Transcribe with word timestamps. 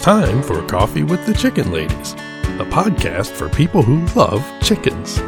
time 0.00 0.42
for 0.42 0.66
Coffee 0.66 1.02
with 1.02 1.24
the 1.26 1.34
Chicken 1.34 1.70
Ladies, 1.70 2.12
a 2.58 2.64
podcast 2.64 3.28
for 3.32 3.48
people 3.50 3.82
who 3.82 4.04
love 4.18 4.44
chickens. 4.62 5.18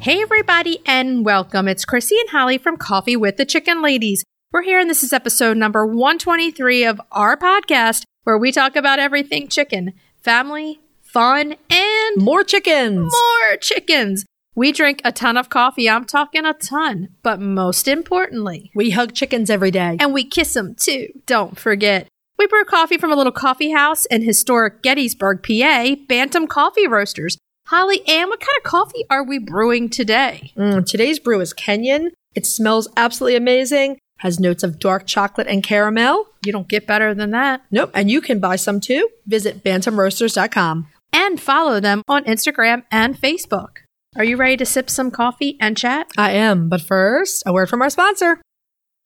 Hey, 0.00 0.20
everybody, 0.20 0.80
and 0.86 1.24
welcome. 1.24 1.66
It's 1.68 1.84
Chrissy 1.84 2.16
and 2.20 2.30
Holly 2.30 2.58
from 2.58 2.76
Coffee 2.76 3.16
with 3.16 3.36
the 3.36 3.46
Chicken 3.46 3.80
Ladies. 3.80 4.24
We're 4.52 4.62
here, 4.62 4.78
and 4.78 4.90
this 4.90 5.02
is 5.02 5.12
episode 5.12 5.56
number 5.56 5.86
123 5.86 6.84
of 6.84 7.00
our 7.12 7.36
podcast, 7.36 8.02
where 8.24 8.38
we 8.38 8.52
talk 8.52 8.76
about 8.76 8.98
everything 8.98 9.48
chicken, 9.48 9.92
family, 10.22 10.80
fun, 11.00 11.54
and 11.70 12.16
More 12.16 12.44
chickens. 12.44 13.12
more 13.12 13.56
chickens. 13.60 14.24
We 14.54 14.70
drink 14.72 15.00
a 15.04 15.12
ton 15.12 15.36
of 15.36 15.48
coffee. 15.48 15.88
I'm 15.90 16.04
talking 16.04 16.44
a 16.44 16.54
ton, 16.54 17.08
but 17.22 17.40
most 17.40 17.88
importantly, 17.88 18.70
We 18.74 18.90
hug 18.90 19.12
chickens 19.14 19.50
every 19.50 19.70
day. 19.70 19.96
and 20.00 20.12
we 20.14 20.24
kiss 20.24 20.54
them 20.54 20.74
too. 20.76 21.08
Don't 21.26 21.58
forget. 21.58 22.06
We 22.38 22.46
brew 22.46 22.64
coffee 22.64 22.98
from 22.98 23.12
a 23.12 23.16
little 23.16 23.32
coffee 23.32 23.70
house 23.72 24.06
in 24.06 24.22
historic 24.22 24.82
Gettysburg, 24.82 25.42
PA, 25.42 25.96
Bantam 26.08 26.46
Coffee 26.46 26.86
Roasters. 26.86 27.38
Holly 27.68 28.06
Ann, 28.06 28.28
what 28.28 28.40
kind 28.40 28.56
of 28.58 28.62
coffee 28.64 29.04
are 29.08 29.24
we 29.24 29.38
brewing 29.38 29.88
today? 29.88 30.52
Mm, 30.56 30.84
today's 30.86 31.18
brew 31.18 31.40
is 31.40 31.54
Kenyan. 31.54 32.10
It 32.34 32.44
smells 32.46 32.88
absolutely 32.96 33.36
amazing. 33.36 33.98
Has 34.18 34.38
notes 34.38 34.62
of 34.62 34.78
dark 34.78 35.06
chocolate 35.06 35.46
and 35.46 35.62
caramel. 35.62 36.26
You 36.44 36.52
don't 36.52 36.68
get 36.68 36.86
better 36.86 37.14
than 37.14 37.30
that. 37.30 37.62
Nope. 37.70 37.90
And 37.94 38.10
you 38.10 38.20
can 38.20 38.38
buy 38.40 38.56
some 38.56 38.80
too. 38.80 39.08
Visit 39.26 39.64
bantamroasters.com. 39.64 40.88
And 41.12 41.40
follow 41.40 41.80
them 41.80 42.02
on 42.08 42.24
Instagram 42.24 42.82
and 42.90 43.16
Facebook. 43.20 43.78
Are 44.16 44.22
you 44.22 44.36
ready 44.36 44.56
to 44.58 44.64
sip 44.64 44.88
some 44.90 45.10
coffee 45.10 45.56
and 45.60 45.76
chat? 45.76 46.06
I 46.16 46.30
am. 46.30 46.68
But 46.68 46.80
first, 46.80 47.42
a 47.46 47.52
word 47.52 47.68
from 47.68 47.82
our 47.82 47.90
sponsor. 47.90 48.40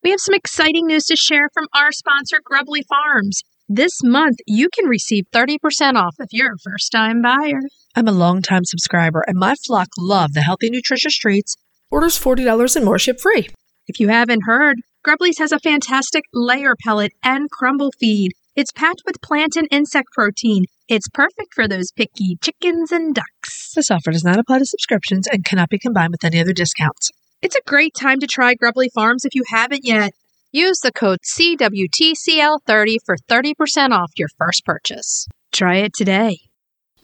We 0.02 0.10
have 0.10 0.20
some 0.20 0.34
exciting 0.34 0.86
news 0.86 1.06
to 1.06 1.16
share 1.16 1.48
from 1.54 1.66
our 1.74 1.92
sponsor, 1.92 2.36
Grubbly 2.44 2.82
Farms. 2.86 3.40
This 3.70 4.02
month, 4.04 4.36
you 4.46 4.68
can 4.68 4.86
receive 4.86 5.24
30% 5.32 5.94
off 5.94 6.16
if 6.18 6.28
you're 6.30 6.52
a 6.52 6.58
first 6.62 6.92
time 6.92 7.22
buyer. 7.22 7.60
I'm 7.96 8.06
a 8.06 8.12
longtime 8.12 8.66
subscriber, 8.66 9.24
and 9.26 9.38
my 9.38 9.54
flock 9.66 9.88
love 9.96 10.34
the 10.34 10.42
healthy, 10.42 10.68
nutritious 10.68 11.16
treats. 11.16 11.56
Orders 11.90 12.18
$40 12.18 12.76
and 12.76 12.84
more 12.84 12.98
ship 12.98 13.18
free. 13.18 13.48
If 13.86 13.98
you 14.00 14.08
haven't 14.08 14.42
heard, 14.44 14.76
Grubbly's 15.02 15.38
has 15.38 15.52
a 15.52 15.58
fantastic 15.58 16.24
layer 16.34 16.74
pellet 16.84 17.12
and 17.24 17.50
crumble 17.50 17.92
feed. 17.98 18.32
It's 18.54 18.72
packed 18.72 19.04
with 19.06 19.22
plant 19.22 19.56
and 19.56 19.68
insect 19.70 20.08
protein. 20.12 20.66
It's 20.88 21.08
perfect 21.08 21.52
for 21.54 21.68
those 21.68 21.92
picky 21.92 22.36
chickens 22.40 22.90
and 22.90 23.14
ducks. 23.14 23.72
This 23.74 23.90
offer 23.90 24.10
does 24.10 24.24
not 24.24 24.38
apply 24.38 24.60
to 24.60 24.64
subscriptions 24.64 25.26
and 25.26 25.44
cannot 25.44 25.68
be 25.68 25.78
combined 25.78 26.12
with 26.12 26.24
any 26.24 26.40
other 26.40 26.54
discounts. 26.54 27.10
It's 27.42 27.54
a 27.56 27.60
great 27.66 27.92
time 27.94 28.20
to 28.20 28.26
try 28.26 28.54
Grubbly 28.54 28.88
Farms 28.94 29.26
if 29.26 29.34
you 29.34 29.44
haven't 29.48 29.84
yet. 29.84 30.12
Use 30.50 30.78
the 30.80 30.90
code 30.90 31.18
CWTCL30 31.26 32.96
for 33.04 33.16
30% 33.28 33.90
off 33.92 34.12
your 34.16 34.28
first 34.38 34.64
purchase. 34.64 35.26
Try 35.52 35.76
it 35.76 35.92
today. 35.94 36.38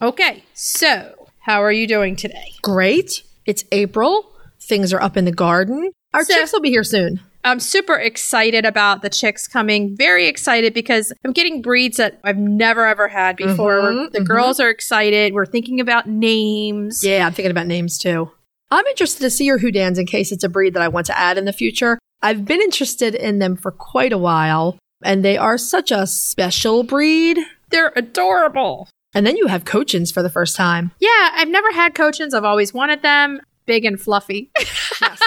Okay, 0.01 0.45
so 0.55 1.29
how 1.41 1.63
are 1.63 1.71
you 1.73 1.87
doing 1.87 2.17
today? 2.17 2.53
Great. 2.63 3.23
It's 3.45 3.65
April. 3.71 4.31
Things 4.63 4.95
are 4.95 5.03
up 5.03 5.19
in 5.19 5.27
the 5.27 5.33
garden. 5.33 5.91
Our 6.15 6.25
So- 6.25 6.35
chicks 6.35 6.53
will 6.55 6.61
be 6.63 6.71
here 6.71 6.85
soon. 6.85 7.21
I'm 7.45 7.61
super 7.61 7.95
excited 7.95 8.65
about 8.65 9.03
the 9.03 9.11
chicks 9.11 9.47
coming. 9.47 9.95
Very 9.97 10.27
excited 10.27 10.73
because 10.73 11.13
I'm 11.25 11.33
getting 11.33 11.61
breeds 11.61 11.99
that 11.99 12.19
I've 12.25 12.39
never 12.39 12.87
ever 12.87 13.07
had 13.07 13.37
before. 13.37 13.83
Mhm, 13.83 14.13
the 14.13 14.21
mhm. 14.21 14.27
girls 14.27 14.59
are 14.61 14.71
excited. 14.71 15.35
We're 15.35 15.45
thinking 15.45 15.79
about 15.79 16.09
names. 16.09 17.05
Yeah, 17.05 17.27
I'm 17.27 17.35
thinking 17.35 17.51
about 17.51 17.67
names 17.67 17.99
too. 17.99 18.31
I'm 18.71 18.87
interested 18.87 19.21
to 19.21 19.31
see 19.31 19.45
your 19.45 19.59
Houdans 19.59 19.99
in 19.99 20.07
case 20.07 20.33
it's 20.33 20.43
a 20.43 20.49
breed 20.49 20.75
that 20.75 20.83
I 20.83 20.89
want 20.89 21.07
to 21.07 21.19
add 21.19 21.37
in 21.37 21.45
the 21.45 21.53
future. 21.53 21.99
I've 22.23 22.47
been 22.47 22.63
interested 22.63 23.15
in 23.15 23.39
them 23.39 23.57
for 23.57 23.71
quite 23.71 24.13
a 24.13 24.19
while, 24.19 24.79
and 25.03 25.23
they 25.23 25.37
are 25.37 25.59
such 25.59 25.91
a 25.91 26.07
special 26.07 26.83
breed. 26.83 27.39
They're 27.69 27.93
adorable. 27.95 28.89
And 29.13 29.27
then 29.27 29.37
you 29.37 29.47
have 29.47 29.67
Cochins 29.67 30.11
for 30.11 30.23
the 30.23 30.31
first 30.31 30.57
time. 30.57 30.93
Yeah, 30.99 31.31
I've 31.35 31.49
never 31.49 31.71
had 31.73 31.95
Cochins. 31.95 32.33
I've 32.33 32.45
always 32.45 32.73
wanted 32.73 33.03
them. 33.03 33.41
Big 33.67 33.85
and 33.85 34.01
fluffy. 34.01 34.51
Yes. 35.01 35.21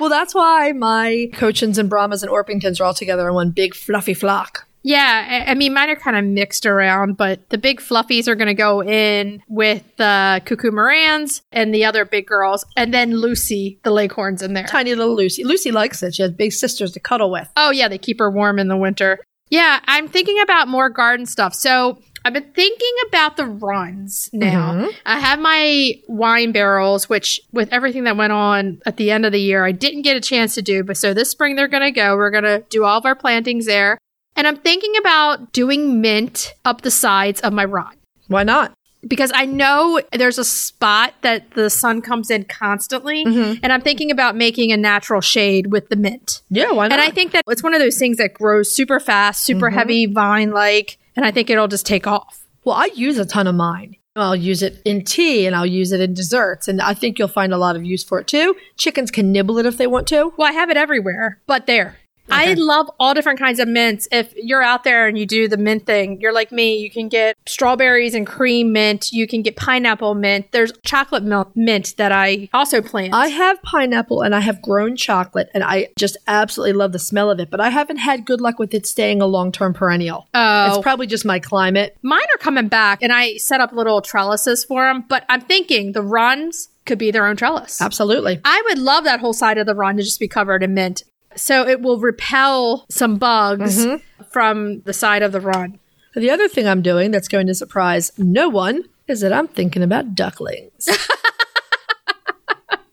Well, 0.00 0.10
that's 0.10 0.34
why 0.34 0.72
my 0.72 1.28
Cochins 1.34 1.78
and 1.78 1.90
Brahmas 1.90 2.22
and 2.22 2.32
Orpingtons 2.32 2.80
are 2.80 2.84
all 2.84 2.94
together 2.94 3.28
in 3.28 3.34
one 3.34 3.50
big 3.50 3.74
fluffy 3.74 4.14
flock. 4.14 4.66
Yeah, 4.82 5.44
I, 5.46 5.50
I 5.50 5.54
mean, 5.54 5.74
mine 5.74 5.90
are 5.90 5.96
kind 5.96 6.16
of 6.16 6.24
mixed 6.24 6.64
around, 6.64 7.18
but 7.18 7.50
the 7.50 7.58
big 7.58 7.80
fluffies 7.80 8.26
are 8.26 8.34
going 8.34 8.48
to 8.48 8.54
go 8.54 8.82
in 8.82 9.42
with 9.46 9.84
the 9.98 10.40
Cuckoo 10.46 10.70
Marans 10.70 11.42
and 11.52 11.74
the 11.74 11.84
other 11.84 12.06
big 12.06 12.26
girls, 12.26 12.64
and 12.78 12.94
then 12.94 13.14
Lucy, 13.14 13.78
the 13.84 13.90
Leghorns, 13.90 14.40
in 14.40 14.54
there. 14.54 14.64
Tiny 14.64 14.94
little 14.94 15.14
Lucy. 15.14 15.44
Lucy 15.44 15.70
likes 15.70 16.02
it. 16.02 16.14
She 16.14 16.22
has 16.22 16.32
big 16.32 16.52
sisters 16.52 16.92
to 16.92 17.00
cuddle 17.00 17.30
with. 17.30 17.48
Oh, 17.56 17.70
yeah, 17.70 17.88
they 17.88 17.98
keep 17.98 18.20
her 18.20 18.30
warm 18.30 18.58
in 18.58 18.68
the 18.68 18.76
winter. 18.76 19.20
Yeah, 19.50 19.80
I'm 19.84 20.08
thinking 20.08 20.40
about 20.40 20.68
more 20.68 20.88
garden 20.88 21.26
stuff. 21.26 21.54
So 21.54 21.98
I've 22.24 22.34
been 22.34 22.50
thinking 22.54 22.92
about 23.08 23.36
the 23.36 23.46
runs 23.46 24.28
now. 24.32 24.72
Mhm. 24.74 24.94
I 25.06 25.18
have 25.20 25.38
my 25.38 25.94
wine 26.06 26.52
barrels, 26.52 27.08
which 27.08 27.40
with 27.52 27.72
everything 27.72 28.04
that 28.04 28.16
went 28.16 28.32
on 28.32 28.80
at 28.86 28.96
the 28.98 29.10
end 29.10 29.24
of 29.24 29.32
the 29.32 29.40
year, 29.40 29.64
I 29.64 29.72
didn't 29.72 30.02
get 30.02 30.16
a 30.16 30.20
chance 30.20 30.54
to 30.56 30.62
do. 30.62 30.82
But 30.84 30.96
so 30.96 31.14
this 31.14 31.30
spring 31.30 31.56
they're 31.56 31.68
going 31.68 31.82
to 31.82 31.90
go. 31.90 32.16
We're 32.16 32.30
going 32.30 32.44
to 32.44 32.62
do 32.68 32.84
all 32.84 32.98
of 32.98 33.06
our 33.06 33.14
plantings 33.14 33.66
there. 33.66 33.96
And 34.36 34.46
I'm 34.46 34.56
thinking 34.56 34.92
about 34.98 35.52
doing 35.52 36.00
mint 36.00 36.54
up 36.64 36.82
the 36.82 36.90
sides 36.90 37.40
of 37.40 37.52
my 37.52 37.64
run 37.64 37.94
Why 38.28 38.42
not? 38.44 38.72
because 39.08 39.32
I 39.34 39.46
know 39.46 39.98
there's 40.12 40.36
a 40.38 40.44
spot 40.44 41.14
that 41.22 41.52
the 41.52 41.70
sun 41.70 42.02
comes 42.02 42.30
in 42.30 42.44
constantly. 42.44 43.24
Mhm. 43.24 43.60
And 43.62 43.72
I'm 43.72 43.80
thinking 43.80 44.10
about 44.10 44.36
making 44.36 44.72
a 44.72 44.76
natural 44.76 45.22
shade 45.22 45.68
with 45.72 45.88
the 45.88 45.96
mint. 45.96 46.42
Yeah, 46.50 46.70
why 46.72 46.88
not? 46.88 46.92
And 46.92 47.00
I 47.00 47.10
think 47.10 47.32
that 47.32 47.44
it's 47.48 47.62
one 47.62 47.72
of 47.72 47.80
those 47.80 47.96
things 47.96 48.18
that 48.18 48.34
grows 48.34 48.70
super 48.74 49.00
fast, 49.00 49.42
super 49.44 49.70
Mhm. 49.70 49.74
heavy, 49.74 50.06
vine 50.06 50.50
like, 50.50 50.98
and 51.16 51.24
I 51.24 51.30
think 51.30 51.50
it'll 51.50 51.68
just 51.68 51.86
take 51.86 52.06
off. 52.06 52.46
Well, 52.64 52.76
I 52.76 52.90
use 52.94 53.18
a 53.18 53.24
ton 53.24 53.46
of 53.46 53.54
mine. 53.54 53.96
I'll 54.16 54.36
use 54.36 54.62
it 54.62 54.82
in 54.84 55.04
tea 55.04 55.46
and 55.46 55.54
I'll 55.54 55.64
use 55.64 55.92
it 55.92 56.00
in 56.00 56.14
desserts. 56.14 56.68
And 56.68 56.82
I 56.82 56.94
think 56.94 57.18
you'll 57.18 57.28
find 57.28 57.52
a 57.52 57.58
lot 57.58 57.76
of 57.76 57.84
use 57.84 58.04
for 58.04 58.18
it 58.18 58.26
too. 58.26 58.56
Chickens 58.76 59.10
can 59.10 59.32
nibble 59.32 59.58
it 59.58 59.66
if 59.66 59.78
they 59.78 59.86
want 59.86 60.08
to. 60.08 60.32
Well, 60.36 60.48
I 60.48 60.52
have 60.52 60.68
it 60.68 60.76
everywhere, 60.76 61.40
but 61.46 61.66
there. 61.66 61.96
I 62.30 62.54
love 62.54 62.90
all 62.98 63.14
different 63.14 63.38
kinds 63.38 63.58
of 63.58 63.68
mints. 63.68 64.08
If 64.12 64.34
you're 64.36 64.62
out 64.62 64.84
there 64.84 65.06
and 65.06 65.18
you 65.18 65.26
do 65.26 65.48
the 65.48 65.56
mint 65.56 65.86
thing, 65.86 66.20
you're 66.20 66.32
like 66.32 66.52
me. 66.52 66.78
You 66.78 66.90
can 66.90 67.08
get 67.08 67.36
strawberries 67.46 68.14
and 68.14 68.26
cream 68.26 68.72
mint. 68.72 69.12
You 69.12 69.26
can 69.26 69.42
get 69.42 69.56
pineapple 69.56 70.14
mint. 70.14 70.52
There's 70.52 70.72
chocolate 70.84 71.22
milk 71.22 71.50
mint 71.54 71.94
that 71.96 72.12
I 72.12 72.48
also 72.54 72.80
plant. 72.82 73.14
I 73.14 73.28
have 73.28 73.60
pineapple 73.62 74.22
and 74.22 74.34
I 74.34 74.40
have 74.40 74.62
grown 74.62 74.96
chocolate 74.96 75.50
and 75.54 75.62
I 75.64 75.88
just 75.96 76.16
absolutely 76.26 76.72
love 76.74 76.92
the 76.92 76.98
smell 76.98 77.30
of 77.30 77.40
it, 77.40 77.50
but 77.50 77.60
I 77.60 77.70
haven't 77.70 77.98
had 77.98 78.24
good 78.24 78.40
luck 78.40 78.58
with 78.58 78.72
it 78.74 78.86
staying 78.86 79.20
a 79.20 79.26
long 79.26 79.52
term 79.52 79.74
perennial. 79.74 80.26
oh, 80.34 80.74
It's 80.74 80.82
probably 80.82 81.06
just 81.06 81.24
my 81.24 81.38
climate. 81.38 81.96
mine 82.02 82.20
are 82.34 82.38
coming 82.38 82.68
back, 82.68 83.02
and 83.02 83.12
I 83.12 83.36
set 83.36 83.60
up 83.60 83.72
little 83.72 84.00
trellises 84.00 84.64
for 84.64 84.86
them. 84.86 85.04
But 85.08 85.24
I'm 85.28 85.40
thinking 85.40 85.92
the 85.92 86.02
runs 86.02 86.68
could 86.86 86.98
be 86.98 87.10
their 87.10 87.26
own 87.26 87.36
trellis. 87.36 87.80
Absolutely. 87.80 88.40
I 88.44 88.62
would 88.68 88.78
love 88.78 89.04
that 89.04 89.20
whole 89.20 89.32
side 89.32 89.58
of 89.58 89.66
the 89.66 89.74
run 89.74 89.96
to 89.96 90.02
just 90.02 90.18
be 90.18 90.28
covered 90.28 90.62
in 90.62 90.74
mint. 90.74 91.02
So 91.36 91.66
it 91.66 91.80
will 91.80 91.98
repel 91.98 92.86
some 92.90 93.16
bugs 93.16 93.84
Mhm. 93.86 94.02
from 94.32 94.80
the 94.82 94.92
side 94.92 95.22
of 95.22 95.32
the 95.32 95.40
run. 95.40 95.78
The 96.14 96.30
other 96.30 96.48
thing 96.48 96.66
I'm 96.66 96.82
doing 96.82 97.10
that's 97.12 97.28
going 97.28 97.46
to 97.46 97.54
surprise 97.54 98.10
no 98.18 98.48
one 98.48 98.82
is 99.06 99.20
that 99.20 99.32
I'm 99.32 99.46
thinking 99.48 99.82
about 99.82 100.14
ducklings. 100.14 100.88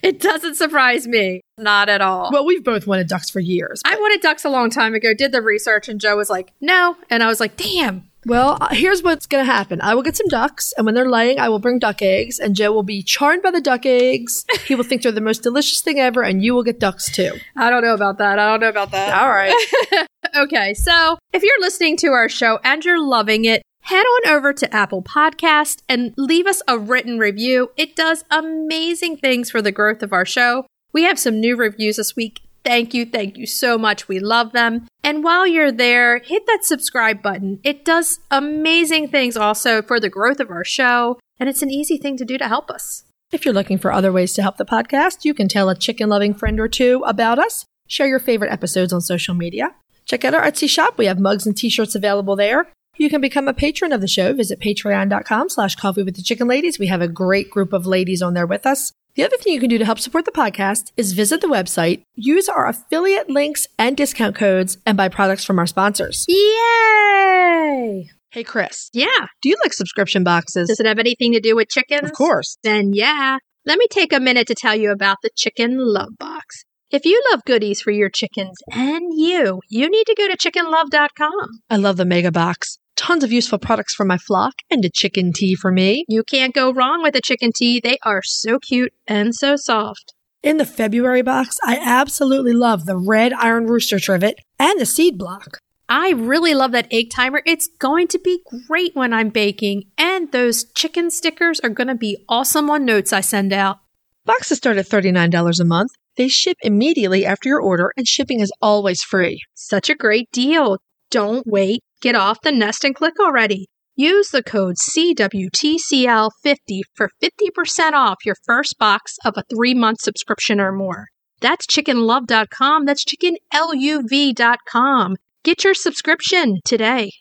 It 0.03 0.19
doesn't 0.21 0.55
surprise 0.55 1.05
me. 1.07 1.41
Not 1.57 1.89
at 1.89 2.01
all. 2.01 2.29
well, 2.31 2.45
we've 2.45 2.63
both 2.63 2.87
wanted 2.87 3.07
ducks 3.07 3.29
for 3.29 3.39
years. 3.41 3.81
I 3.83 3.95
wanted 3.97 4.21
ducks 4.21 4.45
a 4.45 4.49
long 4.49 4.69
time 4.69 4.93
ago, 4.93 5.13
did 5.13 5.31
the 5.33 5.41
research, 5.41 5.89
and 5.89 5.99
Joe 5.99 6.15
was 6.15 6.29
like, 6.29 6.53
no. 6.61 6.95
And 7.09 7.21
I 7.23 7.27
was 7.27 7.39
like, 7.41 7.57
damn. 7.57 8.07
Well, 8.25 8.57
uh, 8.59 8.69
here's 8.71 9.03
what's 9.03 9.25
going 9.25 9.45
to 9.45 9.51
happen. 9.51 9.79
I 9.81 9.95
will 9.95 10.03
get 10.03 10.17
some 10.17 10.27
ducks, 10.27 10.73
and 10.75 10.85
when 10.85 10.95
they're 10.95 11.09
laying, 11.09 11.39
I 11.39 11.49
will 11.49 11.59
bring 11.59 11.79
duck 11.79 12.01
eggs, 12.01 12.39
and 12.39 12.55
Joe 12.55 12.73
will 12.73 12.83
be 12.83 13.01
charmed 13.01 13.43
by 13.43 13.51
the 13.51 13.61
duck 13.61 13.85
eggs. 13.85 14.45
he 14.65 14.75
will 14.75 14.83
think 14.83 15.01
they're 15.03 15.11
the 15.11 15.21
most 15.21 15.43
delicious 15.43 15.81
thing 15.81 15.99
ever, 15.99 16.23
and 16.23 16.43
you 16.43 16.53
will 16.53 16.63
get 16.63 16.79
ducks 16.79 17.11
too. 17.11 17.31
I 17.55 17.69
don't 17.69 17.83
know 17.83 17.93
about 17.93 18.17
that. 18.17 18.39
I 18.39 18.47
don't 18.49 18.59
know 18.59 18.69
about 18.69 18.91
that. 18.91 19.21
All 19.21 19.29
right. 19.29 20.07
Okay, 20.35 20.73
so 20.73 21.17
if 21.31 21.41
you're 21.41 21.59
listening 21.61 21.95
to 21.97 22.07
our 22.07 22.27
show 22.27 22.59
and 22.63 22.83
you're 22.83 23.01
loving 23.01 23.45
it, 23.45 23.61
head 23.81 24.03
on 24.03 24.31
over 24.31 24.51
to 24.51 24.75
Apple 24.75 25.01
Podcast 25.01 25.81
and 25.87 26.13
leave 26.17 26.45
us 26.45 26.61
a 26.67 26.77
written 26.77 27.17
review. 27.17 27.71
It 27.77 27.95
does 27.95 28.25
amazing 28.29 29.17
things 29.17 29.49
for 29.49 29.61
the 29.61 29.71
growth 29.71 30.03
of 30.03 30.11
our 30.11 30.25
show. 30.25 30.65
We 30.91 31.03
have 31.03 31.17
some 31.17 31.39
new 31.39 31.55
reviews 31.55 31.95
this 31.95 32.15
week. 32.15 32.41
Thank 32.67 32.93
you, 32.93 33.05
thank 33.05 33.37
you 33.37 33.47
so 33.47 33.77
much. 33.77 34.09
We 34.09 34.19
love 34.19 34.51
them. 34.51 34.89
And 35.01 35.23
while 35.23 35.47
you're 35.47 35.71
there, 35.71 36.19
hit 36.19 36.45
that 36.47 36.65
subscribe 36.65 37.21
button. 37.21 37.61
It 37.63 37.85
does 37.85 38.19
amazing 38.29 39.07
things 39.07 39.37
also 39.37 39.81
for 39.81 40.01
the 40.01 40.09
growth 40.09 40.41
of 40.41 40.49
our 40.49 40.65
show, 40.65 41.17
and 41.39 41.47
it's 41.47 41.61
an 41.61 41.69
easy 41.71 41.95
thing 41.95 42.17
to 42.17 42.25
do 42.25 42.37
to 42.37 42.45
help 42.45 42.69
us. 42.69 43.05
If 43.31 43.45
you're 43.45 43.53
looking 43.53 43.77
for 43.77 43.93
other 43.93 44.11
ways 44.11 44.33
to 44.33 44.41
help 44.41 44.57
the 44.57 44.65
podcast, 44.65 45.23
you 45.23 45.33
can 45.33 45.47
tell 45.47 45.69
a 45.69 45.75
chicken 45.75 46.09
loving 46.09 46.33
friend 46.33 46.59
or 46.59 46.67
two 46.67 47.03
about 47.07 47.39
us. 47.39 47.63
Share 47.87 48.09
your 48.09 48.19
favorite 48.19 48.51
episodes 48.51 48.91
on 48.91 48.99
social 48.99 49.33
media. 49.33 49.73
Check 50.03 50.25
out 50.25 50.33
our 50.33 50.43
Etsy 50.43 50.69
shop. 50.69 50.97
We 50.97 51.05
have 51.05 51.21
mugs 51.21 51.47
and 51.47 51.55
t-shirts 51.55 51.95
available 51.95 52.35
there. 52.35 52.67
You 52.97 53.09
can 53.09 53.21
become 53.21 53.47
a 53.47 53.53
patron 53.53 53.93
of 53.93 54.01
the 54.01 54.09
show. 54.09 54.33
Visit 54.33 54.59
patreon.com 54.59 55.47
slash 55.47 55.75
coffee 55.75 56.03
with 56.03 56.17
the 56.17 56.21
chicken 56.21 56.49
ladies. 56.49 56.79
We 56.79 56.87
have 56.87 57.01
a 57.01 57.07
great 57.07 57.49
group 57.49 57.71
of 57.71 57.85
ladies 57.85 58.21
on 58.21 58.33
there 58.33 58.45
with 58.45 58.65
us. 58.65 58.91
The 59.17 59.23
other 59.23 59.37
thing 59.37 59.51
you 59.51 59.59
can 59.59 59.69
do 59.71 59.79
to 59.79 59.85
help 59.85 59.97
support 59.97 60.25
the 60.25 60.31
podcast 60.31 60.91
is 60.95 61.13
visit 61.13 61.41
the 61.41 61.47
website, 61.47 62.03
use 62.13 62.47
our 62.47 62.67
affiliate 62.67 63.31
links 63.31 63.65
and 63.79 63.97
discount 63.97 64.35
codes, 64.35 64.77
and 64.85 64.95
buy 64.95 65.09
products 65.09 65.43
from 65.43 65.57
our 65.57 65.65
sponsors. 65.65 66.23
Yay! 66.27 68.09
Hey, 68.29 68.43
Chris, 68.43 68.91
Yeah. 68.93 69.25
do 69.41 69.49
you 69.49 69.55
like 69.63 69.73
subscription 69.73 70.23
boxes? 70.23 70.67
Does 70.67 70.79
it 70.79 70.85
have 70.85 70.99
anything 70.99 71.31
to 71.33 71.39
do 71.39 71.55
with 71.55 71.67
chickens? 71.67 72.03
Of 72.11 72.13
course. 72.15 72.59
Then 72.61 72.93
yeah. 72.93 73.39
Let 73.65 73.79
me 73.79 73.87
take 73.89 74.13
a 74.13 74.19
minute 74.19 74.45
to 74.49 74.55
tell 74.55 74.75
you 74.75 74.91
about 74.91 75.17
the 75.23 75.31
Chicken 75.35 75.79
Luv 75.79 76.09
Box. 76.19 76.63
If 76.91 77.03
you 77.03 77.19
love 77.31 77.41
goodies 77.43 77.81
for 77.81 77.89
your 77.89 78.11
chickens 78.11 78.55
and 78.71 79.03
you, 79.15 79.61
you 79.67 79.89
need 79.89 80.05
to 80.05 80.15
go 80.15 80.27
to 80.27 80.37
chickenluv.com. 80.37 81.31
I 81.71 81.75
love 81.77 81.97
the 81.97 82.05
mega 82.05 82.31
box. 82.31 82.77
Tons 82.97 83.23
of 83.23 83.31
useful 83.31 83.59
products 83.59 83.93
for 83.93 84.05
my 84.05 84.17
flock 84.17 84.55
and 84.71 84.83
a 84.83 84.89
chicken 84.89 85.31
tee 85.31 85.55
for 85.55 85.71
me. 85.71 86.03
You 86.09 86.23
can't 86.23 86.53
go 86.53 86.73
wrong 86.73 87.03
with 87.03 87.15
a 87.15 87.21
chicken 87.21 87.51
tee. 87.53 87.79
They 87.79 87.99
are 88.03 88.21
so 88.23 88.57
cute 88.57 88.91
and 89.07 89.33
so 89.33 89.55
soft. 89.55 90.13
In 90.41 90.57
the 90.57 90.65
February 90.65 91.21
box, 91.21 91.57
I 91.63 91.77
absolutely 91.79 92.53
love 92.53 92.85
the 92.85 92.97
red 92.97 93.33
iron 93.33 93.67
rooster 93.67 93.99
trivet 93.99 94.39
and 94.59 94.79
the 94.79 94.85
seed 94.85 95.17
block. 95.17 95.59
I 95.87 96.09
really 96.09 96.53
love 96.53 96.71
that 96.73 96.87
egg 96.91 97.11
timer. 97.11 97.41
It's 97.45 97.69
going 97.79 98.07
to 98.09 98.19
be 98.19 98.41
great 98.67 98.95
when 98.95 99.13
I'm 99.13 99.29
baking. 99.29 99.83
And 99.97 100.31
those 100.31 100.65
chicken 100.73 101.11
stickers 101.11 101.59
are 101.61 101.69
going 101.69 101.87
to 101.87 101.95
be 101.95 102.17
awesome 102.27 102.69
on 102.69 102.83
notes 102.83 103.13
I 103.13 103.21
send 103.21 103.53
out. 103.53 103.77
Boxes 104.25 104.57
start 104.57 104.77
at 104.77 104.87
$39 104.87 105.59
a 105.59 105.63
month. 105.63 105.91
They 106.17 106.27
ship 106.27 106.57
immediately 106.61 107.25
after 107.25 107.47
your 107.47 107.61
order, 107.61 107.93
and 107.95 108.07
shipping 108.07 108.39
is 108.39 108.51
always 108.61 109.03
free. 109.03 109.39
Such 109.53 109.89
a 109.89 109.95
great 109.95 110.29
deal. 110.31 110.79
Don't 111.11 111.45
wait. 111.47 111.81
Get 112.01 112.15
off 112.15 112.41
the 112.41 112.51
nest 112.51 112.83
and 112.83 112.93
click 112.93 113.19
already. 113.19 113.69
Use 113.95 114.29
the 114.29 114.43
code 114.43 114.75
CWTCL50 114.75 116.81
for 116.93 117.09
50% 117.21 117.93
off 117.93 118.17
your 118.23 118.35
first 118.45 118.77
box 118.77 119.15
of 119.25 119.33
a 119.35 119.43
three 119.49 119.73
month 119.73 120.01
subscription 120.01 120.59
or 120.59 120.71
more. 120.71 121.07
That's 121.41 121.65
chickenluv.com. 121.65 122.85
That's 122.85 123.03
chickenluv.com. 123.03 125.15
Get 125.43 125.63
your 125.63 125.73
subscription 125.73 126.59
today. 126.63 127.11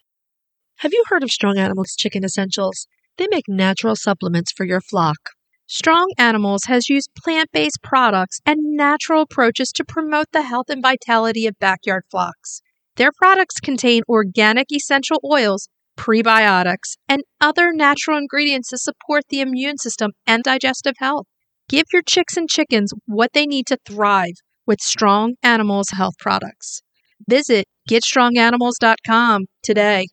Have 0.80 0.92
you 0.92 1.04
heard 1.08 1.22
of 1.22 1.30
Strong 1.30 1.56
Animals 1.56 1.94
Chicken 1.96 2.24
Essentials? 2.24 2.86
They 3.16 3.28
make 3.30 3.48
natural 3.48 3.96
supplements 3.96 4.52
for 4.52 4.66
your 4.66 4.82
flock. 4.82 5.30
Strong 5.66 6.12
Animals 6.18 6.64
has 6.66 6.90
used 6.90 7.08
plant 7.16 7.50
based 7.52 7.82
products 7.82 8.40
and 8.44 8.76
natural 8.76 9.22
approaches 9.22 9.72
to 9.72 9.84
promote 9.84 10.26
the 10.32 10.42
health 10.42 10.68
and 10.68 10.82
vitality 10.82 11.46
of 11.46 11.58
backyard 11.58 12.04
flocks. 12.10 12.60
Their 12.96 13.10
products 13.16 13.60
contain 13.60 14.02
organic 14.08 14.72
essential 14.72 15.20
oils, 15.24 15.68
prebiotics, 15.98 16.96
and 17.08 17.22
other 17.40 17.72
natural 17.72 18.18
ingredients 18.18 18.70
to 18.70 18.78
support 18.78 19.24
the 19.28 19.40
immune 19.40 19.78
system 19.78 20.12
and 20.26 20.42
digestive 20.42 20.94
health. 20.98 21.26
Give 21.68 21.84
your 21.92 22.02
chicks 22.02 22.36
and 22.36 22.48
chickens 22.48 22.92
what 23.06 23.32
they 23.32 23.46
need 23.46 23.66
to 23.66 23.78
thrive 23.86 24.34
with 24.66 24.80
Strong 24.80 25.34
Animals 25.42 25.88
health 25.92 26.14
products. 26.18 26.82
Visit 27.28 27.66
getstronganimals.com 27.88 29.46
today. 29.62 30.06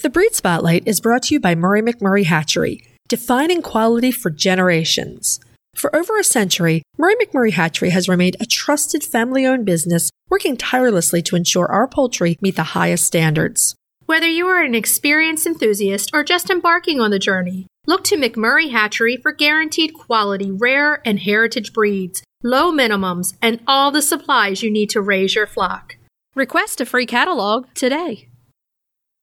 The 0.00 0.10
Breed 0.10 0.34
Spotlight 0.34 0.86
is 0.86 1.00
brought 1.00 1.24
to 1.24 1.34
you 1.34 1.40
by 1.40 1.56
Murray 1.56 1.82
McMurray 1.82 2.24
Hatchery, 2.24 2.82
defining 3.08 3.62
quality 3.62 4.12
for 4.12 4.30
generations. 4.30 5.40
For 5.78 5.94
over 5.94 6.18
a 6.18 6.24
century, 6.24 6.82
Murray 6.96 7.14
McMurray 7.14 7.52
Hatchery 7.52 7.90
has 7.90 8.08
remained 8.08 8.36
a 8.40 8.46
trusted 8.46 9.04
family 9.04 9.46
owned 9.46 9.64
business 9.64 10.10
working 10.28 10.56
tirelessly 10.56 11.22
to 11.22 11.36
ensure 11.36 11.70
our 11.70 11.86
poultry 11.86 12.36
meet 12.40 12.56
the 12.56 12.74
highest 12.74 13.04
standards. 13.04 13.76
Whether 14.04 14.26
you 14.26 14.48
are 14.48 14.60
an 14.60 14.74
experienced 14.74 15.46
enthusiast 15.46 16.10
or 16.12 16.24
just 16.24 16.50
embarking 16.50 17.00
on 17.00 17.12
the 17.12 17.20
journey, 17.20 17.68
look 17.86 18.02
to 18.04 18.16
McMurray 18.16 18.72
Hatchery 18.72 19.18
for 19.18 19.30
guaranteed 19.30 19.94
quality 19.94 20.50
rare 20.50 21.00
and 21.06 21.20
heritage 21.20 21.72
breeds, 21.72 22.24
low 22.42 22.72
minimums, 22.72 23.34
and 23.40 23.60
all 23.68 23.92
the 23.92 24.02
supplies 24.02 24.64
you 24.64 24.72
need 24.72 24.90
to 24.90 25.00
raise 25.00 25.36
your 25.36 25.46
flock. 25.46 25.96
Request 26.34 26.80
a 26.80 26.86
free 26.86 27.06
catalog 27.06 27.66
today. 27.74 28.26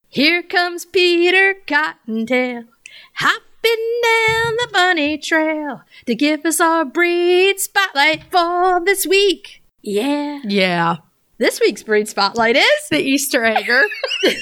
Here 0.08 0.42
comes 0.42 0.86
Peter 0.86 1.56
Cottontail, 1.68 2.64
hopping 3.66 4.02
down 4.04 4.56
the 4.58 4.68
bunny 4.72 5.18
trail 5.18 5.82
to 6.06 6.16
give 6.16 6.46
us 6.46 6.60
our 6.60 6.86
breed 6.86 7.60
spotlight 7.60 8.24
for 8.32 8.84
this 8.84 9.06
week. 9.06 9.62
Yeah. 9.82 10.42
Yeah. 10.44 10.98
This 11.38 11.60
week's 11.60 11.84
breed 11.84 12.08
spotlight 12.08 12.56
is 12.56 12.90
The 12.90 13.00
Easter 13.00 13.44
egger. 13.44 13.84
the 14.24 14.38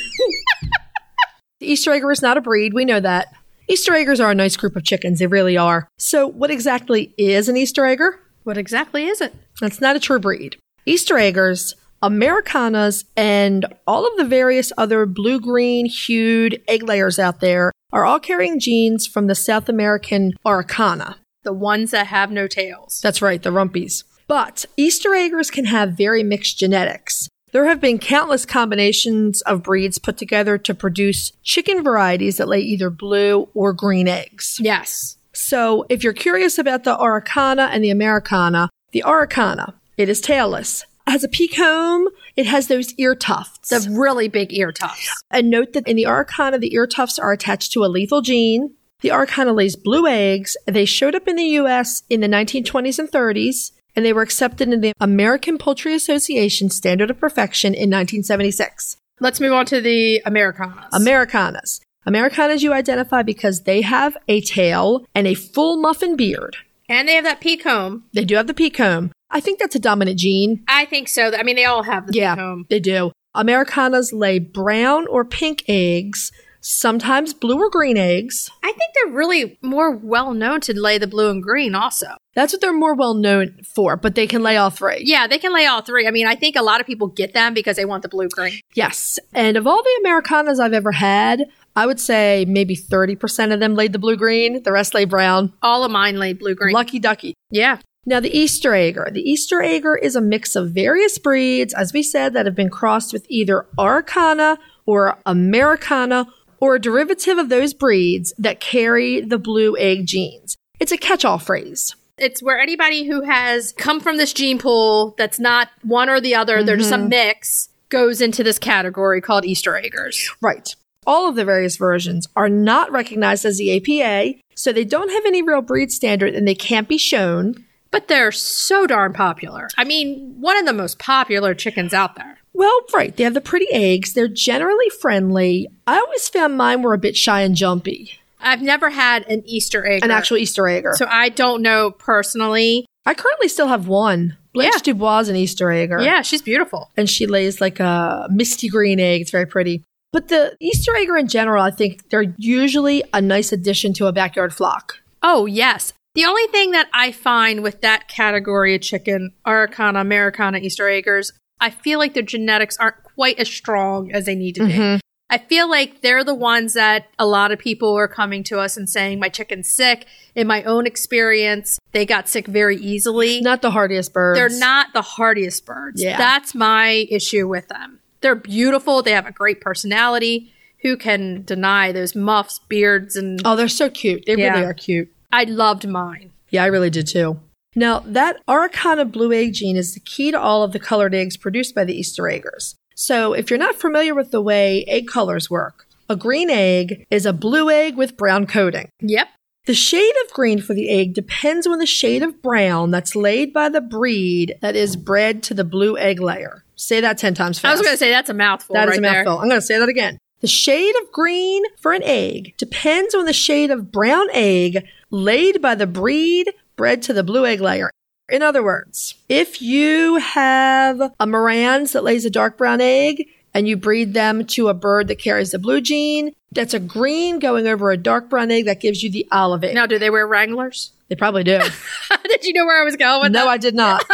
Easter 1.62 1.92
egger 1.92 2.12
is 2.12 2.22
not 2.22 2.38
a 2.38 2.42
breed. 2.42 2.74
We 2.74 2.86
know 2.86 3.00
that. 3.00 3.28
Easter 3.70 3.94
eggers 3.94 4.20
are 4.20 4.32
a 4.32 4.36
nice 4.36 4.58
group 4.58 4.76
of 4.76 4.84
chickens. 4.84 5.20
They 5.20 5.28
really 5.28 5.58
are. 5.58 5.88
So, 5.98 6.28
what 6.28 6.52
exactly 6.52 7.14
is 7.18 7.48
an 7.48 7.58
Easter 7.58 7.86
egger? 7.86 8.20
What 8.44 8.58
exactly 8.58 9.06
is 9.06 9.22
it? 9.22 9.34
That's 9.62 9.80
not 9.80 9.96
a 9.96 10.02
true 10.02 10.20
breed. 10.20 10.58
Easter 10.86 11.18
eggers, 11.18 11.76
Americanas, 12.04 13.06
and 13.16 13.66
all 13.88 14.06
of 14.06 14.18
the 14.18 14.26
various 14.26 14.74
other 14.78 15.06
blue 15.06 15.40
green 15.40 15.86
hued 15.86 16.62
egg 16.68 16.84
layers 16.84 17.18
out 17.18 17.40
there 17.40 17.72
are 17.94 18.06
all 18.06 18.20
carrying 18.20 18.60
genes 18.60 19.08
from 19.08 19.28
the 19.28 19.36
South 19.36 19.70
American 19.70 20.34
Araucana. 20.46 21.16
The 21.44 21.54
ones 21.54 21.92
that 21.92 22.08
have 22.08 22.30
no 22.30 22.46
tails. 22.48 23.00
That's 23.02 23.22
right, 23.22 23.42
the 23.42 23.52
rumpies. 23.52 24.04
But 24.28 24.66
Easter 24.76 25.14
eggers 25.16 25.50
can 25.50 25.66
have 25.66 25.94
very 25.94 26.24
mixed 26.24 26.60
genetics. 26.60 27.30
There 27.54 27.68
have 27.68 27.80
been 27.80 28.00
countless 28.00 28.46
combinations 28.46 29.42
of 29.44 29.64
breeds 29.64 29.98
put 29.98 30.18
together 30.18 30.58
to 30.58 30.74
produce 30.74 31.32
chicken 31.44 31.84
varieties 31.84 32.38
that 32.38 32.50
lay 32.50 32.60
either 32.60 32.90
blue 32.90 33.48
or 33.54 33.72
green 33.72 34.08
eggs. 34.08 34.58
Yes. 34.60 35.18
So, 35.34 35.86
if 35.88 36.04
you're 36.04 36.14
curious 36.14 36.58
about 36.58 36.84
the 36.84 36.98
Araucana 36.98 37.70
and 37.72 37.84
the 37.84 37.92
Americana, 37.92 38.70
the 38.92 39.04
Araucana, 39.06 39.74
it 39.98 40.10
is 40.10 40.22
tailless. 40.22 40.84
It 41.14 41.18
has 41.18 41.24
a 41.24 41.30
pea 41.30 41.48
comb. 41.48 42.08
It 42.36 42.48
has 42.48 42.70
those 42.70 42.96
ear 42.96 43.14
tufts. 43.14 43.70
The 43.70 43.88
really 43.96 44.28
big 44.28 44.52
ear 44.52 44.72
tufts. 44.72 45.14
and 45.30 45.48
note 45.48 45.74
that 45.74 45.88
in 45.88 45.96
the 45.96 46.06
Araucana, 46.06 46.60
the 46.60 46.74
ear 46.74 46.88
tufts 46.88 47.20
are 47.20 47.32
attached 47.32 47.72
to 47.74 47.86
a 47.86 47.88
lethal 47.88 48.22
gene. 48.22 48.74
The 49.02 49.10
Araucana 49.10 49.54
lays 49.56 49.76
blue 49.76 50.08
eggs. 50.08 50.58
They 50.66 50.86
showed 50.86 51.14
up 51.14 51.28
in 51.28 51.36
the 51.36 51.44
U.S. 51.62 52.02
in 52.10 52.22
the 52.22 52.28
1920s 52.28 52.98
and 52.98 53.12
30s, 53.12 53.74
and 53.96 54.04
they 54.04 54.12
were 54.12 54.24
accepted 54.24 54.74
in 54.74 54.82
the 54.82 54.94
American 55.00 55.60
Poultry 55.60 55.94
Association 55.94 56.72
Standard 56.72 57.12
of 57.12 57.20
Perfection 57.20 57.76
in 57.76 57.92
1976. 57.92 58.98
Let's 59.20 59.40
move 59.40 59.54
on 59.54 59.68
to 59.68 59.82
the 59.82 60.20
Americanas. 60.26 60.90
Americanas. 60.94 61.80
Americanas 62.08 62.64
you 62.64 62.74
identify 62.74 63.22
because 63.22 63.62
they 63.62 63.82
have 63.82 64.18
a 64.28 64.42
tail 64.42 65.06
and 65.14 65.28
a 65.28 65.36
full 65.36 65.78
muffin 65.78 66.16
beard. 66.16 66.58
and 66.90 67.08
they 67.08 67.14
have 67.14 67.24
that 67.24 67.40
pea 67.40 67.56
comb. 67.56 68.06
They 68.14 68.26
do 68.26 68.36
have 68.36 68.48
the 68.48 68.54
pea 68.56 68.72
comb. 68.72 69.12
I 69.34 69.40
think 69.42 69.60
that's 69.60 69.76
a 69.76 69.80
dominant 69.80 70.18
gene. 70.20 70.64
I 70.68 70.86
think 70.86 71.10
so. 71.10 71.32
I 71.36 71.44
mean, 71.44 71.56
they 71.58 71.66
all 71.66 71.84
have 71.84 72.08
the 72.08 72.14
Yeah, 72.14 72.36
comb. 72.36 72.66
they 72.70 72.80
do. 72.80 73.12
Americanas 73.36 74.14
lay 74.14 74.38
brown 74.40 75.08
or 75.08 75.26
pink 75.26 75.64
eggs, 75.68 76.32
sometimes 76.62 77.34
blue 77.34 77.58
or 77.60 77.70
green 77.70 77.98
eggs. 77.98 78.50
I 78.64 78.68
think 78.72 78.92
they're 78.96 79.14
really 79.14 79.58
more 79.62 79.92
well 79.96 80.34
known 80.34 80.62
to 80.62 80.80
lay 80.80 80.98
the 80.98 81.08
blue 81.08 81.30
and 81.30 81.42
green 81.44 81.76
also. 81.76 82.08
That's 82.36 82.54
what 82.54 82.62
they're 82.62 82.74
more 82.74 82.96
well 82.96 83.14
known 83.14 83.58
for, 83.76 83.96
but 83.98 84.16
they 84.16 84.26
can 84.28 84.42
lay 84.44 84.56
all 84.58 84.70
three. 84.70 85.02
Yeah, 85.04 85.28
they 85.28 85.38
can 85.40 85.54
lay 85.54 85.66
all 85.66 85.82
three. 85.82 86.08
I 86.08 86.12
mean, 86.12 86.26
I 86.26 86.36
think 86.36 86.56
a 86.56 86.62
lot 86.64 86.80
of 86.80 86.88
people 86.88 87.08
get 87.08 87.34
them 87.34 87.54
because 87.54 87.76
they 87.76 87.86
want 87.86 88.02
the 88.04 88.10
blue 88.10 88.28
green. 88.30 88.60
Yes. 88.76 89.20
And 89.34 89.58
of 89.58 89.68
all 89.68 89.84
the 89.84 90.02
Americanas 90.02 90.60
I've 90.60 90.74
ever 90.74 90.92
had, 90.92 91.44
I 91.76 91.86
would 91.86 92.00
say 92.00 92.46
maybe 92.48 92.76
30% 92.76 93.54
of 93.54 93.60
them 93.60 93.76
laid 93.76 93.94
the 93.94 94.00
blue 94.00 94.16
green, 94.16 94.64
the 94.64 94.72
rest 94.72 94.94
lay 94.94 95.06
brown. 95.06 95.54
All 95.62 95.84
of 95.84 95.92
mine 95.92 96.18
laid 96.18 96.40
blue 96.40 96.56
green. 96.56 96.74
Lucky 96.74 97.00
ducky. 97.00 97.34
yeah. 97.52 97.80
Now, 98.06 98.20
the 98.20 98.38
Easter 98.38 98.74
egger. 98.74 99.10
The 99.12 99.22
Easter 99.22 99.62
egger 99.62 99.96
is 99.96 100.16
a 100.16 100.22
mix 100.22 100.56
of 100.56 100.72
various 100.72 101.18
breeds, 101.18 101.74
as 101.74 101.94
we 101.94 102.04
said, 102.04 102.34
that 102.34 102.46
have 102.46 102.56
been 102.56 102.70
crossed 102.70 103.14
with 103.14 103.26
either 103.30 103.66
Araucana 103.78 104.58
or 104.86 105.18
Americana 105.26 106.28
or 106.60 106.76
a 106.76 106.82
derivative 106.82 107.38
of 107.38 107.50
those 107.50 107.74
breeds 107.74 108.34
that 108.38 108.60
carry 108.60 109.22
the 109.22 109.38
blue 109.38 109.78
egg 109.78 110.06
genes. 110.06 110.58
It's 110.80 110.92
a 110.92 110.98
catch 110.98 111.24
all 111.24 111.40
phrase. 111.40 111.96
It's 112.18 112.44
where 112.44 112.60
anybody 112.60 113.06
who 113.06 113.22
has 113.22 113.74
come 113.74 114.00
from 114.00 114.18
this 114.18 114.34
gene 114.34 114.60
pool 114.60 115.16
that's 115.18 115.40
not 115.40 115.70
one 115.82 116.10
or 116.10 116.22
the 116.22 116.36
other, 116.36 116.64
they're 116.64 116.78
just 116.78 116.92
a 116.92 116.96
mm-hmm. 116.96 117.10
mix, 117.10 117.70
goes 117.90 118.22
into 118.22 118.44
this 118.44 118.60
category 118.60 119.20
called 119.22 119.46
Easter 119.46 119.76
eggers. 119.76 120.30
Right. 120.42 120.76
All 121.06 121.28
of 121.28 121.36
the 121.36 121.46
various 121.46 121.76
versions 121.76 122.28
are 122.36 122.50
not 122.50 122.92
recognized 122.92 123.46
as 123.46 123.58
the 123.58 123.76
APA, 123.76 124.40
so 124.56 124.72
they 124.72 124.86
don't 124.86 125.10
have 125.10 125.26
any 125.26 125.42
real 125.42 125.62
breed 125.62 125.92
standard 125.92 126.34
and 126.34 126.48
they 126.48 126.56
can't 126.56 126.88
be 126.88 126.98
shown. 126.98 127.66
But 127.94 128.10
they're 128.10 128.32
so 128.34 128.86
darn 128.86 129.14
popular. 129.14 129.70
I 129.78 129.86
mean, 129.86 130.36
one 130.42 130.58
of 130.58 130.66
the 130.66 130.74
most 130.74 131.00
popular 131.00 131.54
chickens 131.54 131.94
out 131.94 132.16
there. 132.16 132.40
Well, 132.52 132.78
right. 132.94 133.16
They 133.16 133.24
have 133.24 133.34
the 133.36 133.40
pretty 133.40 133.68
eggs. 133.72 134.14
They're 134.14 134.28
generally 134.28 134.90
friendly. 135.00 135.70
I 135.88 135.98
always 136.00 136.28
found 136.28 136.58
mine 136.58 136.82
were 136.82 136.94
a 136.94 136.98
bit 136.98 137.16
shy 137.16 137.42
and 137.42 137.56
jumpy. 137.56 138.20
I've 138.42 138.62
never 138.62 138.90
had 138.90 139.26
an 139.30 139.44
Easter 139.46 139.88
egg. 139.88 140.04
An 140.04 140.12
actual 140.12 140.38
Easter 140.38 140.68
egger. 140.68 140.94
So 140.96 141.06
I 141.10 141.30
don't 141.30 141.62
know 141.62 141.92
personally. 141.92 142.86
I 143.06 143.14
currently 143.14 143.48
still 143.48 143.68
have 143.68 143.88
one. 143.88 144.38
Blanche 144.54 144.74
Yeah. 144.76 144.94
Dubois 144.94 145.20
is 145.20 145.30
an 145.30 145.36
Easter 145.36 145.72
egger. 145.72 146.02
Yeah, 146.02 146.24
she's 146.24 146.42
beautiful. 146.42 146.92
And 146.98 147.10
she 147.10 147.26
lays 147.26 147.62
like 147.62 147.80
a 147.80 148.28
misty 148.30 148.70
green 148.70 149.00
egg. 149.00 149.22
It's 149.22 149.32
very 149.32 149.46
pretty. 149.46 149.84
But 150.12 150.28
the 150.28 150.56
Easter 150.60 150.96
egger 150.96 151.18
in 151.18 151.28
general, 151.28 151.64
I 151.64 151.72
think 151.72 152.10
they're 152.10 152.34
usually 152.38 153.04
a 153.14 153.22
nice 153.22 153.52
addition 153.52 153.94
to 153.94 154.08
a 154.08 154.12
backyard 154.12 154.54
flock. 154.54 155.00
Oh, 155.24 155.46
yes. 155.46 155.94
The 156.16 156.26
only 156.26 156.46
thing 156.48 156.72
that 156.72 156.90
I 156.94 157.12
find 157.12 157.64
with 157.64 157.82
that 157.82 158.08
category 158.08 158.76
of 158.76 158.82
chicken, 158.82 159.32
Araucana, 159.48 160.00
Americana, 160.02 160.60
Easter 160.60 160.88
Eggers, 160.88 161.32
I 161.60 161.72
feel 161.72 161.98
like 161.98 162.14
their 162.14 162.22
genetics 162.24 162.78
aren't 162.78 163.02
quite 163.04 163.40
as 163.40 163.48
strong 163.50 164.12
as 164.12 164.26
they 164.26 164.36
need 164.36 164.56
to 164.56 164.66
be. 164.68 164.74
Mhm. 164.74 165.00
I 165.30 165.40
feel 165.40 165.68
like 165.68 166.02
they're 166.02 166.24
the 166.24 166.36
ones 166.36 166.74
that 166.74 167.08
a 167.18 167.26
lot 167.26 167.52
of 167.52 167.58
people 167.58 167.96
are 167.98 168.08
coming 168.08 168.44
to 168.44 168.60
us 168.60 168.78
and 168.78 168.88
saying, 168.88 169.20
My 169.20 169.30
chicken's 169.30 169.68
sick. 169.70 170.06
In 170.36 170.46
my 170.46 170.62
own 170.64 170.86
experience, 170.86 171.80
they 171.94 172.06
got 172.06 172.30
sick 172.30 172.46
very 172.46 172.76
easily. 172.78 173.42
Not 173.42 173.64
the 173.64 173.72
hardiest 173.72 174.14
birds. 174.14 174.38
They're 174.38 174.60
not 174.60 174.94
the 174.94 175.02
hardiest 175.02 175.66
birds. 175.66 176.04
Yeah. 176.04 176.18
That's 176.18 176.54
my 176.54 177.08
issue 177.10 177.48
with 177.48 177.70
them. 177.70 178.00
They're 178.22 178.36
beautiful. 178.36 179.02
They 179.02 179.12
have 179.14 179.26
a 179.26 179.32
great 179.32 179.62
personality. 179.62 180.52
Who 180.84 180.98
can 180.98 181.44
deny 181.46 181.92
those 181.94 182.14
muffs, 182.14 182.60
beards, 182.68 183.16
and 183.16 183.42
Oh, 183.46 183.56
they're 183.56 183.68
so 183.70 183.90
cute. 183.90 184.26
They 184.28 184.36
Yeah. 184.36 184.54
really 184.54 184.66
are 184.66 184.74
cute. 184.74 185.10
I 185.34 185.46
loved 185.46 185.88
mine. 185.88 186.32
Yeah, 186.52 186.64
I 186.64 186.68
really 186.68 186.92
did 186.92 187.08
too. 187.08 187.40
Now, 187.76 188.04
that 188.06 188.40
Araucana 188.48 189.12
blue 189.12 189.34
egg 189.34 189.54
gene 189.54 189.76
is 189.76 189.96
the 189.96 190.00
key 190.00 190.30
to 190.30 190.40
all 190.40 190.62
of 190.62 190.74
the 190.74 190.80
colored 190.80 191.16
eggs 191.16 191.38
produced 191.38 191.74
by 191.74 191.86
the 191.86 191.98
Easter 191.98 192.30
eggers. 192.30 192.76
So, 192.94 193.34
if 193.34 193.50
you're 193.50 193.58
not 193.58 193.74
familiar 193.74 194.14
with 194.14 194.30
the 194.30 194.44
way 194.44 194.86
egg 194.88 195.08
colors 195.08 195.50
work, 195.50 195.88
a 196.08 196.16
green 196.16 196.52
egg 196.52 197.08
is 197.10 197.26
a 197.26 197.34
blue 197.34 197.72
egg 197.72 197.98
with 197.98 198.16
brown 198.16 198.46
coating. 198.46 198.90
Yep. 199.02 199.28
The 199.66 199.74
shade 199.74 200.14
of 200.24 200.34
green 200.34 200.62
for 200.62 200.76
the 200.76 200.90
egg 200.90 201.16
depends 201.16 201.66
on 201.66 201.80
the 201.80 201.88
shade 201.88 202.22
of 202.22 202.44
brown 202.44 202.92
that's 202.92 203.16
laid 203.16 203.54
by 203.54 203.70
the 203.70 203.82
breed 203.82 204.56
that 204.62 204.76
is 204.76 204.96
bred 204.96 205.42
to 205.44 205.56
the 205.56 205.64
blue 205.64 205.98
egg 205.98 206.22
layer. 206.22 206.64
Say 206.76 207.02
that 207.02 207.18
10 207.18 207.34
times 207.34 207.60
fast. 207.60 207.72
I 207.72 207.74
was 207.74 207.82
going 207.82 207.94
to 207.94 207.98
say 207.98 208.12
that's 208.12 208.30
a 208.30 208.36
mouthful. 208.36 208.76
That 208.76 208.90
is 208.90 208.92
right 208.92 209.00
a 209.00 209.02
there. 209.02 209.24
mouthful. 209.24 209.40
I'm 209.40 209.48
going 209.48 209.62
to 209.62 209.66
say 209.66 209.80
that 209.80 209.90
again. 209.90 210.20
The 210.42 210.48
shade 210.48 210.94
of 211.02 211.12
green 211.14 211.64
for 211.78 211.94
an 211.94 212.04
egg 212.04 212.54
depends 212.58 213.16
on 213.16 213.24
the 213.24 213.32
shade 213.32 213.72
of 213.72 213.94
brown 213.94 214.28
egg 214.34 214.86
laid 215.14 215.62
by 215.62 215.76
the 215.76 215.86
breed 215.86 216.52
bred 216.76 217.04
to 217.04 217.14
the 217.14 217.24
blue 217.24 217.46
egg 217.46 217.62
layer. 217.62 217.92
In 218.30 218.42
other 218.42 218.64
words, 218.64 219.14
if 219.30 219.62
you 219.62 220.16
have 220.18 221.00
a 221.00 221.28
Marans 221.28 221.94
that 221.94 222.04
lays 222.04 222.26
a 222.26 222.32
dark 222.32 222.58
brown 222.58 222.82
egg 222.82 223.28
and 223.54 223.68
you 223.68 223.78
breed 223.78 224.16
them 224.16 224.44
to 224.48 224.70
a 224.70 224.74
bird 224.74 225.08
that 225.10 225.20
carries 225.20 225.52
the 225.52 225.60
blue 225.60 225.82
gene, 225.82 226.34
that's 226.52 226.74
a 226.74 226.80
green 226.80 227.38
going 227.38 227.68
over 227.68 227.92
a 227.92 227.98
dark 227.98 228.28
brown 228.28 228.50
egg 228.50 228.66
that 228.66 228.80
gives 228.80 229.04
you 229.04 229.12
the 229.12 229.28
olive 229.32 229.64
egg. 229.64 229.76
Now, 229.76 229.86
do 229.86 230.00
they 230.00 230.10
wear 230.10 230.26
Wranglers? 230.26 230.92
They 231.10 231.16
probably 231.16 231.44
do. 231.44 231.60
Did 232.24 232.46
you 232.46 232.54
know 232.54 232.66
where 232.66 232.82
I 232.82 232.84
was 232.84 232.96
going 232.96 233.22
with 233.22 233.32
no, 233.34 233.46
that? 233.46 233.50
I 233.50 233.58
did 233.58 233.76
not. 233.76 234.04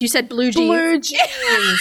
You 0.00 0.08
said 0.08 0.28
blue 0.28 0.50
jeans. 0.50 0.66
blue 0.66 1.00
jeans. 1.00 1.80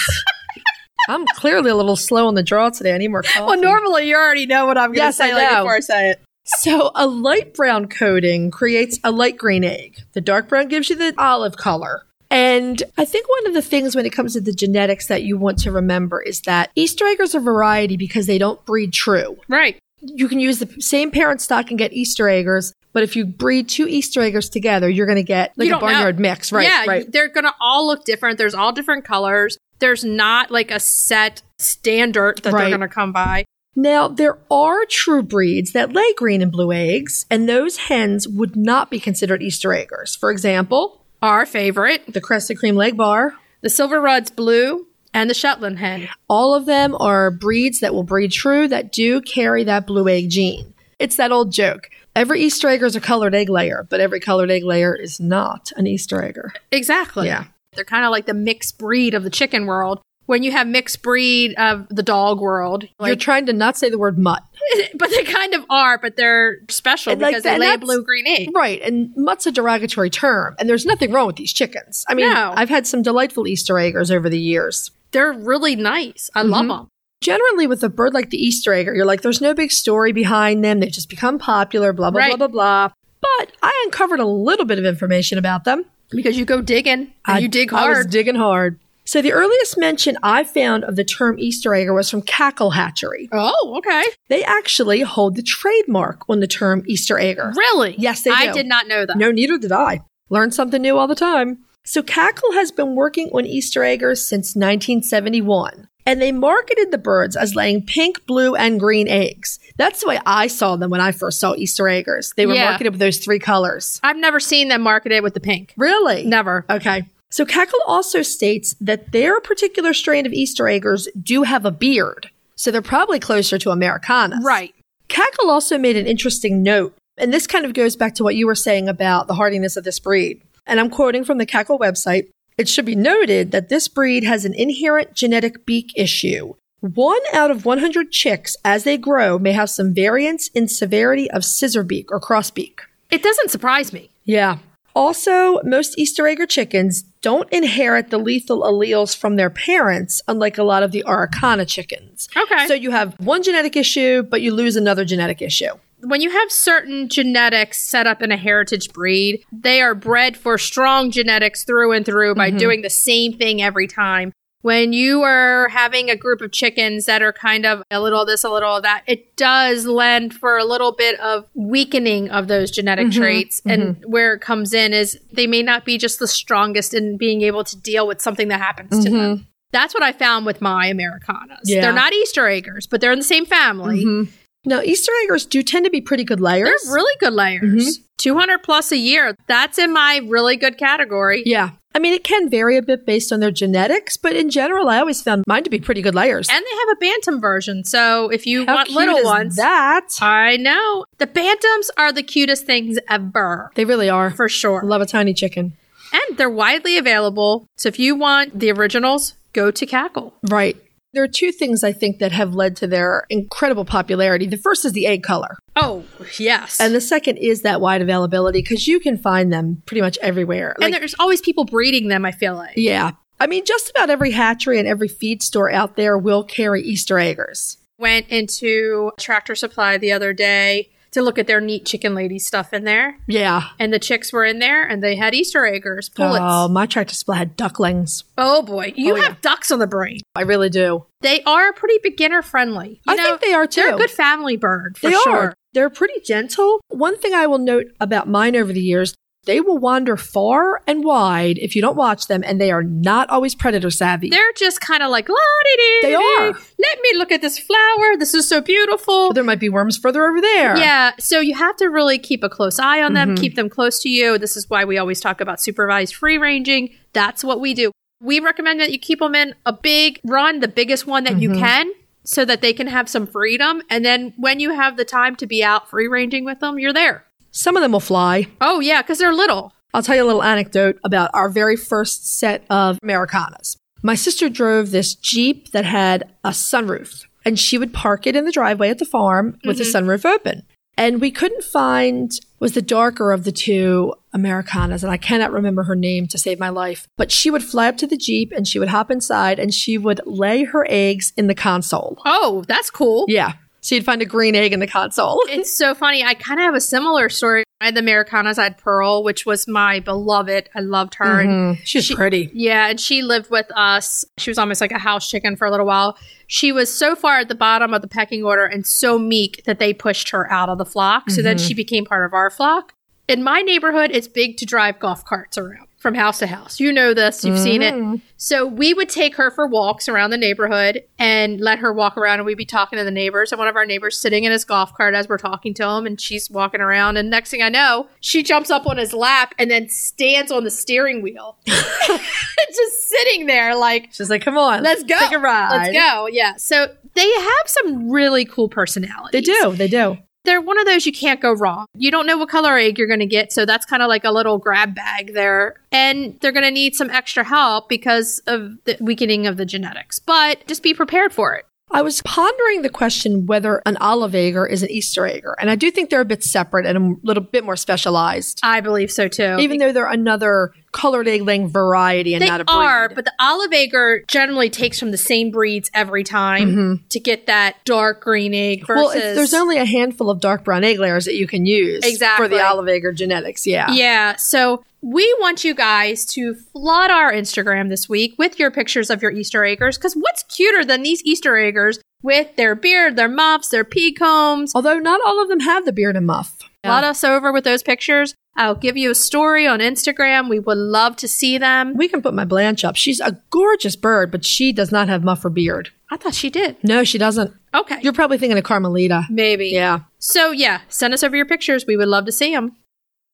I'm 1.10 1.26
clearly 1.36 1.72
a 1.72 1.76
little 1.76 1.98
slow 1.98 2.28
on 2.28 2.36
the 2.36 2.44
draw 2.44 2.70
today. 2.70 2.94
I 2.94 2.98
need 2.98 3.10
more 3.10 3.24
coffee. 3.24 3.44
Well, 3.44 3.60
normally 3.60 4.08
you 4.08 4.16
already 4.16 4.46
know 4.46 4.66
what 4.66 4.78
I'm 4.78 4.90
going 4.90 5.00
to 5.00 5.04
Yes, 5.06 5.18
say 5.18 5.32
I 5.32 5.34
like, 5.34 5.50
before 5.50 5.76
I 5.76 5.80
say 5.82 6.12
it. 6.12 6.22
So, 6.46 6.92
a 6.96 7.08
light 7.08 7.54
brown 7.54 7.88
coating 7.88 8.52
creates 8.52 9.00
a 9.04 9.12
light 9.12 9.38
green 9.38 9.64
egg. 9.64 10.00
The 10.14 10.22
dark 10.22 10.50
brown 10.50 10.68
gives 10.68 10.90
you 10.90 10.96
the 10.96 11.14
olive 11.18 11.56
color. 11.58 12.06
And 12.30 12.82
I 12.98 13.06
think 13.06 13.30
one 13.30 13.48
of 13.48 13.54
the 13.54 13.62
things 13.62 13.96
when 13.96 14.06
it 14.06 14.12
comes 14.12 14.34
to 14.34 14.42
the 14.42 14.52
genetics 14.54 15.08
that 15.08 15.22
you 15.24 15.38
want 15.38 15.60
to 15.60 15.72
remember 15.72 16.22
is 16.22 16.42
that 16.42 16.72
Easter 16.76 17.06
eggers 17.06 17.36
are 17.36 17.40
variety 17.40 17.96
because 17.96 18.26
they 18.26 18.38
don't 18.40 18.64
breed 18.66 18.92
true. 18.92 19.38
Right. 19.48 19.78
You 20.02 20.28
can 20.28 20.40
use 20.40 20.60
the 20.60 20.82
same 20.82 21.12
parent 21.12 21.42
stock 21.42 21.70
and 21.70 21.78
get 21.78 21.94
Easter 21.94 22.28
eggers, 22.28 22.74
but 22.92 23.04
if 23.04 23.16
you 23.16 23.26
breed 23.26 23.70
two 23.70 23.88
Easter 23.88 24.22
eggers 24.22 24.50
together, 24.50 24.90
you're 24.90 25.06
going 25.06 25.16
to 25.18 25.24
get 25.24 25.54
like 25.58 25.68
a 25.68 25.70
don't 25.70 25.82
know. 25.82 25.88
barnyard 25.88 26.20
mix, 26.20 26.52
right? 26.52 26.68
yeah, 26.68 26.86
right. 26.86 27.12
they're 27.12 27.30
going 27.30 27.46
to 27.46 27.54
all 27.62 27.86
look 27.88 28.04
different. 28.04 28.38
There's 28.38 28.56
all 28.56 28.72
different 28.74 29.06
colors. 29.06 29.58
There's 29.80 30.04
not 30.04 30.50
like 30.52 30.72
a 30.72 30.80
set 30.80 31.42
standard 31.60 32.40
that 32.40 32.52
Right. 32.52 32.62
they're 32.64 32.78
going 32.78 32.90
to 32.90 32.94
come 32.94 33.12
by. 33.14 33.46
Now, 33.76 34.08
there 34.08 34.38
are 34.52 34.86
true 34.86 35.24
breeds 35.24 35.72
that 35.72 35.94
lay 35.94 36.14
green 36.14 36.42
and 36.42 36.52
blue 36.52 36.72
eggs, 36.72 37.26
and 37.30 37.50
those 37.50 37.78
hens 37.78 38.28
would 38.28 38.56
not 38.56 38.92
be 38.92 39.00
considered 39.00 39.42
Easter 39.42 39.74
eggers. 39.74 40.16
For 40.16 40.32
example, 40.32 41.04
Our 41.22 41.46
favorite, 41.46 42.14
the 42.14 42.22
crested 42.22 42.60
cream 42.60 42.76
Legbar, 42.76 43.32
the 43.62 43.70
Silver 43.70 44.00
Rudd's 44.02 44.30
Blue 44.30 44.88
and 45.14 45.30
the 45.30 45.34
Shetland 45.34 45.80
Hen. 45.80 46.10
all 46.28 46.54
of 46.54 46.66
them 46.66 46.96
are 47.00 47.32
breeds 47.32 47.80
that 47.80 47.94
will 47.94 48.04
breed 48.04 48.32
true 48.32 48.68
that 48.68 48.92
do 48.92 49.22
carry 49.22 49.64
that 49.64 49.88
blue 49.88 50.08
egg 50.10 50.30
gene. 50.30 50.74
It's 51.00 51.16
that 51.16 51.32
old 51.32 51.52
joke. 51.52 51.90
Every 52.16 52.42
Easter 52.42 52.68
egger 52.68 52.86
is 52.86 52.96
a 52.96 53.02
colored 53.02 53.34
egg 53.34 53.50
layer, 53.50 53.88
but 53.90 54.00
every 54.00 54.20
colored 54.20 54.52
egg 54.52 54.64
layer 54.64 54.96
is 54.96 55.20
not 55.20 55.72
an 55.78 55.88
Easter 55.88 56.22
egger. 56.22 56.54
Exactly. 56.72 57.28
Yeah. 57.28 57.46
They're 57.74 57.86
kind 57.86 58.06
of 58.06 58.12
like 58.12 58.26
the 58.26 58.34
mixed 58.34 58.78
breed 58.78 59.14
of 59.14 59.24
the 59.24 59.30
chicken 59.30 59.66
world. 59.66 60.02
When 60.26 60.42
you 60.44 60.52
have 60.54 60.68
mixed 60.68 61.02
breed 61.02 61.54
of 61.56 61.88
the 61.90 62.04
dog 62.04 62.40
world, 62.40 62.86
You're 63.04 63.16
trying 63.16 63.46
to 63.48 63.54
not 63.54 63.78
say 63.78 63.90
the 63.90 63.98
word 63.98 64.18
mutt. 64.18 64.42
but 64.96 65.10
they 65.10 65.24
kind 65.24 65.54
of 65.54 65.66
are, 65.70 65.98
but 65.98 66.16
they're 66.16 66.60
special 66.70 67.12
And 67.12 67.22
like 67.22 67.32
because 67.32 67.44
that- 67.44 67.60
they 67.60 67.70
lay 67.72 67.78
blue 67.78 68.04
green 68.04 68.26
egg. 68.26 68.50
Right, 68.56 68.82
and 68.82 69.12
mutt's 69.18 69.46
a 69.46 69.52
derogatory 69.52 70.10
term, 70.10 70.56
and 70.60 70.70
there's 70.70 70.86
nothing 70.86 71.12
wrong 71.12 71.28
with 71.28 71.36
these 71.36 71.52
chickens. 71.52 72.06
I 72.08 72.14
mean, 72.14 72.32
No. 72.34 72.54
I've 72.56 72.70
had 72.70 72.88
some 72.88 73.02
delightful 73.02 73.48
Easter 73.48 73.78
eggers 73.78 74.12
over 74.12 74.30
the 74.30 74.40
years. 74.40 74.92
They're 75.12 75.34
really 75.34 75.76
nice. 75.76 76.30
I 76.34 76.44
love 76.44 76.62
mm-hmm. 76.62 76.70
them. 76.70 76.88
Generally, 77.22 77.68
with 77.68 77.84
a 77.84 77.90
bird 77.90 78.14
like 78.14 78.30
the 78.32 78.38
Easter 78.38 78.74
egger, 78.74 78.94
you're 78.94 79.06
like, 79.06 79.22
there's 79.22 79.42
no 79.42 79.54
big 79.54 79.72
story 79.72 80.12
behind 80.12 80.64
them. 80.64 80.80
They've 80.80 80.92
just 80.92 81.10
become 81.10 81.38
popular, 81.40 81.94
blah, 81.94 82.12
blah, 82.12 82.20
Right. 82.20 82.38
blah, 82.38 82.48
blah, 82.48 82.88
blah. 82.88 82.90
But 83.22 83.52
I 83.62 83.84
uncovered 83.86 84.20
a 84.20 84.26
little 84.26 84.66
bit 84.66 84.78
of 84.80 84.86
information 84.86 85.38
about 85.38 85.64
them. 85.64 85.86
Because 86.12 86.38
you 86.38 86.46
go 86.46 86.62
digging 86.62 86.94
and 86.94 87.12
I- 87.26 87.40
you 87.40 87.48
dig 87.48 87.72
hard. 87.72 87.96
I 87.96 87.98
was 87.98 88.08
digging 88.08 88.36
hard. 88.36 88.78
So 89.06 89.22
the 89.22 89.34
earliest 89.34 89.78
mention 89.78 90.18
I 90.24 90.44
found 90.44 90.84
of 90.86 90.96
the 90.96 91.04
term 91.04 91.38
Easter 91.38 91.74
egger 91.76 91.94
was 91.94 92.10
from 92.10 92.22
Cackle 92.22 92.72
Hatchery. 92.72 93.28
oh, 93.32 93.76
okay. 93.80 94.04
They 94.30 94.44
actually 94.44 95.02
hold 95.02 95.36
the 95.36 95.44
trademark 95.44 96.22
on 96.30 96.40
the 96.40 96.48
term 96.48 96.84
Easter 96.88 97.20
egger. 97.20 97.52
Really? 97.56 97.96
Yes, 97.98 98.24
they 98.24 98.30
do. 98.32 98.36
I 98.38 98.52
did 98.54 98.66
not 98.66 98.88
know 98.88 99.06
that. 99.06 99.18
No, 99.18 99.32
neither 99.32 99.58
did 99.58 99.72
I. 99.74 100.02
Learn 100.30 100.52
something 100.52 100.82
new 100.82 100.98
all 100.98 101.08
the 101.08 101.16
time. 101.16 101.60
So 101.84 102.02
Cackle 102.02 102.54
has 102.54 102.72
been 102.72 102.96
working 102.96 103.30
on 103.34 103.46
Easter 103.46 103.84
eggers 103.84 104.26
since 104.26 104.56
1971. 104.56 105.88
And 106.06 106.22
they 106.22 106.32
marketed 106.34 106.92
the 106.92 106.98
birds 106.98 107.36
as 107.38 107.56
laying 107.56 107.86
pink, 107.86 108.26
blue, 108.26 108.56
and 108.56 108.80
green 108.80 109.08
eggs. 109.08 109.58
That's 109.78 110.02
the 110.02 110.08
way 110.10 110.20
I 110.26 110.48
saw 110.48 110.76
them 110.76 110.90
when 110.92 111.00
I 111.02 111.12
first 111.14 111.40
saw 111.40 111.56
Easter 111.56 111.88
eggers. 111.88 112.34
They 112.36 112.46
were 112.46 112.56
Yeah. 112.56 112.70
marketed 112.72 112.94
with 112.94 113.00
those 113.00 113.18
three 113.20 113.40
colors. 113.40 114.00
I've 114.04 114.18
never 114.18 114.40
seen 114.40 114.68
them 114.68 114.82
marketed 114.82 115.24
with 115.24 115.34
the 115.34 115.40
pink. 115.40 115.74
Really? 115.78 116.26
Never. 116.26 116.66
Okay. 116.70 117.04
So 117.34 117.48
Cackle 117.48 117.80
also 117.88 118.22
states 118.22 118.76
that 118.80 119.12
their 119.12 119.42
particular 119.42 119.96
strain 119.96 120.28
of 120.28 120.34
Easter 120.34 120.68
eggers 120.68 121.08
do 121.20 121.42
have 121.42 121.66
a 121.66 121.72
beard. 121.72 122.30
So 122.56 122.70
they're 122.70 122.84
probably 122.84 123.20
closer 123.20 123.58
to 123.58 123.72
Americanas. 123.72 124.46
Right. 124.46 124.76
Cackle 125.08 125.50
also 125.50 125.80
made 125.80 125.98
an 125.98 126.06
interesting 126.06 126.62
note, 126.62 126.96
and 127.18 127.34
this 127.34 127.48
kind 127.48 127.66
of 127.66 127.74
goes 127.74 127.96
back 127.96 128.14
to 128.16 128.24
what 128.24 128.36
you 128.36 128.46
were 128.46 128.54
saying 128.54 128.88
about 128.88 129.26
the 129.26 129.34
hardiness 129.34 129.76
of 129.76 129.84
this 129.84 130.00
breed. 130.00 130.44
And 130.68 130.80
I'm 130.80 130.92
quoting 130.92 131.24
from 131.24 131.40
the 131.40 131.48
Cackle 131.48 131.80
website. 131.80 132.30
It 132.60 132.70
should 132.70 132.86
be 132.86 132.94
noted 132.94 133.50
that 133.50 133.68
this 133.68 133.88
breed 133.88 134.24
has 134.24 134.46
an 134.46 134.54
inherent 134.54 135.16
genetic 135.16 135.66
beak 135.66 135.92
issue. 135.96 136.54
One 136.82 137.22
out 137.34 137.50
of 137.50 137.66
100 137.66 138.12
chicks, 138.12 138.56
as 138.64 138.84
they 138.84 138.96
grow, 138.96 139.40
may 139.40 139.54
have 139.54 139.72
some 139.72 139.92
variance 139.92 140.50
in 140.50 140.68
severity 140.68 141.32
of 141.32 141.44
scissor 141.44 141.84
beak 141.84 142.12
or 142.12 142.20
cross 142.20 142.52
beak. 142.52 142.82
It 143.10 143.24
doesn't 143.24 143.50
surprise 143.50 143.92
me. 143.92 144.12
Yeah. 144.24 144.60
Also, 144.96 145.60
most 145.64 145.98
Easter 145.98 146.28
egger 146.28 146.46
chickens 146.46 147.06
don't 147.24 147.52
inherit 147.52 148.12
the 148.12 148.20
lethal 148.20 148.62
alleles 148.62 149.18
from 149.18 149.38
their 149.38 149.50
parents, 149.50 150.22
unlike 150.28 150.60
a 150.60 150.64
lot 150.64 150.84
of 150.84 150.92
the 150.92 151.04
Araucana 151.08 151.68
chickens. 151.68 152.28
Okay. 152.38 152.68
So 152.68 152.76
you 152.76 152.92
have 152.92 153.16
one 153.20 153.42
genetic 153.42 153.76
issue, 153.76 154.22
but 154.22 154.42
you 154.42 154.54
lose 154.54 154.76
another 154.76 155.04
genetic 155.04 155.42
issue. 155.42 155.74
when 156.06 156.20
you 156.20 156.30
have 156.30 156.52
certain 156.52 157.08
genetics 157.08 157.82
set 157.82 158.06
up 158.06 158.22
in 158.22 158.30
a 158.30 158.36
heritage 158.36 158.92
breed, 158.92 159.42
they 159.54 159.82
are 159.82 159.96
bred 159.96 160.36
for 160.36 160.58
strong 160.58 161.12
genetics 161.12 161.64
through 161.64 161.94
and 161.94 162.06
through 162.06 162.36
by 162.36 162.50
mm-hmm. 162.50 162.58
doing 162.58 162.82
the 162.82 162.90
same 162.90 163.32
thing 163.32 163.62
every 163.62 163.88
time. 163.88 164.34
When 164.64 164.94
you 164.94 165.24
are 165.24 165.68
having 165.68 166.10
a 166.10 166.16
group 166.16 166.40
of 166.42 166.54
chickens 166.54 167.06
that 167.06 167.22
are 167.22 167.34
kind 167.34 167.66
of 167.66 167.84
a 167.92 168.00
little 168.00 168.22
of 168.22 168.28
this, 168.28 168.46
a 168.46 168.50
little 168.50 168.78
of 168.78 168.84
that, 168.84 169.04
it 169.08 169.36
does 169.36 169.86
lend 169.86 170.34
for 170.34 170.58
a 170.58 170.64
little 170.64 170.94
bit 170.94 171.20
of 171.20 171.50
weakening 171.54 172.30
of 172.30 172.48
those 172.48 172.72
genetic 172.72 173.08
mm-hmm. 173.08 173.22
traits. 173.22 173.62
And 173.66 173.84
mm-hmm. 173.98 174.10
where 174.10 174.34
it 174.34 174.40
comes 174.40 174.74
in 174.74 174.94
is 174.94 175.20
they 175.34 175.48
may 175.48 175.64
not 175.64 175.84
be 175.84 175.98
just 175.98 176.20
the 176.20 176.28
strongest 176.28 176.94
in 176.94 177.18
being 177.18 177.42
able 177.42 177.66
to 177.66 177.78
deal 177.78 178.08
with 178.08 178.22
something 178.22 178.48
that 178.48 178.62
happens 178.62 179.04
to 179.04 179.10
mm-hmm. 179.10 179.18
them. 179.18 179.48
That's 179.74 179.94
what 179.94 180.02
I 180.02 180.14
found 180.14 180.46
with 180.46 180.62
my 180.62 180.88
Americanas. 180.88 181.60
Yeah. 181.66 181.82
They're 181.82 181.94
not 181.94 182.14
Easter 182.14 182.48
eggers, 182.48 182.88
but 182.88 183.02
they're 183.02 183.12
in 183.12 183.20
the 183.20 183.26
same 183.26 183.46
family. 183.46 184.30
Now, 184.66 184.82
Easter 184.82 185.12
eggers 185.24 185.46
do 185.46 185.62
tend 185.62 185.84
to 185.86 185.92
be 185.92 186.00
pretty 186.00 186.24
good 186.24 186.40
layers. 186.40 186.70
They're 186.86 186.94
really 186.94 187.16
good 187.20 187.34
layers. 187.34 188.00
200 188.18 188.64
plus 188.64 188.94
a 188.94 188.98
year. 188.98 189.36
That's 189.48 189.78
in 189.78 189.92
my 189.92 190.22
really 190.26 190.56
good 190.56 190.78
category. 190.78 191.44
yeah. 191.46 191.72
I 191.96 192.00
mean, 192.00 192.14
it 192.14 192.24
can 192.24 192.50
vary 192.50 192.76
a 192.78 192.82
bit 192.82 193.06
based 193.06 193.32
on 193.32 193.40
their 193.40 193.52
genetics, 193.52 194.18
but 194.18 194.36
in 194.36 194.50
general, 194.50 194.90
I 194.90 195.00
always 195.00 195.22
found 195.22 195.44
mine 195.48 195.64
to 195.64 195.70
be 195.70 195.80
pretty 195.80 196.02
good 196.02 196.16
layers. 196.16 196.50
And 196.50 196.64
they 196.64 196.78
have 196.80 196.98
a 196.98 197.00
bantam 197.00 197.40
version. 197.40 197.84
So 197.84 198.30
if 198.30 198.48
you 198.48 198.66
How 198.66 198.76
want 198.76 198.90
little 198.90 199.24
ones, 199.24 199.56
that 199.58 200.08
I 200.22 200.58
know. 200.58 201.06
The 201.20 201.28
bantams 201.28 201.90
are 201.98 202.12
the 202.12 202.24
cutest 202.24 202.66
things 202.66 202.98
ever. 203.10 203.72
they 203.76 203.86
really 203.86 204.10
are. 204.10 204.32
For 204.32 204.50
sure. 204.50 204.82
Love 204.84 205.02
a 205.02 205.06
tiny 205.06 205.34
chicken. 205.34 205.74
And 206.12 206.38
they're 206.38 206.50
widely 206.50 206.98
available. 206.98 207.68
So 207.76 207.90
if 207.90 208.00
you 208.00 208.16
want 208.16 208.60
the 208.60 208.72
originals, 208.72 209.36
go 209.54 209.72
to 209.72 209.86
Cackle. 209.86 210.34
Right. 210.44 210.78
There 211.14 211.24
are 211.24 211.28
two 211.28 211.52
things 211.52 211.84
I 211.84 211.92
think 211.92 212.18
that 212.20 212.32
have 212.32 212.56
led 212.56 212.76
to 212.78 212.88
their 212.88 213.26
incredible 213.30 213.86
popularity. 213.86 214.48
The 214.48 214.58
first 214.58 214.84
is 214.84 214.94
the 214.94 215.06
egg 215.06 215.22
color. 215.22 215.58
Oh, 215.76 216.04
yes. 216.40 216.80
And 216.80 216.94
the 216.96 217.02
second 217.02 217.38
is 217.38 217.62
that 217.62 217.80
wide 217.82 218.02
availability 218.02 218.62
because 218.62 218.88
you 218.88 219.00
can 219.00 219.18
find 219.18 219.54
them 219.54 219.84
pretty 219.86 220.02
much 220.02 220.18
everywhere. 220.22 220.76
and 220.82 220.94
there's 220.94 221.16
always 221.20 221.40
people 221.40 221.66
breeding 221.66 222.08
them, 222.08 222.26
I 222.26 222.32
feel 222.32 222.56
like. 222.56 222.74
yeah. 222.78 223.12
I 223.40 223.48
mean, 223.48 223.66
just 223.66 223.90
about 223.90 224.10
every 224.10 224.32
hatchery 224.32 224.80
and 224.80 224.88
every 224.88 225.08
feed 225.10 225.44
store 225.44 225.70
out 225.70 225.98
there 225.98 226.18
will 226.18 226.44
carry 226.44 226.82
Easter 226.82 227.20
eggers. 227.20 227.78
Went 227.98 228.30
into 228.30 229.12
Tractor 229.20 229.54
Supply 229.56 229.98
the 229.98 230.12
other 230.14 230.32
day 230.34 230.90
to 231.14 231.22
look 231.22 231.40
at 231.40 231.48
their 231.48 231.62
neat 231.62 231.86
chicken 231.86 232.14
lady 232.14 232.38
stuff 232.40 232.74
in 232.74 232.84
there. 232.84 233.18
Yeah. 233.28 233.70
And 233.80 233.94
the 233.94 234.00
chicks 234.00 234.32
were 234.34 234.44
in 234.46 234.60
there 234.60 234.84
and 234.84 235.02
they 235.04 235.16
had 235.16 235.34
Easter 235.34 235.66
eggers, 235.66 236.10
pullets. 236.10 236.40
Oh, 236.42 236.68
my 236.68 236.86
tractor 236.86 237.16
supply 237.16 237.38
had 237.38 237.56
ducklings. 237.56 238.24
Oh 238.38 238.62
boy, 238.62 238.94
you 238.96 239.14
Oh, 239.14 239.16
have 239.16 239.32
yeah. 239.34 239.36
ducks 239.42 239.72
on 239.72 239.80
the 239.80 239.88
brain. 239.88 240.20
I 240.36 240.42
really 240.42 240.70
do. 240.70 241.06
They 241.22 241.42
are 241.44 241.72
pretty 241.74 242.00
beginner 242.04 242.42
friendly. 242.42 243.00
You 243.08 243.14
I 243.14 243.16
think 243.18 243.42
they 243.42 243.54
are 243.54 243.66
too. 243.68 243.82
They're 243.82 243.96
a 243.96 243.98
good 243.98 244.12
family 244.12 244.58
bird 244.58 244.98
for 244.98 245.10
they 245.10 245.16
sure. 245.16 245.38
are. 245.38 245.54
They're 245.74 245.90
pretty 245.90 246.20
gentle. 246.26 246.82
One 246.90 247.18
thing 247.18 247.34
I 247.34 247.48
will 247.48 247.58
note 247.58 247.86
about 248.00 248.28
mine 248.28 248.56
over 248.56 248.72
the 248.74 248.82
years, 248.82 249.16
they 249.46 249.60
will 249.60 249.78
wander 249.78 250.16
far 250.18 250.82
and 250.88 251.04
wide 251.04 251.58
if 251.60 251.76
you 251.76 251.82
don't 251.82 251.96
watch 251.98 252.28
them, 252.28 252.44
and 252.46 252.60
they 252.62 252.72
are 252.72 252.84
not 252.84 253.30
always 253.30 253.56
predator 253.56 253.90
savvy. 253.92 254.30
They're 254.30 254.54
just 254.58 254.80
kind 254.82 255.04
of 255.04 255.12
like, 255.12 255.28
la 255.30 255.36
dee 255.36 255.78
dee. 255.78 256.00
They 256.08 256.16
are. 256.16 256.48
Let 256.54 257.00
me 257.02 257.18
look 257.18 257.32
at 257.32 257.42
this 257.42 257.60
flower. 257.60 258.18
This 258.18 258.34
is 258.34 258.48
so 258.48 258.62
beautiful. 258.62 259.30
But 259.30 259.34
there 259.36 259.44
might 259.44 259.60
be 259.60 259.70
worms 259.70 259.98
further 259.98 260.26
over 260.26 260.40
there. 260.40 260.78
Yeah, 260.78 261.12
so 261.20 261.40
you 261.40 261.56
have 261.56 261.76
to 261.78 261.88
really 261.88 262.20
keep 262.20 262.44
a 262.44 262.50
close 262.50 262.80
eye 262.80 263.02
on 263.02 263.14
them, 263.14 263.36
Mhm. 263.36 263.40
keep 263.42 263.56
them 263.56 263.70
close 263.70 264.00
to 264.04 264.10
you. 264.10 264.38
This 264.38 264.56
is 264.56 264.70
why 264.70 264.86
we 264.86 264.98
always 264.98 265.20
talk 265.20 265.42
about 265.42 265.62
supervised 265.62 266.16
free 266.16 266.38
ranging. 266.38 266.90
That's 267.14 267.44
what 267.44 267.60
we 267.60 267.74
do. 267.74 267.92
We 268.22 268.40
recommend 268.40 268.80
that 268.80 268.92
you 268.92 269.00
keep 269.00 269.20
them 269.20 269.36
in 269.36 269.56
a 269.66 269.74
big 269.74 270.20
run, 270.24 270.62
the 270.62 270.68
biggest 270.70 271.06
one 271.06 271.26
that 271.26 271.40
you 271.42 271.50
Mhm. 271.50 271.60
can, 271.60 271.92
so 272.24 272.46
that 272.46 272.62
they 272.62 272.72
can 272.72 272.88
have 272.88 273.10
some 273.10 273.28
freedom. 273.28 273.82
And 273.90 274.06
then 274.06 274.34
when 274.38 274.62
you 274.62 274.72
have 274.72 274.96
the 274.96 275.04
time 275.04 275.36
to 275.36 275.46
be 275.46 275.62
out 275.62 275.90
free 275.90 276.08
ranging 276.08 276.46
with 276.46 276.62
them, 276.62 276.80
you're 276.80 276.94
there. 276.94 277.26
Some 277.54 277.78
of 277.78 277.82
them 277.82 277.94
will 277.94 278.00
fly. 278.00 278.48
Oh, 278.60 278.80
yeah, 278.80 279.02
because 279.02 279.20
they're 279.20 279.34
little. 279.34 279.74
I'll 279.94 280.04
tell 280.04 280.16
you 280.16 280.24
a 280.24 280.26
little 280.26 280.44
anecdote 280.44 281.00
about 281.04 281.30
our 281.34 281.50
very 281.50 281.78
first 281.78 282.28
set 282.38 282.66
of 282.70 283.00
Americanas. 283.04 283.78
My 284.02 284.16
sister 284.16 284.50
drove 284.50 284.92
this 284.92 285.16
Jeep 285.16 285.72
that 285.72 285.86
had 285.86 286.34
a 286.44 286.50
sunroof, 286.50 287.26
and 287.46 287.58
she 287.58 287.78
would 287.78 287.94
park 287.94 288.28
it 288.28 288.36
in 288.36 288.46
the 288.46 288.52
driveway 288.52 288.90
at 288.90 288.98
the 288.98 289.06
farm 289.06 289.58
with 289.64 289.78
the 289.78 289.84
mm-hmm. 289.84 290.10
sunroof 290.10 290.26
open. 290.26 290.64
And 290.98 291.22
we 291.22 291.32
couldn't 291.32 291.64
find 291.64 292.32
was 292.60 292.74
the 292.74 292.82
darker 292.82 293.32
of 293.32 293.44
the 293.44 293.52
two 293.52 294.14
Americanas, 294.34 295.04
and 295.04 295.12
I 295.12 295.18
cannot 295.18 295.52
remember 295.52 295.84
her 295.84 295.96
name 295.96 296.28
to 296.28 296.38
save 296.38 296.60
my 296.60 296.70
life. 296.70 297.08
But 297.18 297.32
she 297.32 297.52
would 297.52 297.64
fly 297.64 297.88
up 297.88 297.98
to 297.98 298.08
the 298.08 298.18
Jeep 298.18 298.52
and 298.56 298.68
she 298.68 298.80
would 298.80 298.90
hop 298.90 299.12
inside 299.12 299.60
and 299.60 299.74
she 299.74 299.98
would 299.98 300.22
lay 300.26 300.64
her 300.64 300.86
eggs 300.90 301.34
in 301.36 301.48
the 301.48 301.56
console. 301.56 302.22
Oh, 302.26 302.64
that's 302.68 302.90
cool. 302.90 303.26
Yeah. 303.28 303.54
You'd 303.92 304.06
find 304.06 304.22
a 304.22 304.26
green 304.26 304.56
egg 304.56 304.74
in 304.74 304.80
the 304.80 304.88
console. 304.88 305.40
It's 305.50 305.76
so 305.76 305.94
funny. 305.94 306.24
I 306.24 306.34
kind 306.34 306.60
of 306.60 306.64
have 306.66 306.76
a 306.76 306.82
similar 306.82 307.30
story. 307.30 307.64
I 307.82 307.86
had 307.88 307.96
the 307.96 308.00
Americanas. 308.00 308.58
I 308.58 308.64
had 308.64 308.78
Pearl, 308.78 309.24
which 309.24 309.46
was 309.46 309.68
my 309.68 310.00
beloved. 310.00 310.70
I 310.74 310.80
loved 310.80 311.16
her. 311.16 311.44
Mhm. 311.44 311.80
She's 311.84 312.06
she- 312.06 312.16
pretty. 312.16 312.50
Yeah, 312.54 312.88
and 312.90 313.00
she 313.00 313.22
lived 313.24 313.52
with 313.52 313.68
us. 313.76 314.24
She 314.38 314.50
was 314.50 314.58
almost 314.58 314.80
like 314.82 314.92
a 314.94 314.98
house 315.00 315.30
chicken 315.30 315.56
for 315.58 315.68
a 315.68 315.72
little 315.72 315.86
while. 315.86 316.18
She 316.48 316.72
was 316.72 316.94
so 316.94 317.16
far 317.16 317.40
at 317.40 317.50
the 317.50 317.56
bottom 317.56 317.94
of 317.94 318.02
the 318.02 318.08
pecking 318.08 318.44
order 318.44 318.66
and 318.66 318.86
so 318.88 319.20
meek 319.20 319.64
that 319.66 319.80
they 319.80 319.94
pushed 319.94 320.30
her 320.30 320.50
out 320.52 320.70
of 320.70 320.78
the 320.78 320.86
flock. 320.86 321.30
So 321.30 321.42
then 321.42 321.58
she 321.58 321.74
became 321.74 322.06
part 322.06 322.26
of 322.26 322.34
our 322.34 322.50
flock. 322.50 322.94
In 323.28 323.44
my 323.44 323.62
neighborhood, 323.62 324.12
it's 324.14 324.28
big 324.28 324.58
to 324.58 324.66
drive 324.66 325.00
golf 325.00 325.24
carts 325.26 325.58
around 325.58 325.88
from 326.04 326.14
house 326.16 326.40
to 326.40 326.48
house. 326.48 326.82
You 326.82 326.92
know 326.92 327.14
this, 327.14 327.46
you've 327.46 327.58
seen 327.58 327.82
it. 327.82 327.94
Mm-hmm. 327.94 328.16
So 328.36 328.68
we 328.68 328.94
would 328.94 329.08
take 329.08 329.38
her 329.38 329.50
for 329.50 329.66
walks 329.66 330.10
around 330.10 330.32
the 330.32 330.38
neighborhood 330.38 331.02
and 331.18 331.62
let 331.62 331.80
her 331.80 331.94
walk 331.94 332.18
around, 332.18 332.40
and 332.40 332.46
we'd 332.46 332.58
be 332.58 332.66
talking 332.66 333.00
to 333.00 333.06
the 333.06 333.10
neighbors. 333.10 333.54
And 333.54 333.58
one 333.58 333.70
of 333.70 333.78
our 333.78 333.86
neighbors 333.86 334.18
sitting 334.20 334.44
in 334.44 334.52
his 334.52 334.66
golf 334.66 334.94
cart 334.94 335.16
as 335.16 335.30
we're 335.30 335.38
talking 335.38 335.74
to 335.76 335.88
him, 335.88 336.06
and 336.06 336.20
she's 336.20 336.52
walking 336.52 336.82
around. 336.82 337.16
And 337.16 337.30
next 337.30 337.52
thing 337.52 337.62
I 337.62 337.70
know, 337.70 338.10
she 338.20 338.44
jumps 338.44 338.70
up 338.70 338.86
on 338.86 338.98
his 338.98 339.14
lap 339.14 339.56
and 339.58 339.72
then 339.72 339.88
stands 339.88 340.52
on 340.52 340.66
the 340.66 340.72
steering 340.72 341.22
wheel, 341.22 341.58
just 341.66 343.08
sitting 343.08 343.46
there 343.46 343.74
like, 343.74 344.10
She's 344.12 344.30
like, 344.30 344.44
come 344.44 344.58
on. 344.58 344.84
"Let's 344.84 345.04
go, 345.04 345.18
Take 345.18 345.32
a 345.32 345.40
ride. 345.40 345.72
let's 345.72 345.94
go." 345.94 346.28
Yeah. 346.28 346.58
So 346.58 346.94
they 347.16 347.32
have 347.32 347.68
some 347.68 348.12
really 348.12 348.44
cool 348.44 348.68
personalities. 348.68 349.32
They 349.32 349.42
do. 349.42 349.74
They 349.78 349.88
do. 349.88 350.18
They're 350.46 350.62
one 350.62 350.78
of 350.78 350.86
those 350.86 351.06
you 351.06 351.14
can't 351.14 351.40
go 351.40 351.54
wrong. 351.54 351.86
You 351.96 352.12
don't 352.12 352.26
know 352.26 352.38
what 352.38 352.50
color 352.50 352.78
egg 352.78 352.98
you're 352.98 353.08
going 353.08 353.22
to 353.22 353.26
get, 353.26 353.54
so 353.54 353.66
that's 353.66 353.86
kind 353.86 354.04
of 354.04 354.10
like 354.10 354.26
a 354.26 354.32
little 354.32 354.58
grab 354.58 354.94
bag 354.94 355.34
there. 355.34 355.76
And 355.92 356.38
they're 356.42 356.52
going 356.52 356.66
to 356.66 356.72
need 356.72 356.96
some 356.96 357.10
extra 357.10 357.44
help 357.44 357.88
because 357.88 358.40
of 358.46 358.74
the 358.84 358.98
weakening 359.00 359.48
of 359.48 359.56
the 359.58 359.66
genetics. 359.66 360.20
But 360.20 360.68
just 360.68 360.84
be 360.84 360.94
prepared 360.94 361.32
for 361.32 361.56
it. 361.56 361.66
I 361.94 362.02
was 362.02 362.22
pondering 362.24 362.82
the 362.82 362.90
question 362.90 363.46
whether 363.46 363.82
an 363.86 363.98
olive 363.98 364.34
egger 364.34 364.66
is 364.66 364.84
an 364.84 364.90
Easter 364.90 365.26
egger. 365.28 365.56
And 365.60 365.70
I 365.70 365.76
do 365.76 365.92
think 365.92 366.10
they're 366.10 366.22
a 366.22 366.26
bit 366.26 366.44
separate 366.44 366.86
and 366.86 366.98
a 366.98 367.26
little 367.26 367.44
bit 367.44 367.64
more 367.64 367.76
specialized, 367.76 368.60
I 368.64 368.82
believe 368.82 369.12
so 369.12 369.28
too. 369.28 369.58
even 369.60 369.78
though 369.78 369.92
they're 369.92 370.10
another 370.10 370.74
colored 370.92 371.28
egg 371.28 371.42
laying 371.42 371.68
variety 371.68 372.34
and 372.34 372.42
they 372.42 372.48
not 372.48 372.62
a 372.62 372.66
breed. 372.66 372.74
are, 372.74 373.10
but 373.10 373.26
the 373.26 373.34
olive 373.40 373.74
egger 373.74 374.24
generally 374.28 374.70
takes 374.70 375.00
from 375.00 375.12
the 375.12 375.18
same 375.18 375.52
breeds 375.52 375.90
every 375.94 376.24
time 376.24 376.70
mm-hmm. 376.70 377.06
to 377.10 377.20
get 377.20 377.48
that 377.48 377.84
dark 377.86 378.22
green 378.22 378.54
egg 378.54 378.86
versus. 378.86 379.16
well, 379.16 379.36
there's 379.36 379.54
only 379.54 379.78
a 379.78 379.86
handful 379.86 380.30
of 380.30 380.40
dark 380.40 380.64
brown 380.64 380.84
egg 380.84 381.00
layers 381.00 381.26
that 381.26 381.36
you 381.36 381.48
can 381.48 381.66
use 381.66 382.04
exactly. 382.04 382.46
for 382.46 382.48
the 382.48 382.64
olive 382.64 382.88
egger 382.88 383.12
genetics. 383.12 383.68
Yeah. 383.68 383.92
Yeah. 383.92 384.36
So 384.36 384.84
we 385.04 385.36
want 385.42 385.66
you 385.66 385.76
guys 385.76 386.26
to 386.26 386.56
flood 386.56 387.12
our 387.12 387.32
Instagram 387.32 387.90
this 387.90 388.08
week 388.08 388.36
with 388.38 388.58
your 388.58 388.72
pictures 388.72 389.10
of 389.10 389.22
your 389.22 389.32
Easter 389.32 389.66
eggers. 389.66 389.98
Because 389.98 390.14
what's 390.14 390.44
cuter 390.44 390.86
than 390.86 391.04
these 391.04 391.22
Easter 391.24 391.58
eggers 391.58 392.00
with 392.22 392.56
their 392.56 392.74
beard, 392.74 393.18
their 393.18 393.28
muffs, 393.28 393.68
their 393.68 393.84
pea 393.84 394.14
combs? 394.14 394.72
Although 394.74 395.00
not 395.00 395.20
all 395.26 395.42
of 395.42 395.50
them 395.50 395.60
have 395.60 395.84
the 395.86 395.92
beard 395.92 396.16
and 396.16 396.26
muff. 396.26 396.58
Flood 396.84 397.04
us 397.04 397.24
over 397.24 397.52
with 397.52 397.64
those 397.64 397.84
pictures. 397.84 398.34
I'll 398.56 398.76
give 398.76 398.98
you 398.98 399.12
a 399.12 399.16
story 399.16 399.66
on 399.66 399.80
Instagram. 399.80 400.50
We 400.50 400.60
would 400.60 400.78
love 400.78 401.16
to 401.18 401.28
see 401.28 401.58
them. 401.58 401.96
We 401.96 402.08
can 402.08 402.22
put 402.22 402.34
my 402.34 402.46
Blanche 402.46 402.86
up. 402.86 402.96
She's 402.96 403.20
a 403.20 403.40
gorgeous 403.50 403.96
bird, 403.96 404.32
but 404.32 404.46
she 404.46 404.72
does 404.72 404.92
not 404.92 405.08
have 405.08 405.24
muff 405.24 405.44
or 405.44 405.50
beard. 405.50 405.92
I 406.12 406.18
thought 406.18 406.36
she 406.36 406.50
did. 406.50 406.78
No, 406.84 407.04
she 407.04 407.18
doesn't. 407.18 407.54
Okay. 407.74 408.00
You're 408.02 408.14
probably 408.14 408.38
thinking 408.38 408.58
of 408.58 408.64
Carmelita. 408.64 409.26
Maybe. 409.30 409.70
Yeah. 409.70 410.02
So, 410.20 410.52
yeah, 410.52 410.82
send 410.88 411.14
us 411.14 411.24
over 411.24 411.36
your 411.36 411.46
pictures. 411.46 411.86
We 411.88 411.98
would 411.98 412.10
love 412.10 412.26
to 412.26 412.32
see 412.32 412.52
them. 412.54 412.76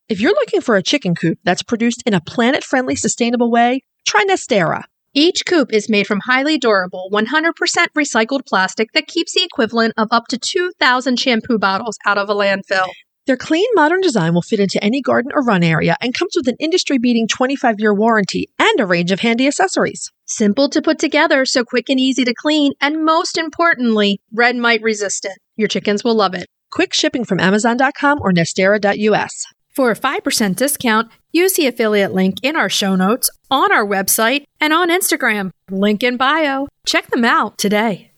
If 0.10 0.20
you're 0.20 0.32
looking 0.32 0.62
for 0.62 0.76
a 0.76 0.82
chicken 0.82 1.14
coop 1.14 1.38
that's 1.44 1.62
produced 1.62 2.02
in 2.04 2.16
a 2.16 2.20
planet 2.20 2.64
friendly, 2.64 2.96
sustainable 2.96 3.52
way, 3.52 3.84
try 4.08 4.26
Nestera. 4.28 4.82
Each 5.14 5.46
coop 5.46 5.72
is 5.72 5.88
made 5.88 6.08
from 6.08 6.22
highly 6.26 6.58
durable, 6.58 7.10
100% 7.14 7.54
recycled 7.96 8.48
plastic 8.48 8.92
that 8.94 9.06
keeps 9.06 9.34
the 9.34 9.44
equivalent 9.44 9.94
of 9.98 10.08
up 10.10 10.24
to 10.30 10.40
2,000 10.40 11.20
shampoo 11.20 11.60
bottles 11.60 12.00
out 12.08 12.18
of 12.18 12.28
a 12.28 12.34
landfill. 12.34 12.88
Their 13.28 13.38
clean, 13.38 13.68
modern 13.76 14.02
design 14.02 14.34
will 14.34 14.42
fit 14.42 14.60
into 14.60 14.84
any 14.84 15.00
garden 15.00 15.32
or 15.32 15.44
run 15.44 15.64
area 15.64 15.96
and 16.02 16.16
comes 16.16 16.34
with 16.36 16.48
an 16.48 16.58
industry 16.60 16.98
beating 16.98 17.28
25 17.28 17.76
year 17.78 17.94
warranty 17.94 18.50
and 18.58 18.80
a 18.80 18.88
range 18.88 19.12
of 19.12 19.20
handy 19.20 19.46
accessories. 19.46 20.12
Simple 20.26 20.70
to 20.70 20.82
put 20.82 20.98
together, 20.98 21.46
so 21.46 21.64
quick 21.64 21.88
and 21.88 22.00
easy 22.00 22.26
to 22.26 22.34
clean, 22.34 22.74
and 22.82 23.06
most 23.06 23.38
importantly, 23.38 24.22
red 24.34 24.56
mite 24.56 24.82
resistant. 24.82 25.38
Your 25.56 25.68
chickens 25.68 26.04
will 26.04 26.16
love 26.16 26.34
it. 26.34 26.48
Quick 26.72 26.96
shipping 26.96 27.26
from 27.26 27.40
Amazon.com 27.40 28.20
or 28.24 28.32
Nestera.us. 28.32 29.46
For 29.70 29.92
a 29.92 29.96
5% 29.96 30.56
discount, 30.56 31.12
use 31.32 31.54
the 31.54 31.68
affiliate 31.68 32.14
link 32.14 32.38
in 32.44 32.56
our 32.56 32.70
show 32.70 32.96
notes, 32.96 33.30
on 33.50 33.72
our 33.72 33.86
website, 33.86 34.46
and 34.60 34.74
on 34.74 34.90
Instagram. 34.90 35.52
Link 35.70 36.04
in 36.04 36.18
bio. 36.18 36.68
Check 36.86 37.08
them 37.08 37.24
out 37.24 37.58
today. 37.58 38.12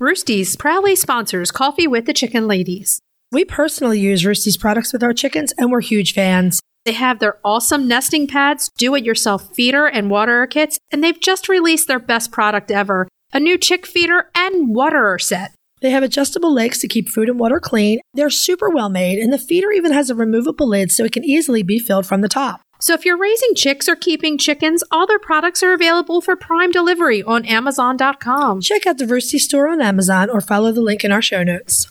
Roosty's 0.00 0.56
proudly 0.56 0.96
sponsors 0.96 1.50
Coffee 1.50 1.86
with 1.86 2.06
the 2.06 2.12
Chicken 2.12 2.48
Ladies. 2.48 3.00
We 3.30 3.44
personally 3.44 4.00
use 4.00 4.26
Roosty's 4.26 4.56
products 4.56 4.92
with 4.92 5.02
our 5.02 5.12
chickens 5.12 5.52
and 5.56 5.70
we're 5.70 5.80
huge 5.80 6.12
fans. 6.12 6.60
They 6.84 6.92
have 6.92 7.18
their 7.18 7.38
awesome 7.44 7.88
nesting 7.88 8.26
pads, 8.26 8.70
do 8.76 8.94
it 8.94 9.04
yourself 9.04 9.54
feeder 9.54 9.86
and 9.86 10.10
waterer 10.10 10.46
kits, 10.46 10.78
and 10.90 11.02
they've 11.02 11.20
just 11.20 11.48
released 11.48 11.88
their 11.88 11.98
best 11.98 12.30
product 12.30 12.70
ever 12.70 13.08
a 13.34 13.40
new 13.40 13.58
chick 13.58 13.84
feeder 13.84 14.30
and 14.34 14.74
waterer 14.74 15.18
set. 15.18 15.52
They 15.84 15.90
have 15.90 16.02
adjustable 16.02 16.50
legs 16.50 16.78
to 16.78 16.88
keep 16.88 17.10
food 17.10 17.28
and 17.28 17.38
water 17.38 17.60
clean. 17.60 18.00
They're 18.14 18.30
super 18.30 18.70
well 18.70 18.88
made, 18.88 19.18
and 19.18 19.30
the 19.30 19.36
feeder 19.38 19.70
even 19.70 19.92
has 19.92 20.08
a 20.08 20.14
removable 20.14 20.66
lid 20.66 20.90
so 20.90 21.04
it 21.04 21.12
can 21.12 21.24
easily 21.24 21.62
be 21.62 21.78
filled 21.78 22.06
from 22.06 22.22
the 22.22 22.28
top. 22.28 22.62
So 22.80 22.94
if 22.94 23.04
you're 23.04 23.18
raising 23.18 23.54
chicks 23.54 23.86
or 23.86 23.94
keeping 23.94 24.38
chickens, 24.38 24.82
all 24.90 25.06
their 25.06 25.18
products 25.18 25.62
are 25.62 25.74
available 25.74 26.22
for 26.22 26.36
prime 26.36 26.70
delivery 26.70 27.22
on 27.22 27.44
Amazon.com. 27.44 28.62
Check 28.62 28.86
out 28.86 28.96
the 28.96 29.04
Roosty 29.04 29.38
store 29.38 29.68
on 29.68 29.82
Amazon 29.82 30.30
or 30.30 30.40
follow 30.40 30.72
the 30.72 30.80
link 30.80 31.04
in 31.04 31.12
our 31.12 31.20
show 31.20 31.42
notes. 31.42 31.86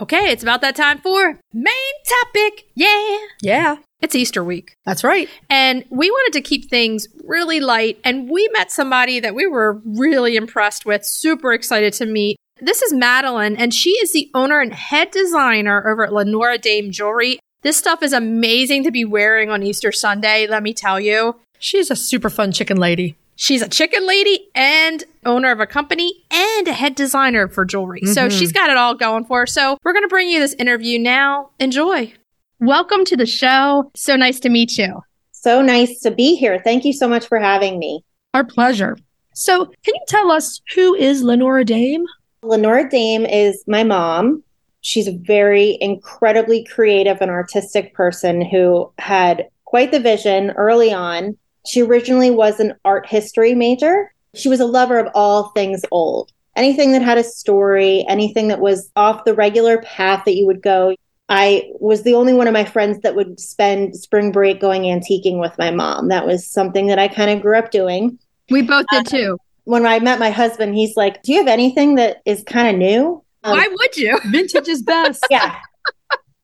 Okay, 0.00 0.32
it's 0.32 0.42
about 0.42 0.60
that 0.62 0.74
time 0.74 0.98
for 0.98 1.38
main 1.54 1.94
topic. 2.24 2.64
Yeah. 2.74 3.18
Yeah, 3.40 3.76
It's 4.00 4.16
Easter 4.16 4.42
week. 4.42 4.74
that's 4.84 5.04
right. 5.04 5.28
And 5.48 5.84
we 5.90 6.10
wanted 6.10 6.32
to 6.32 6.40
keep 6.40 6.68
things 6.68 7.06
really 7.24 7.60
light. 7.60 8.00
And 8.02 8.28
we 8.28 8.48
met 8.52 8.72
somebody 8.72 9.20
that 9.20 9.36
we 9.36 9.46
were 9.46 9.80
really 9.84 10.34
impressed 10.34 10.84
with, 10.84 11.04
super 11.04 11.52
excited 11.52 11.92
to 11.94 12.06
meet. 12.06 12.36
This 12.64 12.80
is 12.80 12.92
Madeline, 12.92 13.56
and 13.56 13.74
she 13.74 13.90
is 13.90 14.12
the 14.12 14.30
owner 14.34 14.60
and 14.60 14.72
head 14.72 15.10
designer 15.10 15.84
over 15.90 16.04
at 16.04 16.12
Lenora 16.12 16.58
Dame 16.58 16.92
Jewelry. 16.92 17.40
This 17.62 17.76
stuff 17.76 18.04
is 18.04 18.12
amazing 18.12 18.84
to 18.84 18.92
be 18.92 19.04
wearing 19.04 19.50
on 19.50 19.64
Easter 19.64 19.90
Sunday, 19.90 20.46
let 20.46 20.62
me 20.62 20.72
tell 20.72 21.00
you. 21.00 21.34
She's 21.58 21.90
a 21.90 21.96
super 21.96 22.30
fun 22.30 22.52
chicken 22.52 22.76
lady. 22.76 23.16
She's 23.34 23.62
a 23.62 23.68
chicken 23.68 24.06
lady 24.06 24.46
and 24.54 25.02
owner 25.26 25.50
of 25.50 25.58
a 25.58 25.66
company 25.66 26.22
and 26.30 26.68
a 26.68 26.72
head 26.72 26.94
designer 26.94 27.48
for 27.48 27.64
jewelry. 27.64 28.02
So 28.04 28.28
Mhm. 28.28 28.38
she's 28.38 28.52
got 28.52 28.70
it 28.70 28.76
all 28.76 28.94
going 28.94 29.24
for 29.24 29.40
her. 29.40 29.46
So 29.48 29.76
we're 29.82 29.92
going 29.92 30.04
to 30.04 30.08
bring 30.08 30.28
you 30.28 30.38
this 30.38 30.54
interview 30.54 31.00
now. 31.00 31.50
Enjoy. 31.58 32.12
Welcome 32.60 33.04
to 33.06 33.16
the 33.16 33.26
show. 33.26 33.90
So 33.96 34.14
nice 34.14 34.38
to 34.38 34.48
meet 34.48 34.78
you. 34.78 35.02
So 35.32 35.62
nice 35.62 35.98
to 36.02 36.12
be 36.12 36.36
here. 36.36 36.60
Thank 36.62 36.84
you 36.84 36.92
so 36.92 37.08
much 37.08 37.26
for 37.26 37.40
having 37.40 37.80
me. 37.80 38.04
Our 38.34 38.44
pleasure. 38.44 38.96
So, 39.34 39.64
can 39.64 39.94
you 39.94 40.04
tell 40.06 40.30
us 40.30 40.60
who 40.76 40.94
is 40.94 41.22
Lenora 41.24 41.64
Dame? 41.64 42.04
Lenora 42.42 42.88
Dame 42.88 43.24
is 43.24 43.62
my 43.66 43.84
mom. 43.84 44.42
She's 44.80 45.06
a 45.06 45.16
very 45.16 45.78
incredibly 45.80 46.64
creative 46.64 47.18
and 47.20 47.30
artistic 47.30 47.94
person 47.94 48.44
who 48.44 48.92
had 48.98 49.48
quite 49.64 49.92
the 49.92 50.00
vision 50.00 50.50
early 50.52 50.92
on. 50.92 51.36
She 51.66 51.82
originally 51.82 52.30
was 52.30 52.58
an 52.58 52.74
art 52.84 53.06
history 53.06 53.54
major. 53.54 54.12
She 54.34 54.48
was 54.48 54.60
a 54.60 54.66
lover 54.66 54.98
of 54.98 55.08
all 55.14 55.50
things 55.50 55.82
old. 55.92 56.32
Anything 56.56 56.92
that 56.92 57.02
had 57.02 57.16
a 57.16 57.24
story, 57.24 58.04
anything 58.08 58.48
that 58.48 58.60
was 58.60 58.90
off 58.96 59.24
the 59.24 59.34
regular 59.34 59.80
path 59.82 60.24
that 60.24 60.34
you 60.34 60.46
would 60.46 60.62
go. 60.62 60.96
I 61.28 61.70
was 61.80 62.02
the 62.02 62.14
only 62.14 62.34
one 62.34 62.48
of 62.48 62.52
my 62.52 62.64
friends 62.64 63.00
that 63.02 63.14
would 63.14 63.38
spend 63.38 63.96
spring 63.96 64.32
break 64.32 64.60
going 64.60 64.82
antiquing 64.82 65.40
with 65.40 65.56
my 65.58 65.70
mom. 65.70 66.08
That 66.08 66.26
was 66.26 66.46
something 66.46 66.88
that 66.88 66.98
I 66.98 67.08
kind 67.08 67.30
of 67.30 67.40
grew 67.40 67.56
up 67.56 67.70
doing. 67.70 68.18
We 68.50 68.62
both 68.62 68.84
did 68.90 68.98
um, 68.98 69.04
too. 69.04 69.38
When 69.64 69.86
I 69.86 69.98
met 70.00 70.18
my 70.18 70.30
husband, 70.30 70.74
he's 70.74 70.96
like, 70.96 71.22
"Do 71.22 71.32
you 71.32 71.38
have 71.38 71.48
anything 71.48 71.96
that 71.96 72.18
is 72.24 72.42
kind 72.44 72.68
of 72.68 72.76
new?" 72.76 73.22
Um, 73.44 73.56
Why 73.56 73.68
would 73.68 73.96
you? 73.96 74.18
Vintage 74.26 74.68
is 74.68 74.82
best. 74.82 75.24
yeah, 75.30 75.56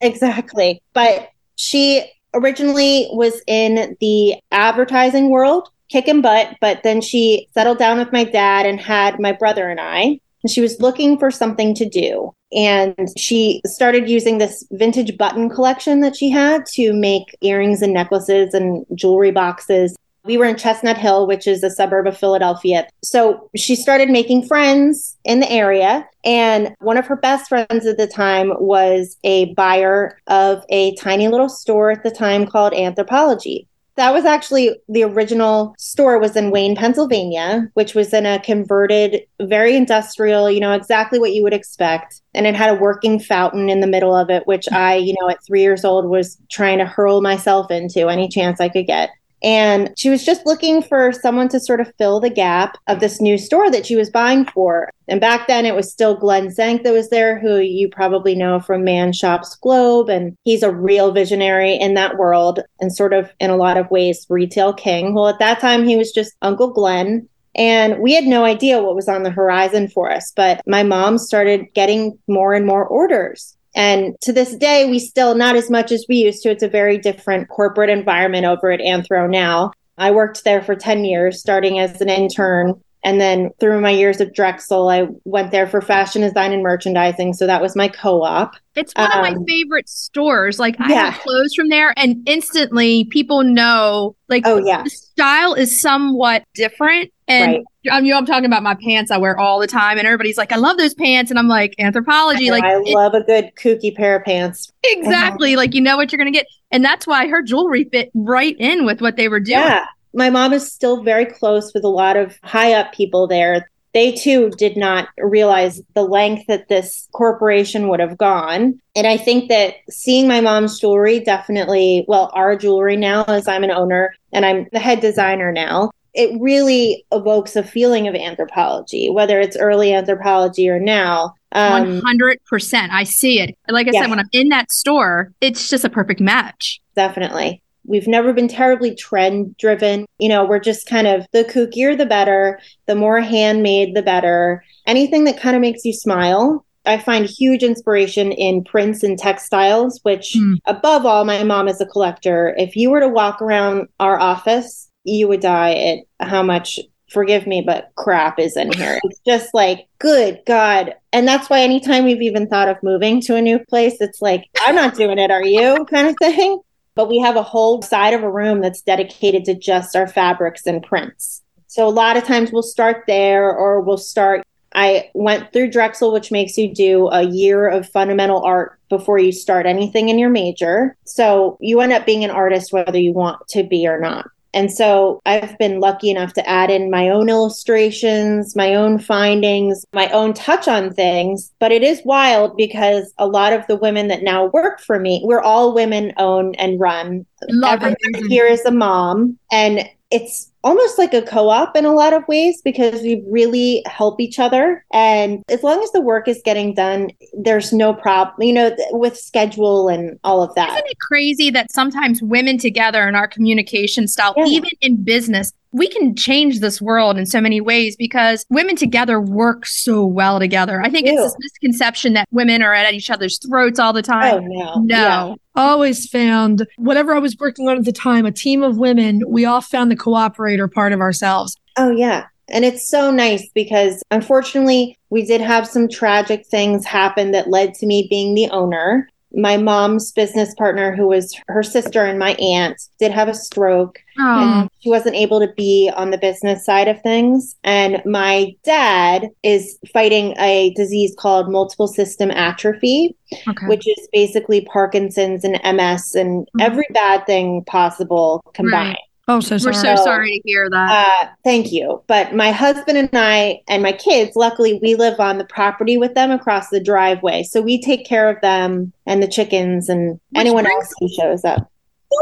exactly. 0.01 0.83
But 0.93 1.31
she 1.57 2.11
originally 2.35 3.09
was 3.13 3.41
in 3.47 3.97
the 4.01 4.37
advertising 4.51 5.31
world, 5.31 5.69
kicking 5.89 6.21
butt. 6.21 6.57
But 6.61 6.83
then 6.83 7.01
she 7.01 7.49
settled 7.53 7.79
down 7.79 7.99
with 7.99 8.13
my 8.13 8.25
dad 8.25 8.67
and 8.67 8.81
had 8.81 9.21
my 9.21 9.33
brother 9.33 9.69
and 9.69 9.81
I. 9.81 10.21
And 10.43 10.51
she 10.51 10.61
was 10.61 10.81
looking 10.81 11.19
for 11.19 11.31
something 11.31 11.75
to 11.75 11.89
do. 11.89 12.33
And 12.53 13.09
she 13.19 13.61
started 13.67 14.09
using 14.09 14.39
this 14.39 14.65
vintage 14.71 15.19
button 15.19 15.51
collection 15.51 16.01
that 16.01 16.17
she 16.17 16.31
had 16.31 16.65
to 16.75 16.93
make 16.93 17.37
earrings 17.41 17.83
and 17.83 17.93
necklaces 17.93 18.55
and 18.55 18.87
jewelry 18.95 19.33
boxes. 19.33 19.97
We 20.29 20.37
were 20.37 20.45
in 20.45 20.57
Chestnut 20.57 20.99
Hill, 20.99 21.27
which 21.27 21.47
is 21.47 21.65
a 21.65 21.71
suburb 21.71 22.07
of 22.07 22.17
Philadelphia. 22.17 22.87
So 23.03 23.49
she 23.57 23.75
started 23.75 24.11
making 24.11 24.47
friends 24.47 25.17
in 25.25 25.41
the 25.41 25.51
area. 25.51 26.07
And 26.23 26.75
one 26.81 26.99
of 26.99 27.07
her 27.07 27.17
best 27.17 27.49
friends 27.49 27.87
at 27.87 27.97
the 27.97 28.07
time 28.07 28.53
was 28.61 29.17
a 29.25 29.55
buyer 29.55 30.19
of 30.27 30.63
a 30.69 30.95
tiny 30.97 31.29
little 31.29 31.49
store 31.49 31.91
at 31.91 32.03
the 32.03 32.11
time 32.11 32.47
called 32.47 32.75
Anthropologie. 32.75 33.67
That 33.97 34.13
was 34.13 34.27
actually 34.27 34.79
the 34.89 35.03
original 35.03 35.75
store 35.79 36.19
was 36.19 36.37
in 36.37 36.51
Wayne, 36.51 36.77
Pennsylvania, 36.77 37.69
which 37.73 37.95
was 37.95 38.13
in 38.13 38.27
a 38.27 38.39
converted, 38.39 39.23
very 39.41 39.75
industrial, 39.77 40.51
you 40.51 40.61
know, 40.61 40.73
exactly 40.73 41.19
what 41.19 41.33
you 41.33 41.43
would 41.43 41.55
expect. 41.55 42.21
And 42.35 42.47
it 42.47 42.55
had 42.55 42.71
a 42.71 42.79
working 42.79 43.19
fountain 43.19 43.71
in 43.71 43.81
the 43.81 43.89
middle 43.89 44.15
of 44.15 44.29
it, 44.29 44.47
which 44.47 44.71
I, 44.71 44.97
you 44.97 45.15
know, 45.19 45.31
at 45.31 45.43
three 45.43 45.63
years 45.63 45.87
old 45.87 46.05
was 46.05 46.37
trying 46.51 46.79
to 46.79 46.85
hurl 46.85 47.23
myself 47.23 47.71
into 47.71 48.09
any 48.09 48.29
chance 48.29 48.61
I 48.61 48.69
could 48.69 48.87
get. 48.87 49.09
And 49.43 49.93
she 49.97 50.11
was 50.11 50.25
just 50.25 50.47
looking 50.47 50.83
for 50.83 51.13
someone 51.13 51.49
to 51.51 51.61
sort 51.61 51.81
of 51.81 51.93
fill 51.97 52.21
the 52.21 52.31
gap 52.31 52.77
of 52.89 53.01
this 53.01 53.21
new 53.21 53.39
store 53.39 53.71
that 53.71 53.87
she 53.87 53.97
was 53.97 54.11
buying 54.11 54.45
for. 54.47 54.91
And 55.07 55.21
back 55.21 55.47
then 55.47 55.65
it 55.65 55.75
was 55.75 55.91
still 55.91 56.17
Glen 56.17 56.49
Senk 56.49 56.83
that 56.83 56.93
was 56.93 57.11
there, 57.11 57.39
who 57.39 57.59
you 57.59 57.89
probably 57.89 58.35
know 58.35 58.61
from 58.61 58.85
Man 58.85 59.13
Shops 59.13 59.55
Globe. 59.57 60.09
And 60.09 60.37
he's 60.45 60.63
a 60.63 60.73
real 60.73 61.13
visionary 61.13 61.75
in 61.75 61.95
that 61.95 62.19
world 62.19 62.61
and 62.81 62.95
sort 62.95 63.13
of 63.13 63.31
in 63.39 63.51
a 63.51 63.57
lot 63.57 63.77
of 63.77 63.91
ways 63.91 64.27
retail 64.29 64.73
king. 64.73 65.15
Well, 65.15 65.29
at 65.29 65.39
that 65.39 65.61
time 65.61 65.87
he 65.87 65.97
was 65.97 66.13
just 66.13 66.35
Uncle 66.43 66.73
Glenn. 66.73 67.29
And 67.55 67.99
we 67.99 68.15
had 68.15 68.25
no 68.25 68.45
idea 68.45 68.83
what 68.83 68.95
was 68.95 69.09
on 69.09 69.25
the 69.25 69.31
horizon 69.31 69.89
for 69.89 70.13
us. 70.13 70.33
But 70.37 70.63
my 70.67 70.83
mom 70.83 71.19
started 71.19 71.67
getting 71.75 72.19
more 72.29 72.55
and 72.55 72.67
more 72.67 72.87
orders. 72.87 73.57
And 73.75 74.15
to 74.23 74.33
this 74.33 74.57
day, 74.57 74.89
we 74.91 74.99
still 74.99 75.35
not 75.35 75.57
as 75.57 75.71
much 75.71 75.93
as 75.93 76.05
we 76.09 76.17
used 76.17 76.43
to. 76.43 76.51
It's 76.51 76.63
a 76.63 76.69
very 76.69 76.99
different 76.99 77.49
corporate 77.49 77.91
environment 77.91 78.45
over 78.47 78.71
at 78.71 78.81
Anthro 78.81 79.31
now. 79.31 79.73
I 79.99 80.11
worked 80.11 80.45
there 80.45 80.63
for 80.63 80.75
10 80.75 81.05
years, 81.05 81.41
starting 81.41 81.79
as 81.79 82.01
an 82.01 82.09
intern. 82.09 82.75
And 83.05 83.21
then 83.21 83.51
through 83.61 83.81
my 83.81 83.91
years 83.91 84.21
of 84.21 84.35
Drexel, 84.35 84.89
I 84.89 85.07
went 85.25 85.53
there 85.53 85.69
for 85.69 85.81
fashion 85.81 86.23
design 86.23 86.53
and 86.53 86.63
merchandising. 86.63 87.35
So 87.35 87.47
that 87.47 87.63
was 87.63 87.77
my 87.77 87.87
co 87.89 88.23
op. 88.23 88.55
It's 88.75 88.93
one 88.95 89.13
of 89.13 89.23
my 89.23 89.31
Um, 89.31 89.45
favorite 89.47 89.89
stores. 89.89 90.59
Like 90.59 90.77
I 90.81 90.91
yeah. 90.91 91.11
have 91.11 91.21
clothes 91.23 91.55
from 91.55 91.69
there, 91.69 91.95
and 91.97 92.17
instantly 92.29 93.05
people 93.05 93.45
know 93.45 94.17
like 94.29 94.43
Oh, 94.47 94.59
yeah. 94.59 94.83
the 94.83 94.91
style 94.91 95.55
is 95.55 95.81
somewhat 95.81 96.43
different. 96.55 97.11
And 97.29 97.53
Right. 97.53 97.65
I'm 97.93 98.05
you 98.05 98.13
know 98.13 98.19
I'm 98.19 98.27
talking 98.27 98.47
about 98.47 98.63
my 98.63 98.75
pants 98.75 99.11
I 99.11 99.19
wear 99.19 99.39
all 99.39 99.59
the 99.61 99.67
time, 99.67 99.99
and 99.99 100.07
everybody's 100.07 100.39
like, 100.39 100.51
I 100.51 100.57
love 100.57 100.79
those 100.79 100.95
pants, 100.95 101.31
and 101.31 101.39
I'm 101.39 101.49
like, 101.49 101.75
Anthropologie, 101.79 102.51
like 102.51 102.65
I 102.65 102.77
it- 102.79 102.95
love 102.95 103.15
a 103.15 103.23
good 103.23 103.53
kooky 103.55 103.95
pair 103.95 104.17
of 104.17 104.25
pants. 104.25 104.73
exactly, 104.83 105.53
uh-huh. 105.53 105.59
like 105.59 105.75
you 105.75 105.81
know 105.81 105.97
what 105.97 106.11
you're 106.11 106.19
gonna 106.19 106.31
get, 106.31 106.47
and 106.71 106.85
that's 106.85 107.07
why 107.07 107.29
her 107.29 107.43
jewelry 107.43 107.85
fit 107.85 108.11
right 108.15 108.57
in 108.59 108.85
with 108.85 109.01
what 109.01 109.17
they 109.17 109.29
were 109.29 109.41
doing. 109.41 109.59
Yeah. 109.59 109.85
My 110.15 110.31
mom 110.31 110.55
is 110.55 110.73
still 110.73 111.03
very 111.03 111.27
close 111.27 111.73
with 111.75 111.85
a 111.85 111.89
lot 111.89 112.17
of 112.17 112.39
high 112.43 112.73
up 112.73 112.93
people 112.95 113.27
there. 113.27 113.71
They 113.93 114.13
too 114.13 114.51
did 114.57 114.77
not 114.77 115.09
realize 115.19 115.83
the 115.95 116.03
length 116.03 116.47
that 116.49 116.69
this 116.69 117.09
corporation 117.13 117.89
would 117.89 118.01
have 118.01 118.17
gone. 118.17 118.81
And 118.97 119.07
I 119.07 119.17
think 119.19 119.49
that 119.51 119.75
seeing 119.91 120.27
my 120.27 120.41
mom's 120.41 120.79
jewelry 120.81 121.21
definitely, 121.21 122.05
well, 122.09 122.31
our 122.35 122.57
jewelry 122.57 122.97
now, 122.97 123.25
as 123.25 123.47
I'm 123.49 123.65
an 123.65 123.71
owner 123.71 124.15
and 124.33 124.47
I'm 124.47 124.67
the 124.73 124.79
head 124.79 125.01
designer 125.01 125.53
now, 125.53 125.91
it 126.19 126.39
really 126.41 127.05
evokes 127.13 127.55
a 127.57 127.63
feeling 127.63 128.09
of 128.09 128.15
Anthropologie, 128.15 129.13
whether 129.15 129.41
it's 129.41 129.57
early 129.57 129.89
Anthropologie 129.91 130.69
or 130.69 130.81
now. 130.81 131.33
Um, 131.53 132.01
hundred 132.03 132.39
percent. 132.47 132.93
I 132.93 133.05
see 133.05 133.41
it. 133.41 133.57
Like 133.69 133.87
I 133.87 133.93
Yeah. 133.93 134.03
said, 134.03 134.11
when 134.11 134.19
I'm 134.19 134.29
in 134.33 134.49
that 134.51 134.71
store, 134.71 135.33
it's 135.41 135.71
just 135.71 135.85
a 135.85 135.89
perfect 135.91 136.21
match. 136.21 136.81
definitely. 136.95 137.63
We've 137.87 138.09
never 138.09 138.33
been 138.35 138.49
terribly 138.49 138.95
trend 138.95 139.57
driven. 139.57 140.05
You 140.19 140.29
know, 140.29 140.45
we're 140.45 140.59
just 140.59 140.87
kind 140.87 141.07
of 141.07 141.25
the 141.33 141.45
kookier 141.45 141.97
the 141.97 142.05
better, 142.05 142.61
the 142.87 142.95
more 142.95 143.21
handmade 143.21 143.95
the 143.97 144.03
better. 144.03 144.63
Anything 144.87 145.25
that 145.25 145.39
kind 145.41 145.55
of 145.57 145.63
makes 145.63 145.85
you 145.87 145.93
smile. 145.95 146.67
I 146.85 146.99
find 146.99 147.27
huge 147.27 147.63
inspiration 147.63 148.33
in 148.33 148.65
prints 148.65 149.03
and 149.03 149.19
textiles, 149.19 150.01
which 150.03 150.33
Hmm. 150.35 150.55
above 150.67 151.07
all, 151.07 151.25
my 151.25 151.43
mom 151.45 151.69
is 151.69 151.81
a 151.81 151.87
collector. 151.87 152.55
If 152.59 152.77
you 152.77 152.91
were 152.91 153.01
to 153.01 153.09
walk 153.09 153.41
around 153.41 153.89
our 154.01 154.19
office, 154.19 154.88
you 155.09 155.29
would 155.29 155.41
die 155.41 155.75
at 155.75 156.29
how 156.29 156.43
much 156.43 156.79
forgive 157.11 157.47
me, 157.47 157.63
but 157.63 157.91
crap 157.97 158.39
is 158.39 158.57
in 158.57 158.73
here. 158.73 158.99
It's 159.05 159.21
just 159.27 159.55
like, 159.55 159.87
good 159.99 160.41
God. 160.47 160.95
And 161.13 161.27
that's 161.27 161.49
why 161.49 161.61
anytime 161.61 162.05
we've 162.05 162.23
even 162.23 162.49
thought 162.49 162.69
of 162.69 162.83
moving 162.83 163.21
to 163.23 163.37
a 163.37 163.43
new 163.43 163.59
place, 163.59 163.97
it's 164.01 164.21
like, 164.21 164.45
I'm 164.61 164.75
not 164.75 164.95
doing 164.95 165.19
it, 165.19 165.31
are 165.31 165.45
you? 165.45 165.87
kind 165.91 166.09
of 166.09 166.17
thing. 166.21 166.61
But 166.95 167.09
we 167.09 167.19
have 167.21 167.37
a 167.37 167.43
whole 167.43 167.81
side 167.81 168.13
of 168.13 168.23
a 168.23 168.31
room 168.31 168.61
that's 168.61 168.83
dedicated 168.83 169.45
to 169.47 169.55
just 169.55 169.97
our 169.97 170.09
fabrics 170.09 170.67
and 170.67 170.83
prints. 170.83 171.43
So 171.69 171.87
a 171.87 171.91
lot 171.91 172.17
of 172.17 172.25
times 172.25 172.51
we'll 172.51 172.63
start 172.63 173.05
there 173.07 173.51
or 173.53 173.81
we'll 173.81 173.99
start. 173.99 174.43
I 174.75 175.11
went 175.15 175.53
through 175.53 175.71
Drexel, 175.71 176.13
which 176.13 176.31
makes 176.31 176.59
you 176.59 176.75
do 176.75 177.09
a 177.09 177.23
year 177.23 177.69
of 177.69 177.89
fundamental 177.89 178.43
art 178.43 178.79
before 178.89 179.19
you 179.19 179.33
start 179.33 179.65
anything 179.65 180.09
in 180.09 180.19
your 180.19 180.31
major. 180.31 180.97
So 181.05 181.57
you 181.61 181.81
end 181.81 181.93
up 181.93 182.05
being 182.05 182.25
an 182.25 182.31
artist 182.31 182.73
whether 182.73 182.99
you 182.99 183.13
want 183.13 183.47
to 183.51 183.63
be 183.63 183.87
or 183.87 184.01
not. 184.01 184.29
And 184.55 184.73
so 184.73 185.21
I've 185.27 185.57
been 185.59 185.81
lucky 185.81 186.11
enough 186.11 186.33
to 186.35 186.49
add 186.49 186.71
in 186.71 186.91
my 186.91 187.09
own 187.09 187.29
illustrations, 187.29 188.57
my 188.57 188.75
own 188.75 188.99
findings, 188.99 189.85
my 189.93 190.09
own 190.11 190.33
touch 190.33 190.69
on 190.69 190.93
things. 190.93 191.53
But 191.59 191.73
it 191.73 191.83
is 191.83 192.01
wild 192.05 192.57
because 192.57 193.13
a 193.19 193.27
lot 193.27 193.53
of 193.53 193.67
the 193.67 193.77
women 193.77 194.09
that 194.09 194.23
now 194.23 194.47
work 194.47 194.81
for 194.81 194.99
me, 194.99 195.21
we're 195.25 195.43
all 195.43 195.75
women 195.75 196.13
owned 196.17 196.59
and 196.59 196.81
run. 196.81 197.27
Love. 197.49 197.83
Everybody 197.83 198.29
here 198.29 198.47
is 198.47 198.65
a 198.65 198.71
mom. 198.71 199.39
And 199.53 199.89
it's 200.11 200.51
almost 200.69 200.99
like 200.99 201.15
a 201.15 201.23
co-op 201.23 201.75
in 201.77 201.85
a 201.87 201.95
lot 201.95 202.13
of 202.13 202.23
ways 202.29 202.61
because 202.63 203.01
we 203.01 203.23
really 203.27 203.83
help 203.87 204.21
each 204.21 204.39
other 204.39 204.85
and 204.93 205.43
as 205.49 205.63
long 205.63 205.83
as 205.83 205.91
the 205.93 206.01
work 206.01 206.29
is 206.29 206.41
getting 206.45 206.75
done 206.75 207.09
there's 207.43 207.73
no 207.73 207.95
problem 207.95 208.37
you 208.47 208.53
know 208.53 208.69
th- 208.69 208.81
with 208.93 209.17
schedule 209.17 209.89
and 209.89 210.19
all 210.25 210.43
of 210.43 210.55
that 210.55 210.69
Isn't 210.71 210.87
it 210.87 210.99
crazy 211.01 211.51
that 211.51 211.73
sometimes 211.73 212.21
women 212.21 212.59
together 212.59 213.09
in 213.09 213.15
our 213.15 213.27
communication 213.27 214.07
style, 214.07 214.35
Yeah. 214.37 214.45
even 214.47 214.71
in 214.83 215.03
business, 215.03 215.53
we 215.73 215.89
can 215.89 216.15
change 216.15 216.61
this 216.61 216.81
world 216.81 217.19
in 217.19 217.27
so 217.27 217.41
many 217.41 217.61
ways 217.61 217.97
because 217.97 218.45
women 218.51 218.77
together 218.77 219.21
work 219.21 219.67
so 219.67 220.05
well 220.05 220.39
together. 220.39 220.81
I 220.83 220.91
think 220.91 221.07
it's 221.07 221.17
do. 221.17 221.23
this 221.23 221.37
misconception 221.39 222.13
that 222.15 222.29
women 222.31 222.63
are 222.63 222.75
at 222.75 222.95
each 222.95 223.11
other's 223.11 223.39
throats 223.39 223.79
all 223.79 223.93
the 223.93 224.01
oh 224.01 224.03
time. 224.03 224.49
no 224.49 224.81
no. 224.81 224.87
Yeah. 224.87 225.35
always 225.55 226.09
found 226.09 226.67
whatever 226.77 227.15
I 227.15 227.19
was 227.19 227.37
working 227.39 227.69
on 227.69 227.77
at 227.79 227.85
the 227.85 227.93
time, 227.93 228.27
a 228.27 228.33
team 228.33 228.63
of 228.63 228.79
women, 228.79 229.23
we 229.29 229.45
all 229.45 229.61
found 229.61 229.91
the 229.91 229.97
cooperator 229.97 230.71
part 230.71 230.93
of 230.93 231.01
ourselves. 231.01 231.55
Oh, 231.77 231.91
yeah. 231.91 232.27
And 232.51 232.65
it's 232.65 232.89
so 232.89 233.11
nice 233.11 233.47
because 233.55 234.03
unfortunately, 234.11 234.97
we 235.11 235.25
did 235.25 235.41
have 235.41 235.67
some 235.69 235.89
tragic 235.89 236.47
things 236.47 236.87
happen 236.87 237.33
that 237.33 237.51
led 237.51 237.75
to 237.75 237.87
me 237.87 238.07
being 238.09 238.35
the 238.35 238.49
owner. 238.51 239.09
My 239.33 239.57
mom's 239.57 240.11
business 240.13 240.55
partner, 240.55 240.95
who 240.97 241.09
was 241.09 241.37
her 241.49 241.63
sister 241.63 242.05
and 242.05 242.19
my 242.19 242.33
aunt, 242.35 242.81
did 242.99 243.13
have 243.13 243.29
a 243.29 243.35
stroke. 243.35 243.99
Oh, 244.19 244.61
And 244.63 244.71
she 244.81 244.89
wasn't 244.91 245.17
able 245.17 245.39
to 245.41 245.53
be 245.55 245.91
on 245.95 246.11
the 246.11 246.19
business 246.19 246.65
side 246.65 246.89
of 246.89 247.01
things. 247.03 247.55
And 247.63 248.03
my 248.05 248.55
dad 248.65 249.29
is 249.43 249.79
fighting 249.93 250.35
a 250.39 250.73
disease 250.75 251.15
called 251.19 251.51
multiple 251.53 251.89
system 251.89 252.31
atrophy, 252.31 253.15
okay. 253.47 253.67
which 253.67 253.87
is 253.87 254.09
basically 254.13 254.63
Parkinson's 254.63 255.45
and 255.45 255.61
MS 255.63 256.15
and 256.15 256.49
Mhm. 256.57 256.63
every 256.63 256.87
bad 256.93 257.27
thing 257.27 257.65
possible 257.65 258.43
combined. 258.55 258.97
Oh, 259.29 259.41
so 259.41 259.59
sorry. 259.59 259.75
We're 259.75 259.81
sorry. 259.81 259.97
so 259.97 260.01
So- 260.01 260.05
sorry 260.05 260.31
to 260.33 260.41
hear 260.45 260.69
that. 260.71 261.09
Uh, 261.23 261.29
thank 261.45 261.71
you. 261.71 262.03
But 262.07 262.35
my 262.35 262.51
husband 262.51 262.97
and 262.99 263.11
I 263.13 263.61
and 263.69 263.83
my 263.83 263.93
kids, 263.93 264.35
luckily, 264.37 264.79
we 264.83 264.95
live 264.95 265.21
on 265.21 265.39
the 265.39 265.45
property 265.45 265.97
with 265.99 266.15
them 266.15 266.31
across 266.31 266.71
the 266.71 266.81
driveway. 266.81 267.43
So 267.43 267.61
we 267.61 267.81
take 267.81 268.07
care 268.07 268.29
of 268.31 268.41
them 268.41 268.93
and 269.07 269.23
the 269.23 269.29
chickens 269.29 269.89
and 269.89 270.13
Which 270.31 270.41
anyone 270.41 270.65
brings- 270.65 270.85
else 270.85 270.95
who 270.99 271.09
shows 271.09 271.45
up. 271.45 271.71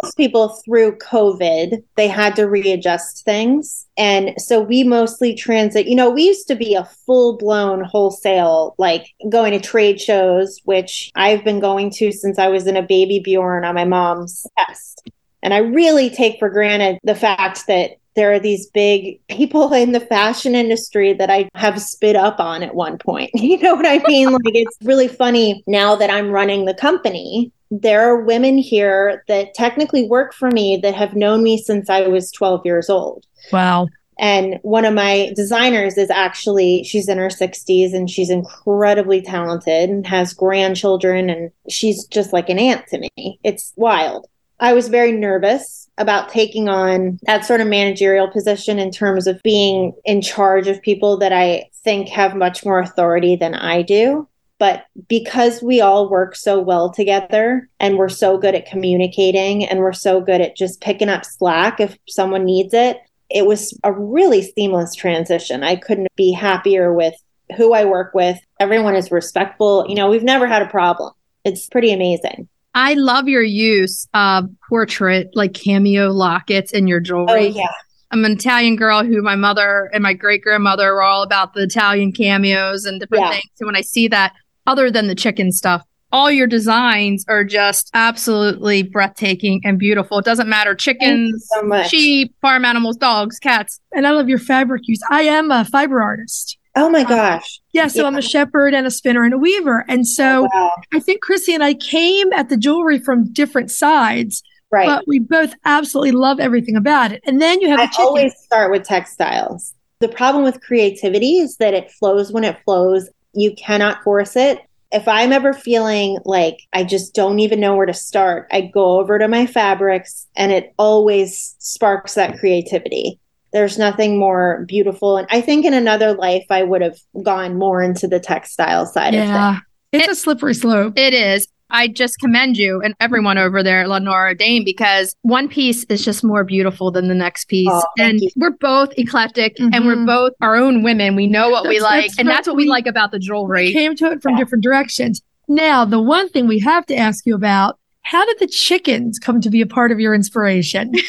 Most 0.03 0.16
people 0.16 0.49
through 0.64 0.99
COVID, 0.99 1.81
they 1.97 2.09
had 2.09 2.35
to 2.35 2.49
readjust 2.49 3.25
things. 3.25 3.87
And 3.97 4.35
so 4.37 4.61
we 4.61 4.83
mostly 4.83 5.33
transit, 5.33 5.87
you 5.87 5.95
know, 5.95 6.11
we 6.11 6.25
used 6.25 6.49
to 6.49 6.57
be 6.57 6.75
a 6.75 6.88
full 7.07 7.37
blown 7.37 7.85
wholesale, 7.85 8.75
like 8.79 9.07
going 9.29 9.53
to 9.53 9.61
trade 9.61 10.01
shows, 10.01 10.61
which 10.64 11.12
I've 11.14 11.45
been 11.45 11.61
going 11.61 11.90
to 11.99 12.11
since 12.11 12.37
I 12.37 12.49
was 12.49 12.66
in 12.66 12.77
a 12.77 12.83
BabyBjörn 12.83 13.64
on 13.64 13.77
my 13.77 13.85
mom's 13.85 14.45
chest. 14.59 15.09
And 15.46 15.54
I 15.54 15.59
really 15.59 16.11
take 16.11 16.40
for 16.40 16.50
granted 16.50 16.98
the 17.04 17.14
fact 17.14 17.68
that 17.68 17.92
there 18.16 18.32
are 18.32 18.40
these 18.40 18.66
big 18.66 19.20
people 19.28 19.72
in 19.72 19.92
the 19.92 20.00
fashion 20.00 20.56
industry 20.56 21.12
that 21.12 21.30
I 21.30 21.48
have 21.54 21.80
spit 21.80 22.16
up 22.16 22.40
on 22.40 22.64
at 22.64 22.74
one 22.74 22.98
point. 22.98 23.30
You 23.46 23.56
know 23.59 23.76
what 23.76 23.87
I 23.87 24.02
mean? 24.09 24.32
like 24.32 24.56
it's 24.56 24.76
really 24.82 25.06
funny 25.06 25.62
now 25.68 25.94
that 25.94 26.11
I'm 26.11 26.32
running 26.32 26.64
the 26.64 26.74
company. 26.74 27.52
There 27.70 28.00
are 28.00 28.24
women 28.24 28.59
here 28.59 29.22
that 29.28 29.54
technically 29.54 30.09
work 30.09 30.35
for 30.35 30.50
me 30.50 30.78
that 30.78 30.96
have 30.96 31.14
known 31.14 31.44
me 31.44 31.59
since 31.59 31.88
I 31.88 32.09
was 32.09 32.32
12 32.32 32.62
years 32.64 32.90
old. 32.90 33.24
Wow. 33.52 33.87
And 34.18 34.59
one 34.62 34.85
of 34.85 34.94
my 34.94 35.32
designers 35.37 35.96
is 35.96 36.11
actually, 36.11 36.82
she's 36.82 37.09
in 37.09 37.18
her 37.18 37.28
60s 37.28 37.94
and 37.94 38.11
she's 38.11 38.30
incredibly 38.30 39.22
talented 39.22 39.90
and 39.90 40.04
has 40.09 40.35
grandchildren. 40.35 41.30
And 41.30 41.52
she's 41.68 42.04
just 42.06 42.32
like 42.32 42.48
an 42.48 42.59
aunt 42.59 42.88
to 42.88 42.98
me. 42.98 43.38
It's 43.44 43.72
wild. 43.76 44.26
I 44.59 44.73
was 44.73 44.88
very 44.88 45.12
nervous 45.12 45.88
about 45.99 46.29
taking 46.29 46.69
on 46.69 47.19
that 47.23 47.45
sort 47.45 47.61
of 47.61 47.66
managerial 47.66 48.29
position 48.29 48.79
in 48.79 48.90
terms 48.90 49.27
of 49.27 49.42
being 49.42 49.92
in 50.05 50.23
charge 50.23 50.69
of 50.69 50.83
people 50.83 51.19
that 51.19 51.33
I 51.33 51.71
think 51.85 52.09
have 52.09 52.35
much 52.35 52.64
more 52.64 52.81
authority 52.81 53.37
than 53.37 53.55
I 53.55 53.83
do. 53.83 54.29
But 54.59 54.87
because 55.09 55.62
we 55.62 55.83
all 55.83 56.09
work 56.09 56.35
so 56.35 56.61
well 56.61 56.90
together 56.90 57.69
and 57.79 57.99
we're 57.99 58.09
so 58.09 58.38
good 58.38 58.55
at 58.55 58.66
communicating 58.66 59.66
and 59.66 59.81
we're 59.81 59.92
so 59.92 60.21
good 60.21 60.40
at 60.40 60.57
just 60.57 60.81
picking 60.81 61.11
up 61.11 61.27
slack 61.27 61.79
if 61.79 61.99
someone 62.09 62.45
needs 62.47 62.73
it, 62.73 62.99
it 63.29 63.47
was 63.47 63.79
a 63.85 63.92
really 63.92 64.42
seamless 64.42 64.95
transition. 64.95 65.62
I 65.62 65.77
couldn't 65.77 66.09
be 66.16 66.33
happier 66.33 66.95
with 66.95 67.14
who 67.57 67.75
I 67.75 67.85
work 67.85 68.14
with. 68.14 68.38
Everyone 68.59 68.97
is 68.97 69.11
respectful. 69.11 69.85
You 69.88 69.95
know, 69.95 70.09
we've 70.09 70.23
never 70.23 70.47
had 70.47 70.62
a 70.62 70.71
problem. 70.71 71.12
It's 71.45 71.69
pretty 71.69 71.92
amazing. 71.92 72.45
I 72.77 72.93
love 72.95 73.27
your 73.27 73.43
use 73.43 74.07
of 74.15 74.45
portrait, 74.69 75.31
like 75.35 75.55
cameo 75.55 76.11
lockets 76.12 76.73
in 76.73 76.87
your 76.87 77.01
jewelry. 77.01 77.27
Oh, 77.31 77.37
jewelry. 77.49 77.49
yeah. 77.49 77.67
I'm 78.12 78.25
an 78.25 78.33
Italian 78.33 78.77
girl 78.77 79.03
who 79.03 79.21
my 79.23 79.35
mother 79.35 79.91
and 79.93 80.03
my 80.03 80.12
great 80.12 80.43
grandmother 80.43 80.93
were 80.95 81.03
all 81.03 81.23
about 81.23 81.55
the 81.55 81.62
Italian 81.62 82.12
cameos 82.12 82.85
and 82.85 83.01
different 83.01 83.25
Yeah. 83.25 83.31
things. 83.31 83.45
And 83.61 83.67
when 83.67 83.77
I 83.77 83.81
see 83.81 84.07
that, 84.09 84.33
other 84.67 84.91
than 84.91 85.09
the 85.09 85.15
chicken 85.15 85.51
stuff, 85.53 85.83
all 86.12 86.31
your 86.31 86.47
designs 86.47 87.25
are 87.29 87.45
just 87.45 87.91
absolutely 87.95 88.83
breathtaking 88.85 89.61
and 89.65 89.79
beautiful. 89.79 90.19
It 90.19 90.25
doesn't 90.25 90.49
matter 90.49 90.75
chickens, 90.75 91.49
so 91.53 91.83
sheep, 91.85 92.35
farm 92.41 92.65
animals, 92.65 92.97
dogs, 92.97 93.39
cats. 93.39 93.81
And 93.93 94.07
I 94.07 94.11
love 94.12 94.29
your 94.29 94.39
fabric 94.39 94.83
use. 94.87 95.01
I 95.11 95.23
am 95.23 95.51
a 95.51 95.65
fiber 95.65 96.01
artist. 96.01 96.59
Oh 96.77 96.91
my 96.91 97.01
um, 97.01 97.09
gosh. 97.09 97.61
Yeah, 97.73 97.89
so 97.89 98.03
Yeah. 98.03 98.09
I'm 98.09 98.17
a 98.17 98.23
shepherd 98.23 98.75
and 98.75 98.87
a 98.87 98.91
spinner 98.91 99.25
and 99.25 99.35
a 99.35 99.39
weaver. 99.39 99.85
And 99.89 100.07
so 100.07 100.45
oh, 100.45 100.49
Wow. 100.55 100.73
I 100.93 101.01
think 101.01 101.23
Chrissy 101.23 101.55
and 101.55 101.65
I 101.65 101.75
came 101.75 102.33
at 102.33 102.51
the 102.51 102.57
jewelry 102.57 102.99
from 102.99 103.33
different 103.33 103.71
sides, 103.71 104.43
Right. 104.71 104.87
but 104.87 105.05
we 105.09 105.19
both 105.19 105.55
absolutely 105.65 106.12
love 106.12 106.39
everything 106.39 106.77
about 106.77 107.12
it. 107.12 107.23
And 107.27 107.41
then 107.41 107.61
you 107.61 107.69
have 107.71 107.81
I 107.81 107.89
always 107.99 108.35
start 108.45 108.71
with 108.71 108.85
textiles. 108.85 109.75
The 110.01 110.09
problem 110.09 110.45
with 110.45 110.61
creativity 110.61 111.39
is 111.39 111.57
that 111.57 111.73
it 111.73 111.91
flows 111.91 112.31
when 112.31 112.45
it 112.45 112.59
flows. 112.65 113.09
You 113.33 113.55
cannot 113.55 114.03
force 114.05 114.37
it. 114.37 114.61
If 114.93 115.09
I'm 115.09 115.33
ever 115.33 115.53
feeling 115.53 116.19
like 116.25 116.59
I 116.73 116.85
just 116.85 117.15
don't 117.15 117.39
even 117.41 117.59
know 117.59 117.75
where 117.75 117.87
to 117.87 117.95
start, 117.95 118.49
I 118.53 118.61
go 118.61 119.01
over 119.01 119.19
to 119.19 119.27
my 119.29 119.47
fabrics 119.47 120.27
and 120.37 120.53
it 120.53 120.75
always 120.79 121.57
sparks 121.59 122.15
that 122.15 122.39
creativity. 122.39 123.19
There's 123.57 123.79
nothing 123.79 124.19
more 124.19 124.66
beautiful. 124.69 125.16
And 125.16 125.27
I 125.31 125.40
think 125.40 125.64
in 125.64 125.73
another 125.73 126.12
life, 126.12 126.45
I 126.51 126.62
would 126.62 126.83
have 126.83 126.99
gone 127.23 127.57
more 127.57 127.83
into 127.83 128.07
the 128.07 128.21
textile 128.21 128.85
side 128.85 129.14
of 129.14 129.21
things. 129.21 129.31
yeah. 129.31 129.59
It's 129.92 130.09
a 130.09 130.14
slippery 130.14 130.53
slope. 130.53 130.92
It 130.99 131.14
is. 131.14 131.49
I 131.71 131.88
just 131.88 132.19
commend 132.21 132.59
you 132.59 132.83
and 132.83 132.95
everyone 133.01 133.38
over 133.38 133.62
there 133.62 133.81
at 133.81 133.88
Lenora 133.88 134.35
Dame 134.37 134.62
because 134.62 135.16
one 135.23 135.49
piece 135.49 135.85
is 135.85 136.05
just 136.05 136.23
more 136.23 136.45
beautiful 136.45 136.90
than 136.90 137.09
the 137.09 137.14
next 137.14 137.47
piece. 137.47 137.71
Oh, 137.73 137.83
and 137.99 138.21
you. 138.21 138.29
we're 138.37 138.51
both 138.51 138.90
eclectic 138.99 139.59
and 139.59 139.73
we're 139.87 139.97
Mhm. 139.97 140.07
both 140.07 140.33
our 140.42 140.55
own 140.55 140.83
women. 140.83 141.16
We 141.16 141.27
know 141.27 141.49
what 141.49 141.66
we 141.66 141.81
like. 141.81 142.09
that's 142.09 142.19
and 142.19 142.29
that's 142.29 142.47
what 142.47 142.57
we 142.57 142.64
we- 142.64 142.69
like 142.69 142.87
about 142.87 143.11
the 143.11 143.16
We 143.19 143.27
jewelry. 143.27 143.73
came 143.73 143.97
to 143.97 144.12
it 144.12 144.21
from 144.23 144.33
Yeah. 144.35 144.40
different 144.40 144.64
directions. 144.64 145.23
Now, 145.49 145.87
the 145.87 145.99
one 146.03 146.29
thing 146.29 146.47
we 146.47 146.59
have 146.59 146.85
to 146.87 146.95
ask 146.95 147.25
you 147.25 147.35
about 147.35 147.79
how 148.03 148.27
did 148.27 148.38
the 148.38 148.47
chickens 148.49 149.19
come 149.19 149.40
to 149.40 149.49
be 149.49 149.62
a 149.62 149.66
part 149.66 149.90
of 149.92 149.99
your 149.99 150.14
inspiration? 150.14 150.92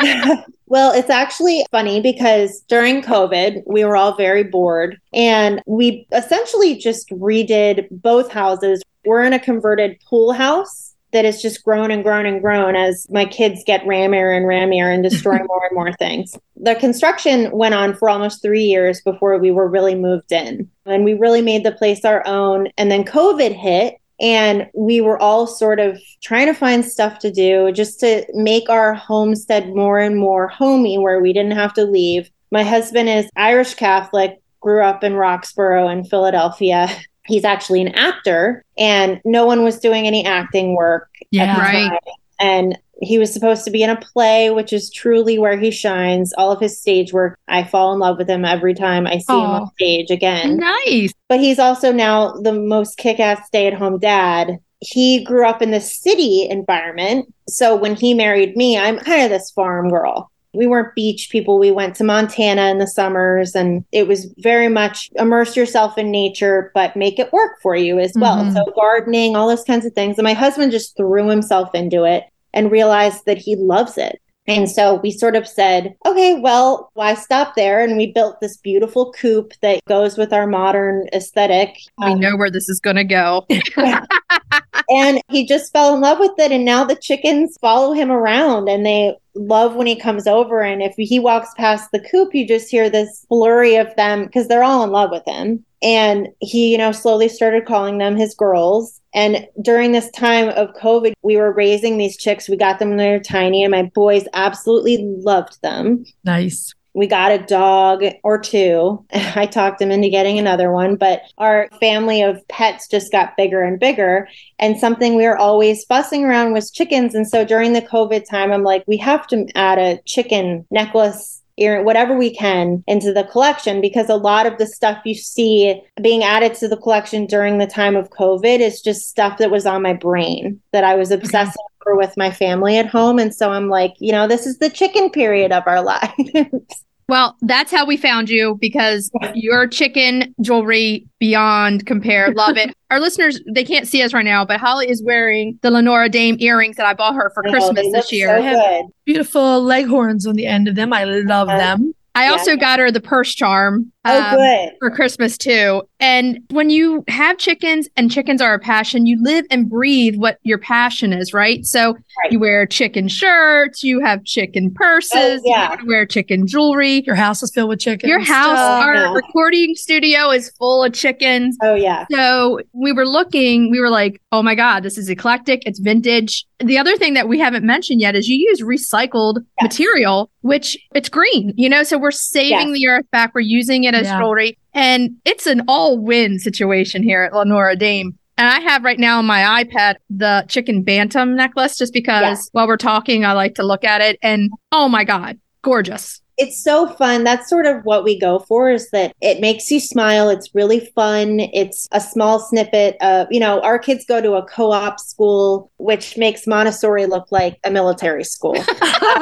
well, 0.72 0.90
it's 0.90 1.10
actually 1.10 1.66
funny 1.70 2.00
because 2.00 2.62
during 2.66 3.02
COVID, 3.02 3.62
we 3.66 3.84
were 3.84 3.94
all 3.94 4.16
very 4.16 4.42
bored 4.42 4.98
and 5.12 5.60
we 5.66 6.06
essentially 6.12 6.76
just 6.76 7.10
redid 7.10 7.86
both 7.90 8.32
houses. 8.32 8.82
We're 9.04 9.22
in 9.22 9.34
a 9.34 9.38
converted 9.38 10.00
pool 10.08 10.32
house 10.32 10.94
that 11.12 11.26
has 11.26 11.42
just 11.42 11.62
grown 11.62 11.90
and 11.90 12.02
grown 12.02 12.24
and 12.24 12.40
grown 12.40 12.74
as 12.74 13.06
my 13.10 13.26
kids 13.26 13.62
get 13.66 13.84
rammier 13.84 14.34
and 14.34 14.46
rammier 14.46 14.90
and 14.90 15.02
destroy 15.02 15.36
more 15.46 15.62
and 15.66 15.74
more 15.74 15.92
things. 15.92 16.38
The 16.56 16.74
construction 16.74 17.50
went 17.50 17.74
on 17.74 17.94
for 17.94 18.08
almost 18.08 18.40
three 18.40 18.64
years 18.64 19.02
before 19.02 19.36
we 19.36 19.50
were 19.50 19.68
really 19.68 19.94
moved 19.94 20.32
in. 20.32 20.70
And 20.86 21.04
we 21.04 21.12
really 21.12 21.42
made 21.42 21.66
the 21.66 21.72
place 21.72 22.02
our 22.06 22.26
own. 22.26 22.68
And 22.78 22.90
then 22.90 23.04
COVID 23.04 23.54
hit 23.54 23.96
and 24.22 24.68
we 24.74 25.00
were 25.00 25.20
all 25.20 25.46
sort 25.46 25.80
of 25.80 26.00
trying 26.22 26.46
to 26.46 26.54
find 26.54 26.84
stuff 26.84 27.18
to 27.18 27.30
do 27.30 27.72
just 27.72 27.98
to 28.00 28.24
make 28.34 28.70
our 28.70 28.94
homestead 28.94 29.74
more 29.74 29.98
and 29.98 30.16
more 30.16 30.48
homey 30.48 30.96
where 30.96 31.20
we 31.20 31.32
didn't 31.32 31.52
have 31.52 31.74
to 31.74 31.84
leave. 31.84 32.30
My 32.52 32.62
husband 32.62 33.08
is 33.08 33.28
Irish 33.36 33.74
Catholic, 33.74 34.40
grew 34.60 34.82
up 34.82 35.02
in 35.02 35.14
Roxborough 35.14 35.88
in 35.92 36.04
Philadelphia. 36.04 36.88
He's 37.26 37.44
actually 37.44 37.80
an 37.82 37.88
actor, 37.94 38.64
and 38.78 39.20
no 39.24 39.46
one 39.46 39.62
was 39.62 39.78
doing 39.78 40.06
any 40.06 40.24
acting 40.24 40.74
work. 40.74 41.08
at 41.20 41.26
Yeah. 41.30 41.54
the 41.54 41.60
Right. 41.60 41.88
time. 41.88 41.98
And 42.40 42.78
he 43.02 43.18
was 43.18 43.32
supposed 43.32 43.64
to 43.64 43.70
be 43.70 43.82
in 43.82 43.90
a 43.90 43.96
play, 44.00 44.50
which 44.50 44.72
is 44.72 44.88
truly 44.90 45.38
where 45.38 45.58
he 45.58 45.70
shines. 45.72 46.32
All 46.38 46.52
of 46.52 46.60
his 46.60 46.80
stage 46.80 47.12
work, 47.12 47.36
I 47.48 47.64
fall 47.64 47.92
in 47.92 47.98
love 47.98 48.16
with 48.16 48.30
him 48.30 48.44
every 48.44 48.74
time 48.74 49.06
I 49.08 49.18
see 49.18 49.32
him 49.34 49.40
on 49.40 49.70
stage 49.74 50.10
again. 50.10 50.56
Nice. 50.58 51.12
but 51.28 51.40
he's 51.40 51.58
also 51.58 51.92
now 51.92 52.32
the 52.32 52.52
most 52.52 52.96
kick-ass 52.98 53.46
stay-at-home 53.48 53.98
dad. 53.98 54.58
He 54.80 55.24
grew 55.24 55.46
up 55.46 55.60
in 55.62 55.70
the 55.72 55.80
city 55.80 56.46
environment. 56.48 57.32
So 57.48 57.74
when 57.76 57.94
he 57.96 58.14
married 58.14 58.56
me 58.56 58.78
i'm 58.78 58.98
kind 58.98 59.22
of 59.24 59.30
this 59.30 59.50
farm 59.50 59.88
girl. 59.90 60.30
We 60.54 60.66
weren't 60.66 60.94
beach 60.94 61.28
people. 61.32 61.58
We 61.58 61.70
went 61.70 61.96
to 61.96 62.04
montana 62.04 62.66
in 62.70 62.76
the 62.78 62.86
summers 62.86 63.54
and 63.54 63.84
it 63.90 64.06
was 64.06 64.26
very 64.38 64.68
much 64.68 65.08
immerse 65.16 65.56
yourself 65.56 65.96
in 65.96 66.10
nature 66.10 66.70
but 66.74 66.94
make 66.94 67.18
it 67.18 67.32
work 67.32 67.52
for 67.62 67.74
you 67.74 67.98
as 67.98 68.12
well. 68.14 68.44
Mhm. 68.44 68.52
so 68.54 68.70
gardening 68.76 69.34
all 69.34 69.48
those 69.48 69.64
kinds 69.64 69.86
of 69.86 69.94
things. 69.94 70.18
And 70.18 70.24
my 70.24 70.34
husband 70.34 70.70
just 70.70 70.94
threw 70.96 71.28
himself 71.28 71.74
into 71.74 72.04
it 72.04 72.24
and 72.52 72.70
realized 72.70 73.24
that 73.26 73.38
he 73.38 73.56
loves 73.56 73.98
it 73.98 74.20
and 74.48 74.68
so 74.68 74.96
we 74.96 75.12
sort 75.12 75.36
of 75.36 75.46
said, 75.46 75.94
okay, 76.04 76.38
well, 76.38 76.90
why 76.94 77.14
stop 77.14 77.54
there? 77.54 77.82
And 77.82 77.96
we 77.96 78.10
built 78.10 78.40
this 78.40 78.56
beautiful 78.56 79.12
coop 79.12 79.52
that 79.62 79.84
goes 79.84 80.18
with 80.18 80.32
our 80.32 80.48
modern 80.48 81.06
aesthetic. 81.12 81.76
We 81.98 82.12
Um, 82.12 82.20
know 82.20 82.36
where 82.36 82.50
this 82.50 82.68
is 82.68 82.80
going 82.80 82.96
to 82.96 83.04
go. 83.04 83.46
and 84.90 85.20
he 85.30 85.46
just 85.46 85.72
fell 85.72 85.94
in 85.94 86.00
love 86.00 86.18
with 86.18 86.32
it. 86.38 86.50
And 86.50 86.64
now 86.64 86.82
the 86.82 86.96
chickens 86.96 87.56
follow 87.60 87.92
him 87.92 88.10
around 88.10 88.68
and 88.68 88.84
they 88.84 89.14
love 89.36 89.76
when 89.76 89.86
he 89.86 89.94
comes 89.94 90.26
over. 90.26 90.60
And 90.60 90.82
if 90.82 90.94
he 90.96 91.20
walks 91.20 91.54
past 91.56 91.92
the 91.92 92.00
coop, 92.00 92.34
you 92.34 92.46
just 92.46 92.68
hear 92.68 92.90
this 92.90 93.24
flurry 93.28 93.76
of 93.76 93.94
them 93.94 94.24
because 94.24 94.48
they're 94.48 94.64
all 94.64 94.82
in 94.82 94.90
love 94.90 95.10
with 95.12 95.24
him. 95.24 95.64
And 95.82 96.28
he, 96.38 96.70
you 96.70 96.78
know, 96.78 96.92
slowly 96.92 97.28
started 97.28 97.66
calling 97.66 97.98
them 97.98 98.16
his 98.16 98.34
girls. 98.34 99.00
And 99.14 99.46
during 99.60 99.92
this 99.92 100.10
time 100.12 100.48
of 100.50 100.74
COVID, 100.74 101.12
we 101.22 101.36
were 101.36 101.52
raising 101.52 101.98
these 101.98 102.16
chicks. 102.16 102.48
We 102.48 102.56
got 102.56 102.78
them 102.78 102.90
when 102.90 102.98
they 102.98 103.10
were 103.10 103.20
tiny, 103.20 103.62
and 103.62 103.70
my 103.70 103.90
boys 103.94 104.26
absolutely 104.32 104.98
loved 105.00 105.60
them. 105.62 106.04
Nice. 106.24 106.74
We 106.94 107.06
got 107.06 107.32
a 107.32 107.38
dog 107.38 108.04
or 108.22 108.38
two. 108.38 109.04
I 109.12 109.46
talked 109.46 109.80
him 109.80 109.90
into 109.90 110.10
getting 110.10 110.38
another 110.38 110.72
one, 110.72 110.96
but 110.96 111.22
our 111.38 111.68
family 111.80 112.22
of 112.22 112.46
pets 112.48 112.86
just 112.86 113.10
got 113.10 113.36
bigger 113.36 113.62
and 113.62 113.80
bigger. 113.80 114.28
And 114.58 114.78
something 114.78 115.14
we 115.14 115.26
were 115.26 115.38
always 115.38 115.84
fussing 115.84 116.24
around 116.24 116.52
was 116.52 116.70
chickens. 116.70 117.14
And 117.14 117.26
so 117.28 117.44
during 117.44 117.72
the 117.72 117.82
COVID 117.82 118.28
time, 118.28 118.52
I'm 118.52 118.62
like, 118.62 118.84
we 118.86 118.98
have 118.98 119.26
to 119.28 119.46
add 119.54 119.78
a 119.78 120.00
chicken 120.04 120.66
necklace 120.70 121.41
ear, 121.62 121.82
whatever 121.82 122.16
we 122.16 122.34
can 122.34 122.82
into 122.86 123.12
the 123.12 123.24
collection 123.24 123.80
because 123.80 124.08
a 124.08 124.16
lot 124.16 124.46
of 124.46 124.58
the 124.58 124.66
stuff 124.66 124.98
you 125.04 125.14
see 125.14 125.80
being 126.00 126.22
added 126.22 126.54
to 126.54 126.68
the 126.68 126.76
collection 126.76 127.26
during 127.26 127.58
the 127.58 127.66
time 127.66 127.96
of 127.96 128.10
COVID 128.10 128.60
is 128.60 128.80
just 128.80 129.08
stuff 129.08 129.38
that 129.38 129.50
was 129.50 129.66
on 129.66 129.82
my 129.82 129.92
brain 129.92 130.60
that 130.72 130.84
I 130.84 130.94
was 130.94 131.10
obsessing 131.10 131.64
over 131.86 131.96
with 131.96 132.16
my 132.16 132.30
family 132.30 132.76
at 132.76 132.86
home. 132.86 133.18
And 133.18 133.34
so 133.34 133.50
I'm 133.50 133.68
like, 133.68 133.94
you 133.98 134.12
know, 134.12 134.26
this 134.26 134.46
is 134.46 134.58
the 134.58 134.70
chicken 134.70 135.10
period 135.10 135.52
of 135.52 135.64
our 135.66 135.82
lives. 135.82 136.84
Well, 137.08 137.36
that's 137.42 137.70
how 137.70 137.84
we 137.84 137.96
found 137.96 138.30
you 138.30 138.56
because 138.60 139.10
your 139.34 139.66
chicken 139.66 140.34
jewelry 140.40 141.06
beyond 141.18 141.84
compare. 141.86 142.32
Love 142.32 142.56
it. 142.56 142.74
Our 142.90 143.00
listeners, 143.00 143.40
they 143.52 143.64
can't 143.64 143.88
see 143.88 144.02
us 144.02 144.12
right 144.12 144.24
now, 144.24 144.44
but 144.44 144.60
Holly 144.60 144.88
is 144.90 145.02
wearing 145.02 145.58
the 145.62 145.70
Lenora 145.70 146.08
Dame 146.08 146.36
earrings 146.40 146.76
that 146.76 146.86
I 146.86 146.94
bought 146.94 147.14
her 147.14 147.30
for 147.34 147.46
I 147.46 147.50
know, 147.50 147.52
Christmas 147.58 147.86
they 147.86 147.90
this 147.92 148.12
year. 148.12 148.28
so 148.38 148.42
good. 148.42 148.84
Beautiful 149.04 149.62
leghorns 149.62 150.26
on 150.26 150.34
the 150.36 150.46
end 150.46 150.68
of 150.68 150.74
them. 150.74 150.92
I 150.92 151.04
love 151.04 151.48
Uh, 151.48 151.56
them. 151.58 151.94
I 152.14 152.26
Yeah. 152.26 152.32
also 152.32 152.56
got 152.56 152.78
her 152.78 152.90
the 152.90 153.00
purse 153.00 153.34
charm. 153.34 153.90
Oh, 154.04 154.22
um, 154.22 154.36
good. 154.36 154.72
for 154.78 154.90
Christmas 154.90 155.38
too. 155.38 155.82
And 156.02 156.40
when 156.50 156.68
you 156.68 157.04
have 157.06 157.38
chickens 157.38 157.88
and 157.96 158.10
chickens 158.10 158.42
are 158.42 158.54
a 158.54 158.58
passion, 158.58 159.06
you 159.06 159.22
live 159.22 159.46
and 159.52 159.70
breathe 159.70 160.16
what 160.16 160.38
your 160.42 160.58
passion 160.58 161.12
is, 161.12 161.32
right? 161.32 161.64
So 161.64 161.92
Right. 161.92 162.32
you 162.32 162.40
wear 162.40 162.66
chicken 162.66 163.06
shirts, 163.06 163.84
you 163.84 164.00
have 164.00 164.24
chicken 164.24 164.72
purses, 164.74 165.40
Oh, 165.46 165.48
yeah. 165.48 165.76
you 165.80 165.86
wear 165.86 166.04
chicken 166.04 166.48
jewelry. 166.48 167.02
Your 167.06 167.14
house 167.14 167.40
is 167.44 167.52
filled 167.54 167.68
with 167.68 167.78
chickens. 167.78 168.08
Your 168.10 168.18
house, 168.18 168.58
Oh, 168.60 168.80
our 168.82 168.94
no. 168.94 169.12
recording 169.14 169.76
studio 169.76 170.30
is 170.30 170.50
full 170.58 170.82
of 170.82 170.92
chickens. 170.92 171.56
Oh, 171.62 171.76
yeah. 171.76 172.04
So 172.10 172.58
we 172.72 172.92
were 172.92 173.06
looking, 173.06 173.70
we 173.70 173.78
were 173.80 173.88
like, 173.90 174.20
oh 174.32 174.42
my 174.42 174.56
God, 174.56 174.82
this 174.82 174.98
is 174.98 175.08
eclectic, 175.08 175.62
it's 175.66 175.78
vintage. 175.78 176.44
The 176.58 176.78
other 176.78 176.96
thing 176.96 177.14
that 177.14 177.28
we 177.28 177.38
haven't 177.38 177.64
mentioned 177.64 178.00
yet 178.00 178.16
is 178.16 178.28
you 178.28 178.36
use 178.48 178.60
recycled 178.60 179.36
Yes. 179.60 179.78
material, 179.78 180.30
which 180.40 180.76
it's 180.96 181.08
green, 181.08 181.54
you 181.56 181.68
know, 181.68 181.84
so 181.84 181.96
we're 181.96 182.10
saving 182.10 182.70
Yes. 182.70 182.78
the 182.78 182.88
earth 182.88 183.06
back, 183.12 183.34
we're 183.36 183.40
using 183.42 183.84
it 183.84 183.94
as 183.94 184.06
Yeah. 184.08 184.18
jewelry. 184.18 184.58
And 184.74 185.16
it's 185.24 185.46
an 185.46 185.62
all 185.68 185.98
win 185.98 186.38
situation 186.38 187.02
here 187.02 187.22
at 187.22 187.32
Lenora 187.34 187.76
Dame. 187.76 188.18
And 188.38 188.48
I 188.48 188.60
have 188.60 188.82
right 188.82 188.98
now 188.98 189.18
on 189.18 189.26
my 189.26 189.64
iPad 189.64 189.96
the 190.08 190.44
chicken 190.48 190.82
bantam 190.82 191.36
necklace 191.36 191.76
just 191.76 191.92
because 191.92 192.22
Yes. 192.22 192.48
while 192.52 192.66
we're 192.66 192.76
talking, 192.78 193.24
I 193.24 193.32
like 193.32 193.54
to 193.56 193.62
look 193.62 193.84
at 193.84 194.00
it. 194.00 194.18
And 194.22 194.50
oh 194.72 194.88
my 194.88 195.04
God, 195.04 195.38
gorgeous. 195.62 196.20
it's 196.38 196.64
so 196.64 196.86
fun. 196.86 197.22
That's 197.24 197.48
sort 197.48 197.66
of 197.66 197.84
what 197.84 198.02
we 198.04 198.18
go 198.18 198.38
for 198.40 198.70
is 198.70 198.90
that 198.90 199.14
it 199.20 199.40
makes 199.40 199.70
you 199.70 199.78
smile. 199.78 200.30
It's 200.30 200.48
really 200.54 200.80
fun. 200.94 201.40
It's 201.52 201.86
a 201.92 202.00
small 202.00 202.40
snippet 202.40 202.96
of, 203.02 203.28
you 203.30 203.38
know, 203.38 203.60
our 203.60 203.78
kids 203.78 204.06
go 204.08 204.20
to 204.22 204.32
a 204.32 204.46
co 204.46 204.72
op 204.72 204.98
school, 204.98 205.70
which 205.76 206.16
makes 206.16 206.46
Montessori 206.46 207.04
look 207.06 207.26
like 207.30 207.58
a 207.64 207.70
military 207.70 208.24
school. 208.24 208.56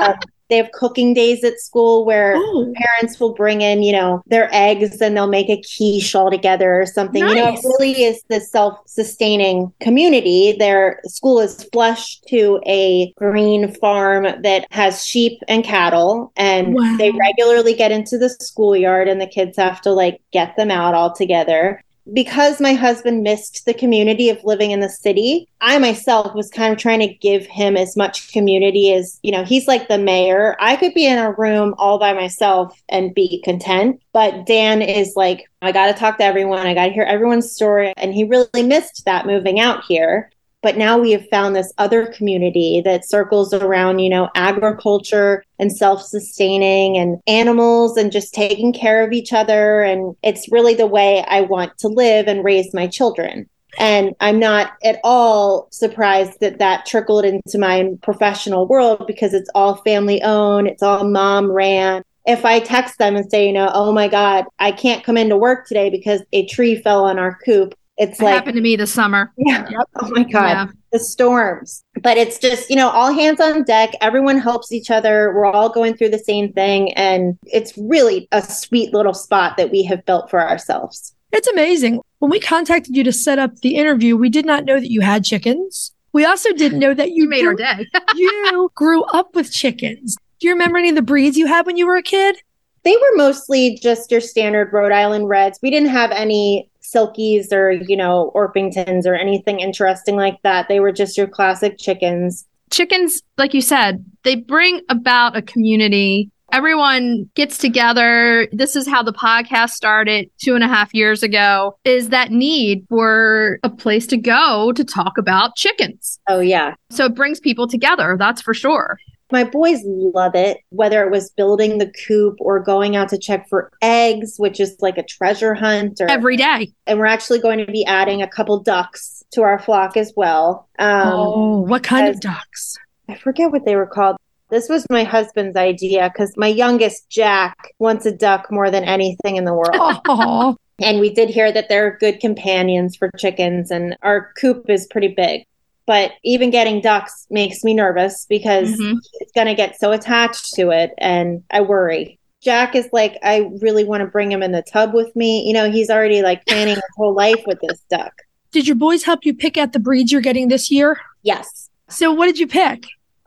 Um, 0.00 0.14
they 0.50 0.56
have 0.56 0.70
cooking 0.72 1.14
days 1.14 1.42
at 1.44 1.58
school 1.60 2.04
where 2.04 2.34
Oh, 2.36 2.72
parents 2.76 3.18
will 3.18 3.32
bring 3.34 3.62
in, 3.62 3.82
you 3.82 3.92
know, 3.92 4.22
their 4.26 4.48
eggs 4.52 5.00
and 5.00 5.16
they'll 5.16 5.26
make 5.28 5.48
a 5.48 5.62
quiche 5.62 6.14
all 6.14 6.30
together 6.30 6.80
or 6.80 6.86
something. 6.86 7.26
You 7.26 7.34
know, 7.36 7.54
it 7.54 7.60
really 7.64 8.02
is 8.04 8.22
this 8.28 8.50
self 8.50 8.78
sustaining 8.86 9.72
community. 9.80 10.56
Their 10.58 11.00
school 11.06 11.40
is 11.40 11.64
flushed 11.72 12.24
to 12.28 12.60
a 12.66 13.12
green 13.16 13.72
farm 13.74 14.24
that 14.42 14.66
has 14.70 15.04
sheep 15.06 15.40
and 15.48 15.64
cattle, 15.64 16.32
and 16.36 16.74
Wow. 16.74 16.96
they 16.98 17.10
regularly 17.12 17.74
get 17.74 17.92
into 17.92 18.18
the 18.18 18.28
schoolyard, 18.28 19.08
and 19.08 19.20
the 19.20 19.26
kids 19.26 19.56
have 19.56 19.80
to 19.82 19.92
like 19.92 20.20
get 20.32 20.56
them 20.56 20.70
out 20.70 20.94
all 20.94 21.14
together 21.14 21.82
because 22.12 22.60
my 22.60 22.72
husband 22.72 23.22
missed 23.22 23.64
the 23.66 23.74
community 23.74 24.30
of 24.30 24.42
living 24.44 24.70
in 24.70 24.80
the 24.80 24.88
city, 24.88 25.48
I 25.60 25.78
myself 25.78 26.34
was 26.34 26.50
kind 26.50 26.72
of 26.72 26.78
trying 26.78 27.00
to 27.00 27.14
give 27.14 27.46
him 27.46 27.76
as 27.76 27.96
much 27.96 28.32
community 28.32 28.92
as, 28.92 29.18
you 29.22 29.32
know, 29.32 29.44
he's 29.44 29.68
like 29.68 29.88
the 29.88 29.98
mayor. 29.98 30.56
I 30.60 30.76
could 30.76 30.94
be 30.94 31.06
in 31.06 31.18
a 31.18 31.32
room 31.32 31.74
all 31.78 31.98
by 31.98 32.12
myself 32.12 32.80
and 32.88 33.14
be 33.14 33.42
content. 33.42 34.00
But 34.12 34.46
Dan 34.46 34.82
is 34.82 35.14
like, 35.16 35.48
I 35.62 35.72
got 35.72 35.86
to 35.86 35.92
talk 35.92 36.18
to 36.18 36.24
everyone. 36.24 36.66
I 36.66 36.74
got 36.74 36.86
to 36.86 36.92
hear 36.92 37.04
everyone's 37.04 37.52
story. 37.52 37.92
And 37.96 38.14
he 38.14 38.24
really 38.24 38.62
missed 38.62 39.04
that 39.04 39.26
moving 39.26 39.60
out 39.60 39.84
here. 39.84 40.30
But 40.62 40.77
now 40.77 40.99
we 40.99 41.12
have 41.12 41.29
found 41.31 41.57
this 41.57 41.73
other 41.79 42.07
community 42.07 42.83
that 42.85 43.09
circles 43.09 43.55
around, 43.55 44.01
you 44.01 44.11
know, 44.11 44.29
agriculture 44.35 45.42
and 45.59 45.75
self 45.75 46.03
sustaining 46.03 46.99
and 46.99 47.18
animals 47.27 47.96
and 47.96 48.12
just 48.12 48.35
taking 48.35 48.73
care 48.73 49.05
of 49.05 49.12
each 49.12 49.33
other. 49.33 49.83
And 49.83 50.14
it's 50.23 50.53
really 50.53 50.75
the 50.75 50.87
way 50.87 51.25
I 51.27 51.42
want 51.42 51.79
to 51.79 51.88
live 51.88 52.29
and 52.29 52.44
raise 52.44 52.75
my 52.75 52.87
children. 52.87 53.49
And 53.79 54.14
I'm 54.20 54.38
not 54.38 54.73
at 54.85 54.99
all 55.05 55.68
surprised 55.70 56.40
that 56.40 56.59
that 56.59 56.87
trickled 56.87 57.25
into 57.25 57.59
my 57.59 57.90
professional 58.03 58.66
world 58.66 59.07
because 59.07 59.33
it's 59.33 59.51
all 59.55 59.77
family 59.77 60.23
owned, 60.23 60.66
it's 60.66 60.83
all 60.83 61.09
mom 61.09 61.51
ran. 61.51 62.03
If 62.27 62.44
I 62.44 62.61
text 62.61 62.99
them 62.99 63.16
and 63.16 63.31
say, 63.31 63.46
you 63.46 63.53
know, 63.53 63.70
oh 63.73 63.92
my 63.92 64.09
God, 64.09 64.44
I 64.59 64.73
can't 64.73 65.05
come 65.05 65.16
into 65.16 65.37
work 65.37 65.66
today 65.66 65.88
because 65.88 66.23
a 66.33 66.46
tree 66.46 66.77
fell 66.77 67.05
on 67.05 67.18
our 67.18 67.38
coop, 67.44 67.75
it's 68.00 68.18
It 68.18 68.24
like, 68.24 68.34
happened 68.34 68.56
to 68.56 68.62
me 68.62 68.74
this 68.76 68.92
summer. 68.92 69.32
yeah, 69.36 69.68
oh 70.00 70.08
my 70.10 70.24
God 70.24 70.48
Yeah. 70.48 70.66
the 70.90 70.98
storms. 70.98 71.84
But 72.02 72.16
it's 72.16 72.38
just, 72.38 72.70
you 72.70 72.76
know, 72.76 72.88
all 72.88 73.12
hands 73.12 73.40
on 73.40 73.62
deck. 73.62 73.90
Everyone 74.00 74.38
helps 74.38 74.72
each 74.72 74.90
other. 74.90 75.32
We're 75.34 75.44
all 75.46 75.68
going 75.68 75.94
through 75.96 76.08
the 76.08 76.18
same 76.18 76.52
thing. 76.52 76.92
And 76.94 77.38
it's 77.44 77.76
really 77.76 78.26
a 78.32 78.42
sweet 78.42 78.92
little 78.94 79.14
spot 79.14 79.56
that 79.58 79.70
we 79.70 79.84
have 79.84 80.04
built 80.06 80.30
for 80.30 80.40
ourselves. 80.40 81.14
It's 81.32 81.46
amazing. 81.46 82.00
When 82.18 82.30
we 82.30 82.40
contacted 82.40 82.96
you 82.96 83.04
to 83.04 83.12
set 83.12 83.38
up 83.38 83.56
the 83.56 83.76
interview, 83.76 84.16
we 84.16 84.30
did 84.30 84.46
not 84.46 84.64
know 84.64 84.80
that 84.80 84.90
you 84.90 85.02
had 85.02 85.22
chickens. 85.24 85.92
We 86.12 86.24
also 86.24 86.52
didn't 86.54 86.78
know 86.80 86.94
that 86.94 87.10
you 87.10 87.22
You 87.24 87.28
made 87.28 87.46
our 87.46 87.54
day. 87.54 87.86
you 88.16 88.70
grew 88.74 89.04
up 89.04 89.34
with 89.34 89.52
chickens. 89.52 90.16
Do 90.40 90.48
you 90.48 90.54
remember 90.54 90.78
any 90.78 90.88
of 90.88 90.94
the 90.94 91.02
breeds 91.02 91.36
you 91.36 91.46
had 91.46 91.66
when 91.66 91.76
you 91.76 91.86
were 91.86 91.96
a 91.96 92.02
kid? 92.02 92.36
They 92.82 92.96
were 92.96 93.16
mostly 93.16 93.78
just 93.82 94.10
your 94.10 94.22
standard 94.22 94.72
Rhode 94.72 94.90
Island 94.90 95.28
Reds. 95.28 95.58
We 95.62 95.70
didn't 95.70 95.90
have 95.90 96.10
any 96.12 96.69
Silkies 96.94 97.53
or, 97.53 97.70
you 97.70 97.96
know, 97.96 98.33
Orpingtons 98.35 99.07
or 99.07 99.14
anything 99.14 99.61
interesting 99.61 100.16
like 100.16 100.40
that. 100.42 100.68
They 100.68 100.81
were 100.81 100.92
just 100.92 101.16
your 101.16 101.29
classic 101.29 101.79
chickens. 101.79 102.46
chickens, 102.70 103.22
like 103.37 103.55
you 103.55 103.61
said, 103.61 104.05
they 104.24 104.37
bring 104.37 104.81
about 104.88 105.37
a 105.37 105.42
community. 105.42 106.31
Everyone 106.53 107.31
gets 107.37 107.59
together. 107.59 108.48
This 108.50 108.74
is 108.74 108.88
how 108.88 109.05
the 109.05 109.12
podcast 109.12 109.70
started 109.70 110.31
two 110.42 110.57
and 110.57 110.64
a 110.64 110.68
half 110.68 110.92
years 110.92 111.22
ago 111.22 111.76
is 111.85 112.09
that 112.09 112.33
need 112.33 112.85
for 112.88 113.61
a 113.62 113.70
place 113.70 114.07
to 114.09 114.16
go 114.16 114.72
to 114.72 114.85
talk 114.85 115.16
about 115.16 115.55
chickens. 115.55 116.18
Oh, 116.29 116.40
yeah. 116.40 116.74
So 116.90 117.05
it 117.05 117.14
brings 117.14 117.38
people 117.38 117.68
together. 117.68 118.16
That's 118.18 118.42
for 118.42 118.53
sure. 118.55 118.98
My 119.33 119.45
boys 119.45 119.81
love 119.85 120.35
it, 120.35 120.59
whether 120.71 121.05
it 121.05 121.11
was 121.11 121.31
building 121.31 121.79
the 121.79 121.93
coop 122.07 122.37
or 122.40 122.59
going 122.61 122.97
out 122.97 123.09
to 123.11 123.19
check 123.19 123.49
for 123.49 123.71
eggs, 123.83 124.35
which 124.38 124.59
is 124.61 124.77
like 124.81 124.99
a 124.99 125.03
treasure 125.03 125.55
hunt, 125.55 126.01
or 126.01 126.11
Every 126.11 126.37
day. 126.37 126.73
and 126.87 126.99
we're 126.99 127.07
actually 127.07 127.38
going 127.40 127.59
to 127.64 127.66
be 127.73 127.85
adding 127.85 128.23
a 128.23 128.29
couple 128.29 128.59
ducks 128.61 129.23
to 129.33 129.43
our 129.43 129.59
flock 129.59 129.97
as 129.97 130.12
well. 130.16 130.69
Um, 130.79 131.09
oh, 131.12 131.61
what 131.61 131.83
kind 131.83 132.09
of 132.09 132.21
ducks? 132.21 132.77
I 133.09 133.14
forget 133.14 133.53
what 133.53 133.64
they 133.64 133.77
were 133.77 133.87
called. 133.87 134.16
This 134.51 134.69
was 134.69 134.85
my 134.90 135.05
husband's 135.05 135.57
idea 135.57 136.11
because 136.12 136.37
my 136.37 136.49
youngest 136.49 137.09
Jack 137.09 137.57
wants 137.79 138.05
a 138.07 138.11
duck 138.12 138.51
more 138.51 138.69
than 138.71 138.83
anything 138.85 139.37
in 139.37 139.45
the 139.45 139.55
world. 139.55 140.01
Oh, 140.09 140.57
And 140.83 140.99
we 140.99 141.12
did 141.14 141.29
hear 141.29 141.53
that 141.53 141.69
they're 141.69 141.97
good 142.01 142.19
companions 142.21 142.97
for 142.97 143.11
chickens, 143.19 143.71
and 143.71 143.97
our 144.03 144.33
coop 144.40 144.69
is 144.69 144.87
pretty 144.90 145.09
big. 145.16 145.45
But 145.90 146.12
even 146.22 146.50
getting 146.50 146.81
ducks 146.81 147.26
makes 147.31 147.64
me 147.64 147.74
nervous 147.74 148.24
because 148.29 148.70
Mhm. 148.79 148.98
it's 149.14 149.33
going 149.33 149.48
to 149.48 149.55
get 149.57 149.76
so 149.81 149.90
attached 149.90 150.55
to 150.55 150.70
it, 150.70 150.92
and 150.98 151.42
I 151.50 151.62
worry. 151.62 152.20
Jack 152.40 152.76
is 152.76 152.88
like, 152.92 153.18
I 153.24 153.50
really 153.61 153.83
want 153.83 154.03
to 154.03 154.07
bring 154.07 154.31
him 154.31 154.40
in 154.40 154.53
the 154.53 154.62
tub 154.62 154.94
with 154.94 155.11
me. 155.16 155.44
You 155.48 155.53
know, 155.53 155.68
he's 155.68 155.90
already 155.90 156.22
like 156.22 156.46
planning 156.46 156.76
his 156.76 156.85
whole 156.96 157.12
life 157.12 157.42
with 157.44 157.59
this 157.61 157.81
duck. 157.90 158.12
did 158.53 158.68
your 158.68 158.76
boys 158.76 159.03
help 159.03 159.24
you 159.24 159.35
pick 159.35 159.57
out 159.57 159.72
the 159.72 159.81
breeds 159.81 160.12
you're 160.12 160.20
getting 160.20 160.46
this 160.46 160.70
year? 160.70 160.96
Yes. 161.24 161.68
So, 161.88 162.12
what 162.12 162.26
did 162.26 162.38
you 162.38 162.46
pick? 162.46 162.85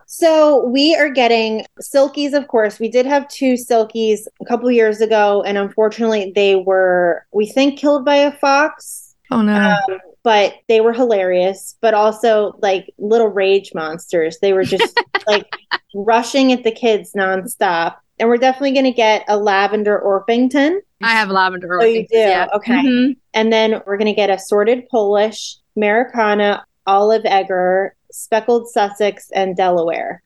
So 0.07 0.63
we 0.67 0.95
are 0.95 1.09
getting 1.09 1.65
silkies, 1.81 2.31
of 2.33 2.47
course. 2.47 2.79
We 2.79 2.87
did 2.87 3.05
have 3.05 3.27
two 3.27 3.55
silkies 3.55 4.19
a 4.41 4.45
couple 4.45 4.71
years 4.71 5.01
ago, 5.01 5.43
and 5.43 5.57
unfortunately, 5.57 6.31
they 6.33 6.55
were, 6.55 7.25
we 7.33 7.45
think, 7.45 7.77
killed 7.77 8.05
by 8.05 8.15
a 8.15 8.31
fox. 8.31 9.02
Oh 9.31 9.41
no. 9.41 9.55
Um, 9.89 9.99
but 10.23 10.55
they 10.67 10.79
were 10.81 10.93
hilarious, 10.93 11.75
but 11.81 11.93
also 11.93 12.57
like 12.61 12.93
little 12.97 13.27
rage 13.27 13.71
monsters. 13.73 14.37
They 14.41 14.53
were 14.53 14.63
just 14.63 14.97
like 15.27 15.47
rushing 15.93 16.51
at 16.51 16.63
the 16.63 16.71
kids 16.71 17.13
nonstop. 17.13 17.95
And 18.19 18.29
we're 18.29 18.37
definitely 18.37 18.73
going 18.73 18.85
to 18.85 18.91
get 18.91 19.25
a 19.27 19.35
lavender 19.37 19.99
Orpington. 19.99 20.79
I 21.01 21.11
have 21.13 21.29
lavender. 21.29 21.81
Oh, 21.81 21.83
you 21.85 22.07
do? 22.07 22.17
Yeah. 22.17 22.47
Okay. 22.53 22.71
Mhm. 22.73 23.17
And 23.33 23.51
then 23.51 23.81
we're 23.85 23.97
going 23.97 24.05
to 24.05 24.13
get 24.13 24.29
assorted 24.29 24.87
Polish, 24.89 25.57
Americana, 25.75 26.63
olive 26.85 27.25
egger, 27.25 27.95
speckled 28.11 28.69
Sussex, 28.69 29.29
and 29.33 29.57
Delaware. 29.57 30.21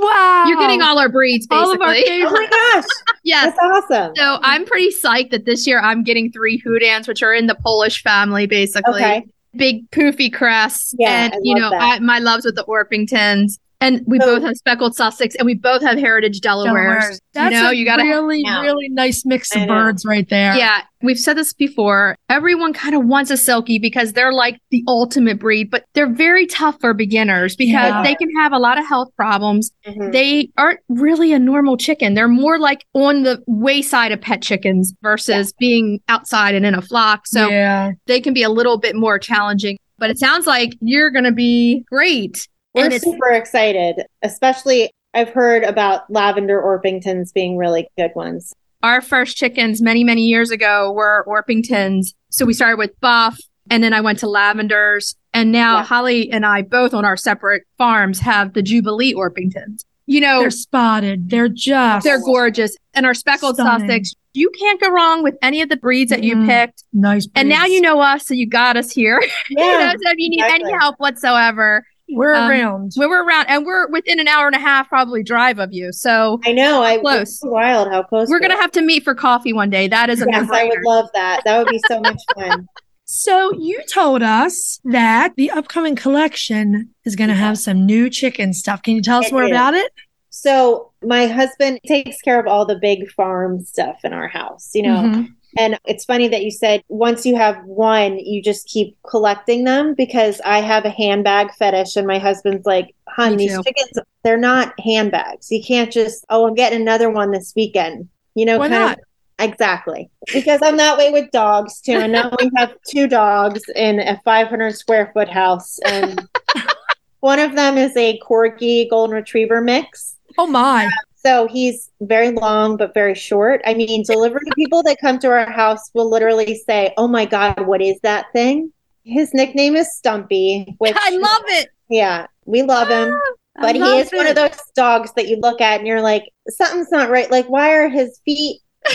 Wow. 0.00 0.44
You're 0.48 0.58
getting 0.58 0.82
all 0.82 0.98
our 0.98 1.08
breeds, 1.08 1.46
All 1.50 1.72
of 1.72 1.80
our 1.80 1.92
basically. 1.92 2.22
Oh 2.24 2.30
my 2.30 2.46
gosh, 2.48 2.84
yes. 3.24 3.54
that's 3.56 3.90
awesome. 3.90 4.14
So 4.16 4.38
I'm 4.42 4.64
pretty 4.64 4.90
psyched 4.90 5.30
that 5.30 5.44
this 5.44 5.66
year 5.66 5.80
I'm 5.80 6.02
getting 6.02 6.32
three 6.32 6.60
Houdans, 6.60 7.08
which 7.08 7.22
are 7.22 7.34
in 7.34 7.46
the 7.46 7.54
Polish 7.54 8.02
family, 8.02 8.46
basically. 8.46 8.94
Okay. 8.94 9.26
Big 9.56 9.88
poofy 9.90 10.32
crests. 10.32 10.94
Yeah, 10.98 11.26
and 11.26 11.34
I 11.34 11.36
you 11.42 11.54
know, 11.54 11.70
love 11.70 11.74
I, 11.80 11.98
my 12.00 12.18
loves 12.18 12.44
with 12.44 12.56
the 12.56 12.64
Orpingtons. 12.64 13.58
And 13.84 14.00
we 14.06 14.18
So- 14.18 14.26
both 14.36 14.42
have 14.44 14.56
speckled 14.56 14.96
Sussex 14.96 15.34
and 15.34 15.44
we 15.44 15.54
both 15.54 15.82
have 15.82 15.98
heritage 15.98 16.40
Delawares. 16.40 16.70
Delawares. 16.72 17.18
That's 17.34 17.54
you 17.54 17.62
know, 17.62 17.70
a 17.70 17.72
you 17.74 17.84
gotta 17.84 18.02
really, 18.04 18.40
Yeah. 18.42 18.62
really 18.62 18.88
nice 18.88 19.24
mix 19.26 19.54
of 19.54 19.66
birds 19.68 20.04
right 20.06 20.26
there. 20.30 20.56
Yeah, 20.56 20.80
we've 21.02 21.18
said 21.18 21.36
this 21.36 21.52
before. 21.52 22.16
Everyone 22.30 22.72
kind 22.72 22.94
of 22.94 23.04
wants 23.04 23.30
a 23.30 23.36
silky 23.36 23.78
because 23.78 24.12
they're 24.14 24.32
like 24.32 24.58
the 24.70 24.82
ultimate 24.88 25.38
breed, 25.38 25.70
but 25.70 25.84
they're 25.94 26.10
very 26.12 26.46
tough 26.46 26.80
for 26.80 26.94
beginners 26.94 27.56
because 27.56 27.72
Yeah. 27.74 28.02
they 28.02 28.14
can 28.14 28.28
have 28.36 28.52
a 28.52 28.58
lot 28.58 28.78
of 28.78 28.86
health 28.86 29.10
problems. 29.16 29.70
Mhm. 29.86 30.12
They 30.12 30.48
aren't 30.56 30.80
really 30.88 31.32
a 31.32 31.38
normal 31.38 31.76
chicken. 31.76 32.14
They're 32.14 32.26
more 32.28 32.58
like 32.58 32.84
on 32.94 33.22
the 33.24 33.42
wayside 33.46 34.12
of 34.12 34.20
pet 34.20 34.40
chickens 34.40 34.94
versus 35.02 35.52
being 35.58 36.00
outside 36.08 36.54
and 36.54 36.64
in 36.64 36.74
a 36.74 36.82
flock. 36.82 37.26
So 37.26 37.50
yeah. 37.50 37.92
they 38.06 38.20
can 38.20 38.32
be 38.32 38.42
a 38.42 38.50
little 38.50 38.78
bit 38.78 38.96
more 38.96 39.18
challenging. 39.18 39.76
But 39.98 40.10
it 40.10 40.18
sounds 40.18 40.46
like 40.46 40.74
you're 40.80 41.10
going 41.10 41.24
to 41.24 41.32
be 41.32 41.84
great. 41.88 42.48
We're 42.74 42.84
and 42.84 42.92
it's 42.92 43.04
super 43.04 43.30
excited, 43.30 44.04
especially 44.22 44.90
I've 45.14 45.28
heard 45.30 45.62
about 45.62 46.10
lavender 46.10 46.60
Orpingtons 46.60 47.32
being 47.32 47.56
really 47.56 47.88
good 47.96 48.10
ones. 48.14 48.52
our 48.82 49.00
first 49.00 49.36
chickens 49.38 49.80
many, 49.80 50.04
many 50.04 50.22
years 50.22 50.50
ago 50.50 50.92
were 50.92 51.24
Orpingtons. 51.26 52.08
So 52.30 52.44
we 52.44 52.52
started 52.52 52.76
with 52.78 52.98
Buff 53.00 53.38
and 53.70 53.82
then 53.82 53.94
I 53.94 54.00
went 54.02 54.18
to 54.18 54.26
Lavenders. 54.26 55.14
And 55.32 55.50
now 55.52 55.78
Yeah. 55.78 55.84
Holly 55.84 56.30
and 56.30 56.44
I 56.44 56.60
both 56.62 56.92
on 56.92 57.04
our 57.04 57.16
separate 57.16 57.62
farms 57.78 58.18
have 58.20 58.52
the 58.52 58.60
Jubilee 58.62 59.14
Orpingtons. 59.14 59.84
You 60.06 60.20
know, 60.20 60.40
They're 60.40 60.50
spotted. 60.50 61.30
they're, 61.30 61.48
just, 61.48 62.04
They're 62.04 62.20
gorgeous. 62.20 62.76
And 62.92 63.06
our 63.06 63.14
speckled 63.14 63.54
Stunning. 63.56 63.88
Sussex, 63.88 64.12
you 64.34 64.50
can't 64.58 64.78
go 64.80 64.90
wrong 64.90 65.22
with 65.22 65.36
any 65.40 65.62
of 65.62 65.70
the 65.70 65.76
breeds 65.78 66.10
that 66.10 66.22
you 66.22 66.36
Mhm. 66.36 66.46
picked. 66.46 66.82
nice. 66.92 67.26
And 67.34 67.48
now 67.48 67.64
you 67.64 67.80
know 67.80 68.00
us, 68.00 68.26
so 68.26 68.34
you 68.34 68.46
got 68.46 68.76
us 68.76 68.90
here. 68.92 69.18
you 69.48 69.56
know, 69.56 69.64
Yeah, 69.78 69.92
so 69.92 70.10
if 70.10 70.18
you 70.18 70.28
need 70.28 70.40
exactly. 70.42 70.68
any 70.70 70.78
help 70.78 70.96
whatsoever, 70.98 71.86
we're 72.08 72.34
um, 72.34 72.50
around. 72.50 72.92
when 72.96 73.08
we're 73.08 73.24
around, 73.24 73.46
and 73.48 73.64
we're 73.64 73.88
within 73.88 74.20
an 74.20 74.28
hour 74.28 74.46
and 74.46 74.54
a 74.56 74.58
half 74.60 74.88
probably 74.88 75.22
drive 75.22 75.58
of 75.58 75.72
you. 75.72 75.92
So 75.92 76.40
I 76.44 76.52
know. 76.52 76.82
I 76.82 76.98
Close. 76.98 77.22
it's 77.22 77.40
wild 77.44 77.88
how 77.88 78.02
close 78.02 78.28
we're 78.28 78.38
we 78.40 78.48
gonna 78.48 78.60
have 78.60 78.72
to 78.72 78.82
meet 78.82 79.04
for 79.04 79.14
coffee 79.14 79.52
one 79.52 79.70
day. 79.70 79.88
That 79.88 80.10
is 80.10 80.20
a 80.22 80.26
Yes, 80.28 80.48
I 80.50 80.64
would 80.64 80.82
love 80.84 81.08
that. 81.14 81.42
That 81.44 81.58
would 81.58 81.68
be 81.68 81.80
so 81.88 82.00
much 82.00 82.20
fun. 82.34 82.68
So 83.06 83.52
you 83.52 83.82
told 83.92 84.22
us 84.22 84.80
that 84.84 85.34
the 85.36 85.50
upcoming 85.50 85.94
collection 85.94 86.88
is 87.04 87.14
going 87.16 87.28
to 87.28 87.36
have 87.36 87.58
some 87.58 87.84
new 87.84 88.08
chicken 88.08 88.54
stuff. 88.54 88.82
Can 88.82 88.94
you 88.96 89.02
tell 89.02 89.18
us 89.18 89.26
It 89.26 89.32
more 89.32 89.44
is. 89.44 89.50
about 89.50 89.74
it? 89.74 89.92
So 90.30 90.90
my 91.02 91.26
husband 91.26 91.80
takes 91.86 92.20
care 92.22 92.40
of 92.40 92.46
all 92.46 92.64
the 92.64 92.76
big 92.76 93.10
farm 93.10 93.60
stuff 93.62 93.96
in 94.04 94.14
our 94.14 94.26
house, 94.26 94.70
you 94.74 94.82
know. 94.84 94.96
Mhm. 95.02 95.28
And 95.56 95.78
it's 95.84 96.04
funny 96.04 96.28
that 96.28 96.42
you 96.42 96.50
said 96.50 96.82
once 96.88 97.24
you 97.24 97.36
have 97.36 97.62
one, 97.64 98.18
you 98.18 98.42
just 98.42 98.66
keep 98.66 98.96
collecting 99.08 99.64
them 99.64 99.94
because 99.94 100.40
I 100.44 100.60
have 100.60 100.84
a 100.84 100.90
handbag 100.90 101.52
fetish, 101.54 101.96
and 101.96 102.06
my 102.06 102.18
husband's 102.18 102.66
like, 102.66 102.94
"Hun, 103.08 103.36
these 103.36 103.56
chickens, 103.62 103.98
they're 104.22 104.36
not 104.36 104.78
handbags. 104.80 105.50
You 105.50 105.62
can't 105.62 105.92
just, 105.92 106.24
oh, 106.30 106.46
I'm 106.46 106.54
getting 106.54 106.80
another 106.80 107.10
one 107.10 107.30
this 107.30 107.52
weekend." 107.54 108.08
You 108.34 108.46
know, 108.46 108.58
Why 108.58 108.68
kind 108.68 108.80
not? 108.80 108.98
of 108.98 109.04
exactly 109.40 110.10
because 110.32 110.60
I'm 110.62 110.76
that 110.76 110.96
way 110.96 111.10
with 111.10 111.30
dogs 111.30 111.80
too. 111.80 111.94
And 111.94 112.12
now 112.12 112.30
we 112.38 112.50
have 112.56 112.74
two 112.88 113.08
dogs 113.08 113.62
in 113.74 114.00
a 114.00 114.20
500 114.24 114.76
square 114.76 115.10
foot 115.12 115.28
house, 115.28 115.78
and 115.80 116.28
one 117.20 117.38
of 117.38 117.54
them 117.54 117.78
is 117.78 117.96
a 117.96 118.18
corgi 118.20 118.88
golden 118.88 119.14
retriever 119.14 119.60
mix. 119.60 120.16
Oh 120.36 120.46
my. 120.46 120.88
So 121.24 121.46
he's 121.48 121.90
very 122.02 122.30
long 122.30 122.76
but 122.76 122.92
very 122.94 123.14
short. 123.14 123.62
I 123.64 123.74
mean, 123.74 124.02
delivery 124.06 124.42
people 124.54 124.82
that 124.84 124.98
come 125.00 125.18
to 125.20 125.28
our 125.28 125.50
house 125.50 125.90
will 125.94 126.10
literally 126.10 126.54
say, 126.66 126.92
"Oh 126.96 127.08
my 127.08 127.24
god, 127.24 127.66
what 127.66 127.80
is 127.80 127.98
that 128.02 128.26
thing?" 128.32 128.72
His 129.04 129.32
nickname 129.34 129.76
is 129.76 129.94
Stumpy, 129.96 130.74
which 130.78 130.94
I 130.96 131.10
love 131.10 131.42
it. 131.46 131.68
yeah, 131.88 132.26
we 132.46 132.62
love 132.62 132.88
him. 132.88 133.12
Ah, 133.14 133.32
I 133.58 133.60
But 133.62 133.74
he 133.76 133.80
love 133.80 134.00
is 134.00 134.10
one 134.12 134.26
of 134.26 134.34
those 134.34 134.58
dogs 134.74 135.12
that 135.16 135.28
you 135.28 135.36
look 135.36 135.60
at 135.60 135.78
and 135.78 135.86
you're 135.86 136.00
like, 136.00 136.24
something's 136.48 136.90
not 136.90 137.10
right. 137.10 137.30
Like, 137.30 137.46
why 137.46 137.74
are 137.74 137.88
his 137.88 138.20
feet? 138.24 138.60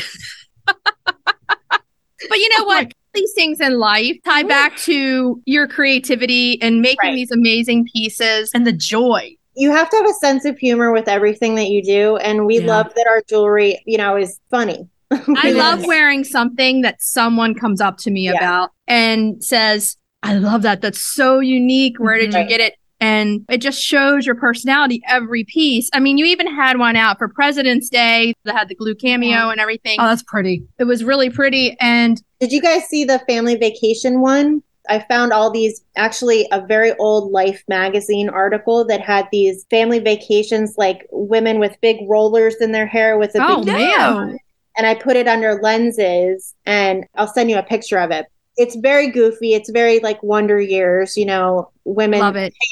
But 2.28 2.38
you 2.38 2.50
know 2.50 2.66
Oh 2.66 2.66
what? 2.66 2.92
These 3.14 3.32
things 3.34 3.60
in 3.60 3.80
life 3.80 4.18
tie 4.26 4.44
mm. 4.44 4.50
back 4.50 4.78
to 4.80 5.42
your 5.46 5.68
creativity 5.68 6.62
and 6.62 6.82
making 6.82 6.98
Right. 7.10 7.16
these 7.16 7.32
amazing 7.32 7.88
pieces. 7.94 8.52
And 8.54 8.68
the 8.68 8.74
joy. 8.74 9.36
You 9.60 9.72
have 9.72 9.90
to 9.90 9.98
have 9.98 10.06
a 10.06 10.14
sense 10.14 10.46
of 10.46 10.58
humor 10.58 10.94
with 10.94 11.10
everything 11.10 11.56
that 11.56 11.68
you 11.68 11.84
do, 11.84 12.16
and 12.18 12.46
we 12.46 12.60
Yeah. 12.60 12.68
love 12.68 12.94
that 12.96 13.08
our 13.10 13.22
jewelry, 13.28 13.82
you 13.86 13.98
know, 13.98 14.16
is 14.16 14.40
funny. 14.50 14.88
I 15.12 15.52
love 15.52 15.86
wearing 15.86 16.24
something 16.24 16.82
that 16.82 16.96
someone 17.02 17.54
comes 17.56 17.82
up 17.82 17.98
to 18.00 18.12
me 18.12 18.22
Yeah. 18.26 18.38
about 18.38 18.70
and 18.88 19.44
says, 19.44 19.98
I 20.24 20.36
love 20.36 20.62
that. 20.62 20.82
That's 20.82 21.02
so 21.02 21.40
unique. 21.40 22.00
Where 22.00 22.18
did 22.18 22.34
you 22.34 22.40
Mhm. 22.40 22.48
get 22.48 22.62
it? 22.62 22.76
And 23.02 23.42
it 23.50 23.58
just 23.60 23.82
shows 23.82 24.26
your 24.26 24.36
personality 24.36 25.02
every 25.08 25.44
piece. 25.46 25.90
I 25.94 26.00
mean, 26.00 26.18
you 26.18 26.26
even 26.26 26.48
had 26.54 26.78
one 26.78 26.96
out 26.96 27.18
for 27.18 27.28
President's 27.30 27.90
Day 27.90 28.34
that 28.46 28.56
had 28.56 28.68
the 28.70 28.76
glue 28.76 28.96
cameo 28.96 29.30
Yeah. 29.30 29.52
and 29.52 29.60
everything. 29.60 29.98
Oh, 30.00 30.06
that's 30.06 30.24
pretty. 30.24 30.64
it 30.78 30.84
was 30.86 31.04
really 31.04 31.30
pretty. 31.30 31.76
And 31.82 32.22
Did 32.40 32.52
you 32.54 32.62
guys 32.62 32.84
see 32.86 33.04
the 33.06 33.20
family 33.20 33.56
vacation 33.56 34.22
one? 34.22 34.62
I 34.90 35.00
found 35.08 35.32
all 35.32 35.52
these 35.52 35.82
actually 35.96 36.48
a 36.52 36.60
very 36.66 36.94
old 37.00 37.32
Life 37.32 37.64
magazine 37.68 38.28
article 38.28 38.84
that 38.86 39.02
had 39.02 39.28
these 39.32 39.66
family 39.70 40.00
vacations, 40.00 40.76
like 40.78 41.08
women 41.12 41.60
with 41.60 41.80
big 41.82 41.98
rollers 42.10 42.56
in 42.56 42.72
their 42.72 42.88
hair 42.88 43.18
with 43.18 43.36
a 43.36 43.40
Oh, 43.42 43.64
big 43.64 43.74
man. 43.76 44.38
and 44.78 44.88
I 44.88 44.96
put 44.96 45.16
it 45.16 45.28
under 45.28 45.62
lenses 45.62 46.56
and 46.66 47.06
I'll 47.16 47.28
send 47.28 47.50
you 47.50 47.58
a 47.58 47.64
picture 47.64 48.00
of 48.00 48.12
it. 48.12 48.26
It's 48.58 48.76
very 48.76 49.10
goofy. 49.10 49.54
It's 49.54 49.70
very 49.70 50.00
like 50.00 50.22
Wonder 50.22 50.60
Years, 50.60 51.16
you 51.16 51.26
know, 51.26 51.72
women 51.86 52.20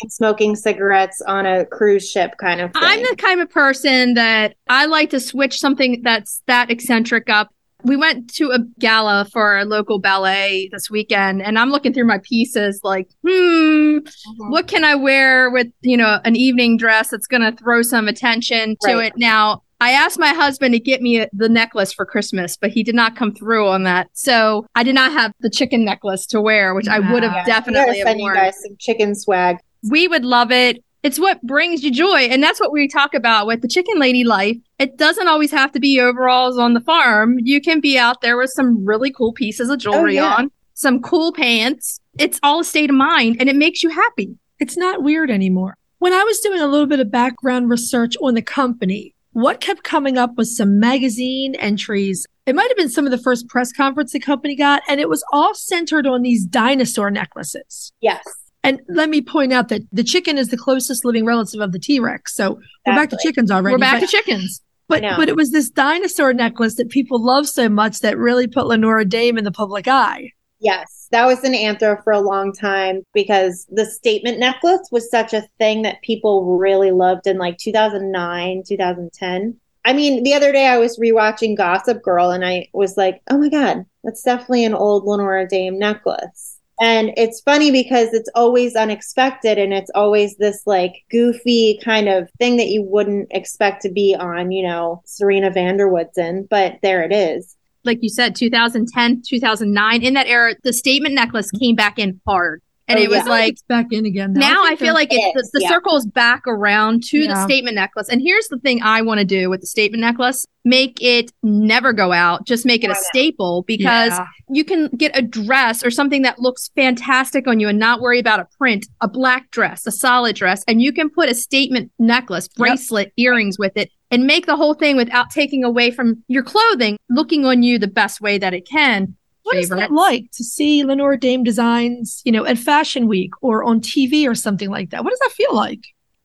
smoking 0.10 0.56
cigarettes 0.58 1.22
on 1.22 1.46
a 1.46 1.66
cruise 1.66 2.10
ship 2.12 2.34
kind 2.40 2.60
of 2.60 2.74
thing. 2.74 2.84
I'm 2.84 3.00
the 3.04 3.16
kind 3.18 3.40
of 3.40 3.50
person 3.50 4.16
that 4.16 4.56
I 4.68 4.86
like 4.88 5.12
to 5.12 5.20
switch 5.22 5.60
something 5.60 6.02
that's 6.04 6.42
that 6.48 6.70
eccentric 6.70 7.30
up. 7.30 7.54
We 7.88 7.96
went 7.96 8.34
to 8.36 8.52
a 8.52 8.60
gala 8.80 9.26
for 9.32 9.58
a 9.58 9.66
local 9.66 10.00
ballet 10.00 10.70
this 10.74 10.90
weekend, 10.90 11.42
and 11.42 11.58
I'm 11.58 11.70
looking 11.72 11.94
through 11.94 12.06
my 12.06 12.18
pieces 12.20 12.82
like, 12.84 13.08
hmm, 13.26 14.00
Mhm. 14.00 14.04
what 14.50 14.68
can 14.68 14.84
I 14.84 14.96
wear 14.96 15.50
with, 15.50 15.68
you 15.82 15.96
know, 15.98 16.20
an 16.26 16.36
evening 16.36 16.78
dress 16.78 17.10
that's 17.10 17.28
going 17.28 17.42
to 17.44 17.52
throw 17.54 17.82
some 17.82 18.08
attention 18.08 18.76
to 18.82 18.94
Right. 18.96 19.06
it? 19.08 19.14
Now, 19.18 19.64
I 19.80 19.92
asked 19.92 20.20
my 20.20 20.30
husband 20.34 20.74
to 20.74 20.80
get 20.80 21.02
me 21.02 21.22
a, 21.22 21.30
the 21.34 21.48
necklace 21.48 21.94
for 21.94 22.06
Christmas, 22.06 22.58
but 22.58 22.72
he 22.72 22.84
did 22.84 22.96
not 22.96 23.16
come 23.16 23.32
through 23.34 23.68
on 23.68 23.84
that. 23.84 24.08
So 24.14 24.66
I 24.76 24.84
did 24.84 24.96
not 24.96 25.12
have 25.12 25.32
the 25.40 25.50
chicken 25.52 25.86
necklace 25.86 26.26
to 26.28 26.42
wear, 26.42 26.74
which 26.74 26.88
I 26.88 27.00
would 27.00 27.24
have 27.24 27.46
definitely 27.46 28.02
send 28.02 28.20
you 28.20 28.34
guys 28.34 28.56
some 28.62 28.76
chicken 28.80 29.14
swag. 29.16 29.58
we 29.90 30.08
would 30.08 30.26
love 30.26 30.52
it. 30.52 30.84
It's 31.08 31.18
what 31.18 31.42
brings 31.42 31.86
you 31.86 31.90
joy. 31.90 32.24
And 32.24 32.44
that's 32.44 32.60
what 32.60 32.74
we 32.74 32.86
talk 32.86 33.14
about 33.14 33.48
with 33.48 33.62
the 33.62 33.70
chicken 33.70 33.98
lady 33.98 34.26
life. 34.26 34.58
It 34.78 34.98
doesn't 34.98 35.30
always 35.30 35.52
have 35.52 35.72
to 35.72 35.80
be 35.80 36.02
overalls 36.02 36.58
on 36.58 36.74
the 36.74 36.82
farm. 36.82 37.38
You 37.40 37.62
can 37.62 37.80
be 37.80 37.98
out 37.98 38.20
there 38.20 38.36
with 38.36 38.50
some 38.50 38.84
really 38.86 39.10
cool 39.10 39.32
pieces 39.32 39.70
of 39.70 39.80
jewelry 39.80 40.20
oh, 40.20 40.24
yeah. 40.24 40.36
on, 40.36 40.52
some 40.74 41.02
cool 41.02 41.32
pants. 41.32 42.02
It's 42.20 42.42
all 42.44 42.60
a 42.60 42.66
state 42.66 42.90
of 42.90 42.98
mind 42.98 43.38
and 43.40 43.48
it 43.48 43.56
makes 43.56 43.84
you 43.84 43.90
happy. 43.90 44.38
It's 44.60 44.76
not 44.76 45.02
weird 45.02 45.32
anymore. 45.32 45.78
When 46.00 46.12
I 46.12 46.26
was 46.26 46.42
doing 46.42 46.60
a 46.60 46.68
little 46.68 46.88
bit 46.88 47.00
of 47.00 47.10
background 47.10 47.70
research 47.70 48.18
on 48.22 48.34
the 48.34 48.42
company, 48.42 49.16
what 49.32 49.62
kept 49.62 49.84
coming 49.84 50.18
up 50.18 50.36
was 50.36 50.58
some 50.58 50.78
magazine 50.78 51.56
entries. 51.56 52.26
It 52.46 52.54
might 52.54 52.68
have 52.68 52.76
been 52.76 52.90
some 52.90 53.06
of 53.06 53.12
the 53.12 53.18
first 53.18 53.48
press 53.48 53.72
conference 53.72 54.12
the 54.12 54.20
company 54.20 54.58
got, 54.58 54.84
and 54.90 55.00
it 55.00 55.08
was 55.08 55.24
all 55.32 55.56
centered 55.56 56.06
on 56.06 56.22
these 56.22 56.46
dinosaur 56.46 57.10
necklaces. 57.12 57.94
Yes. 58.02 58.26
And 58.64 58.82
let 58.90 59.10
me 59.10 59.22
point 59.22 59.54
out 59.54 59.70
that 59.70 59.82
the 59.92 60.04
chicken 60.04 60.38
is 60.38 60.50
the 60.50 60.58
closest 60.58 61.06
living 61.06 61.26
relative 61.26 61.62
of 61.62 61.72
the 61.72 61.80
T 61.80 62.00
Rex. 62.00 62.36
So 62.36 62.60
we're 62.86 62.96
back 62.96 63.10
to 63.12 63.18
chickens 63.22 63.52
already. 63.52 63.76
We're 63.76 63.80
back 63.80 64.02
but, 64.02 64.08
to 64.10 64.12
chickens. 64.12 64.62
but, 64.88 65.02
but 65.02 65.30
it 65.30 65.36
was 65.36 65.52
this 65.52 65.70
dinosaur 65.70 66.34
necklace 66.34 66.76
that 66.76 66.90
people 66.90 67.24
love 67.24 67.48
so 67.48 67.70
much 67.70 68.00
that 68.00 68.18
really 68.18 68.48
put 68.48 68.68
Lenora 68.68 69.06
Dame 69.06 69.38
in 69.38 69.44
the 69.44 69.52
public 69.52 69.88
eye. 69.88 70.32
Yes, 70.60 71.08
that 71.12 71.26
was 71.26 71.44
an 71.44 71.54
anthro 71.54 72.04
for 72.04 72.12
a 72.12 72.20
long 72.20 72.52
time 72.52 73.04
because 73.14 73.68
the 73.70 73.86
statement 73.86 74.40
necklace 74.40 74.90
was 74.92 75.10
such 75.10 75.34
a 75.34 75.48
thing 75.60 75.84
that 75.84 76.02
people 76.02 76.58
really 76.58 76.92
loved 76.92 77.28
in 77.28 77.38
like 77.38 77.58
2009, 77.58 78.64
2010. 78.68 79.60
I 79.86 79.94
mean, 79.94 80.24
the 80.24 80.34
other 80.34 80.52
day 80.52 80.68
I 80.68 80.80
was 80.80 81.00
rewatching 81.00 81.56
Gossip 81.56 82.02
Girl 82.02 82.32
and 82.32 82.44
I 82.44 82.68
was 82.74 82.98
like, 82.98 83.22
oh 83.30 83.38
my 83.38 83.50
God, 83.50 83.86
that's 84.04 84.24
definitely 84.24 84.66
an 84.66 84.74
old 84.74 85.06
Lenora 85.06 85.48
Dame 85.48 85.78
necklace. 85.78 86.57
And 86.80 87.12
it's 87.18 87.42
funny 87.42 87.72
because 87.72 88.14
it's 88.14 88.30
always 88.36 88.76
unexpected 88.76 89.58
and 89.58 89.74
it's 89.74 89.90
always 89.96 90.38
this 90.38 90.62
like 90.66 91.04
goofy 91.10 91.80
kind 91.84 92.08
of 92.08 92.30
thing 92.38 92.58
that 92.58 92.68
you 92.68 92.84
wouldn't 92.84 93.30
expect 93.32 93.82
to 93.82 93.90
be 93.90 94.16
on, 94.16 94.52
you 94.52 94.68
know, 94.68 95.02
Serena 95.06 95.50
van 95.50 95.78
der 95.78 95.88
Woodsen, 95.88 96.48
but 96.50 96.78
there 96.84 97.02
it 97.04 97.12
is. 97.12 97.56
Like 97.84 98.00
you 98.02 98.10
said, 98.10 98.36
2010, 98.36 99.24
2009, 99.28 100.04
in 100.04 100.14
that 100.14 100.28
era, 100.28 100.56
the 100.64 100.74
statement 100.74 101.16
necklace 101.16 101.50
came 101.52 101.76
back 101.76 101.98
in 101.98 102.20
hard. 102.28 102.62
And 102.90 102.98
Oh, 103.00 103.02
it 103.04 103.10
was 103.10 103.18
yeah. 103.26 103.30
like 103.30 103.52
it's 103.54 103.62
back 103.64 103.88
in 103.92 104.06
again. 104.06 104.34
though. 104.34 104.40
now 104.40 104.64
I, 104.64 104.70
think 104.70 104.80
feel 104.80 104.86
they're- 104.88 104.94
like 104.94 105.10
it's 105.12 105.52
the, 105.52 105.60
the 105.60 105.64
yeah. 105.64 105.70
circle 105.70 105.98
is 105.98 106.06
back 106.06 106.44
around 106.48 107.04
to 107.10 107.28
the 107.28 107.44
statement 107.44 107.76
necklace. 107.76 108.08
And 108.10 108.22
here's 108.22 108.48
the 108.48 108.58
thing 108.60 108.82
I 108.82 109.02
want 109.02 109.20
to 109.20 109.26
do 109.26 109.50
with 109.50 109.62
the 109.62 109.68
statement 109.68 110.02
necklace 110.02 110.46
make 110.64 110.98
it 111.02 111.32
never 111.44 111.94
go 111.94 112.12
out, 112.12 112.46
just 112.46 112.66
make 112.66 112.84
it 112.84 112.90
a 112.90 112.96
staple 112.96 113.64
because 113.68 114.12
Yeah. 114.12 114.26
you 114.50 114.66
can 114.66 114.88
get 114.98 115.18
a 115.18 115.22
dress 115.22 115.82
or 115.86 115.90
something 115.90 116.24
that 116.24 116.40
looks 116.40 116.70
fantastic 116.76 117.48
on 117.48 117.60
you 117.62 117.70
and 117.70 117.80
not 117.80 118.02
worry 118.02 118.20
about 118.20 118.42
a 118.42 118.48
print, 118.58 118.86
a 119.02 119.08
black 119.08 119.50
dress, 119.52 119.88
a 119.88 119.92
solid 119.92 120.36
dress, 120.36 120.64
and 120.68 120.82
you 120.82 120.92
can 120.92 121.10
put 121.10 121.30
a 121.30 121.36
statement 121.36 121.90
necklace, 122.00 122.48
bracelet, 122.50 123.14
earrings 123.18 123.58
with 123.58 123.78
it 123.78 123.90
and 124.12 124.26
make 124.26 124.46
the 124.46 124.56
whole 124.58 124.74
thing 124.74 124.96
without 124.98 125.30
taking 125.30 125.64
away 125.64 125.90
from 125.92 126.22
your 126.28 126.44
clothing, 126.44 126.98
looking 127.10 127.46
on 127.46 127.64
you 127.64 127.80
the 127.80 127.88
best 127.88 128.20
way 128.22 128.38
that 128.38 128.54
it 128.54 128.68
can. 128.68 129.16
What 129.48 129.58
is 129.58 129.70
that 129.70 129.92
like 129.92 130.30
to 130.34 130.44
see 130.44 130.84
Lenora 130.84 131.18
Dame 131.18 131.42
designs, 131.42 132.22
you 132.26 132.34
know, 132.34 132.46
at 132.46 132.58
Fashion 132.58 133.08
Week 133.08 133.32
or 133.42 133.64
on 133.64 133.80
TV 133.80 134.28
or 134.28 134.36
something 134.36 134.70
like 134.70 134.90
that? 134.90 135.06
What 135.06 135.12
does 135.12 135.20
that 135.20 135.32
feel 135.32 135.56
like? 135.56 135.80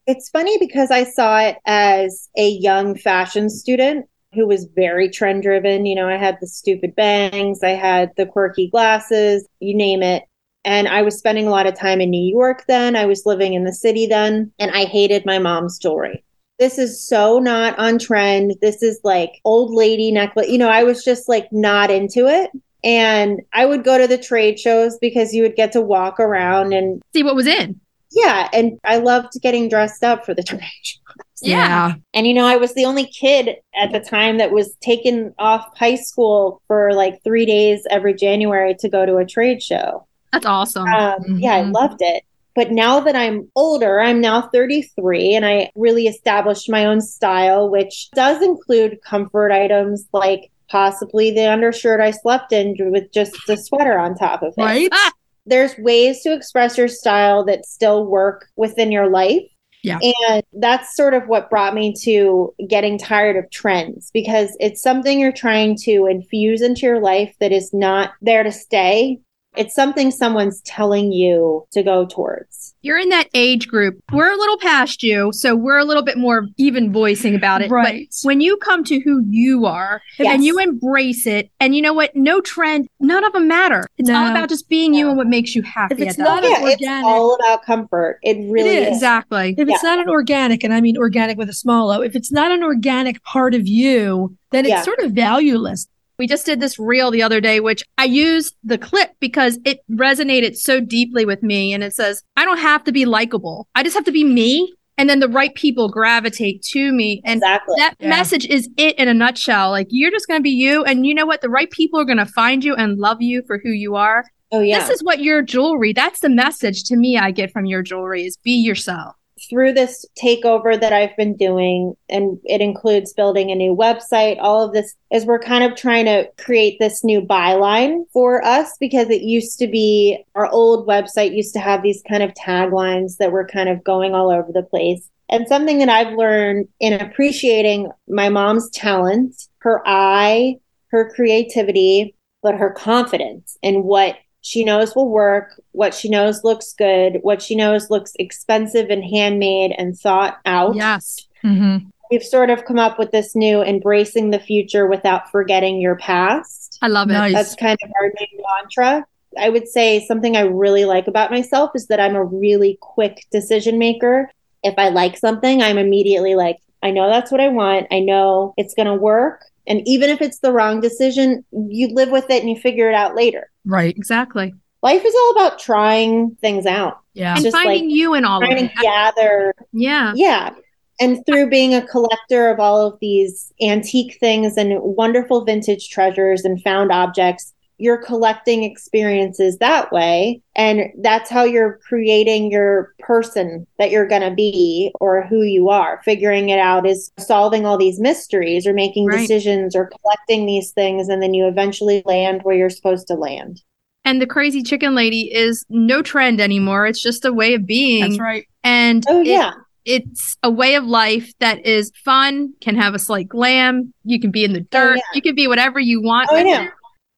It's 0.05 0.29
funny 0.29 0.57
because 0.57 0.91
I 0.91 1.05
saw 1.05 1.39
it 1.39 1.57
as 1.65 2.29
a 2.35 2.49
young 2.49 2.97
fashion 2.97 3.49
student 3.49 4.07
who 4.33 4.45
was 4.45 4.67
very 4.75 5.09
trend 5.09 5.43
driven. 5.43 5.85
You 5.85 5.95
know, 5.95 6.09
I 6.09 6.17
had 6.17 6.37
the 6.41 6.47
stupid 6.47 6.97
bangs, 6.97 7.63
I 7.63 7.69
had 7.69 8.11
the 8.17 8.25
quirky 8.25 8.69
glasses, 8.69 9.47
you 9.61 9.73
name 9.73 10.03
it. 10.03 10.23
And 10.65 10.89
I 10.89 11.01
was 11.01 11.17
spending 11.17 11.47
a 11.47 11.51
lot 11.51 11.67
of 11.67 11.79
time 11.79 12.01
in 12.01 12.09
New 12.09 12.29
York 12.29 12.65
then. 12.67 12.97
I 12.97 13.05
was 13.05 13.25
living 13.25 13.53
in 13.53 13.63
the 13.63 13.73
city 13.73 14.05
then, 14.05 14.51
and 14.59 14.71
I 14.71 14.83
hated 14.83 15.25
my 15.25 15.39
mom's 15.39 15.77
jewelry. 15.77 16.25
This 16.59 16.77
is 16.77 17.05
so 17.05 17.39
not 17.39 17.79
on 17.79 17.99
trend. 17.99 18.55
This 18.61 18.83
is 18.83 18.99
like 19.05 19.39
old 19.45 19.73
lady 19.73 20.11
necklace. 20.11 20.49
You 20.49 20.57
know, 20.57 20.69
I 20.69 20.83
was 20.83 21.05
just 21.05 21.29
like 21.29 21.47
not 21.53 21.89
into 21.89 22.27
it. 22.27 22.51
And 22.83 23.41
I 23.53 23.65
would 23.65 23.83
go 23.83 23.97
to 23.97 24.07
the 24.07 24.17
trade 24.17 24.59
shows 24.59 24.97
because 24.99 25.33
you 25.33 25.43
would 25.43 25.55
get 25.55 25.71
to 25.73 25.81
walk 25.81 26.19
around 26.19 26.73
and 26.73 27.01
See 27.13 27.23
what 27.23 27.35
was 27.35 27.47
in. 27.47 27.79
yeah, 28.11 28.49
and 28.53 28.79
I 28.83 28.97
loved 28.97 29.33
getting 29.41 29.69
dressed 29.69 30.03
up 30.03 30.25
for 30.25 30.33
the 30.33 30.43
trade 30.51 30.61
shows. 30.83 30.99
Yeah. 31.41 31.95
And 32.13 32.25
you 32.27 32.33
know, 32.33 32.45
I 32.45 32.55
was 32.57 32.73
the 32.73 32.85
only 32.85 33.05
kid 33.07 33.55
at 33.77 33.91
the 33.91 33.99
time 33.99 34.37
that 34.37 34.51
was 34.51 34.75
taken 34.81 35.33
off 35.39 35.77
high 35.77 35.95
school 35.95 36.61
for 36.67 36.93
like 36.93 37.21
three 37.23 37.45
days 37.45 37.85
every 37.89 38.13
January 38.13 38.75
to 38.79 38.89
go 38.89 39.05
to 39.05 39.17
a 39.17 39.25
trade 39.25 39.61
show. 39.61 40.05
That's 40.31 40.45
awesome. 40.45 40.87
Um, 40.87 41.17
Yeah, 41.39 41.55
I 41.55 41.61
Mhm. 41.63 41.73
loved 41.73 42.01
it. 42.01 42.23
But 42.55 42.71
now 42.71 42.99
that 43.01 43.15
I'm 43.15 43.49
older, 43.55 43.99
I'm 43.99 44.21
now 44.21 44.41
33 44.53 45.33
and 45.35 45.43
I 45.45 45.69
really 45.75 46.07
established 46.07 46.69
my 46.69 46.85
own 46.85 47.01
style, 47.01 47.69
which 47.69 48.09
does 48.11 48.41
include 48.43 48.99
comfort 49.03 49.51
items 49.51 50.07
like 50.13 50.51
possibly 50.73 51.29
the 51.29 51.49
undershirt 51.49 52.01
I 52.01 52.09
slept 52.09 52.51
in 52.51 52.75
with 52.79 53.13
just 53.13 53.35
a 53.47 53.55
sweater 53.55 53.99
on 53.99 54.15
top 54.15 54.41
of 54.41 54.55
it 54.57 54.61
Right? 54.61 54.89
Ah, 54.91 55.11
there's 55.45 55.77
ways 55.77 56.23
to 56.23 56.33
express 56.33 56.79
your 56.79 56.87
style 56.87 57.45
that 57.45 57.67
still 57.67 58.07
work 58.07 58.47
within 58.55 58.91
your 58.91 59.07
life. 59.07 59.43
Yeah. 59.83 59.99
And 60.25 60.43
that's 60.53 60.95
sort 60.95 61.13
of 61.13 61.27
what 61.27 61.49
brought 61.51 61.75
me 61.75 61.93
to 62.03 62.55
getting 62.67 62.97
tired 62.97 63.35
of 63.35 63.51
trends 63.51 64.09
because 64.13 64.55
it's 64.59 64.81
something 64.81 65.19
you're 65.19 65.31
trying 65.31 65.77
to 65.83 66.07
infuse 66.07 66.61
into 66.61 66.87
your 66.87 67.01
life 67.01 67.35
that 67.39 67.51
is 67.51 67.71
not 67.71 68.13
there 68.21 68.43
to 68.43 68.51
stay. 68.51 69.19
It's 69.55 69.75
something 69.75 70.09
someone's 70.09 70.61
telling 70.61 71.11
you 71.11 71.67
to 71.73 71.83
go 71.83 72.07
towards. 72.07 72.62
You're 72.83 72.99
in 72.99 73.09
that 73.09 73.27
age 73.33 73.67
group. 73.67 73.99
We're 74.11 74.31
a 74.31 74.37
little 74.37 74.57
past 74.59 75.01
you, 75.01 75.31
so 75.33 75.55
we're 75.55 75.77
a 75.79 75.85
little 75.85 76.03
bit 76.03 76.17
more 76.17 76.47
even 76.57 76.93
voicing 76.93 77.33
about 77.33 77.61
it. 77.63 77.71
Right. 77.71 78.07
But 78.23 78.27
when 78.27 78.41
you 78.41 78.57
come 78.57 78.83
to 78.83 78.99
who 78.99 79.23
you 79.29 79.65
are 79.65 80.01
Yes. 80.19 80.33
and 80.35 80.43
you 80.45 80.59
embrace 80.59 81.25
it, 81.25 81.49
and 81.59 81.75
you 81.75 81.81
know 81.81 81.93
what? 81.93 82.15
No 82.15 82.41
trend, 82.41 82.87
none 82.99 83.23
of 83.23 83.33
them 83.33 83.47
matter. 83.47 83.87
It's 83.97 84.09
all 84.09 84.27
about 84.27 84.49
just 84.49 84.69
being 84.69 84.93
you 84.93 85.07
and 85.07 85.17
what 85.17 85.27
makes 85.27 85.55
you 85.55 85.63
happy. 85.63 85.95
If 85.95 86.01
it's 86.01 86.17
not 86.17 86.43
point. 86.43 86.55
an 86.57 86.77
yeah, 86.79 86.99
it's 86.99 87.05
all 87.05 87.35
about 87.35 87.63
comfort. 87.65 88.19
It 88.21 88.37
really 88.51 88.69
is. 88.75 88.87
is. 88.89 88.93
exactly. 88.97 89.55
If 89.57 89.67
it's 89.67 89.81
Yeah. 89.83 89.89
not 89.95 89.99
an 89.99 90.09
organic, 90.09 90.63
and 90.63 90.73
I 90.73 90.81
mean 90.81 90.97
organic 90.97 91.37
with 91.37 91.49
a 91.49 91.53
small 91.53 91.89
o, 91.91 92.01
if 92.01 92.15
it's 92.15 92.31
not 92.31 92.51
an 92.51 92.63
organic 92.63 93.23
part 93.23 93.55
of 93.55 93.67
you, 93.67 94.35
then 94.51 94.65
it's 94.65 94.69
Yeah. 94.71 94.81
sort 94.83 94.99
of 94.99 95.13
valueless. 95.13 95.87
We 96.19 96.27
just 96.27 96.45
did 96.45 96.59
this 96.59 96.77
reel 96.77 97.09
the 97.11 97.23
other 97.23 97.41
day, 97.41 97.59
which 97.59 97.83
I 97.97 98.05
used 98.05 98.55
the 98.63 98.77
clip 98.77 99.11
because 99.19 99.59
it 99.65 99.79
resonated 99.91 100.55
so 100.55 100.79
deeply 100.79 101.25
with 101.25 101.41
me. 101.43 101.73
And 101.73 101.83
it 101.83 101.93
says, 101.95 102.23
I 102.37 102.45
don't 102.45 102.59
have 102.59 102.83
to 102.85 102.91
be 102.91 103.05
likable. 103.05 103.67
I 103.75 103.83
just 103.83 103.95
have 103.95 104.05
to 104.05 104.11
be 104.11 104.23
me. 104.23 104.73
And 104.95 105.09
then 105.09 105.19
the 105.19 105.27
right 105.27 105.53
people 105.55 105.89
gravitate 105.89 106.61
to 106.71 106.91
me. 106.91 107.19
And 107.25 107.37
Exactly. 107.39 107.75
that 107.79 107.95
Yeah. 107.99 108.09
message 108.09 108.45
is 108.45 108.69
it 108.77 108.95
in 108.99 109.07
a 109.07 109.13
nutshell. 109.13 109.71
Like 109.71 109.87
you're 109.89 110.11
just 110.11 110.27
going 110.27 110.39
to 110.39 110.43
be 110.43 110.51
you. 110.51 110.83
And 110.83 111.05
you 111.07 111.15
know 111.15 111.25
what? 111.25 111.41
The 111.41 111.49
right 111.49 111.71
people 111.71 111.99
are 111.99 112.05
going 112.05 112.19
to 112.19 112.27
find 112.27 112.63
you 112.63 112.75
and 112.75 112.99
love 112.99 113.19
you 113.19 113.41
for 113.47 113.57
who 113.63 113.69
you 113.71 113.95
are. 113.95 114.25
oh, 114.51 114.59
yeah. 114.61 114.77
This 114.79 114.91
is 114.91 115.03
what 115.03 115.19
your 115.19 115.41
jewelry, 115.41 115.93
that's 115.93 116.19
the 116.19 116.29
message 116.29 116.83
to 116.83 116.95
me 116.95 117.17
I 117.17 117.31
get 117.31 117.51
from 117.51 117.65
your 117.65 117.81
jewelry 117.81 118.23
is 118.23 118.37
be 118.37 118.51
yourself. 118.51 119.15
Through 119.49 119.73
this 119.73 120.05
takeover 120.21 120.79
that 120.79 120.93
I've 120.93 121.15
been 121.17 121.35
doing, 121.35 121.95
and 122.09 122.39
it 122.45 122.61
includes 122.61 123.13
building 123.13 123.51
a 123.51 123.55
new 123.55 123.75
website, 123.75 124.37
all 124.39 124.63
of 124.63 124.73
this 124.73 124.95
is 125.11 125.25
we're 125.25 125.39
kind 125.39 125.63
of 125.63 125.77
trying 125.77 126.05
to 126.05 126.29
create 126.37 126.77
this 126.79 127.03
new 127.03 127.21
byline 127.21 128.03
for 128.11 128.43
us 128.45 128.77
because 128.79 129.09
it 129.09 129.21
used 129.21 129.59
to 129.59 129.67
be 129.67 130.23
our 130.35 130.47
old 130.47 130.87
website 130.87 131.35
used 131.35 131.53
to 131.53 131.59
have 131.59 131.83
these 131.83 132.01
kind 132.09 132.23
of 132.23 132.33
taglines 132.33 133.17
that 133.17 133.31
were 133.31 133.47
kind 133.47 133.69
of 133.69 133.83
going 133.83 134.13
all 134.13 134.31
over 134.31 134.51
the 134.51 134.63
place. 134.63 135.09
And 135.29 135.47
something 135.47 135.79
that 135.79 135.89
I've 135.89 136.17
learned 136.17 136.67
in 136.79 136.93
appreciating 136.93 137.89
my 138.07 138.29
mom's 138.29 138.69
talent, 138.69 139.47
her 139.59 139.81
eye, 139.85 140.57
her 140.91 141.11
creativity, 141.15 142.15
but 142.43 142.55
her 142.55 142.71
confidence 142.71 143.57
in 143.63 143.83
what 143.83 144.15
she 144.43 144.65
knows 144.65 144.93
will 144.93 145.09
work, 145.09 145.59
what 145.71 145.93
she 145.93 146.09
knows 146.09 146.43
looks 146.43 146.73
good, 146.73 147.19
what 147.21 147.41
she 147.41 147.55
knows 147.55 147.89
looks 147.89 148.11
expensive 148.19 148.89
and 148.89 149.03
handmade 149.03 149.73
and 149.77 149.97
thought 149.97 150.39
out. 150.45 150.75
Yes. 150.75 151.27
Mm-hmm. 151.45 151.87
We've 152.11 152.21
sort 152.21 152.49
of 152.49 152.65
come 152.65 152.77
up 152.77 152.99
with 152.99 153.11
this 153.11 153.37
new 153.37 153.63
embracing 153.63 154.31
the 154.31 154.39
future 154.39 154.85
without 154.85 155.31
forgetting 155.31 155.79
your 155.79 155.95
past. 155.95 156.77
I 156.81 156.89
love 156.89 157.09
it. 157.09 157.13
Nice. 157.13 157.33
That's 157.33 157.55
kind 157.55 157.77
of 157.81 157.89
our 157.99 158.07
new 158.07 158.43
mantra. 158.59 159.05
I 159.39 159.47
would 159.47 159.67
say 159.67 160.05
something 160.05 160.35
I 160.35 160.41
really 160.41 160.83
like 160.83 161.07
about 161.07 161.31
myself 161.31 161.71
is 161.73 161.87
that 161.87 162.01
I'm 162.01 162.17
a 162.17 162.25
really 162.25 162.77
quick 162.81 163.25
decision 163.31 163.79
maker. 163.79 164.29
If 164.61 164.75
I 164.77 164.89
like 164.89 165.17
something, 165.17 165.61
I'm 165.61 165.77
immediately 165.77 166.35
like, 166.35 166.57
I 166.83 166.91
know 166.91 167.09
that's 167.09 167.31
what 167.31 167.39
I 167.39 167.47
want. 167.47 167.87
I 167.91 167.99
know 167.99 168.53
it's 168.57 168.73
going 168.73 168.87
to 168.87 168.93
work. 168.93 169.45
And 169.65 169.81
even 169.87 170.09
if 170.09 170.21
it's 170.21 170.39
the 170.39 170.51
wrong 170.51 170.81
decision, 170.81 171.45
you 171.53 171.87
live 171.93 172.09
with 172.09 172.29
it 172.29 172.41
and 172.41 172.49
you 172.49 172.59
figure 172.59 172.89
it 172.89 172.95
out 172.95 173.15
later. 173.15 173.49
Right. 173.65 173.95
Exactly. 173.95 174.53
Life 174.81 175.03
is 175.05 175.15
all 175.15 175.31
about 175.31 175.59
trying 175.59 176.35
things 176.41 176.65
out. 176.65 176.99
Yeah. 177.13 177.35
And 177.35 177.43
just 177.43 177.55
finding 177.55 177.85
like 177.87 177.95
you 177.95 178.13
in 178.15 178.25
all 178.25 178.41
of 178.41 178.47
trying 178.49 178.65
it. 178.65 178.75
to 178.75 178.81
gather 178.81 179.53
Yeah. 179.71 180.13
yeah 180.15 180.53
and 180.99 181.25
through 181.25 181.49
being 181.49 181.73
a 181.73 181.85
collector 181.87 182.49
of 182.49 182.59
all 182.59 182.85
of 182.85 182.99
these 182.99 183.51
antique 183.61 184.17
things 184.19 184.57
and 184.57 184.73
wonderful 184.79 185.43
vintage 185.43 185.89
treasures 185.89 186.45
and 186.45 186.61
found 186.61 186.91
objects 186.91 187.53
you're 187.83 188.01
collecting 188.01 188.63
experiences 188.63 189.57
that 189.57 189.91
way 189.91 190.41
and 190.55 190.83
that's 191.01 191.29
how 191.29 191.43
you're 191.43 191.79
creating 191.87 192.49
your 192.49 192.93
person 192.99 193.67
that 193.77 193.91
you're 193.91 194.07
going 194.07 194.21
to 194.21 194.33
be 194.33 194.89
or 195.01 195.23
who 195.27 195.41
you 195.43 195.69
are 195.69 196.01
figuring 196.05 196.47
it 196.47 196.59
out 196.59 196.87
is 196.87 197.11
solving 197.19 197.65
all 197.65 197.77
these 197.77 197.99
mysteries 197.99 198.65
or 198.65 198.73
making 198.73 199.05
Right. 199.05 199.19
decisions 199.19 199.75
or 199.75 199.89
collecting 200.01 200.45
these 200.45 200.71
things 200.71 201.09
and 201.09 201.21
then 201.21 201.33
you 201.33 201.45
eventually 201.45 202.01
land 202.05 202.41
where 202.43 202.55
you're 202.55 202.69
supposed 202.69 203.07
to 203.07 203.15
land 203.15 203.61
And 204.05 204.21
the 204.21 204.27
crazy 204.27 204.63
chicken 204.63 204.95
lady 204.95 205.33
is 205.33 205.65
no 205.69 206.01
trend 206.01 206.39
anymore. 206.39 206.87
It's 206.87 207.01
just 207.01 207.25
a 207.25 207.33
way 207.33 207.53
of 207.53 207.65
being. 207.65 208.01
That's 208.01 208.19
right. 208.19 208.45
And 208.63 209.03
oh 209.09 209.19
it- 209.21 209.27
yeah 209.27 209.51
it's 209.85 210.37
a 210.43 210.49
way 210.49 210.75
of 210.75 210.85
life 210.85 211.33
that 211.39 211.65
is 211.65 211.91
fun, 212.05 212.53
can 212.61 212.75
have 212.77 212.93
a 212.93 212.99
slight 212.99 213.27
glam. 213.27 213.93
You 214.05 214.17
can 214.17 214.31
be 214.31 214.45
in 214.45 214.53
the 214.53 214.61
oh, 214.61 214.67
dirt. 214.71 214.91
Oh, 214.91 214.95
yeah. 214.95 215.01
You 215.13 215.21
can 215.21 215.35
be 215.35 215.45
whatever 215.45 215.77
you 215.77 216.01
want. 216.01 216.29
Oh, 216.31 216.37
I 216.37 216.43
with 216.43 216.53
know. 216.53 216.63
it. 216.63 216.69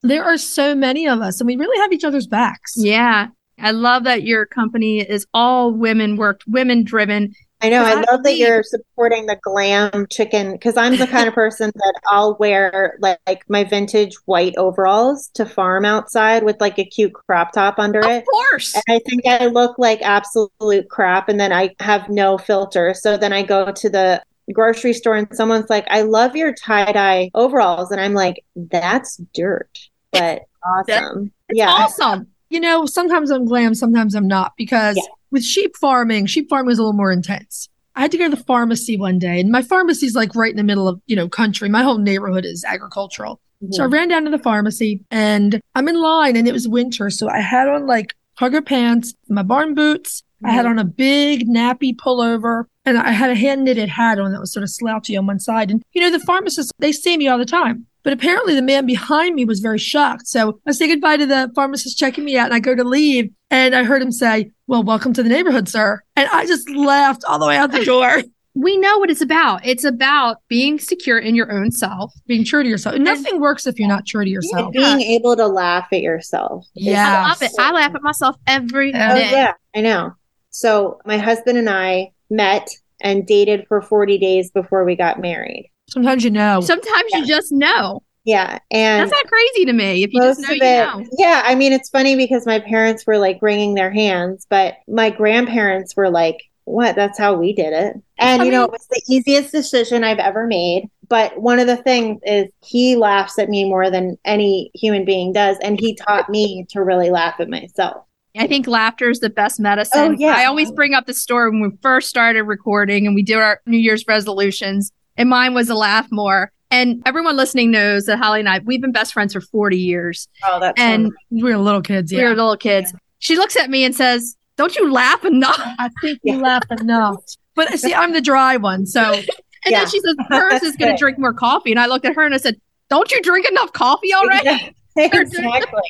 There 0.07 0.23
are 0.23 0.37
so 0.37 0.75
many 0.75 1.07
of 1.07 1.21
us, 1.21 1.39
and 1.39 1.47
we 1.47 1.55
really 1.55 1.79
have 1.79 1.91
each 1.91 2.03
other's 2.03 2.27
backs. 2.27 2.73
Yeah. 2.77 3.27
I 3.59 3.71
love 3.71 4.03
that 4.03 4.23
your 4.23 4.45
company 4.45 4.99
is 4.99 5.25
all 5.33 5.71
women 5.71 6.17
worked, 6.17 6.43
women 6.47 6.83
driven. 6.83 7.33
I 7.61 7.69
know. 7.69 7.83
I 7.83 7.91
I 7.91 8.03
love 8.11 8.23
that 8.23 8.37
you're 8.37 8.63
supporting 8.63 9.27
the 9.27 9.39
glam 9.41 10.07
chicken 10.09 10.51
because 10.51 10.75
I'm 10.75 10.97
the 10.97 11.07
kind 11.07 11.27
of 11.27 11.33
person 11.33 11.71
that 11.75 11.93
I'll 12.09 12.35
wear 12.37 12.97
like, 12.99 13.17
like 13.25 13.43
my 13.49 13.63
vintage 13.63 14.15
white 14.25 14.55
overalls 14.57 15.29
to 15.35 15.45
farm 15.45 15.85
outside 15.85 16.43
with 16.43 16.59
like 16.59 16.77
a 16.77 16.85
cute 16.85 17.13
crop 17.13 17.53
top 17.53 17.79
under 17.79 17.99
Of 17.99 18.05
it. 18.05 18.17
Of 18.19 18.25
course. 18.25 18.75
And 18.75 18.83
I 18.89 18.99
think 19.07 19.25
I 19.25 19.45
look 19.47 19.79
like 19.79 20.01
absolute 20.01 20.89
crap 20.89 21.29
and 21.29 21.39
then 21.39 21.53
I 21.53 21.73
have 21.79 22.09
no 22.09 22.37
filter. 22.37 22.93
So 22.93 23.15
then 23.17 23.31
I 23.31 23.41
go 23.41 23.71
to 23.71 23.89
the 23.89 24.21
grocery 24.53 24.93
store 24.93 25.15
and 25.15 25.27
someone's 25.35 25.69
like, 25.69 25.87
I 25.89 26.01
love 26.01 26.35
your 26.35 26.53
tie 26.53 26.91
dye 26.91 27.31
overalls. 27.33 27.89
And 27.91 27.99
I'm 28.01 28.13
like, 28.13 28.43
that's 28.55 29.17
dirt, 29.33 29.79
but 30.19 30.41
awesome. 30.63 31.31
It's 31.49 31.57
yeah. 31.57 31.69
awesome. 31.69 32.27
You 32.49 32.59
know, 32.59 32.85
sometimes 32.85 33.31
I'm 33.31 33.45
glam, 33.45 33.75
sometimes 33.75 34.15
I'm 34.15 34.27
not, 34.27 34.53
because 34.57 34.95
Yeah. 34.97 35.03
with 35.31 35.43
sheep 35.43 35.75
farming, 35.77 36.27
sheep 36.27 36.49
farming 36.49 36.71
is 36.71 36.79
a 36.79 36.81
little 36.81 36.93
more 36.93 37.11
intense. 37.11 37.69
I 37.95 38.01
had 38.01 38.11
to 38.11 38.17
go 38.17 38.29
to 38.29 38.35
the 38.35 38.43
pharmacy 38.43 38.97
one 38.97 39.19
day, 39.19 39.39
and 39.39 39.51
my 39.51 39.61
pharmacy 39.61 40.05
is 40.05 40.15
like 40.15 40.35
right 40.35 40.51
in 40.51 40.57
the 40.57 40.63
middle 40.63 40.87
of, 40.87 41.01
you 41.07 41.15
know, 41.15 41.29
country. 41.29 41.69
My 41.69 41.81
whole 41.83 41.97
neighborhood 41.97 42.45
is 42.45 42.63
agricultural. 42.65 43.39
So 43.71 43.83
I 43.83 43.87
ran 43.87 44.09
down 44.09 44.25
to 44.25 44.29
the 44.29 44.37
pharmacy 44.37 45.01
and 45.09 45.59
I'm 45.73 45.87
in 45.87 45.95
line 45.95 46.35
and 46.35 46.47
it 46.47 46.51
was 46.51 46.67
winter. 46.67 47.09
So 47.09 47.29
I 47.29 47.39
had 47.39 47.67
on 47.67 47.87
like 47.87 48.13
cargo 48.37 48.61
pants, 48.61 49.13
my 49.29 49.43
barn 49.43 49.73
boots. 49.73 50.23
I 50.43 50.51
had 50.51 50.65
mm-hmm. 50.65 50.71
on 50.71 50.79
a 50.79 50.83
big 50.83 51.47
nappy 51.47 51.95
pullover 51.95 52.65
and 52.83 52.97
I 52.97 53.11
had 53.11 53.31
a 53.31 53.35
hand 53.35 53.63
knitted 53.63 53.89
hat 53.89 54.19
on 54.19 54.33
that 54.33 54.39
was 54.39 54.53
sort 54.53 54.63
of 54.63 54.69
slouchy 54.69 55.17
on 55.17 55.25
one 55.25 55.39
side. 55.39 55.71
And, 55.71 55.81
you 55.93 56.01
know, 56.01 56.11
the 56.11 56.23
pharmacists, 56.25 56.71
they 56.77 56.91
see 56.91 57.17
me 57.17 57.27
all 57.27 57.39
the 57.39 57.45
time. 57.45 57.87
But 58.05 58.13
apparently 58.13 58.53
the 58.53 58.61
man 58.61 58.85
behind 58.85 59.33
me 59.33 59.45
was 59.45 59.61
very 59.61 59.79
shocked. 59.79 60.27
So 60.27 60.59
I 60.67 60.73
say 60.73 60.87
goodbye 60.87 61.17
to 61.17 61.25
the 61.25 61.51
pharmacist 61.55 61.97
checking 61.97 62.23
me 62.23 62.37
out 62.37 62.45
and 62.45 62.53
I 62.53 62.59
go 62.59 62.75
to 62.75 62.83
leave 62.83 63.31
and 63.49 63.73
I 63.73 63.83
heard 63.83 63.99
him 63.99 64.11
say, 64.11 64.51
well, 64.67 64.83
welcome 64.83 65.11
to 65.13 65.23
the 65.23 65.29
neighborhood, 65.29 65.67
sir. 65.67 66.03
And 66.15 66.29
I 66.31 66.45
just 66.45 66.69
laughed 66.69 67.23
all 67.27 67.39
the 67.39 67.47
way 67.47 67.57
out 67.57 67.71
the 67.71 67.83
door. 67.85 68.21
We 68.53 68.77
know 68.77 68.99
what 68.99 69.09
it's 69.09 69.21
about. 69.21 69.65
It's 69.65 69.83
about 69.83 70.37
being 70.47 70.77
secure 70.77 71.17
in 71.17 71.33
your 71.33 71.51
own 71.51 71.71
self. 71.71 72.13
Being 72.27 72.45
true 72.45 72.61
to 72.61 72.69
yourself. 72.69 72.95
And 72.95 73.03
nothing 73.03 73.39
works 73.39 73.65
if 73.65 73.79
you're 73.79 73.89
not 73.89 74.05
true 74.05 74.23
to 74.23 74.29
yourself. 74.29 74.71
Being 74.71 75.01
able 75.01 75.35
to 75.35 75.47
laugh 75.47 75.87
at 75.91 76.01
yourself. 76.01 76.67
Yeah. 76.75 77.23
I 77.25 77.29
love 77.29 77.41
it. 77.41 77.51
I 77.57 77.71
laugh 77.71 77.95
at 77.95 78.03
myself 78.03 78.35
every 78.45 78.89
oh, 78.89 78.93
day. 78.93 78.99
Oh, 78.99 79.15
Oh, 79.15 79.31
yeah, 79.31 79.53
I 79.75 79.81
know. 79.81 80.13
So 80.51 80.99
my 81.05 81.17
husband 81.17 81.57
and 81.57 81.69
I 81.71 82.11
met 82.29 82.69
and 83.01 83.25
dated 83.25 83.65
for 83.67 83.81
40 83.81 84.19
days 84.19 84.51
before 84.51 84.85
we 84.85 84.95
got 84.95 85.19
married. 85.19 85.71
Sometimes 85.89 86.23
you 86.23 86.31
know. 86.31 86.61
Sometimes 86.61 87.11
you 87.13 87.25
just 87.25 87.51
know. 87.51 88.01
Yeah. 88.23 88.57
And 88.71 89.03
That's 89.03 89.11
not 89.11 89.31
crazy 89.31 89.65
to 89.65 89.73
me. 89.73 90.03
If 90.03 90.11
you 90.11 90.19
most 90.19 90.37
just 90.39 90.49
know, 90.49 90.55
of 90.55 90.57
you 90.57 90.63
it, 90.63 90.85
know. 90.85 91.09
yeah. 91.19 91.43
I 91.45 91.53
mean, 91.53 91.71
it's 91.71 91.89
funny 91.89 92.15
because 92.15 92.45
my 92.45 92.59
parents 92.59 93.05
were 93.05 93.19
like 93.19 93.37
wringing 93.41 93.75
their 93.75 93.91
hands, 93.91 94.47
but 94.49 94.75
my 94.87 95.11
grandparents 95.11 95.95
were 95.95 96.09
like, 96.09 96.37
what? 96.63 96.95
That's 96.95 97.19
how 97.19 97.35
we 97.35 97.53
did 97.53 97.71
it. 97.73 98.01
And, 98.17 98.41
I 98.41 98.45
you 98.45 98.51
know, 98.51 98.61
mean- 98.61 98.69
it 98.69 98.71
was 98.71 98.87
the 98.89 99.01
easiest 99.07 99.51
decision 99.51 100.03
I've 100.03 100.17
ever 100.17 100.47
made. 100.47 100.89
But 101.07 101.39
one 101.39 101.59
of 101.59 101.67
the 101.67 101.77
things 101.77 102.19
is 102.25 102.47
he 102.63 102.95
laughs 102.95 103.37
at 103.37 103.47
me 103.47 103.63
more 103.69 103.91
than 103.91 104.17
any 104.25 104.71
human 104.73 105.05
being 105.05 105.31
does. 105.31 105.57
And 105.61 105.79
he 105.79 105.93
taught 105.95 106.27
me 106.27 106.65
to 106.71 106.81
really 106.83 107.11
laugh 107.11 107.35
at 107.39 107.47
myself. 107.47 108.05
I 108.35 108.47
think 108.47 108.65
laughter 108.65 109.11
is 109.11 109.19
the 109.19 109.29
best 109.29 109.59
medicine. 109.59 110.13
Oh, 110.13 110.15
yeah. 110.17 110.33
I 110.35 110.45
always 110.45 110.71
bring 110.71 110.95
up 110.95 111.05
the 111.05 111.13
story 111.13 111.51
when 111.51 111.61
we 111.61 111.69
first 111.83 112.09
started 112.09 112.41
recording 112.43 113.05
and 113.05 113.13
we 113.15 113.21
did 113.21 113.37
our 113.37 113.61
New 113.67 113.77
Year's 113.77 114.03
resolutions, 114.07 114.91
and 115.17 115.29
mine 115.29 115.53
was 115.53 115.69
a 115.69 115.75
laugh 115.75 116.07
more. 116.11 116.51
And 116.71 117.01
everyone 117.05 117.37
listening 117.37 117.71
knows 117.71 118.05
that 118.05 118.17
Holly 118.17 118.39
and 118.39 118.49
I, 118.49 118.59
we've 118.59 118.81
been 118.81 118.91
best 118.91 119.13
friends 119.13 119.33
for 119.33 119.41
40 119.41 119.77
years. 119.77 120.27
Oh, 120.43 120.59
that's 120.59 120.79
And 120.79 121.11
we 121.29 121.43
were 121.43 121.57
little 121.57 121.81
kids. 121.81 122.11
we 122.11 122.17
Yeah. 122.19 122.25
were 122.29 122.35
little 122.35 122.57
kids. 122.57 122.93
She 123.19 123.37
looks 123.37 123.55
at 123.55 123.69
me 123.69 123.83
and 123.85 123.95
says, 123.95 124.35
Don't 124.57 124.75
you 124.75 124.91
laugh 124.91 125.23
enough? 125.25 125.59
I 125.79 125.89
think 126.01 126.19
we 126.23 126.33
laugh 126.35 126.63
enough. 126.71 127.15
But 127.55 127.79
see, 127.79 127.93
I'm 127.93 128.13
the 128.13 128.21
dry 128.21 128.57
one. 128.57 128.85
So 128.85 129.01
And 129.65 129.71
Yeah. 129.71 129.79
then 129.79 129.89
she 129.89 129.99
says, 129.99 130.15
Hers 130.29 130.61
is 130.63 130.75
going 130.75 130.91
to 130.93 130.97
drink 130.99 131.17
more 131.17 131.33
coffee. 131.33 131.71
And 131.71 131.79
I 131.79 131.85
looked 131.87 132.05
at 132.05 132.13
her 132.15 132.23
and 132.23 132.33
I 132.35 132.37
said, 132.37 132.55
Don't 132.89 133.09
you 133.11 133.21
drink 133.21 133.47
enough 133.47 133.71
coffee 133.73 134.13
already? 134.13 134.73
exactly. 134.97 135.81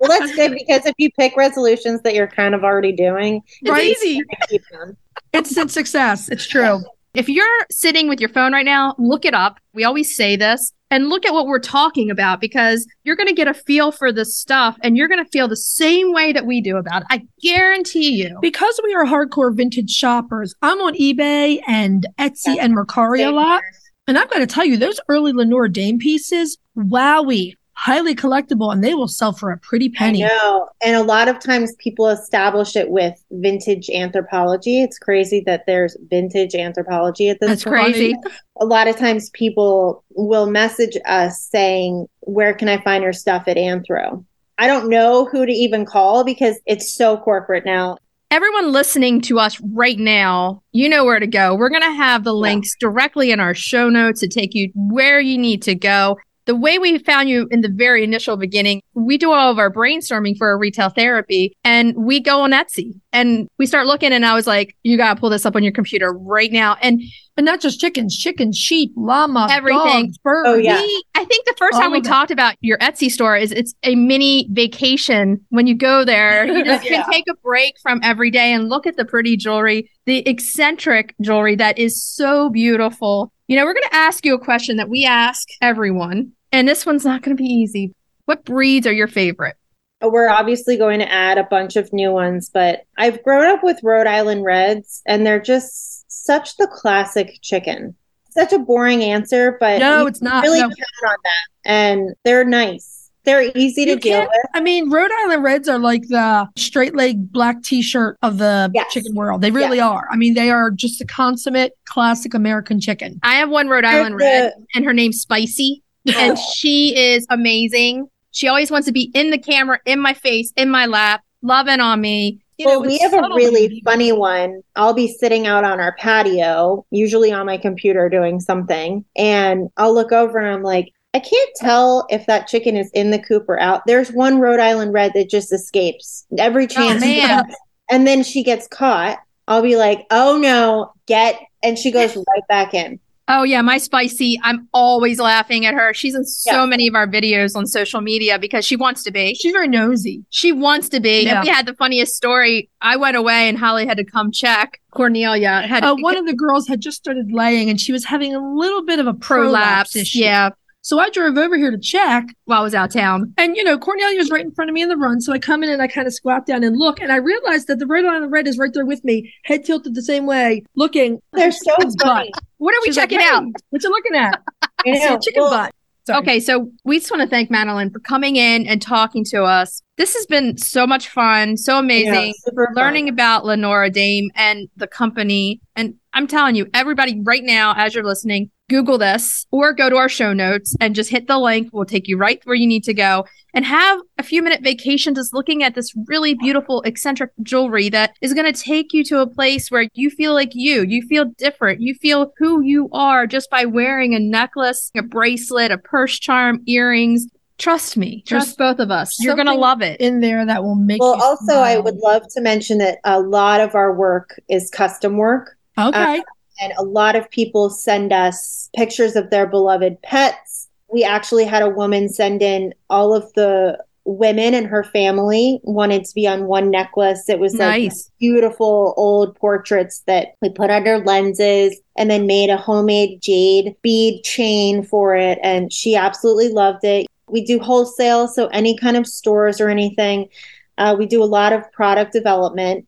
well, 0.00 0.08
that's 0.18 0.34
good 0.34 0.52
because 0.52 0.86
if 0.86 0.94
you 0.98 1.10
pick 1.18 1.36
resolutions 1.36 2.00
that 2.02 2.14
you're 2.14 2.26
kind 2.28 2.54
of 2.54 2.64
already 2.64 2.92
doing, 2.92 3.40
It's 3.62 3.70
Right. 3.70 3.84
easy. 3.90 4.08
you 4.16 4.24
can 4.26 4.38
keep 4.48 4.62
them. 4.70 4.96
instant 5.32 5.70
success. 5.70 6.28
It's 6.28 6.46
true. 6.46 6.80
If 7.14 7.28
you're 7.28 7.66
sitting 7.70 8.08
with 8.08 8.18
your 8.18 8.28
phone 8.28 8.52
right 8.52 8.64
now, 8.64 8.96
look 8.98 9.24
it 9.24 9.34
up. 9.34 9.60
We 9.72 9.84
always 9.84 10.16
say 10.16 10.34
this 10.34 10.72
and 10.90 11.08
look 11.08 11.24
at 11.24 11.32
what 11.32 11.46
we're 11.46 11.60
talking 11.60 12.10
about 12.10 12.40
because 12.40 12.88
you're 13.04 13.14
going 13.14 13.28
to 13.28 13.34
get 13.34 13.46
a 13.46 13.54
feel 13.54 13.92
for 13.92 14.12
this 14.12 14.36
stuff 14.36 14.76
and 14.82 14.96
you're 14.96 15.06
going 15.06 15.24
to 15.24 15.30
feel 15.30 15.46
the 15.46 15.56
same 15.56 16.12
way 16.12 16.32
that 16.32 16.44
we 16.44 16.60
do 16.60 16.76
about 16.76 17.02
it. 17.02 17.06
I 17.10 17.22
guarantee 17.40 18.20
you. 18.20 18.36
Because 18.42 18.80
we 18.82 18.94
are 18.94 19.04
hardcore 19.04 19.56
vintage 19.56 19.90
shoppers, 19.90 20.56
I'm 20.60 20.80
on 20.80 20.94
eBay 20.94 21.60
and 21.68 22.04
Etsy 22.18 22.56
and 22.58 22.76
Mercari 22.76 23.24
a 23.24 23.30
lot. 23.30 23.62
And 24.08 24.18
I've 24.18 24.30
got 24.30 24.40
to 24.40 24.46
tell 24.46 24.64
you, 24.64 24.76
those 24.76 24.98
early 25.08 25.32
Lenora 25.32 25.70
Dame 25.70 25.98
pieces, 25.98 26.58
wowie, 26.76 27.54
highly 27.84 28.14
collectible, 28.14 28.72
and 28.72 28.82
they 28.82 28.94
will 28.94 29.06
sell 29.06 29.34
for 29.34 29.50
a 29.50 29.58
pretty 29.58 29.90
penny. 29.90 30.24
I 30.24 30.28
know. 30.28 30.70
And 30.82 30.96
a 30.96 31.02
lot 31.02 31.28
of 31.28 31.38
times 31.38 31.74
people 31.78 32.08
establish 32.08 32.76
it 32.76 32.88
with 32.88 33.22
vintage 33.30 33.88
Anthropologie. 33.88 34.82
It's 34.82 34.98
crazy 34.98 35.42
that 35.44 35.64
there's 35.66 35.94
vintage 36.08 36.52
Anthropologie 36.52 37.30
at 37.30 37.40
this 37.40 37.50
That's 37.50 37.64
point. 37.64 37.94
crazy. 37.94 38.14
A 38.58 38.64
lot 38.64 38.88
of 38.88 38.96
times 38.96 39.28
people 39.30 40.02
will 40.14 40.46
message 40.46 40.96
us 41.04 41.38
saying, 41.42 42.08
Where 42.20 42.54
can 42.54 42.70
I 42.70 42.80
find 42.82 43.04
your 43.04 43.12
stuff 43.12 43.44
at 43.48 43.58
Anthro? 43.58 44.24
I 44.56 44.66
don't 44.66 44.88
know 44.88 45.26
who 45.26 45.44
to 45.44 45.52
even 45.52 45.84
call 45.84 46.24
because 46.24 46.58
it's 46.64 46.90
so 46.90 47.18
corporate 47.18 47.66
now. 47.66 47.98
Everyone 48.30 48.72
listening 48.72 49.20
to 49.22 49.38
us 49.38 49.60
right 49.60 49.98
now, 49.98 50.62
you 50.72 50.88
know 50.88 51.04
where 51.04 51.20
to 51.20 51.26
go. 51.26 51.54
We're 51.54 51.68
going 51.68 51.82
to 51.82 51.92
have 51.92 52.24
the 52.24 52.32
links 52.32 52.74
directly 52.80 53.30
in 53.30 53.40
our 53.40 53.54
show 53.54 53.90
notes 53.90 54.20
to 54.20 54.28
take 54.28 54.54
you 54.54 54.72
where 54.74 55.20
you 55.20 55.36
need 55.36 55.60
to 55.62 55.74
go. 55.74 56.16
The 56.46 56.54
way 56.54 56.78
we 56.78 56.98
found 56.98 57.28
you 57.30 57.48
in 57.50 57.62
the 57.62 57.70
very 57.70 58.04
initial 58.04 58.36
beginning, 58.36 58.82
we 58.94 59.16
do 59.16 59.32
all 59.32 59.50
of 59.50 59.58
our 59.58 59.72
brainstorming 59.72 60.36
for 60.36 60.50
a 60.52 60.56
retail 60.58 60.90
therapy 60.90 61.56
and 61.64 61.94
we 61.96 62.20
go 62.20 62.42
on 62.42 62.50
Etsy 62.52 62.92
and 63.12 63.48
we 63.58 63.64
start 63.66 63.86
looking 63.86 64.12
and 64.12 64.26
I 64.26 64.34
was 64.34 64.46
like, 64.46 64.76
you 64.82 64.96
got 64.98 65.14
to 65.14 65.20
pull 65.20 65.30
this 65.30 65.46
up 65.46 65.56
on 65.56 65.62
your 65.62 65.72
computer 65.72 66.12
right 66.12 66.52
now. 66.52 66.76
And 66.82 67.00
And 67.38 67.46
not 67.46 67.60
just 67.60 67.80
chickens, 67.80 68.14
chickens, 68.16 68.56
sheep, 68.58 68.92
llama, 68.94 69.48
Everything. 69.50 70.06
dogs, 70.06 70.18
birds. 70.18 70.48
Oh, 70.50 70.54
yeah. 70.56 70.80
we, 70.80 71.04
I 71.14 71.24
think 71.24 71.46
the 71.46 71.54
first 71.58 71.74
All 71.76 71.80
time 71.80 71.92
we 71.92 71.98
it. 71.98 72.04
talked 72.04 72.30
about 72.30 72.56
your 72.60 72.76
Etsy 72.78 73.08
store 73.10 73.36
is 73.36 73.50
it's 73.50 73.74
a 73.82 73.94
mini 73.96 74.46
vacation 74.52 75.40
when 75.48 75.66
you 75.66 75.74
go 75.74 76.04
there. 76.04 76.44
You 76.54 76.62
just 76.64 76.84
Yeah. 76.84 77.02
can 77.04 77.10
take 77.12 77.24
a 77.28 77.34
break 77.42 77.74
from 77.82 78.00
every 78.04 78.30
day 78.30 78.52
and 78.52 78.68
look 78.68 78.86
at 78.86 78.96
the 78.96 79.04
pretty 79.06 79.36
jewelry, 79.38 79.90
the 80.04 80.18
eccentric 80.28 81.14
jewelry 81.22 81.56
that 81.56 81.78
is 81.78 82.00
so 82.04 82.50
beautiful. 82.50 83.32
You 83.48 83.56
know, 83.56 83.64
we're 83.64 83.74
going 83.74 83.88
to 83.90 83.94
ask 83.96 84.24
you 84.24 84.34
a 84.34 84.38
question 84.38 84.76
that 84.76 84.88
we 84.88 85.04
ask 85.04 85.48
everyone, 85.60 86.32
and 86.54 86.68
this 86.68 86.86
one's 86.86 87.04
not 87.04 87.22
going 87.22 87.36
to 87.36 87.42
be 87.42 87.48
easy. 87.48 87.92
What 88.26 88.44
breeds 88.44 88.86
are 88.86 88.92
your 88.92 89.08
favorite? 89.08 89.56
We're 90.00 90.28
obviously 90.28 90.76
going 90.76 91.00
to 91.00 91.10
add 91.10 91.36
a 91.38 91.44
bunch 91.44 91.76
of 91.76 91.92
new 91.92 92.12
ones, 92.12 92.50
but 92.52 92.82
I've 92.96 93.22
grown 93.22 93.46
up 93.46 93.62
with 93.64 93.80
Rhode 93.82 94.06
Island 94.06 94.44
Reds 94.44 95.02
and 95.06 95.26
they're 95.26 95.40
just 95.40 96.04
such 96.26 96.56
the 96.56 96.66
classic 96.66 97.38
chicken. 97.42 97.94
Such 98.30 98.52
a 98.52 98.58
boring 98.58 99.02
answer, 99.02 99.56
but 99.60 99.78
No, 99.78 100.06
it's 100.06 100.20
not. 100.22 100.42
really 100.42 100.60
No. 100.60 100.66
count 100.68 100.78
on 101.08 101.16
that. 101.24 101.70
And 101.70 102.14
they're 102.24 102.44
nice. 102.44 103.10
They're 103.24 103.50
easy 103.56 103.86
to 103.86 103.92
You 103.92 104.00
deal 104.00 104.20
with. 104.20 104.30
I 104.52 104.60
mean, 104.60 104.90
Rhode 104.90 105.10
Island 105.22 105.42
Reds 105.42 105.68
are 105.68 105.78
like 105.78 106.02
the 106.08 106.46
straight 106.56 106.94
leg 106.94 107.32
black 107.32 107.62
t 107.62 107.80
shirt 107.80 108.18
of 108.20 108.36
the 108.36 108.70
Yes. 108.74 108.92
chicken 108.92 109.14
world. 109.14 109.40
They 109.40 109.50
really 109.50 109.80
are. 109.80 110.06
I 110.10 110.16
mean, 110.16 110.34
they 110.34 110.50
are 110.50 110.70
just 110.70 111.00
a 111.00 111.06
consummate 111.06 111.72
classic 111.86 112.34
American 112.34 112.80
chicken. 112.80 113.20
I 113.22 113.36
have 113.36 113.48
one 113.48 113.68
Rhode 113.68 113.84
They're 113.84 114.00
Island 114.00 114.16
Red, 114.16 114.52
and 114.74 114.84
her 114.84 114.92
name's 114.92 115.20
Spicy, 115.22 115.82
and 116.16 116.38
she 116.56 116.96
is 116.96 117.26
amazing. 117.30 118.08
She 118.30 118.48
always 118.48 118.70
wants 118.70 118.86
to 118.86 118.92
be 118.92 119.10
in 119.14 119.30
the 119.30 119.38
camera, 119.38 119.78
in 119.84 120.00
my 120.00 120.14
face, 120.14 120.52
in 120.56 120.70
my 120.70 120.86
lap, 120.86 121.22
loving 121.42 121.80
on 121.80 122.00
me. 122.00 122.40
You 122.58 122.66
well, 122.66 122.80
know, 122.80 122.84
oh, 122.84 122.88
we 122.88 122.94
it's 122.94 123.02
have 123.04 123.12
a 123.12 123.16
subtle. 123.16 123.36
really 123.36 123.82
funny 123.84 124.12
one. 124.12 124.62
I'll 124.76 124.94
be 124.94 125.08
sitting 125.08 125.46
out 125.46 125.64
on 125.64 125.80
our 125.80 125.96
patio, 125.98 126.86
usually 126.90 127.32
on 127.32 127.46
my 127.46 127.58
computer 127.58 128.08
doing 128.08 128.40
something, 128.40 129.04
and 129.16 129.68
I'll 129.76 129.94
look 129.94 130.12
over 130.12 130.38
and 130.38 130.54
I'm 130.54 130.62
like, 130.62 130.92
I 131.14 131.20
can't 131.20 131.50
tell 131.56 132.06
if 132.10 132.26
that 132.26 132.48
chicken 132.48 132.76
is 132.76 132.90
in 132.92 133.12
the 133.12 133.20
coop 133.20 133.48
or 133.48 133.58
out. 133.60 133.82
There's 133.86 134.10
one 134.10 134.40
Rhode 134.40 134.58
Island 134.58 134.92
red 134.92 135.12
that 135.14 135.30
just 135.30 135.52
escapes 135.52 136.26
every 136.36 136.64
oh, 136.64 136.68
chance. 136.68 137.02
she 137.02 137.20
man. 137.20 137.44
And 137.90 138.06
then 138.06 138.22
she 138.22 138.42
gets 138.42 138.66
caught. 138.66 139.18
I'll 139.46 139.60
be 139.60 139.76
like, 139.76 140.06
oh 140.10 140.38
no, 140.38 140.94
get. 141.04 141.38
And 141.62 141.78
she 141.78 141.90
goes 141.90 142.16
right 142.16 142.48
back 142.48 142.72
in. 142.72 142.98
Oh 143.26 143.42
yeah, 143.42 143.62
my 143.62 143.78
spicy. 143.78 144.38
I'm 144.42 144.68
always 144.74 145.18
laughing 145.18 145.64
at 145.64 145.72
her. 145.72 145.94
She's 145.94 146.14
in 146.14 146.24
so 146.26 146.60
Yeah. 146.60 146.66
many 146.66 146.86
of 146.86 146.94
our 146.94 147.06
videos 147.06 147.56
on 147.56 147.66
social 147.66 148.02
media 148.02 148.38
because 148.38 148.66
she 148.66 148.76
wants 148.76 149.02
to 149.04 149.10
be. 149.10 149.34
She's 149.34 149.52
very 149.52 149.66
nosy. 149.66 150.24
She 150.28 150.52
wants 150.52 150.90
to 150.90 151.00
be. 151.00 151.22
Yeah. 151.22 151.36
And 151.40 151.44
we 151.44 151.48
had 151.50 151.64
the 151.64 151.72
funniest 151.74 152.14
story. 152.16 152.68
I 152.82 152.96
went 152.96 153.16
away 153.16 153.48
and 153.48 153.56
Holly 153.58 153.86
had 153.86 153.96
to 153.96 154.04
come 154.04 154.30
check. 154.30 154.78
Cornelia 154.90 155.62
had 155.66 155.84
Uh, 155.84 155.96
one 155.96 156.18
of 156.18 156.26
the 156.26 156.34
girls 156.34 156.68
had 156.68 156.80
just 156.82 156.98
started 156.98 157.32
laying 157.32 157.70
and 157.70 157.80
she 157.80 157.92
was 157.92 158.04
having 158.04 158.34
a 158.34 158.54
little 158.56 158.84
bit 158.84 158.98
of 158.98 159.06
a 159.06 159.14
prolapse 159.14 159.92
prolapse. 159.92 159.96
issue. 159.96 160.18
Yeah, 160.18 160.50
So 160.84 160.98
I 160.98 161.08
drove 161.08 161.38
over 161.38 161.56
here 161.56 161.70
to 161.70 161.78
check. 161.78 162.26
while 162.44 162.60
I 162.60 162.62
was 162.62 162.74
out 162.74 162.90
of 162.90 162.92
town. 162.92 163.32
And, 163.38 163.56
you 163.56 163.64
know, 163.64 163.78
Cornelia 163.78 164.18
was 164.18 164.30
right 164.30 164.44
in 164.44 164.52
front 164.52 164.68
of 164.68 164.74
me 164.74 164.82
in 164.82 164.90
the 164.90 164.98
run. 164.98 165.18
So 165.22 165.32
I 165.32 165.38
come 165.38 165.62
in 165.62 165.70
and 165.70 165.80
I 165.80 165.86
kind 165.86 166.06
of 166.06 166.12
squat 166.12 166.44
down 166.44 166.62
and 166.62 166.76
look. 166.76 167.00
And 167.00 167.10
I 167.10 167.16
realized 167.16 167.68
that 167.68 167.78
the 167.78 167.86
Rhode 167.86 168.04
Island 168.04 168.30
Red 168.30 168.46
is 168.46 168.58
right 168.58 168.70
there 168.74 168.84
with 168.84 169.02
me, 169.02 169.32
head 169.44 169.64
tilted 169.64 169.94
the 169.94 170.02
same 170.02 170.26
way, 170.26 170.62
looking. 170.76 171.20
They're 171.32 171.52
so 171.52 171.74
funny. 172.02 172.30
What 172.58 172.74
are 172.74 172.80
we 172.82 172.88
She's 172.88 172.98
like, 172.98 173.08
checking 173.08 173.20
"Hey, 173.20 173.28
out? 173.32 173.44
What 173.70 173.82
you 173.82 173.88
looking 173.90 174.14
at? 174.14 174.42
Said, 175.00 175.22
chicken 175.22 175.42
Well, 175.42 175.50
butt. 175.50 175.74
Sorry. 176.06 176.18
Okay, 176.18 176.38
so 176.40 176.70
we 176.84 176.98
just 176.98 177.10
want 177.10 177.22
to 177.22 177.28
thank 177.28 177.50
Madeline 177.50 177.88
for 177.90 177.98
coming 178.00 178.36
in 178.36 178.66
and 178.66 178.82
talking 178.82 179.24
to 179.30 179.44
us. 179.44 179.80
This 179.96 180.12
has 180.14 180.26
been 180.26 180.58
so 180.58 180.86
much 180.86 181.08
fun, 181.08 181.56
so 181.56 181.78
amazing. 181.78 182.26
yeah, 182.26 182.32
super 182.44 182.66
fun. 182.66 182.74
learning 182.74 183.08
about 183.08 183.46
Lenora 183.46 183.88
Dame 183.88 184.30
and 184.34 184.68
the 184.76 184.86
company. 184.86 185.62
And 185.76 185.94
I'm 186.14 186.28
telling 186.28 186.54
you, 186.54 186.68
everybody 186.72 187.20
right 187.22 187.42
now, 187.42 187.74
as 187.76 187.92
you're 187.92 188.04
listening, 188.04 188.50
Google 188.70 188.98
this 188.98 189.46
or 189.50 189.72
go 189.72 189.90
to 189.90 189.96
our 189.96 190.08
show 190.08 190.32
notes 190.32 190.76
and 190.80 190.94
just 190.94 191.10
hit 191.10 191.26
the 191.26 191.38
link. 191.38 191.68
We'll 191.72 191.84
take 191.84 192.06
you 192.06 192.16
right 192.16 192.40
where 192.44 192.54
you 192.54 192.68
need 192.68 192.84
to 192.84 192.94
go 192.94 193.26
and 193.52 193.64
have 193.64 194.00
a 194.16 194.22
few 194.22 194.40
minute 194.40 194.62
vacation 194.62 195.14
just 195.14 195.34
looking 195.34 195.62
at 195.62 195.74
this 195.74 195.92
really 196.06 196.34
beautiful 196.34 196.82
eccentric 196.82 197.32
jewelry 197.42 197.88
that 197.90 198.14
is 198.22 198.32
going 198.32 198.50
to 198.50 198.58
take 198.58 198.92
you 198.92 199.04
to 199.04 199.20
a 199.20 199.26
place 199.26 199.70
where 199.70 199.88
you 199.94 200.08
feel 200.08 200.34
like 200.34 200.52
you, 200.54 200.82
you 200.82 201.02
feel 201.02 201.26
different. 201.36 201.80
You 201.80 201.94
feel 201.94 202.32
who 202.38 202.62
you 202.62 202.88
are 202.92 203.26
just 203.26 203.50
by 203.50 203.64
wearing 203.64 204.14
a 204.14 204.20
necklace, 204.20 204.90
a 204.96 205.02
bracelet, 205.02 205.72
a 205.72 205.78
purse 205.78 206.18
charm, 206.18 206.62
earrings. 206.66 207.26
Trust 207.58 207.96
me. 207.96 208.24
There's 208.28 208.44
Trust 208.44 208.58
both 208.58 208.78
of 208.78 208.90
us. 208.90 209.22
You're 209.22 209.36
going 209.36 209.46
to 209.46 209.54
love 209.54 209.82
it. 209.82 210.00
in 210.00 210.20
there 210.20 210.46
that 210.46 210.62
will 210.62 210.74
make. 210.74 211.00
Well, 211.00 211.16
you 211.16 211.22
also, 211.22 211.54
I 211.54 211.78
would 211.78 211.96
love 211.96 212.22
to 212.34 212.40
mention 212.40 212.78
that 212.78 212.98
a 213.04 213.20
lot 213.20 213.60
of 213.60 213.74
our 213.74 213.92
work 213.92 214.40
is 214.48 214.70
custom 214.70 215.16
work. 215.16 215.56
Okay. 215.78 216.22
and 216.60 216.72
a 216.78 216.82
lot 216.84 217.16
of 217.16 217.28
people 217.30 217.68
send 217.70 218.12
us 218.12 218.70
pictures 218.76 219.16
of 219.16 219.30
their 219.30 219.46
beloved 219.46 220.00
pets. 220.02 220.68
We 220.92 221.02
actually 221.04 221.44
had 221.44 221.62
a 221.62 221.68
woman 221.68 222.08
send 222.08 222.42
in 222.42 222.74
all 222.88 223.14
of 223.14 223.32
the 223.34 223.82
women 224.06 224.52
in 224.52 224.66
her 224.66 224.84
family 224.84 225.58
wanted 225.62 226.04
to 226.04 226.14
be 226.14 226.26
on 226.26 226.44
one 226.44 226.70
necklace. 226.70 227.28
It 227.28 227.38
was 227.40 227.54
like 227.54 227.82
Nice. 227.84 228.10
beautiful 228.20 228.92
old 228.98 229.34
portraits 229.34 230.00
that 230.06 230.34
we 230.42 230.50
put 230.50 230.70
under 230.70 230.98
lenses 230.98 231.80
and 231.96 232.10
then 232.10 232.26
made 232.26 232.50
a 232.50 232.56
homemade 232.58 233.22
jade 233.22 233.74
bead 233.82 234.22
chain 234.22 234.82
for 234.82 235.16
it. 235.16 235.38
And 235.42 235.72
she 235.72 235.96
absolutely 235.96 236.50
loved 236.50 236.84
it. 236.84 237.06
We 237.28 237.44
do 237.44 237.58
wholesale, 237.58 238.28
so 238.28 238.48
any 238.48 238.76
kind 238.76 238.96
of 238.98 239.06
stores 239.06 239.58
or 239.60 239.70
anything. 239.70 240.28
Uh, 240.76 240.94
we 240.98 241.06
do 241.06 241.22
a 241.22 241.24
lot 241.24 241.52
of 241.54 241.70
product 241.72 242.12
development. 242.12 242.86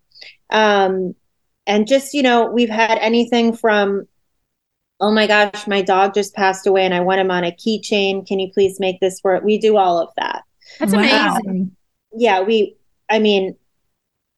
Um, 0.50 1.14
and 1.66 1.86
just, 1.86 2.14
you 2.14 2.22
know, 2.22 2.50
we've 2.50 2.70
had 2.70 2.98
anything 2.98 3.56
from, 3.56 4.06
oh 5.00 5.12
my 5.12 5.26
gosh, 5.26 5.66
my 5.66 5.82
dog 5.82 6.14
just 6.14 6.34
passed 6.34 6.66
away 6.66 6.84
and 6.84 6.94
I 6.94 7.00
want 7.00 7.20
him 7.20 7.30
on 7.30 7.44
a 7.44 7.52
keychain. 7.52 8.26
Can 8.26 8.38
you 8.40 8.50
please 8.52 8.80
make 8.80 9.00
this 9.00 9.20
work? 9.24 9.44
We 9.44 9.58
do 9.58 9.76
all 9.76 10.00
of 10.00 10.10
that 10.16 10.44
That's 10.80 10.92
Wow. 10.94 11.38
amazing. 11.40 11.76
yeah 12.12 12.40
we 12.42 12.76
i 13.10 13.18
mean 13.18 13.56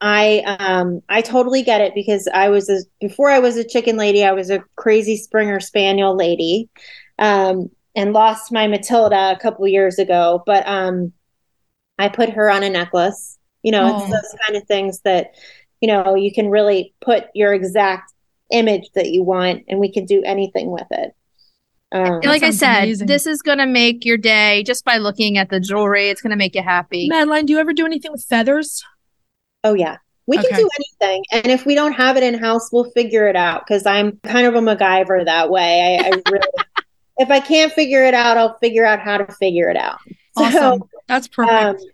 i 0.00 0.42
um 0.60 1.00
i 1.08 1.20
totally 1.22 1.62
get 1.62 1.80
it 1.80 1.94
because 1.94 2.28
i 2.34 2.48
was 2.48 2.68
a 2.70 2.78
before 3.00 3.30
i 3.30 3.38
was 3.38 3.56
a 3.56 3.64
chicken 3.64 3.96
lady 3.96 4.24
i 4.24 4.32
was 4.32 4.50
a 4.50 4.62
crazy 4.76 5.16
springer 5.16 5.60
spaniel 5.60 6.16
lady 6.16 6.68
um 7.18 7.68
and 7.96 8.12
lost 8.12 8.52
my 8.52 8.66
matilda 8.68 9.32
a 9.32 9.38
couple 9.40 9.66
years 9.68 9.98
ago 9.98 10.42
but 10.46 10.66
um 10.68 11.12
i 11.98 12.08
put 12.08 12.30
her 12.30 12.50
on 12.50 12.62
a 12.62 12.70
necklace 12.70 13.38
you 13.62 13.72
know 13.72 13.86
Oh. 13.86 13.96
it's 13.96 14.10
those 14.10 14.40
kind 14.46 14.56
of 14.56 14.66
things 14.68 15.00
that 15.00 15.32
you 15.80 15.88
know 15.88 16.14
you 16.14 16.32
can 16.32 16.48
really 16.48 16.94
put 17.00 17.26
your 17.34 17.52
exact 17.52 18.12
image 18.50 18.88
that 18.94 19.10
you 19.10 19.22
want 19.22 19.64
and 19.68 19.78
we 19.78 19.92
can 19.92 20.04
do 20.04 20.22
anything 20.24 20.70
with 20.70 20.86
it 20.90 21.14
um, 21.90 22.20
like 22.22 22.42
I 22.42 22.50
said, 22.50 22.84
amazing. 22.84 23.06
this 23.06 23.26
is 23.26 23.40
going 23.40 23.56
to 23.56 23.66
make 23.66 24.04
your 24.04 24.18
day 24.18 24.62
just 24.62 24.84
by 24.84 24.98
looking 24.98 25.38
at 25.38 25.48
the 25.48 25.58
jewelry. 25.58 26.10
It's 26.10 26.20
going 26.20 26.32
to 26.32 26.36
make 26.36 26.54
you 26.54 26.62
happy. 26.62 27.08
Madeline, 27.08 27.46
do 27.46 27.54
you 27.54 27.58
ever 27.58 27.72
do 27.72 27.86
anything 27.86 28.12
with 28.12 28.22
feathers? 28.24 28.84
Oh 29.64 29.72
yeah. 29.72 29.96
We 30.26 30.36
can 30.36 30.54
do 30.54 30.68
anything. 30.78 31.24
And 31.32 31.46
if 31.46 31.64
we 31.64 31.74
don't 31.74 31.92
have 31.92 32.18
it 32.18 32.22
in 32.22 32.38
house, 32.38 32.68
we'll 32.70 32.90
figure 32.90 33.26
it 33.26 33.36
out 33.36 33.64
because 33.66 33.86
I'm 33.86 34.18
kind 34.22 34.46
of 34.46 34.54
a 34.54 34.60
MacGyver 34.60 35.24
that 35.24 35.48
way. 35.48 35.98
I, 35.98 36.08
I 36.08 36.22
really 36.30 36.46
if 37.18 37.30
I 37.30 37.40
can't 37.40 37.72
figure 37.72 38.04
it 38.04 38.14
out, 38.14 38.36
I'll 38.36 38.56
figure 38.58 38.84
out 38.84 39.00
how 39.00 39.18
to 39.18 39.32
figure 39.34 39.68
it 39.68 39.76
out. 39.76 39.98
Awesome. 40.36 40.84
That's 41.08 41.26
perfect. 41.26 41.82
um, 41.82 41.88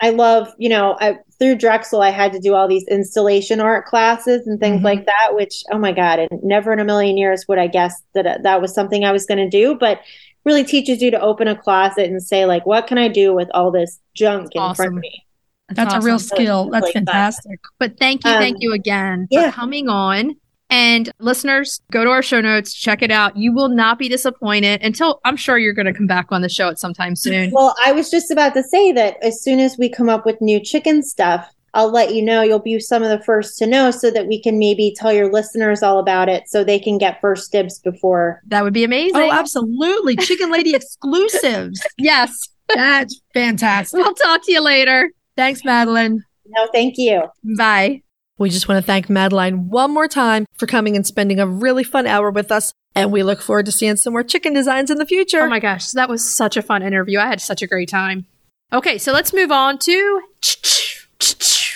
I 0.00 0.10
love, 0.10 0.54
you 0.56 0.68
know, 0.68 0.96
I, 1.00 1.18
through 1.38 1.56
Drexel, 1.56 2.02
I 2.02 2.10
had 2.10 2.32
to 2.32 2.38
do 2.40 2.54
all 2.54 2.66
these 2.68 2.86
installation 2.88 3.60
art 3.60 3.86
classes 3.86 4.46
and 4.46 4.58
things 4.58 4.80
Mhm. 4.80 4.84
like 4.84 5.06
that, 5.06 5.28
which, 5.34 5.62
oh 5.72 5.78
my 5.78 5.92
God, 5.92 6.18
and 6.18 6.42
never 6.42 6.72
in 6.72 6.80
a 6.80 6.84
million 6.84 7.16
years 7.16 7.46
would 7.48 7.58
I 7.58 7.66
guess 7.68 8.02
that 8.14 8.26
uh, 8.26 8.38
that 8.42 8.60
was 8.60 8.74
something 8.74 9.04
I 9.04 9.12
was 9.12 9.24
going 9.26 9.38
to 9.38 9.48
do. 9.48 9.74
But 9.76 10.00
really 10.44 10.64
teaches 10.64 11.02
you 11.02 11.10
to 11.10 11.20
open 11.20 11.46
a 11.46 11.54
closet 11.56 12.08
and 12.10 12.22
say, 12.22 12.46
like, 12.46 12.64
what 12.66 12.86
can 12.86 12.96
I 12.98 13.08
do 13.08 13.34
with 13.34 13.48
all 13.54 13.70
this 13.70 14.00
junk 14.14 14.50
in 14.54 14.74
front 14.74 14.94
of 14.96 15.00
me? 15.00 15.24
That's 15.68 15.92
a 15.94 16.00
real 16.00 16.18
skill. 16.18 16.70
That's 16.70 16.84
Like 16.86 16.94
that. 16.94 17.04
fantastic. 17.06 17.60
But 17.78 17.98
thank 17.98 18.24
you, 18.24 18.30
Um, 18.30 18.38
thank 18.38 18.56
you 18.60 18.72
again 18.72 19.26
yeah. 19.30 19.50
for 19.50 19.54
coming 19.56 19.88
on. 19.90 20.36
And 20.70 21.10
listeners, 21.18 21.80
go 21.90 22.04
to 22.04 22.10
our 22.10 22.22
show 22.22 22.40
notes, 22.40 22.74
check 22.74 23.02
it 23.02 23.10
out. 23.10 23.36
You 23.36 23.54
will 23.54 23.68
not 23.68 23.98
be 23.98 24.08
disappointed 24.08 24.82
until 24.82 25.20
I'm 25.24 25.36
sure 25.36 25.58
you're 25.58 25.72
going 25.72 25.86
to 25.86 25.94
come 25.94 26.06
back 26.06 26.26
on 26.30 26.42
the 26.42 26.48
show 26.48 26.68
at 26.68 26.78
some 26.78 26.92
time 26.92 27.16
soon. 27.16 27.50
Well, 27.52 27.74
I 27.84 27.92
was 27.92 28.10
just 28.10 28.30
about 28.30 28.54
to 28.54 28.62
say 28.62 28.92
that 28.92 29.16
as 29.22 29.42
soon 29.42 29.60
as 29.60 29.78
we 29.78 29.88
come 29.88 30.08
up 30.08 30.26
with 30.26 30.40
new 30.40 30.60
chicken 30.60 31.02
stuff, 31.02 31.48
I'll 31.74 31.90
let 31.90 32.14
you 32.14 32.22
know. 32.22 32.42
You'll 32.42 32.58
be 32.58 32.80
some 32.80 33.02
of 33.02 33.08
the 33.08 33.24
first 33.24 33.56
to 33.58 33.66
know 33.66 33.90
so 33.90 34.10
that 34.10 34.26
we 34.26 34.42
can 34.42 34.58
maybe 34.58 34.94
tell 34.96 35.12
your 35.12 35.30
listeners 35.30 35.82
all 35.82 35.98
about 35.98 36.28
it 36.28 36.48
so 36.48 36.64
they 36.64 36.78
can 36.78 36.98
get 36.98 37.20
first 37.20 37.52
dibs 37.52 37.78
before. 37.78 38.42
That 38.48 38.64
would 38.64 38.72
be 38.72 38.84
amazing. 38.84 39.16
Oh, 39.16 39.32
absolutely. 39.32 40.16
Chicken 40.16 40.50
Lady 40.50 40.74
exclusives. 40.74 41.80
yes. 41.98 42.32
That's 42.74 43.20
fantastic. 43.32 43.98
We'll 43.98 44.14
talk 44.14 44.44
to 44.44 44.52
you 44.52 44.62
later. 44.62 45.10
Thanks, 45.36 45.64
Madeline. 45.64 46.24
No, 46.46 46.68
thank 46.72 46.98
you. 46.98 47.22
Bye. 47.56 48.02
We 48.38 48.50
just 48.50 48.68
want 48.68 48.78
to 48.82 48.86
thank 48.86 49.10
Madeline 49.10 49.68
one 49.68 49.92
more 49.92 50.06
time 50.08 50.46
for 50.56 50.66
coming 50.66 50.94
and 50.94 51.04
spending 51.06 51.40
a 51.40 51.46
really 51.46 51.82
fun 51.84 52.06
hour 52.06 52.30
with 52.30 52.52
us. 52.52 52.72
And 52.94 53.12
we 53.12 53.22
look 53.22 53.42
forward 53.42 53.66
to 53.66 53.72
seeing 53.72 53.96
some 53.96 54.12
more 54.12 54.22
chicken 54.22 54.54
designs 54.54 54.90
in 54.90 54.98
the 54.98 55.06
future. 55.06 55.42
Oh 55.42 55.48
my 55.48 55.60
gosh, 55.60 55.88
that 55.90 56.08
was 56.08 56.24
such 56.28 56.56
a 56.56 56.62
fun 56.62 56.82
interview. 56.82 57.18
I 57.18 57.26
had 57.26 57.40
such 57.40 57.62
a 57.62 57.66
great 57.66 57.88
time. 57.88 58.26
Okay, 58.72 58.96
so 58.98 59.12
let's 59.12 59.32
move 59.34 59.50
on 59.50 59.78
to 59.78 60.20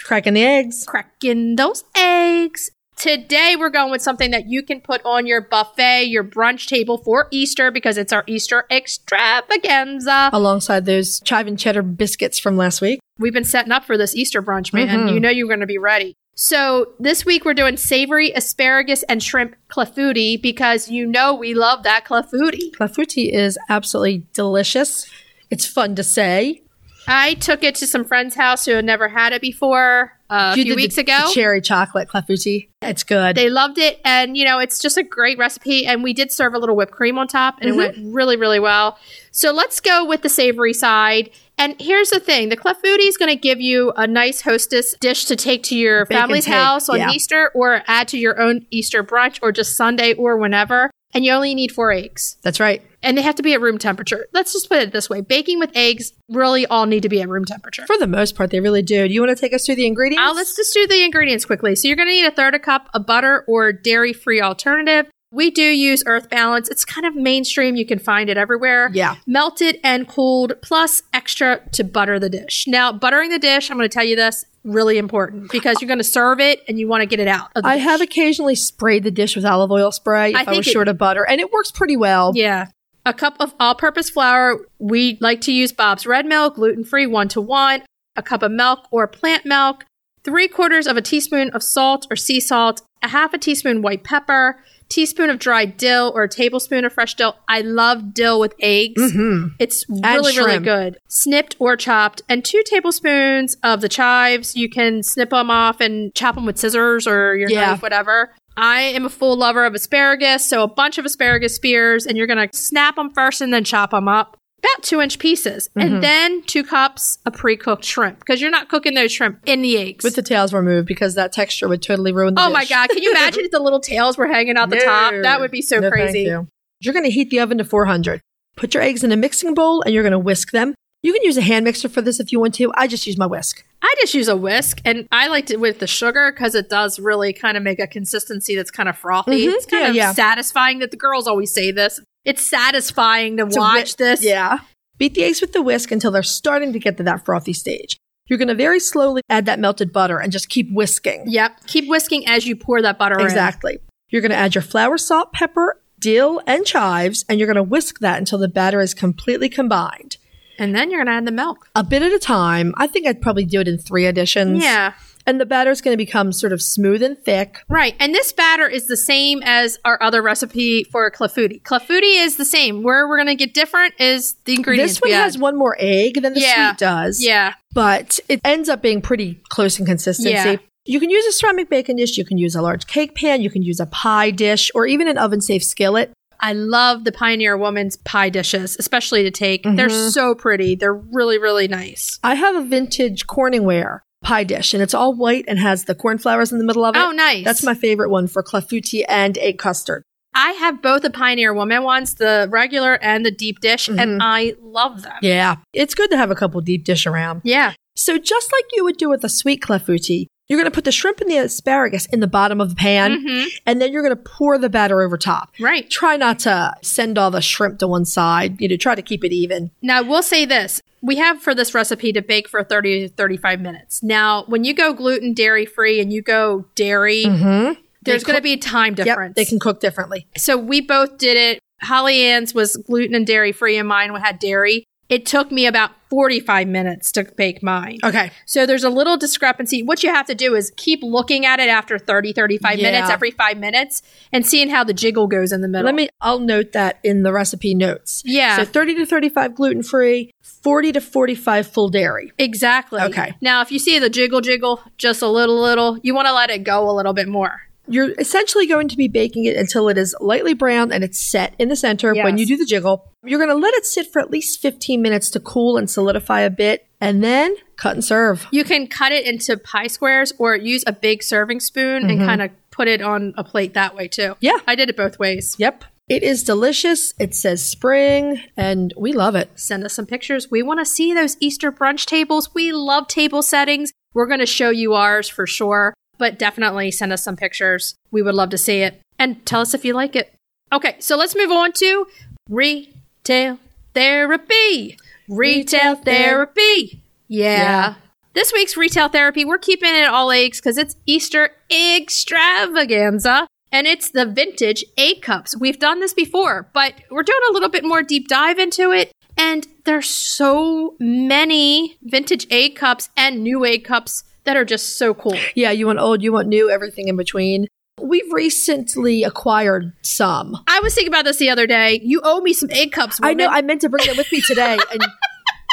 Cracking 0.04 0.34
the 0.34 0.44
eggs. 0.44 0.84
cracking 0.86 1.56
those 1.56 1.84
eggs. 1.96 2.70
Today 2.96 3.56
we're 3.58 3.70
going 3.70 3.90
with 3.90 4.02
something 4.02 4.30
that 4.30 4.46
you 4.46 4.62
can 4.62 4.80
put 4.80 5.00
on 5.04 5.26
your 5.26 5.40
buffet, 5.40 6.04
your 6.04 6.22
brunch 6.22 6.68
table 6.68 6.98
for 6.98 7.26
Easter 7.32 7.70
because 7.72 7.96
it's 7.98 8.12
our 8.12 8.22
Easter 8.28 8.64
extravaganza. 8.70 10.30
Alongside 10.32 10.84
those 10.84 11.18
chive 11.20 11.46
and 11.48 11.58
cheddar 11.58 11.82
biscuits 11.82 12.38
from 12.38 12.56
last 12.56 12.80
week. 12.80 13.00
We've 13.18 13.32
been 13.32 13.44
setting 13.44 13.72
up 13.72 13.84
for 13.84 13.96
this 13.96 14.14
Easter 14.14 14.42
brunch, 14.42 14.72
man. 14.72 14.88
Mhm. 15.08 15.14
You 15.14 15.20
know 15.20 15.30
you're 15.30 15.48
going 15.48 15.60
to 15.60 15.66
be 15.66 15.78
ready. 15.78 16.14
So 16.35 16.93
this 16.99 17.24
week 17.26 17.45
we're 17.45 17.55
doing 17.55 17.76
savory 17.76 18.30
asparagus 18.33 19.03
and 19.05 19.22
shrimp 19.22 19.55
clafouti 19.68 20.41
because 20.41 20.91
you 20.91 21.07
know 21.07 21.35
we 21.35 21.55
love 21.55 21.83
that 21.83 22.05
clafouti. 22.07 22.72
Clafouti 22.74 23.30
is 23.30 23.59
absolutely 23.68 24.26
delicious. 24.33 25.09
It's 25.51 25.66
fun 25.66 25.95
to 25.97 26.03
say. 26.03 26.62
I 27.07 27.35
took 27.35 27.64
it 27.64 27.74
to 27.76 27.87
some 27.87 28.05
friend's 28.05 28.35
house 28.37 28.64
who 28.64 28.72
had 28.72 28.85
never 28.85 29.09
had 29.09 29.33
it 29.33 29.43
before 29.43 30.16
uh, 30.30 30.51
a 30.53 30.55
few 30.55 30.64
did 30.64 30.72
the- 30.72 30.76
weeks 30.76 30.97
ago. 30.99 31.18
the 31.26 31.35
cherry 31.35 31.61
chocolate 31.61 32.09
clafouti. 32.09 32.68
It's 32.80 33.03
good. 33.03 33.37
They 33.37 33.51
loved 33.51 33.76
it, 33.78 34.01
and 34.05 34.37
you 34.37 34.45
know 34.45 34.59
it's 34.61 34.78
just 34.78 34.97
a 34.97 35.03
great 35.03 35.37
recipe. 35.37 35.85
And 35.85 36.03
we 36.03 36.12
did 36.14 36.30
serve 36.33 36.55
a 36.55 36.59
little 36.59 36.76
whipped 36.76 36.93
cream 36.93 37.18
on 37.18 37.26
top, 37.28 37.57
and 37.61 37.70
Mhm. 37.70 37.74
it 37.74 37.76
went 37.76 38.14
really, 38.14 38.37
really 38.37 38.61
well. 38.61 38.99
So 39.33 39.53
let's 39.53 39.80
go 39.80 40.05
with 40.05 40.22
the 40.22 40.28
savory 40.28 40.72
side. 40.72 41.30
And 41.62 41.76
here's 41.80 42.10
the 42.10 42.18
thing: 42.18 42.48
the 42.48 42.56
clafouti 42.56 43.06
is 43.06 43.16
going 43.16 43.28
to 43.28 43.36
give 43.36 43.60
you 43.60 43.92
a 43.96 44.04
nice 44.04 44.40
hostess 44.40 44.96
dish 45.00 45.26
to 45.26 45.36
take 45.36 45.62
to 45.64 45.76
your 45.76 46.06
Bake 46.06 46.18
family's 46.18 46.46
house 46.46 46.88
on 46.88 46.98
yeah. 46.98 47.12
Easter, 47.12 47.52
or 47.54 47.82
add 47.86 48.08
to 48.08 48.18
your 48.18 48.40
own 48.40 48.66
Easter 48.72 49.04
brunch, 49.04 49.38
or 49.42 49.52
just 49.52 49.76
Sunday, 49.76 50.12
or 50.14 50.36
whenever. 50.36 50.90
And 51.14 51.24
you 51.24 51.32
only 51.32 51.54
need 51.54 51.70
four 51.70 51.92
eggs, 51.92 52.36
That's 52.42 52.58
right. 52.58 52.82
and 53.02 53.16
they 53.16 53.22
have 53.22 53.34
to 53.36 53.42
be 53.42 53.52
at 53.52 53.60
room 53.60 53.76
temperature. 53.78 54.26
Let's 54.32 54.52
just 54.52 54.68
put 54.68 54.82
it 54.82 54.92
this 54.92 55.08
way: 55.08 55.20
baking 55.20 55.60
with 55.60 55.70
eggs 55.76 56.12
really 56.28 56.66
all 56.66 56.86
need 56.86 57.04
to 57.04 57.08
be 57.08 57.22
at 57.22 57.28
room 57.28 57.44
temperature. 57.44 57.86
For 57.86 57.96
the 57.96 58.08
most 58.08 58.34
part, 58.34 58.50
they 58.50 58.58
really 58.58 58.82
do. 58.82 59.06
Do 59.06 59.14
you 59.14 59.20
want 59.20 59.36
to 59.36 59.40
take 59.40 59.54
us 59.54 59.64
through 59.64 59.76
the 59.76 59.86
ingredients? 59.86 60.28
Uh, 60.28 60.34
let's 60.34 60.56
just 60.56 60.74
do 60.74 60.88
the 60.88 61.04
ingredients 61.04 61.44
quickly. 61.44 61.76
So 61.76 61.86
you're 61.86 61.96
going 61.96 62.08
to 62.08 62.12
need 62.12 62.26
a 62.26 62.32
third 62.32 62.56
a 62.56 62.58
cup 62.58 62.88
of 62.92 63.06
butter 63.06 63.44
or 63.46 63.72
dairy-free 63.72 64.40
alternative. 64.40 65.06
We 65.33 65.51
do 65.51 65.62
use 65.62 66.03
Earth 66.07 66.28
Balance. 66.28 66.68
It's 66.68 66.85
kind 66.85 67.07
of 67.07 67.16
mainstream. 67.16 67.74
You 67.74 67.87
can 67.87 67.99
find 67.99 68.28
it 68.28 68.37
everywhere. 68.37 68.91
Yeah. 68.93 69.16
Melted 69.26 69.80
and 69.83 70.07
cooled, 70.07 70.53
plus 70.62 71.03
extra 71.12 71.61
to 71.72 71.83
butter 71.85 72.18
the 72.18 72.28
dish. 72.28 72.66
Now, 72.68 72.93
buttering 72.93 73.30
the 73.30 73.39
dish, 73.39 73.70
I'm 73.70 73.78
going 73.78 73.89
to 73.89 73.93
tell 73.93 74.05
you 74.05 74.14
this, 74.14 74.45
really 74.62 74.99
important 74.99 75.51
because 75.51 75.80
you're 75.80 75.89
going 75.89 75.99
to 75.99 76.05
serve 76.05 76.39
it 76.39 76.61
and 76.68 76.78
you 76.78 76.87
want 76.87 77.01
to 77.01 77.07
get 77.07 77.18
it 77.18 77.28
out. 77.28 77.51
I 77.57 77.76
dish. 77.76 77.85
have 77.85 78.01
occasionally 78.03 78.55
sprayed 78.55 79.05
the 79.05 79.11
dish 79.11 79.35
with 79.35 79.45
olive 79.47 79.70
oil 79.72 79.91
spray 79.91 80.30
if 80.33 80.37
I 80.49 80.53
I, 80.53 80.57
was 80.57 80.68
it- 80.68 80.70
short 80.70 80.87
of 80.89 80.99
butter, 80.99 81.26
and 81.26 81.41
it 81.41 81.51
works 81.51 81.70
pretty 81.70 81.97
well. 81.97 82.33
Yeah. 82.35 82.66
A 83.05 83.12
cup 83.14 83.35
of 83.41 83.55
all 83.59 83.74
purpose 83.74 84.11
flour. 84.11 84.59
We 84.78 85.18
like 85.20 85.41
to 85.43 85.53
use 85.53 85.72
Bob's 85.72 86.07
Red 86.07 86.26
Mill, 86.26 86.51
gluten 86.51 86.85
free, 86.85 87.07
one 87.07 87.26
to 87.28 87.41
one. 87.41 87.83
A 88.14 88.22
cup 88.22 88.43
of 88.43 88.53
milk 88.53 88.87
or 88.91 89.09
plant 89.09 89.47
milk. 89.47 89.87
Three 90.22 90.47
quarters 90.47 90.87
of 90.87 90.97
a 90.97 91.03
teaspoon 91.03 91.51
of 91.51 91.62
salt 91.64 92.07
or 92.11 92.16
sea 92.16 92.39
salt. 92.39 92.83
A 93.03 93.09
half 93.09 93.35
a 93.35 93.39
teaspoon 93.39 93.83
white 93.83 94.05
pepper. 94.05 94.62
Teaspoon 94.93 95.30
of 95.30 95.38
dried 95.38 95.78
dill 95.78 96.12
or 96.14 96.24
a 96.24 96.28
tablespoon 96.28 96.84
of 96.84 96.93
fresh 96.93 97.14
dill. 97.14 97.34
I 97.49 97.62
love 97.62 98.12
dill 98.12 98.38
with 98.38 98.55
eggs. 98.61 99.01
hmm 99.12 99.47
It's 99.59 99.86
really, 99.88 100.36
really 100.36 100.59
good. 100.59 100.99
Snipped 101.09 101.57
or 101.59 101.76
chopped, 101.78 102.20
and 102.28 102.45
two 102.45 102.62
tablespoons 102.66 103.57
of 103.62 103.80
the 103.80 103.88
chives. 103.88 104.55
You 104.55 104.68
can 104.68 105.03
snip 105.03 105.30
them 105.30 105.51
off 105.51 105.80
and 105.80 106.14
chop 106.14 106.34
them 106.34 106.45
with 106.45 106.59
scissors 106.59 107.07
or 107.07 107.34
your 107.36 107.49
Yeah. 107.49 107.70
knife, 107.70 107.82
whatever. 107.82 108.34
I 108.55 108.82
am 108.82 109.07
a 109.07 109.09
full 109.11 109.34
lover 109.38 109.64
of 109.64 109.72
asparagus, 109.74 110.45
so 110.45 110.62
a 110.62 110.68
bunch 110.68 110.99
of 110.99 111.07
asparagus 111.07 111.55
spears, 111.55 112.05
and 112.05 112.18
you're 112.18 112.26
gonna 112.26 112.49
snap 112.53 112.97
them 112.97 113.09
first 113.14 113.40
and 113.40 113.51
then 113.51 113.64
chop 113.64 113.93
them 113.93 114.09
up. 114.09 114.36
About 114.64 114.82
two 114.84 115.00
inch 115.00 115.18
pieces, 115.18 115.68
Mhm. 115.76 115.82
and 115.82 116.02
then 116.04 116.42
two 116.42 116.62
cups 116.62 117.18
of 117.26 117.32
pre 117.32 117.56
cooked 117.56 117.84
shrimp 117.84 118.20
because 118.20 118.40
you're 118.40 118.50
not 118.50 118.68
cooking 118.68 118.94
those 118.94 119.10
shrimp 119.10 119.40
in 119.44 119.60
the 119.60 119.76
eggs. 119.76 120.04
With 120.04 120.14
the 120.14 120.22
tails 120.22 120.52
removed 120.52 120.86
because 120.86 121.14
that 121.16 121.32
texture 121.32 121.68
would 121.68 121.82
totally 121.82 122.12
ruin 122.12 122.34
the 122.34 122.42
oh 122.42 122.46
dish. 122.48 122.52
my 122.54 122.64
god, 122.66 122.88
can 122.90 123.02
you 123.02 123.10
imagine 123.10 123.44
if 123.44 123.50
the 123.50 123.58
little 123.58 123.80
tails 123.80 124.16
were 124.16 124.26
hanging 124.28 124.56
out 124.56 124.70
the 124.70 124.76
No. 124.76 124.84
top? 124.84 125.14
That 125.22 125.40
would 125.40 125.50
be 125.50 125.62
so 125.62 125.76
No, 125.76 125.82
thank 125.90 125.94
crazy. 125.94 126.20
you. 126.22 126.46
You're 126.80 126.94
going 126.94 127.04
to 127.04 127.10
heat 127.10 127.30
the 127.30 127.40
oven 127.40 127.58
to 127.58 127.64
400. 127.64 128.20
Put 128.56 128.74
your 128.74 128.82
eggs 128.82 129.02
in 129.02 129.10
a 129.12 129.16
mixing 129.16 129.54
bowl 129.54 129.82
and 129.82 129.92
you're 129.94 130.02
going 130.04 130.12
to 130.12 130.18
whisk 130.18 130.52
them. 130.52 130.74
You 131.02 131.12
can 131.12 131.22
use 131.24 131.36
a 131.36 131.42
hand 131.42 131.64
mixer 131.64 131.88
for 131.88 132.00
this 132.00 132.20
if 132.20 132.30
you 132.30 132.38
want 132.38 132.54
to. 132.54 132.72
I 132.76 132.86
just 132.86 133.04
use 133.08 133.18
my 133.18 133.26
whisk. 133.26 133.64
I 133.82 133.92
just 134.00 134.14
use 134.14 134.28
a 134.28 134.36
whisk, 134.36 134.80
and 134.84 135.08
I 135.10 135.26
liked 135.26 135.50
it 135.50 135.58
with 135.58 135.80
the 135.80 135.88
sugar 135.88 136.30
because 136.30 136.54
it 136.54 136.68
does 136.70 137.00
really 137.00 137.32
kind 137.32 137.56
of 137.56 137.64
make 137.64 137.80
a 137.80 137.88
consistency 137.88 138.54
that's 138.54 138.70
kind 138.70 138.88
of 138.88 138.96
frothy. 138.96 139.46
Mhm. 139.48 139.52
It's 139.54 139.66
kind 139.66 139.82
Yeah, 139.82 139.88
of 139.90 139.96
yeah. 139.96 140.12
satisfying 140.12 140.78
that 140.78 140.92
the 140.92 140.96
girls 140.96 141.26
always 141.26 141.52
say 141.52 141.72
this. 141.72 141.98
It's 142.24 142.42
satisfying 142.42 143.36
to 143.38 143.46
To 143.46 143.58
watch 143.58 143.96
this. 143.96 144.24
Yeah. 144.24 144.58
Beat 144.98 145.14
the 145.14 145.24
eggs 145.24 145.40
with 145.40 145.52
the 145.52 145.62
whisk 145.62 145.90
until 145.90 146.10
they're 146.10 146.22
starting 146.22 146.72
to 146.72 146.78
get 146.78 146.96
to 146.98 147.02
that 147.02 147.24
frothy 147.24 147.52
stage. 147.52 147.96
You're 148.28 148.38
going 148.38 148.48
to 148.48 148.54
very 148.54 148.78
slowly 148.78 149.22
add 149.28 149.46
that 149.46 149.58
melted 149.58 149.92
butter 149.92 150.18
and 150.18 150.30
just 150.30 150.48
keep 150.48 150.72
whisking. 150.72 151.24
Yep. 151.26 151.66
Keep 151.66 151.88
whisking 151.88 152.26
as 152.26 152.46
you 152.46 152.54
pour 152.54 152.80
that 152.80 152.98
butter 152.98 153.18
in. 153.18 153.24
Exactly. 153.24 153.78
You're 154.10 154.22
going 154.22 154.30
to 154.30 154.36
add 154.36 154.54
your 154.54 154.62
flour, 154.62 154.96
salt, 154.98 155.32
pepper, 155.32 155.80
dill, 155.98 156.40
and 156.46 156.64
chives, 156.64 157.24
and 157.28 157.38
you're 157.38 157.46
going 157.46 157.56
to 157.56 157.62
whisk 157.62 157.98
that 158.00 158.18
until 158.18 158.38
the 158.38 158.48
batter 158.48 158.80
is 158.80 158.94
completely 158.94 159.48
combined. 159.48 160.18
And 160.58 160.74
then 160.74 160.90
you're 160.90 160.98
going 160.98 161.12
to 161.12 161.18
add 161.18 161.26
the 161.26 161.32
milk. 161.32 161.68
A 161.74 161.82
bit 161.82 162.02
at 162.02 162.12
a 162.12 162.18
time. 162.18 162.74
I 162.76 162.86
think 162.86 163.06
I'd 163.06 163.20
probably 163.20 163.44
do 163.44 163.60
it 163.60 163.68
in 163.68 163.78
three 163.78 164.06
additions. 164.06 164.62
Yeah. 164.62 164.92
And 165.26 165.40
the 165.40 165.46
batter 165.46 165.70
is 165.70 165.80
going 165.80 165.92
to 165.92 165.96
become 165.96 166.32
sort 166.32 166.52
of 166.52 166.60
smooth 166.62 167.02
and 167.02 167.18
thick. 167.18 167.58
Right. 167.68 167.94
And 168.00 168.14
this 168.14 168.32
batter 168.32 168.68
is 168.68 168.86
the 168.88 168.96
same 168.96 169.40
as 169.44 169.78
our 169.84 170.02
other 170.02 170.22
recipe 170.22 170.84
for 170.84 171.10
clafouti. 171.10 171.62
Clafouti 171.62 172.24
is 172.24 172.36
the 172.36 172.44
same. 172.44 172.82
Where 172.82 173.06
we're 173.08 173.16
going 173.18 173.26
to 173.28 173.34
get 173.34 173.54
different 173.54 173.94
is 174.00 174.34
the 174.44 174.54
ingredients. 174.54 174.94
This 174.94 175.00
one 175.00 175.10
has 175.12 175.38
one 175.38 175.56
more 175.56 175.76
egg 175.78 176.20
than 176.22 176.34
the 176.34 176.40
Yeah. 176.40 176.70
sweet 176.70 176.78
does. 176.78 177.24
Yeah. 177.24 177.54
But 177.74 178.20
it 178.28 178.40
ends 178.44 178.68
up 178.68 178.82
being 178.82 179.00
pretty 179.00 179.40
close 179.48 179.78
in 179.78 179.86
consistency. 179.86 180.30
Yeah. 180.30 180.56
You 180.84 180.98
can 180.98 181.10
use 181.10 181.24
a 181.26 181.32
ceramic 181.32 181.70
baking 181.70 181.96
dish, 181.96 182.18
you 182.18 182.24
can 182.24 182.38
use 182.38 182.56
a 182.56 182.62
large 182.62 182.88
cake 182.88 183.14
pan, 183.14 183.40
you 183.40 183.50
can 183.50 183.62
use 183.62 183.78
a 183.78 183.86
pie 183.86 184.32
dish, 184.32 184.68
or 184.74 184.84
even 184.84 185.06
an 185.06 185.16
oven 185.16 185.40
safe 185.40 185.62
skillet. 185.62 186.10
I 186.40 186.54
love 186.54 187.04
the 187.04 187.12
Pioneer 187.12 187.56
Woman's 187.56 187.96
pie 187.98 188.28
dishes, 188.28 188.74
especially 188.80 189.22
to 189.22 189.30
take. 189.30 189.62
They're 189.62 189.86
Mm-hmm. 189.88 190.08
so 190.08 190.34
pretty. 190.34 190.74
They're 190.74 190.92
really, 190.92 191.38
really 191.38 191.68
nice. 191.68 192.18
I 192.24 192.34
have 192.34 192.56
a 192.56 192.62
vintage 192.64 193.28
Corningware 193.28 194.00
pie 194.22 194.44
dish, 194.44 194.72
and 194.74 194.82
it's 194.82 194.94
all 194.94 195.14
white 195.14 195.44
and 195.48 195.58
has 195.58 195.84
the 195.84 195.94
cornflowers 195.94 196.52
in 196.52 196.58
the 196.58 196.64
middle 196.64 196.84
of 196.84 196.96
it. 196.96 196.98
Oh, 197.00 197.10
nice. 197.10 197.44
That's 197.44 197.62
my 197.62 197.74
favorite 197.74 198.10
one 198.10 198.26
for 198.28 198.42
clafouti 198.42 199.04
and 199.08 199.36
egg 199.38 199.58
custard. 199.58 200.02
I 200.34 200.52
have 200.52 200.80
both 200.80 201.02
the 201.02 201.10
Pioneer 201.10 201.52
Woman 201.52 201.82
ones, 201.82 202.14
the 202.14 202.48
regular 202.50 202.94
and 203.02 203.26
the 203.26 203.30
deep 203.30 203.60
dish, 203.60 203.88
and 203.88 204.22
I 204.22 204.54
love 204.62 205.02
them. 205.02 205.12
Mm-hmm. 205.12 205.26
Yeah, 205.26 205.56
it's 205.74 205.94
good 205.94 206.10
to 206.10 206.16
have 206.16 206.30
a 206.30 206.34
couple 206.34 206.60
deep 206.62 206.84
dish 206.84 207.04
around. 207.04 207.42
Yeah. 207.44 207.74
So 207.96 208.16
just 208.16 208.50
like 208.50 208.64
you 208.72 208.84
would 208.84 208.96
do 208.96 209.10
with 209.10 209.24
a 209.24 209.28
sweet 209.28 209.60
clafouti, 209.62 210.26
you're 210.48 210.58
going 210.58 210.70
to 210.70 210.74
put 210.74 210.84
the 210.84 210.92
shrimp 210.92 211.20
and 211.20 211.30
the 211.30 211.36
asparagus 211.36 212.06
in 212.06 212.20
the 212.20 212.26
bottom 212.26 212.60
of 212.62 212.70
the 212.70 212.74
pan, 212.76 213.22
Mhm. 213.24 213.46
and 213.66 213.80
then 213.82 213.92
you're 213.92 214.02
going 214.02 214.16
to 214.16 214.22
pour 214.22 214.56
the 214.56 214.70
batter 214.70 215.02
over 215.02 215.18
top. 215.18 215.50
Right. 215.60 215.88
Try 215.90 216.16
not 216.16 216.38
to 216.40 216.74
send 216.82 217.18
all 217.18 217.30
the 217.30 217.42
shrimp 217.42 217.78
to 217.80 217.86
one 217.86 218.06
side. 218.06 218.58
You 218.60 218.68
know, 218.68 218.76
try 218.76 218.94
to 218.94 219.02
keep 219.02 219.24
it 219.24 219.32
even. 219.32 219.70
Now, 219.82 220.02
we'll 220.02 220.22
say 220.22 220.44
this. 220.46 220.80
We 221.03 221.16
have 221.16 221.42
for 221.42 221.55
this 221.55 221.74
recipe 221.74 222.12
to 222.12 222.22
bake 222.22 222.48
for 222.48 222.62
30 222.62 223.09
to 223.09 223.14
35 223.14 223.61
minutes. 223.61 224.03
Now, 224.03 224.44
when 224.46 224.62
you 224.64 224.72
go 224.72 224.92
gluten, 224.92 225.34
dairy 225.34 225.66
free, 225.66 226.00
and 226.00 226.12
you 226.12 226.22
go 226.22 226.64
dairy, 226.76 227.24
Mm-hmm. 227.24 227.80
there's 228.03 228.24
going 228.24 228.36
to 228.38 228.42
be 228.42 228.53
a 228.53 228.57
time 228.57 228.94
Yep, 228.96 229.05
difference. 229.07 229.34
they 229.36 229.44
can 229.44 229.59
cook 229.59 229.80
differently. 229.80 230.26
so 230.36 230.57
we 230.57 230.80
both 230.80 231.18
did 231.18 231.36
it. 231.36 231.59
Holly 231.82 232.22
Ann's 232.22 232.55
was 232.55 232.76
gluten 232.76 233.14
and 233.16 233.26
dairy 233.26 233.50
free, 233.53 233.76
and 233.76 233.88
mine 233.88 234.14
had 234.14 234.38
dairy. 234.38 234.84
It 235.12 235.26
took 235.26 235.52
me 235.52 235.66
about 235.66 235.90
45 236.08 236.68
minutes 236.68 237.12
to 237.12 237.24
bake 237.24 237.62
mine. 237.62 237.98
Okay. 238.02 238.30
So 238.46 238.64
there's 238.64 238.82
a 238.82 238.88
little 238.88 239.18
discrepancy. 239.18 239.82
What 239.82 240.02
you 240.02 240.08
have 240.08 240.24
to 240.26 240.34
do 240.34 240.54
is 240.54 240.72
keep 240.76 241.00
looking 241.02 241.44
at 241.44 241.60
it 241.60 241.68
after 241.68 241.98
30, 241.98 242.32
35 242.32 242.78
Yeah. 242.78 242.90
minutes, 242.90 243.10
every 243.10 243.30
five 243.30 243.58
minutes, 243.58 244.00
and 244.32 244.46
seeing 244.46 244.70
how 244.70 244.84
the 244.84 244.94
jiggle 244.94 245.26
goes 245.26 245.52
in 245.52 245.60
the 245.60 245.68
middle. 245.68 245.84
Let 245.84 245.94
me, 245.94 246.08
I'll 246.22 246.38
note 246.38 246.72
that 246.72 246.98
in 247.04 247.24
the 247.24 247.32
recipe 247.32 247.74
notes. 247.74 248.22
Yeah. 248.24 248.56
So 248.56 248.64
30 248.64 248.94
to 248.96 249.06
35 249.06 249.54
gluten 249.54 249.82
free, 249.82 250.30
40 250.42 250.92
to 250.92 251.00
45 251.02 251.66
full 251.66 251.90
dairy. 251.90 252.32
Exactly. 252.38 253.00
Okay. 253.02 253.34
Now, 253.42 253.60
if 253.60 253.70
you 253.70 253.78
see 253.78 253.98
the 253.98 254.08
jiggle 254.08 254.40
jiggle 254.40 254.80
just 254.96 255.20
a 255.20 255.28
little, 255.28 255.60
little, 255.60 255.98
you 256.02 256.14
want 256.14 256.26
to 256.26 256.32
let 256.32 256.48
it 256.48 256.64
go 256.64 256.88
a 256.88 256.92
little 256.92 257.12
bit 257.12 257.28
more. 257.28 257.60
You're 257.89 258.12
essentially 258.18 258.66
going 258.66 258.89
to 258.89 258.97
be 258.97 259.09
baking 259.09 259.45
it 259.45 259.57
until 259.57 259.89
it 259.89 259.99
is 259.99 260.14
lightly 260.20 260.55
browned 260.55 260.93
and 260.93 261.03
it's 261.03 261.18
set 261.18 261.55
in 261.59 261.68
the 261.68 261.76
center 261.76 262.14
when 262.14 262.39
you 262.39 262.47
do 262.47 262.57
the 262.57 262.64
jiggle. 262.64 263.12
You're 263.24 263.39
going 263.39 263.51
to 263.51 263.57
let 263.57 263.74
it 263.74 263.85
sit 263.87 264.12
for 264.12 264.20
at 264.20 264.30
least 264.30 264.61
15 264.61 265.03
minutes 265.03 265.30
to 265.30 265.41
cool 265.41 265.76
and 265.76 265.91
solidify 265.91 266.41
a 266.41 266.51
bit, 266.51 266.87
and 267.01 267.22
then 267.22 267.55
cut 267.76 267.95
and 267.95 268.05
serve. 268.05 268.47
You 268.51 268.64
can 268.64 268.87
cut 268.87 269.12
it 269.12 269.26
into 269.26 269.57
pie 269.57 269.89
squares 269.89 270.33
or 270.39 270.57
use 270.57 270.85
a 270.87 270.93
big 270.93 271.22
serving 271.22 271.61
spoon 271.61 272.09
and 272.09 272.20
kind 272.20 272.43
of 272.43 272.51
put 272.70 272.89
it 272.89 273.03
on 273.03 273.35
a 273.37 273.45
plate 273.45 273.74
that 273.74 273.95
way 273.95 274.09
too. 274.09 274.22
Mm-hmm. 274.22 274.45
Yeah. 274.45 274.59
I 274.66 274.74
did 274.74 274.89
it 274.89 274.97
both 274.97 275.18
ways. 275.18 275.57
Yep. 275.59 275.85
It 276.09 276.22
is 276.22 276.43
delicious. 276.43 277.14
It 277.18 277.35
says 277.35 277.64
spring, 277.64 278.43
and 278.57 278.93
we 278.97 279.12
love 279.12 279.35
it. 279.35 279.51
Send 279.55 279.85
us 279.85 279.95
some 279.95 280.07
pictures. 280.07 280.51
We 280.51 280.62
want 280.62 280.80
to 280.80 280.85
see 280.85 281.14
those 281.14 281.37
Easter 281.41 281.70
brunch 281.70 282.07
tables. 282.07 282.53
We 282.55 282.72
love 282.72 283.07
table 283.07 283.43
settings. 283.43 283.93
We're 284.12 284.26
going 284.26 284.41
to 284.41 284.47
show 284.47 284.70
you 284.70 284.95
ours 284.95 285.28
for 285.28 285.47
sure, 285.47 285.95
but 286.22 286.38
definitely 286.38 286.88
send 286.92 287.12
us 287.12 287.24
some 287.24 287.34
pictures. 287.34 287.96
We 288.12 288.22
would 288.22 288.36
love 288.36 288.50
to 288.50 288.56
see 288.56 288.82
it 288.82 289.00
and 289.18 289.44
tell 289.44 289.60
us 289.60 289.74
if 289.74 289.84
you 289.84 289.92
like 289.92 290.14
it. 290.14 290.32
Okay, 290.72 290.94
so 291.00 291.16
let's 291.16 291.34
move 291.34 291.50
on 291.50 291.72
to 291.72 292.06
retail 292.48 293.58
therapy. 293.92 294.96
Retail 295.28 295.96
therapy. 295.96 297.02
Yeah. 297.26 297.56
Yeah. 297.56 297.94
This 298.34 298.52
week's 298.52 298.76
retail 298.76 299.08
therapy, 299.08 299.44
we're 299.44 299.58
keeping 299.58 299.92
it 299.92 300.06
all 300.06 300.30
eggs 300.30 300.60
because 300.60 300.78
it's 300.78 300.94
Easter 301.06 301.50
extravaganza 301.68 303.48
and 303.72 303.88
it's 303.88 304.08
the 304.08 304.24
vintage 304.24 304.84
egg 304.96 305.22
cups. 305.22 305.56
We've 305.58 305.80
done 305.80 305.98
this 305.98 306.14
before, 306.14 306.70
but 306.72 306.94
we're 307.10 307.24
doing 307.24 307.40
a 307.50 307.52
little 307.52 307.68
bit 307.68 307.82
more 307.84 308.04
deep 308.04 308.28
dive 308.28 308.60
into 308.60 308.92
it. 308.92 309.10
And 309.36 309.66
there's 309.86 310.08
so 310.08 310.94
many 311.00 311.96
vintage 312.00 312.46
egg 312.48 312.76
cups 312.76 313.10
and 313.16 313.42
new 313.42 313.66
egg 313.66 313.82
cups 313.82 314.22
that 314.45 314.57
are 314.57 314.64
just 314.64 314.99
so 314.99 315.14
cool. 315.14 315.36
Yeah, 315.55 315.70
you 315.70 315.86
want 315.86 315.99
old, 315.99 316.22
you 316.22 316.32
want 316.32 316.49
new, 316.49 316.70
everything 316.70 317.09
in 317.09 317.16
between. 317.16 317.66
We've 318.01 318.32
recently 318.32 319.22
acquired 319.22 319.93
some. 320.03 320.57
I 320.66 320.80
was 320.82 320.95
thinking 320.95 321.12
about 321.12 321.24
this 321.24 321.36
the 321.36 321.51
other 321.51 321.66
day. 321.66 322.01
You 322.03 322.20
owe 322.24 322.40
me 322.40 322.53
some 322.53 322.70
egg 322.70 322.93
cups. 322.93 323.20
I 323.22 323.34
know. 323.34 323.47
I 323.49 323.62
meant 323.62 323.82
to 323.82 323.88
bring 323.88 324.07
them 324.07 324.16
with 324.16 324.32
me 324.32 324.40
today, 324.40 324.78
and 324.90 325.03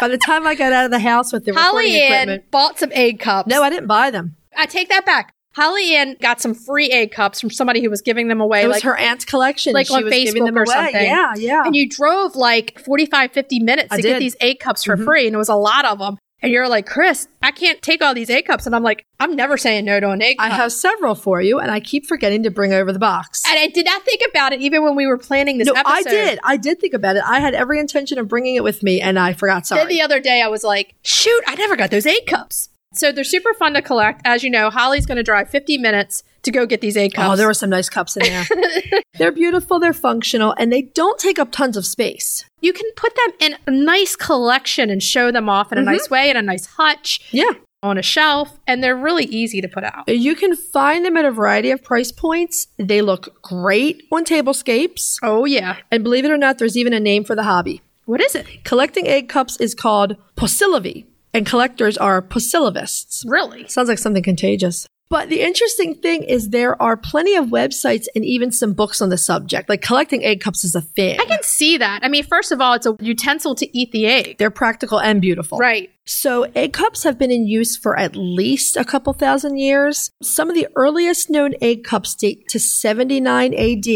by 0.02 0.10
the 0.10 0.18
time 0.18 0.46
I 0.46 0.54
got 0.56 0.72
out 0.74 0.86
of 0.86 0.92
the 0.92 1.00
house 1.00 1.32
with 1.34 1.46
the 1.46 1.54
recording 1.54 1.92
Holly 1.92 2.02
Ann 2.02 2.12
equipment, 2.30 2.52
bought 2.52 2.78
some 2.80 2.92
egg 2.94 3.20
cups. 3.20 3.48
no, 3.50 3.64
I 3.64 3.70
didn't 3.70 3.88
buy 3.88 4.12
them. 4.12 4.36
I 4.58 4.66
take 4.66 4.90
that 4.90 5.06
back. 5.06 5.32
Holly 5.56 5.96
Ann 5.96 6.16
got 6.22 6.40
some 6.40 6.54
free 6.54 6.92
egg 6.92 7.12
cups 7.12 7.42
from 7.42 7.50
somebody 7.50 7.82
who 7.82 7.90
was 7.90 8.02
giving 8.02 8.28
them 8.28 8.40
away. 8.40 8.64
It 8.64 8.68
was 8.68 8.76
like 8.76 8.84
her 8.84 8.96
aunt's 8.98 9.26
collection. 9.26 9.74
like 9.74 9.88
she 9.88 9.94
on 9.96 10.04
was 10.04 10.14
giving 10.14 10.44
Facebook 10.44 10.46
them 10.46 10.58
or 10.58 10.64
away. 10.64 10.74
something. 10.74 11.04
Yeah, 11.04 11.34
yeah. 11.36 11.64
And 11.66 11.76
you 11.76 11.90
drove 11.90 12.36
like 12.36 12.80
45, 12.80 13.32
50 13.32 13.60
minutes 13.62 13.88
I 13.92 13.96
to 13.98 14.02
get 14.02 14.08
did. 14.08 14.14
Mm-hmm. 14.14 14.20
these 14.20 14.36
egg 14.42 14.60
cups 14.60 14.84
for 14.84 14.96
free, 14.96 15.26
and 15.26 15.34
it 15.34 15.38
was 15.40 15.50
a 15.50 15.56
lot 15.56 15.86
of 15.86 16.00
them. 16.00 16.18
And 16.42 16.52
you're 16.52 16.70
like, 16.70 16.86
Chris, 16.86 17.28
I 17.44 17.52
can't 17.52 17.82
take 17.82 18.02
all 18.02 18.14
these 18.14 18.30
egg 18.30 18.46
cups. 18.46 18.66
And 18.66 18.76
I'm 18.76 18.84
like, 18.84 19.06
I'm 19.20 19.36
never 19.36 19.58
saying 19.58 19.86
no 19.86 20.00
to 20.00 20.10
an 20.12 20.22
egg 20.22 20.38
cup. 20.38 20.48
I 20.48 20.50
have 20.50 20.72
several 20.72 21.16
for 21.16 21.42
you, 21.42 21.60
and 21.60 21.70
I 21.70 21.80
keep 21.80 22.06
forgetting 22.06 22.44
to 22.44 22.52
bring 22.52 22.74
over 22.74 22.94
the 22.94 23.00
box. 23.00 23.44
and 23.48 23.60
I 23.60 23.68
did 23.68 23.86
not 23.86 24.04
think 24.04 24.22
about 24.30 24.54
it 24.54 24.62
even 24.62 24.84
when 24.84 24.96
we 24.96 25.06
were 25.06 25.18
planning 25.18 25.58
this 25.58 25.68
no, 25.68 25.74
episode. 25.74 25.92
I 25.92 26.02
did. 26.04 26.40
I 26.44 26.58
did 26.58 26.80
think 26.80 26.94
about 26.94 27.18
it. 27.18 27.24
I 27.26 27.40
had 27.40 27.54
every 27.54 27.80
intention 27.80 28.18
of 28.18 28.28
bringing 28.28 28.56
it 28.56 28.64
with 28.64 28.84
me, 28.84 29.02
and 29.02 29.20
I 29.20 29.34
forgot. 29.34 29.68
Sorry. 29.68 29.82
Then 29.82 29.90
the 29.90 30.02
other 30.02 30.20
day, 30.22 30.42
I 30.42 30.48
was 30.48 30.64
like, 30.64 30.96
shoot, 31.04 31.44
I 31.46 31.56
never 31.56 31.76
got 31.76 31.92
those 31.92 32.06
egg 32.06 32.26
cups. 32.26 32.70
So 32.94 33.12
they're 33.12 33.24
super 33.24 33.54
fun 33.54 33.74
to 33.74 33.82
collect. 33.82 34.22
As 34.26 34.44
you 34.44 34.50
know, 34.50 34.70
Holly's 34.70 35.06
going 35.06 35.18
to 35.18 35.24
drive 35.24 35.50
50 35.50 35.78
minutes 35.78 36.24
to 36.44 36.52
go 36.52 36.66
get 36.66 36.82
these 36.82 36.98
egg 36.98 37.14
cups. 37.14 37.34
Oh, 37.34 37.36
there 37.36 37.48
were 37.48 37.54
some 37.54 37.70
nice 37.70 37.90
cups 37.90 38.16
in 38.18 38.24
there. 38.24 38.46
they're 39.18 39.32
beautiful, 39.32 39.80
they're 39.80 39.94
functional, 39.94 40.54
and 40.58 40.72
they 40.72 40.84
don't 40.84 41.20
take 41.20 41.40
up 41.40 41.52
tons 41.52 41.78
of 41.78 41.86
space. 41.86 42.46
you 42.62 42.74
can 42.74 42.90
put 42.96 43.14
them 43.16 43.34
in 43.40 43.58
a 43.68 43.72
nice 43.72 44.16
collection 44.16 44.90
and 44.90 45.02
show 45.02 45.32
them 45.32 45.50
off 45.50 45.72
in 45.72 45.78
a 45.78 45.82
nice 45.82 46.06
mm-hmm. 46.06 46.14
way, 46.14 46.30
in 46.30 46.38
a 46.38 46.42
nice 46.42 46.66
hutch, 46.66 47.22
Yeah. 47.32 47.52
on 47.82 47.98
a 47.98 48.02
shelf, 48.02 48.60
and 48.68 48.84
they're 48.84 48.96
really 48.96 49.26
easy 49.26 49.62
to 49.62 49.68
put 49.68 49.84
out. 49.84 50.08
You 50.08 50.36
can 50.36 50.56
find 50.56 51.06
them 51.06 51.16
at 51.18 51.26
a 51.26 51.32
variety 51.32 51.72
of 51.72 51.84
price 51.84 52.12
points. 52.12 52.68
They 52.78 53.02
look 53.02 53.42
great 53.42 54.04
on 54.12 54.26
tablescapes. 54.26 55.18
Oh, 55.24 55.46
yeah. 55.46 55.78
And 55.92 56.04
believe 56.04 56.26
it 56.26 56.32
or 56.32 56.38
not, 56.38 56.58
there's 56.58 56.78
even 56.78 56.94
a 56.94 57.00
name 57.00 57.24
for 57.24 57.36
the 57.36 57.44
hobby. 57.44 57.82
What 58.06 58.22
is 58.22 58.36
it? 58.36 58.64
Collecting 58.64 59.08
egg 59.08 59.30
cups 59.30 59.58
is 59.58 59.76
called 59.76 60.18
Pocillovy, 60.36 61.06
and 61.34 61.46
collectors 61.46 61.98
are 61.98 62.22
Pocillovists. 62.22 63.24
Really? 63.28 63.68
Sounds 63.68 63.88
like 63.88 64.00
something 64.00 64.24
contagious. 64.24 64.88
But 65.10 65.30
the 65.30 65.42
interesting 65.42 65.96
thing 65.96 66.22
is 66.22 66.50
there 66.50 66.80
are 66.80 66.96
plenty 66.96 67.36
of 67.36 67.46
websites 67.48 68.06
and 68.16 68.24
even 68.24 68.52
some 68.52 68.74
books 68.74 69.02
on 69.02 69.10
the 69.10 69.18
subject. 69.18 69.68
Like 69.68 69.82
collecting 69.82 70.24
egg 70.24 70.40
cups 70.40 70.64
is 70.64 70.76
a 70.76 70.82
thing. 70.82 71.20
I 71.20 71.26
can 71.26 71.42
see 71.42 71.78
that. 71.78 72.02
I 72.04 72.10
mean, 72.10 72.24
first 72.24 72.52
of 72.52 72.62
all, 72.62 72.74
it's 72.74 72.86
a 72.86 72.96
utensil 73.02 73.56
to 73.56 73.78
eat 73.78 73.92
the 73.92 74.06
egg. 74.06 74.38
They're 74.38 74.52
practical 74.52 75.00
and 75.00 75.20
beautiful. 75.20 75.58
Right. 75.58 75.90
So 76.06 76.44
egg 76.56 76.74
cups 76.74 77.02
have 77.04 77.18
been 77.18 77.32
in 77.32 77.48
use 77.48 77.76
for 77.76 77.98
at 77.98 78.16
least 78.16 78.78
a 78.78 78.86
couple 78.86 79.14
thousand 79.14 79.58
years. 79.58 80.12
Some 80.22 80.48
of 80.48 80.56
the 80.56 80.68
earliest 80.76 81.30
known 81.30 81.54
egg 81.60 81.84
cups 81.84 82.14
date 82.14 82.48
to 82.50 82.60
79 82.60 83.54
AD, 83.56 83.88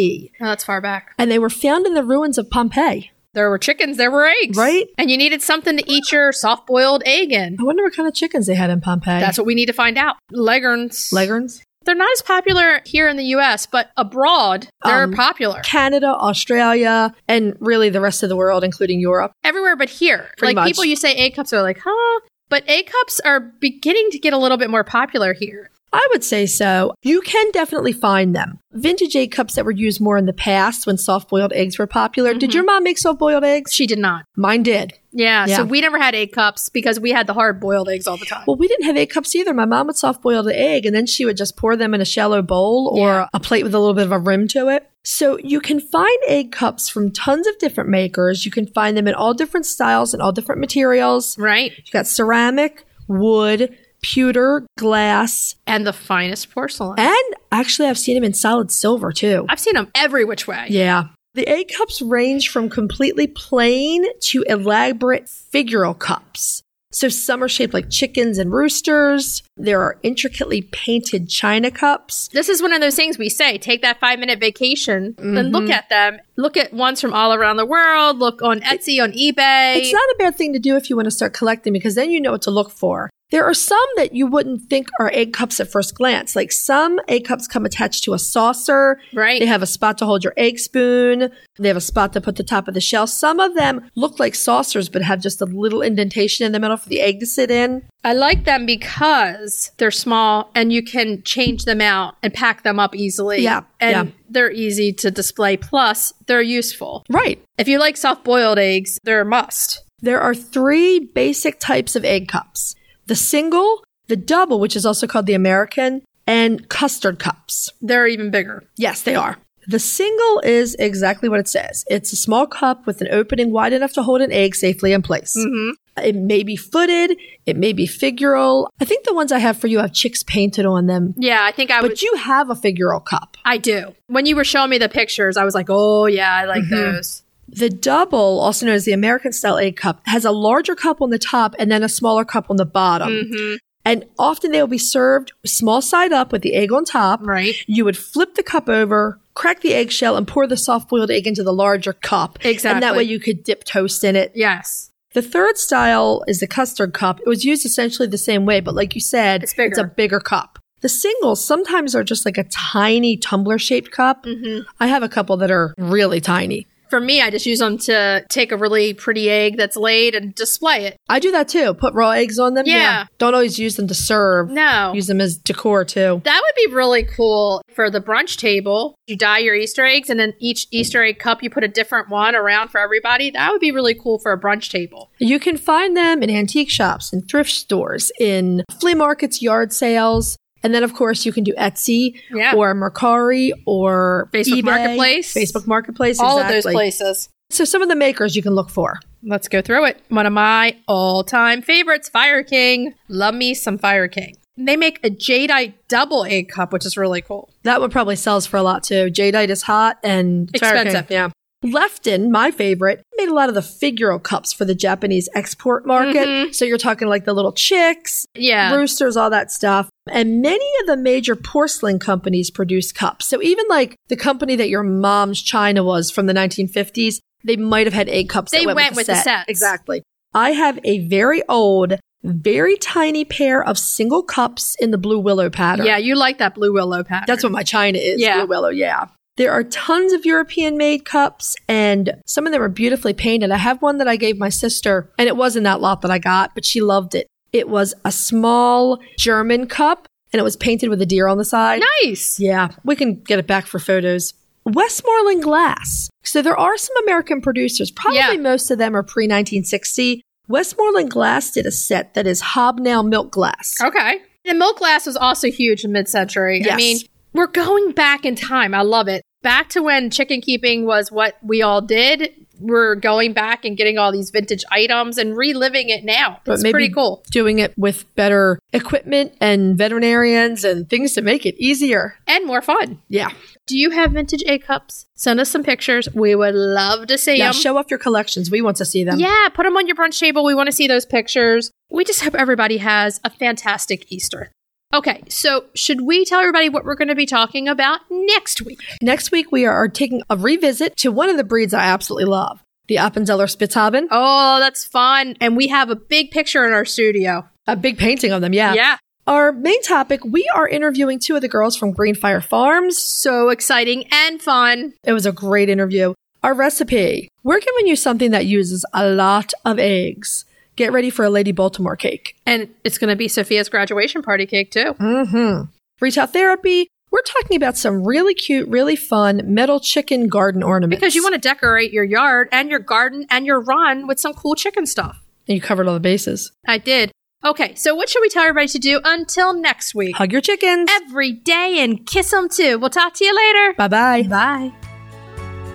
Oh, 0.42 0.46
that's 0.46 0.64
far 0.64 0.82
back. 0.82 1.12
and 1.20 1.30
they 1.30 1.40
were 1.40 1.50
found 1.50 1.86
in 1.86 1.94
the 1.94 2.04
ruins 2.04 2.38
of 2.40 2.50
Pompeii. 2.50 3.12
There 3.34 3.50
were 3.50 3.58
chickens, 3.58 3.98
there 3.98 4.12
were 4.12 4.28
eggs. 4.44 4.58
Right. 4.58 4.88
And 4.98 5.10
you 5.10 5.18
needed 5.18 5.42
something 5.42 5.76
to 5.78 5.84
eat 5.92 6.12
your 6.12 6.32
soft 6.32 6.68
boiled 6.68 7.02
egg 7.06 7.32
in. 7.32 7.58
I 7.60 7.64
wonder 7.64 7.84
what 7.84 7.96
kind 7.96 8.08
of 8.08 8.14
chickens 8.14 8.48
they 8.48 8.56
had 8.56 8.70
in 8.70 8.80
Pompeii. 8.82 9.20
That's 9.20 9.38
what 9.38 9.48
we 9.48 9.56
need 9.56 9.66
to 9.68 9.74
find 9.74 9.98
out. 9.98 10.16
Leghorns. 10.32 11.12
Leghorns. 11.12 11.62
They're 11.86 11.96
not 11.96 12.12
as 12.14 12.22
popular 12.22 12.82
here 12.86 13.10
in 13.10 13.18
the 13.18 13.26
US, 13.36 13.66
but 13.66 13.90
abroad, 13.98 14.68
they're 14.86 15.04
Um, 15.04 15.14
popular. 15.14 15.60
Canada, 15.66 16.08
Australia, 16.08 17.14
and 17.28 17.56
really 17.60 17.90
the 17.90 18.00
rest 18.00 18.24
of 18.24 18.30
the 18.30 18.36
world, 18.38 18.64
including 18.64 19.00
Europe. 19.02 19.34
Everywhere 19.44 19.76
but 19.76 19.90
here. 19.90 20.30
Pretty 20.38 20.56
like 20.56 20.64
much. 20.64 20.68
people, 20.68 20.86
you 20.86 20.96
say 20.96 21.14
egg 21.16 21.36
cups 21.36 21.52
are 21.52 21.62
like, 21.62 21.80
huh? 21.84 22.20
But 22.50 22.64
egg 22.68 22.86
cups 22.86 23.20
are 23.26 23.40
beginning 23.40 24.12
to 24.12 24.20
get 24.20 24.32
a 24.32 24.38
little 24.38 24.58
bit 24.58 24.70
more 24.70 24.84
popular 24.84 25.34
here. 25.34 25.72
I 25.94 26.08
would 26.12 26.24
say 26.24 26.46
so. 26.48 26.94
You 27.04 27.22
can 27.22 27.52
definitely 27.52 27.94
find 27.94 28.36
them. 28.36 28.60
Vintage 28.72 29.16
egg 29.16 29.32
cups 29.32 29.56
that 29.56 29.66
were 29.66 29.72
used 29.72 30.02
more 30.02 30.18
in 30.18 30.26
the 30.26 30.34
past 30.34 30.88
when 30.88 30.98
soft 30.98 31.30
boiled 31.30 31.54
eggs 31.54 31.78
were 31.78 31.86
popular. 31.88 32.34
Did 32.34 32.50
mm-hmm. 32.50 32.56
your 32.58 32.66
mom 32.66 32.84
make 32.84 32.98
soft 32.98 33.20
boiled 33.20 33.44
eggs? 33.44 33.72
She 33.72 33.86
did 33.86 34.00
not. 34.00 34.26
Mine 34.36 34.64
did. 34.64 34.94
Yeah, 35.12 35.46
Yeah. 35.46 35.58
so 35.58 35.66
we 35.66 35.80
never 35.80 36.00
had 36.00 36.16
egg 36.16 36.32
cups 36.32 36.70
because 36.70 37.00
we 37.00 37.12
had 37.12 37.28
the 37.28 37.34
hard 37.36 37.60
boiled 37.60 37.88
eggs 37.88 38.08
all 38.08 38.18
the 38.18 38.26
time. 38.26 38.44
Well, 38.48 38.58
we 38.58 38.68
didn't 38.68 38.86
have 38.86 38.98
egg 38.98 39.12
cups 39.12 39.36
either. 39.36 39.54
My 39.54 39.66
mom 39.66 39.86
would 39.88 39.96
soft 39.96 40.24
boil 40.24 40.42
the 40.42 40.60
egg 40.60 40.88
and 40.88 40.96
then 40.96 41.06
she 41.06 41.26
would 41.26 41.38
just 41.38 41.56
pour 41.56 41.76
them 41.76 41.94
in 41.94 42.02
a 42.02 42.06
shallow 42.06 42.42
bowl 42.42 42.90
or 42.92 43.08
Yeah. 43.10 43.28
a 43.32 43.40
plate 43.40 43.64
with 43.64 43.76
a 43.76 43.80
little 43.80 43.94
bit 43.94 44.06
of 44.06 44.12
a 44.12 44.18
rim 44.18 44.48
to 44.50 44.70
it. 44.70 44.90
So 45.04 45.38
you 45.44 45.60
can 45.60 45.80
find 45.80 46.18
egg 46.28 46.52
cups 46.52 46.90
from 46.90 47.12
tons 47.12 47.46
of 47.46 47.58
different 47.60 47.90
makers. 47.90 48.46
You 48.46 48.52
can 48.52 48.66
find 48.68 48.98
them 48.98 49.08
in 49.08 49.14
all 49.14 49.34
different 49.34 49.66
styles 49.68 50.14
and 50.14 50.24
all 50.24 50.32
different 50.32 50.62
materials. 50.62 51.38
Right. 51.38 51.72
You 51.78 51.92
got 51.92 52.08
ceramic, 52.08 52.86
wood, 53.08 53.78
pewter, 54.04 54.68
glass, 54.78 55.56
And 55.66 55.88
the 55.88 55.94
finest 55.94 56.52
porcelain. 56.52 57.00
and 57.00 57.36
actually 57.52 57.88
I've 57.88 57.98
seen 57.98 58.14
them 58.16 58.24
in 58.24 58.36
solid 58.36 58.72
silver 58.72 59.12
too. 59.12 59.48
I've 59.50 59.60
seen 59.60 59.74
them 59.74 59.90
every 59.96 60.26
which 60.26 60.48
way. 60.48 60.68
Yeah. 60.70 61.06
The 61.34 61.48
egg 61.48 61.72
cups 61.76 62.00
range 62.00 62.50
from 62.50 62.70
completely 62.70 63.26
plain 63.26 64.06
to 64.20 64.44
elaborate 64.48 65.26
figural 65.26 65.98
cups. 65.98 66.62
So 66.94 67.10
some 67.10 67.44
are 67.44 67.50
shaped 67.50 67.74
like 67.74 67.90
chickens 67.90 68.38
and 68.38 68.52
roosters. 68.52 69.42
There 69.58 69.82
are 69.82 69.98
intricately 70.04 70.62
painted 70.62 71.28
china 71.28 71.72
cups. 71.72 72.30
This 72.34 72.50
is 72.50 72.62
one 72.62 72.72
of 72.72 72.82
those 72.82 72.96
things 72.96 73.18
we 73.18 73.30
say 73.30 73.58
take 73.58 73.82
that 73.82 74.00
five 74.00 74.20
minute 74.20 74.40
vacation 74.40 75.16
and 75.18 75.52
look 75.52 75.64
mm-hmm. 75.64 75.72
at 75.72 75.90
them. 75.90 76.20
Look 76.38 76.56
at 76.56 76.72
ones 76.72 77.02
from 77.02 77.12
all 77.12 77.34
around 77.34 77.58
the 77.58 77.66
world. 77.66 78.20
Look 78.20 78.44
on 78.44 78.60
Etsy, 78.62 79.02
on 79.02 79.12
eBay. 79.14 79.78
It's 79.78 79.92
not 79.92 80.04
a 80.04 80.16
bad 80.20 80.36
thing 80.36 80.54
to 80.54 80.60
do 80.60 80.76
if 80.76 80.88
you 80.90 80.96
want 80.96 81.08
to 81.08 81.12
start 81.12 81.34
collecting 81.34 81.74
because 81.74 81.96
then 81.96 82.12
you 82.12 82.22
know 82.22 82.34
what 82.34 82.44
to 82.44 82.52
look 82.52 82.70
for. 82.70 83.10
There 83.34 83.44
are 83.46 83.56
some 83.56 83.80
that 83.96 84.14
you 84.14 84.28
wouldn't 84.28 84.70
think 84.70 84.90
are 85.00 85.10
egg 85.12 85.34
cups 85.34 85.60
at 85.60 85.68
first 85.68 85.96
glance. 85.96 86.36
Like 86.36 86.52
some 86.52 87.00
egg 87.08 87.26
cups 87.26 87.48
come 87.48 87.66
attached 87.66 88.04
to 88.04 88.14
a 88.14 88.20
saucer. 88.20 89.02
Right. 89.12 89.40
They 89.40 89.48
have 89.48 89.64
a 89.64 89.66
spot 89.66 89.98
to 89.98 90.06
hold 90.06 90.24
your 90.24 90.36
egg 90.38 90.60
spoon. 90.60 91.32
They 91.58 91.68
have 91.68 91.76
a 91.76 91.82
spot 91.82 92.14
to 92.14 92.22
put 92.22 92.36
the 92.36 92.44
top 92.44 92.68
of 92.68 92.76
the 92.76 92.80
shell. 92.80 93.08
Some 93.08 93.40
of 93.40 93.56
them 93.56 93.90
look 93.96 94.20
like 94.20 94.36
saucers, 94.36 94.88
but 94.88 95.02
have 95.02 95.20
just 95.20 95.42
a 95.42 95.46
little 95.46 95.82
indentation 95.82 96.46
in 96.46 96.52
the 96.52 96.60
middle 96.60 96.78
for 96.78 96.88
the 96.88 97.02
egg 97.02 97.22
to 97.22 97.26
sit 97.26 97.50
in. 97.50 97.82
I 98.04 98.14
like 98.14 98.46
them 98.46 98.68
because 98.68 99.72
they're 99.78 99.90
small 99.90 100.52
and 100.54 100.72
you 100.72 100.84
can 100.84 101.24
change 101.24 101.66
them 101.66 101.82
out 101.82 102.18
and 102.22 102.32
pack 102.32 102.62
them 102.62 102.80
up 102.80 102.96
easily. 102.96 103.42
Yeah, 103.42 103.62
And 103.80 104.10
yeah. 104.10 104.14
they're 104.30 104.52
easy 104.52 104.94
to 104.94 105.10
display. 105.10 105.58
Plus, 105.58 106.14
they're 106.28 106.44
useful. 106.44 107.04
Right. 107.10 107.44
If 107.58 107.68
you 107.68 107.80
like 107.80 107.98
soft 107.98 108.24
boiled 108.24 108.60
eggs, 108.60 109.00
they're 109.04 109.22
a 109.22 109.26
must. 109.26 109.82
There 110.02 110.22
are 110.22 110.36
three 110.36 111.00
basic 111.00 111.60
types 111.60 111.96
of 111.96 112.06
egg 112.06 112.28
cups 112.28 112.76
the 113.08 113.16
single, 113.16 113.84
the 114.08 114.16
double, 114.16 114.60
which 114.60 114.76
is 114.76 114.86
also 114.86 115.08
called 115.08 115.26
the 115.26 115.34
American, 115.34 116.04
and 116.26 116.70
custard 116.70 117.20
cups. 117.20 117.72
They're 117.82 118.08
even 118.08 118.32
bigger. 118.32 118.64
Yes, 118.78 119.02
they 119.02 119.16
are. 119.16 119.38
The 119.68 119.80
single 119.80 120.42
is 120.42 120.76
exactly 120.78 121.30
what 121.30 121.40
it 121.40 121.48
says. 121.48 121.86
It's 121.88 122.12
a 122.12 122.18
small 122.18 122.46
cup 122.46 122.86
with 122.86 123.02
an 123.02 123.08
opening 123.12 123.52
wide 123.52 123.72
enough 123.72 123.94
to 123.94 124.04
hold 124.04 124.22
an 124.22 124.32
egg 124.32 124.56
safely 124.56 124.92
in 124.92 125.02
place. 125.02 125.36
Mm-hmm. 125.38 126.04
It 126.04 126.16
may 126.16 126.44
be 126.44 126.56
footed, 126.56 127.18
it 127.46 127.56
may 127.56 127.72
be 127.72 127.88
figural. 127.88 128.68
I 128.82 128.86
think 128.86 129.06
the 129.06 129.14
ones 129.14 129.32
I 129.32 129.40
have 129.40 129.58
for 129.58 129.68
you 129.68 129.80
have 129.80 129.94
chicks 129.94 130.24
painted 130.24 130.66
on 130.66 130.88
them. 130.88 131.14
Yeah, 131.18 131.44
I 131.44 131.52
think 131.52 131.72
I 131.72 131.82
would. 131.82 131.92
But 131.92 132.02
you 132.02 132.16
have 132.16 132.50
a 132.50 132.56
figural 132.56 133.04
cup. 133.04 133.38
I 133.46 133.58
do. 133.58 133.94
When 134.08 134.26
you 134.26 134.36
were 134.36 134.44
showing 134.44 134.70
me 134.70 134.80
the 134.80 134.90
pictures, 134.90 135.38
I 135.38 135.46
was 135.46 135.54
like, 135.54 135.68
oh, 135.70 136.08
yeah, 136.08 136.34
I 136.34 136.46
like 136.46 136.64
mm-hmm. 136.64 136.76
those. 136.76 137.23
The 137.48 137.70
double, 137.70 138.40
also 138.40 138.66
known 138.66 138.76
as 138.76 138.86
the 138.86 138.94
American 138.94 139.32
style 139.34 139.58
egg 139.58 139.76
cup, 139.78 140.02
has 140.06 140.26
a 140.26 140.32
larger 140.32 140.76
cup 140.76 141.02
on 141.02 141.10
the 141.10 141.20
top 141.20 141.56
and 141.60 141.72
then 141.72 141.84
a 141.84 141.90
smaller 141.90 142.26
cup 142.26 142.50
on 142.50 142.58
the 142.58 142.66
bottom. 142.66 143.60
And 143.86 144.06
often 144.18 144.52
they 144.52 144.62
will 144.62 144.68
be 144.68 144.78
served 144.78 145.34
small 145.46 145.82
side 145.82 146.14
up 146.14 146.32
with 146.32 146.42
the 146.42 146.54
egg 146.56 146.72
on 146.72 146.86
top. 146.86 147.20
Right. 147.22 147.54
You 147.68 147.84
would 147.86 147.98
flip 147.98 148.36
the 148.36 148.44
cup 148.44 148.70
over, 148.70 149.20
crack 149.34 149.60
the 149.62 149.74
eggshell, 149.74 150.16
and 150.16 150.26
pour 150.28 150.48
the 150.48 150.56
soft 150.56 150.90
boiled 150.90 151.12
egg 151.12 151.28
into 151.28 151.44
the 151.44 151.52
larger 151.54 151.92
cup. 151.94 152.40
Exactly. 152.46 152.76
And 152.76 152.84
that 152.84 152.96
way 152.96 153.04
you 153.04 153.20
could 153.20 153.44
dip 153.44 153.66
toast 153.66 154.04
in 154.06 154.16
it. 154.16 154.32
Yes. 154.34 154.90
The 155.14 155.22
third 155.22 155.58
style 155.58 156.24
is 156.28 156.40
the 156.40 156.48
custard 156.48 156.94
cup. 156.94 157.20
It 157.20 157.28
was 157.28 157.44
used 157.46 157.66
essentially 157.66 158.08
the 158.08 158.18
same 158.18 158.46
way, 158.46 158.62
but 158.62 158.74
like 158.74 158.96
you 158.96 159.02
said, 159.02 159.44
It's 159.44 159.54
bigger. 159.54 159.82
a 159.82 159.88
bigger 159.88 160.20
cup. 160.20 160.60
The 160.82 160.90
singles 160.90 161.44
sometimes 161.44 161.94
are 161.94 162.04
just 162.04 162.26
like 162.26 162.38
a 162.38 162.46
tiny 162.46 163.16
tumbler 163.18 163.58
shaped 163.60 163.92
cup. 163.92 164.24
Mm-hmm. 164.24 164.62
I 164.80 164.88
have 164.88 165.04
a 165.04 165.10
couple 165.10 165.38
that 165.38 165.52
are 165.52 165.74
really 165.78 166.20
tiny. 166.20 166.68
For 166.94 167.00
me, 167.00 167.24
I 167.24 167.32
just 167.32 167.48
use 167.48 167.58
them 167.58 167.80
to 167.80 168.24
take 168.30 168.52
a 168.52 168.56
really 168.56 168.94
pretty 168.94 169.28
egg 169.28 169.58
that's 169.58 169.76
laid 169.76 170.14
and 170.14 170.36
display 170.36 170.86
it. 170.86 170.96
I 171.10 171.20
do 171.20 171.32
that 171.32 171.48
too. 171.48 171.74
Put 171.74 171.96
raw 171.96 172.12
eggs 172.12 172.38
on 172.38 172.54
them. 172.54 172.68
Yeah. 172.68 173.08
Don't 173.18 173.34
always 173.34 173.58
use 173.58 173.78
them 173.78 173.88
to 173.88 173.96
serve. 173.96 174.52
No. 174.52 174.94
Use 174.94 175.08
them 175.08 175.20
as 175.20 175.36
decor 175.36 175.86
too. 175.86 176.22
That 176.24 176.40
would 176.44 176.70
be 176.70 176.76
really 176.76 177.02
cool 177.02 177.64
for 177.74 177.90
the 177.90 178.00
brunch 178.00 178.38
table. 178.38 178.94
You 179.08 179.18
dye 179.18 179.40
your 179.40 179.56
Easter 179.56 179.84
eggs, 179.84 180.12
and 180.12 180.20
then 180.20 180.34
each 180.40 180.68
Easter 180.70 181.04
egg 181.04 181.18
cup, 181.18 181.42
you 181.42 181.50
put 181.50 181.64
a 181.64 181.68
different 181.68 182.10
one 182.10 182.36
around 182.36 182.68
for 182.68 182.80
everybody. 182.80 183.32
That 183.32 183.52
would 183.52 183.60
be 183.60 183.72
really 183.72 183.96
cool 183.96 184.20
for 184.20 184.32
a 184.32 184.40
brunch 184.40 184.70
table. 184.70 185.10
You 185.18 185.40
can 185.40 185.58
find 185.58 185.98
them 185.98 186.22
in 186.22 186.30
antique 186.30 186.70
shops, 186.70 187.12
in 187.12 187.24
thrift 187.24 187.50
stores, 187.50 188.12
in 188.20 188.66
flea 188.80 188.94
markets, 188.94 189.42
yard 189.42 189.74
sales. 189.74 190.38
And 190.64 190.74
then, 190.74 190.84
of 190.84 190.94
course, 190.94 191.26
you 191.26 191.34
can 191.34 191.44
do 191.44 191.54
Etsy 191.54 192.20
Yeah. 192.32 192.56
or 192.56 192.74
Mercari 192.74 193.52
or 193.66 194.30
Facebook 194.34 194.62
eBay, 194.62 194.64
Marketplace. 194.64 195.34
Facebook 195.34 195.68
Marketplace. 195.68 196.20
All 196.20 196.40
of 196.40 196.48
those 196.48 196.64
places. 196.64 197.30
So, 197.50 197.66
some 197.66 197.82
of 197.82 197.90
the 197.90 197.96
makers 197.96 198.36
you 198.36 198.42
can 198.42 198.56
look 198.56 198.70
for. 198.70 199.00
Let's 199.24 199.48
go 199.48 199.62
through 199.62 199.86
it. 199.86 200.02
One 200.10 200.26
of 200.26 200.34
my 200.34 200.78
all 200.88 201.24
time 201.24 201.62
favorites, 201.62 202.10
Fire 202.10 202.44
King. 202.44 202.94
Love 203.10 203.36
me 203.36 203.54
some 203.54 203.78
Fire 203.78 204.08
King. 204.08 204.36
They 204.58 204.78
make 204.78 205.00
a 205.04 205.10
jadeite 205.10 205.74
double 205.88 206.26
egg 206.26 206.50
cup, 206.50 206.72
which 206.72 206.86
is 206.86 206.96
really 206.96 207.22
cool. 207.22 207.50
That 207.64 207.82
one 207.82 207.90
probably 207.90 208.16
sells 208.16 208.46
for 208.46 208.58
a 208.58 208.64
lot 208.64 208.84
too. 208.84 209.10
Jadeite 209.10 209.50
is 209.50 209.64
hot 209.64 209.98
and 210.04 210.50
it's 210.54 210.60
Fire 210.60 210.74
King. 210.78 210.88
Expensive. 210.88 211.12
Yeah. 211.12 211.30
Lefton, 211.64 212.32
my 212.32 212.52
favorite, 212.52 213.02
made 213.18 213.30
a 213.30 213.34
lot 213.34 213.50
of 213.50 213.56
the 213.56 213.62
figural 213.62 214.22
cups 214.22 214.52
for 214.54 214.66
the 214.66 214.76
Japanese 214.76 215.30
export 215.34 215.86
market. 215.86 216.28
Mm-hmm. 216.28 216.52
So 216.52 216.66
you're 216.66 216.78
talking 216.78 217.08
like 217.08 217.26
the 217.26 217.34
little 217.34 217.54
chicks, 217.54 218.26
Yeah. 218.36 218.76
roosters, 218.76 219.16
all 219.18 219.30
that 219.30 219.52
stuff. 219.52 219.90
And 220.12 220.42
many 220.42 220.66
of 220.82 220.88
the 220.88 220.98
major 220.98 221.36
porcelain 221.36 222.00
companies 222.00 222.52
produce 222.52 222.92
cups. 222.92 223.26
So 223.28 223.42
even 223.42 223.66
like 223.70 223.96
the 224.10 224.18
company 224.18 224.56
that 224.58 224.70
your 224.70 224.84
mom's 224.84 225.42
China 225.42 225.84
was 225.84 226.12
from 226.12 226.26
the 226.26 226.34
1950s, 226.34 227.20
they 227.46 227.56
might 227.56 227.88
have 227.88 227.94
had 227.94 228.10
egg 228.10 228.30
cups. 228.30 228.52
They 228.52 228.66
went, 228.66 228.76
went 228.76 228.92
with, 228.92 228.98
with 228.98 229.08
the 229.08 229.14
the 229.14 229.18
set. 229.18 229.24
sets. 229.40 229.50
Exactly. 229.50 230.04
I 230.34 230.52
have 230.52 230.80
a 230.84 231.08
very 231.08 231.44
old, 231.48 231.94
very 232.24 232.76
tiny 232.78 233.24
pair 233.24 233.64
of 233.64 233.78
single 233.78 234.24
cups 234.24 234.76
in 234.80 234.92
the 234.92 234.98
blue 234.98 235.20
willow 235.20 235.50
pattern. 235.50 235.86
Yeah, 235.86 235.98
you 235.98 236.16
like 236.16 236.40
that 236.40 236.56
blue 236.56 236.74
willow 236.74 237.04
pattern. 237.04 237.26
That's 237.28 237.44
what 237.44 237.52
my 237.52 237.64
china 237.64 238.00
is. 238.00 238.20
Yeah. 238.22 238.38
Blue 238.40 238.48
willow, 238.48 238.70
yeah. 238.70 239.08
There 239.36 239.52
are 239.52 239.64
tons 239.64 240.14
of 240.14 240.26
European 240.26 240.78
made 240.78 241.06
cups 241.06 241.56
and 241.68 242.22
some 242.26 242.46
of 242.46 242.52
them 242.54 242.62
are 242.62 242.70
beautifully 242.70 243.14
painted. 243.14 243.50
I 243.52 243.58
have 243.58 243.82
one 243.82 243.98
that 243.98 244.08
I 244.08 244.16
gave 244.16 244.38
my 244.38 244.50
sister 244.50 245.10
and 245.18 245.28
it 245.28 245.36
wasn't 245.36 245.64
that 245.64 245.82
lot 245.82 246.02
that 246.02 246.12
I 246.12 246.20
got, 246.20 246.54
but 246.54 246.66
she 246.66 246.82
loved 246.82 247.16
it. 247.16 247.26
It 247.52 247.68
was 247.68 247.96
a 248.06 248.12
small 248.12 249.00
German 249.18 249.66
cup 249.68 250.08
and 250.32 250.40
it 250.40 250.44
was 250.44 250.56
painted 250.56 250.90
with 250.90 251.02
a 251.02 251.06
deer 251.06 251.28
on 251.28 251.38
the 251.40 251.46
side. 251.46 251.82
nice. 252.04 252.40
Yeah, 252.40 252.70
we 252.84 252.96
can 252.96 253.16
get 253.22 253.40
it 253.40 253.48
back 253.48 253.66
for 253.66 253.80
photos. 253.80 254.34
Westmoreland 254.66 255.44
Glass. 255.44 256.10
So 256.24 256.42
there 256.42 256.58
are 256.58 256.78
some 256.78 256.96
American 257.04 257.42
producers. 257.42 257.92
Probably 257.92 258.18
Yeah. 258.20 258.34
most 258.38 258.72
of 258.72 258.78
them 258.78 258.96
are 258.96 259.04
pre 259.04 259.26
1960. 259.26 260.22
Westmoreland 260.48 261.10
Glass 261.12 261.52
did 261.52 261.66
a 261.66 261.72
set 261.72 262.14
that 262.14 262.28
is 262.28 262.40
hobnail 262.42 263.04
milk 263.04 263.32
glass. 263.32 263.76
Okay. 263.84 264.22
The 264.46 264.54
milk 264.54 264.78
glass 264.80 265.06
was 265.06 265.16
also 265.16 265.50
huge 265.50 265.84
in 265.84 265.92
mid 265.92 266.08
century. 266.10 266.64
I 266.70 266.76
mean, 266.76 266.98
we're 267.34 267.48
going 267.48 267.92
back 267.92 268.26
in 268.26 268.36
time. 268.36 268.74
I 268.74 268.82
love 268.82 269.08
it. 269.08 269.24
Back 269.42 269.70
to 269.70 269.82
when 269.84 270.10
chicken 270.10 270.40
keeping 270.42 270.86
was 270.86 271.12
what 271.12 271.36
we 271.44 271.62
all 271.62 271.82
did. 271.82 272.32
We're 272.60 272.96
going 272.96 273.34
back 273.34 273.66
and 273.66 273.76
getting 273.76 273.98
all 273.98 274.14
these 274.14 274.30
vintage 274.30 274.64
items 274.72 275.18
and 275.18 275.36
reliving 275.36 275.90
it 275.90 276.06
now. 276.06 276.40
But 276.46 276.54
It's 276.54 276.64
pretty 276.72 276.88
cool. 276.90 277.22
Doing 277.30 277.60
it 277.60 277.74
with 277.78 278.06
better 278.16 278.58
equipment 278.72 279.34
and 279.42 279.78
veterinarians 279.78 280.64
and 280.64 280.90
things 280.90 281.12
to 281.14 281.22
make 281.22 281.46
it 281.46 281.56
easier. 281.58 282.16
And 282.26 282.46
more 282.46 282.62
fun. 282.62 283.02
Yeah. 283.10 283.32
Do 283.68 283.78
you 283.78 283.90
have 283.90 284.12
vintage 284.14 284.44
A 284.48 284.60
cups? 284.60 285.08
Send 285.16 285.42
us 285.42 285.50
some 285.50 285.64
pictures. 285.64 286.08
We 286.14 286.36
would 286.36 286.56
love 286.56 287.08
to 287.08 287.18
see 287.18 287.38
Yeah. 287.38 287.48
them. 287.52 287.54
Show 287.54 287.76
off 287.78 287.88
your 287.90 288.00
collections. 288.00 288.50
We 288.50 288.62
want 288.62 288.78
to 288.78 288.86
see 288.86 289.04
them. 289.04 289.20
Yeah, 289.20 289.50
put 289.54 289.64
them 289.64 289.76
on 289.76 289.88
your 289.88 289.98
brunch 289.98 290.18
table. 290.18 290.46
We 290.46 290.56
want 290.56 290.68
to 290.68 290.74
see 290.74 290.88
those 290.88 291.06
pictures. 291.06 291.70
We 291.90 292.06
just 292.06 292.22
hope 292.24 292.36
everybody 292.36 292.78
has 292.78 293.20
a 293.26 293.30
fantastic 293.30 294.10
Easter. 294.10 294.52
Okay, 294.94 295.24
so 295.28 295.66
should 295.74 296.02
we 296.02 296.24
tell 296.24 296.40
everybody 296.40 296.70
what 296.70 296.86
we're 296.86 296.94
going 296.94 297.08
to 297.08 297.16
be 297.16 297.26
talking 297.26 297.68
about 297.68 298.02
next 298.12 298.62
week? 298.62 298.80
Next 299.02 299.32
week, 299.32 299.52
we 299.52 299.66
are 299.66 299.88
taking 299.88 300.22
a 300.30 300.38
revisit 300.38 300.96
to 300.98 301.12
one 301.12 301.30
of 301.30 301.38
the 301.38 301.44
breeds 301.44 301.74
I 301.74 301.86
absolutely 301.86 302.26
love 302.26 302.64
the 302.88 302.98
Appenzeller 302.98 303.50
Spitzhauben. 303.50 304.08
Oh, 304.12 304.60
that's 304.60 304.86
fun. 304.86 305.36
And 305.42 305.58
we 305.58 305.68
have 305.70 305.90
a 305.90 305.96
big 305.96 306.32
picture 306.32 306.66
in 306.66 306.74
our 306.74 306.86
studio. 306.86 307.48
A 307.66 307.76
big 307.76 307.98
painting 307.98 308.32
of 308.32 308.42
them. 308.42 308.54
Yeah. 308.54 308.74
Yeah. 308.74 308.98
Our 309.26 309.54
main 309.54 309.82
topic 309.84 310.24
we 310.26 310.48
are 310.54 310.68
interviewing 310.68 311.18
two 311.18 311.36
of 311.36 311.42
the 311.42 311.48
girls 311.48 311.78
from 311.78 311.94
Greenfire 311.94 312.44
Farms. 312.44 312.98
So 312.98 313.50
exciting 313.50 314.04
and 314.12 314.42
fun. 314.42 314.94
It 315.06 315.14
was 315.14 315.26
a 315.26 315.32
great 315.32 315.70
interview. 315.70 316.14
Our 316.44 316.54
recipe 316.54 317.30
we're 317.44 317.62
giving 317.62 317.88
you 317.88 317.96
something 317.96 318.32
that 318.32 318.46
uses 318.46 318.86
a 318.94 319.10
lot 319.10 319.54
of 319.66 319.80
eggs. 319.80 320.46
Get 320.76 320.92
ready 320.92 321.10
for 321.10 321.24
a 321.24 321.30
Lady 321.30 321.52
Baltimore 321.52 321.96
cake. 321.96 322.36
And 322.46 322.70
it's 322.84 322.98
going 322.98 323.10
to 323.10 323.16
be 323.16 323.28
Sophia's 323.28 323.70
graduation 323.70 324.22
party 324.22 324.46
cake, 324.46 324.72
too. 324.72 324.96
Mm-hmm. 324.96 325.70
Retail 326.02 326.26
therapy, 326.26 326.88
we're 327.12 327.22
talking 327.22 327.58
about 327.58 327.78
some 327.78 328.04
really 328.04 328.34
cute, 328.34 328.68
really 328.68 328.96
fun 328.96 329.42
metal 329.46 329.80
chicken 329.80 330.28
garden 330.28 330.64
ornaments. 330.64 331.00
Because 331.00 331.14
you 331.14 331.22
want 331.22 331.36
to 331.36 331.40
decorate 331.40 331.94
your 331.94 332.04
yard 332.04 332.50
and 332.52 332.72
your 332.72 332.80
garden 332.80 333.28
and 333.30 333.46
your 333.46 333.62
run 333.62 334.08
with 334.08 334.20
some 334.20 334.34
cool 334.34 334.56
chicken 334.56 334.88
stuff. 334.88 335.24
And 335.48 335.56
you 335.56 335.62
covered 335.62 335.88
all 335.88 335.94
the 335.94 336.00
bases. 336.00 336.52
I 336.68 336.80
did. 336.80 337.12
Okay, 337.46 337.76
so 337.76 337.94
what 337.94 338.10
should 338.10 338.22
we 338.22 338.30
tell 338.30 338.44
everybody 338.44 338.68
to 338.70 338.80
do 338.80 339.00
until 339.04 339.54
next 339.54 339.94
week? 339.94 340.16
Hug 340.16 340.32
your 340.32 340.42
chickens. 340.42 340.90
Every 340.92 341.34
day 341.34 341.80
and 341.80 342.04
kiss 342.06 342.32
them 342.32 342.50
too. 342.50 342.80
We'll 342.80 342.90
talk 342.90 343.14
to 343.16 343.26
you 343.26 343.36
later. 343.36 343.76
Bye 343.78 343.88
bye. 343.90 344.24
Bye. 344.24 344.74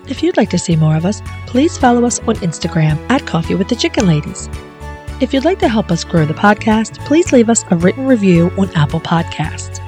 If 0.09 0.23
you'd 0.23 0.39
like 0.39 0.51
to 0.51 0.59
see 0.59 0.75
more 0.75 0.97
of 0.97 1.05
us, 1.05 1.21
please 1.47 1.77
follow 1.77 2.05
us 2.05 2.19
on 2.21 2.37
Instagram 2.37 2.99
at 3.11 3.27
Coffee 3.27 3.55
with 3.55 3.69
the 3.69 3.77
Chicken 3.77 4.07
Ladies. 4.07 4.49
If 5.21 5.35
you'd 5.35 5.45
like 5.45 5.59
to 5.61 5.69
help 5.69 5.91
us 5.91 6.05
grow 6.05 6.25
the 6.25 6.35
podcast, 6.35 7.05
please 7.05 7.33
leave 7.33 7.51
us 7.51 7.65
a 7.73 7.77
written 7.77 8.07
review 8.07 8.53
on 8.57 8.71
Apple 8.77 9.01
Podcasts. 9.01 9.83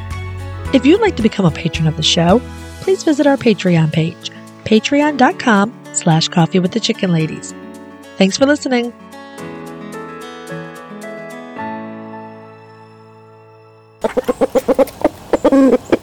If 0.75 0.85
you'd 0.85 1.01
like 1.01 1.15
to 1.17 1.23
become 1.23 1.47
a 1.47 1.53
patron 1.53 1.87
of 1.87 1.97
the 1.97 2.03
show, 2.03 2.41
please 2.81 3.05
visit 3.05 3.29
our 3.29 3.37
Patreon 3.37 3.93
page, 3.93 4.31
patreon.com 4.65 5.73
slash 5.93 6.27
coffee 6.29 6.59
with 6.59 6.73
the 6.73 6.81
chicken 6.81 7.13
ladies. 7.13 7.55
Thanks 8.17 8.37
for 8.37 8.47
listening. 8.47 8.93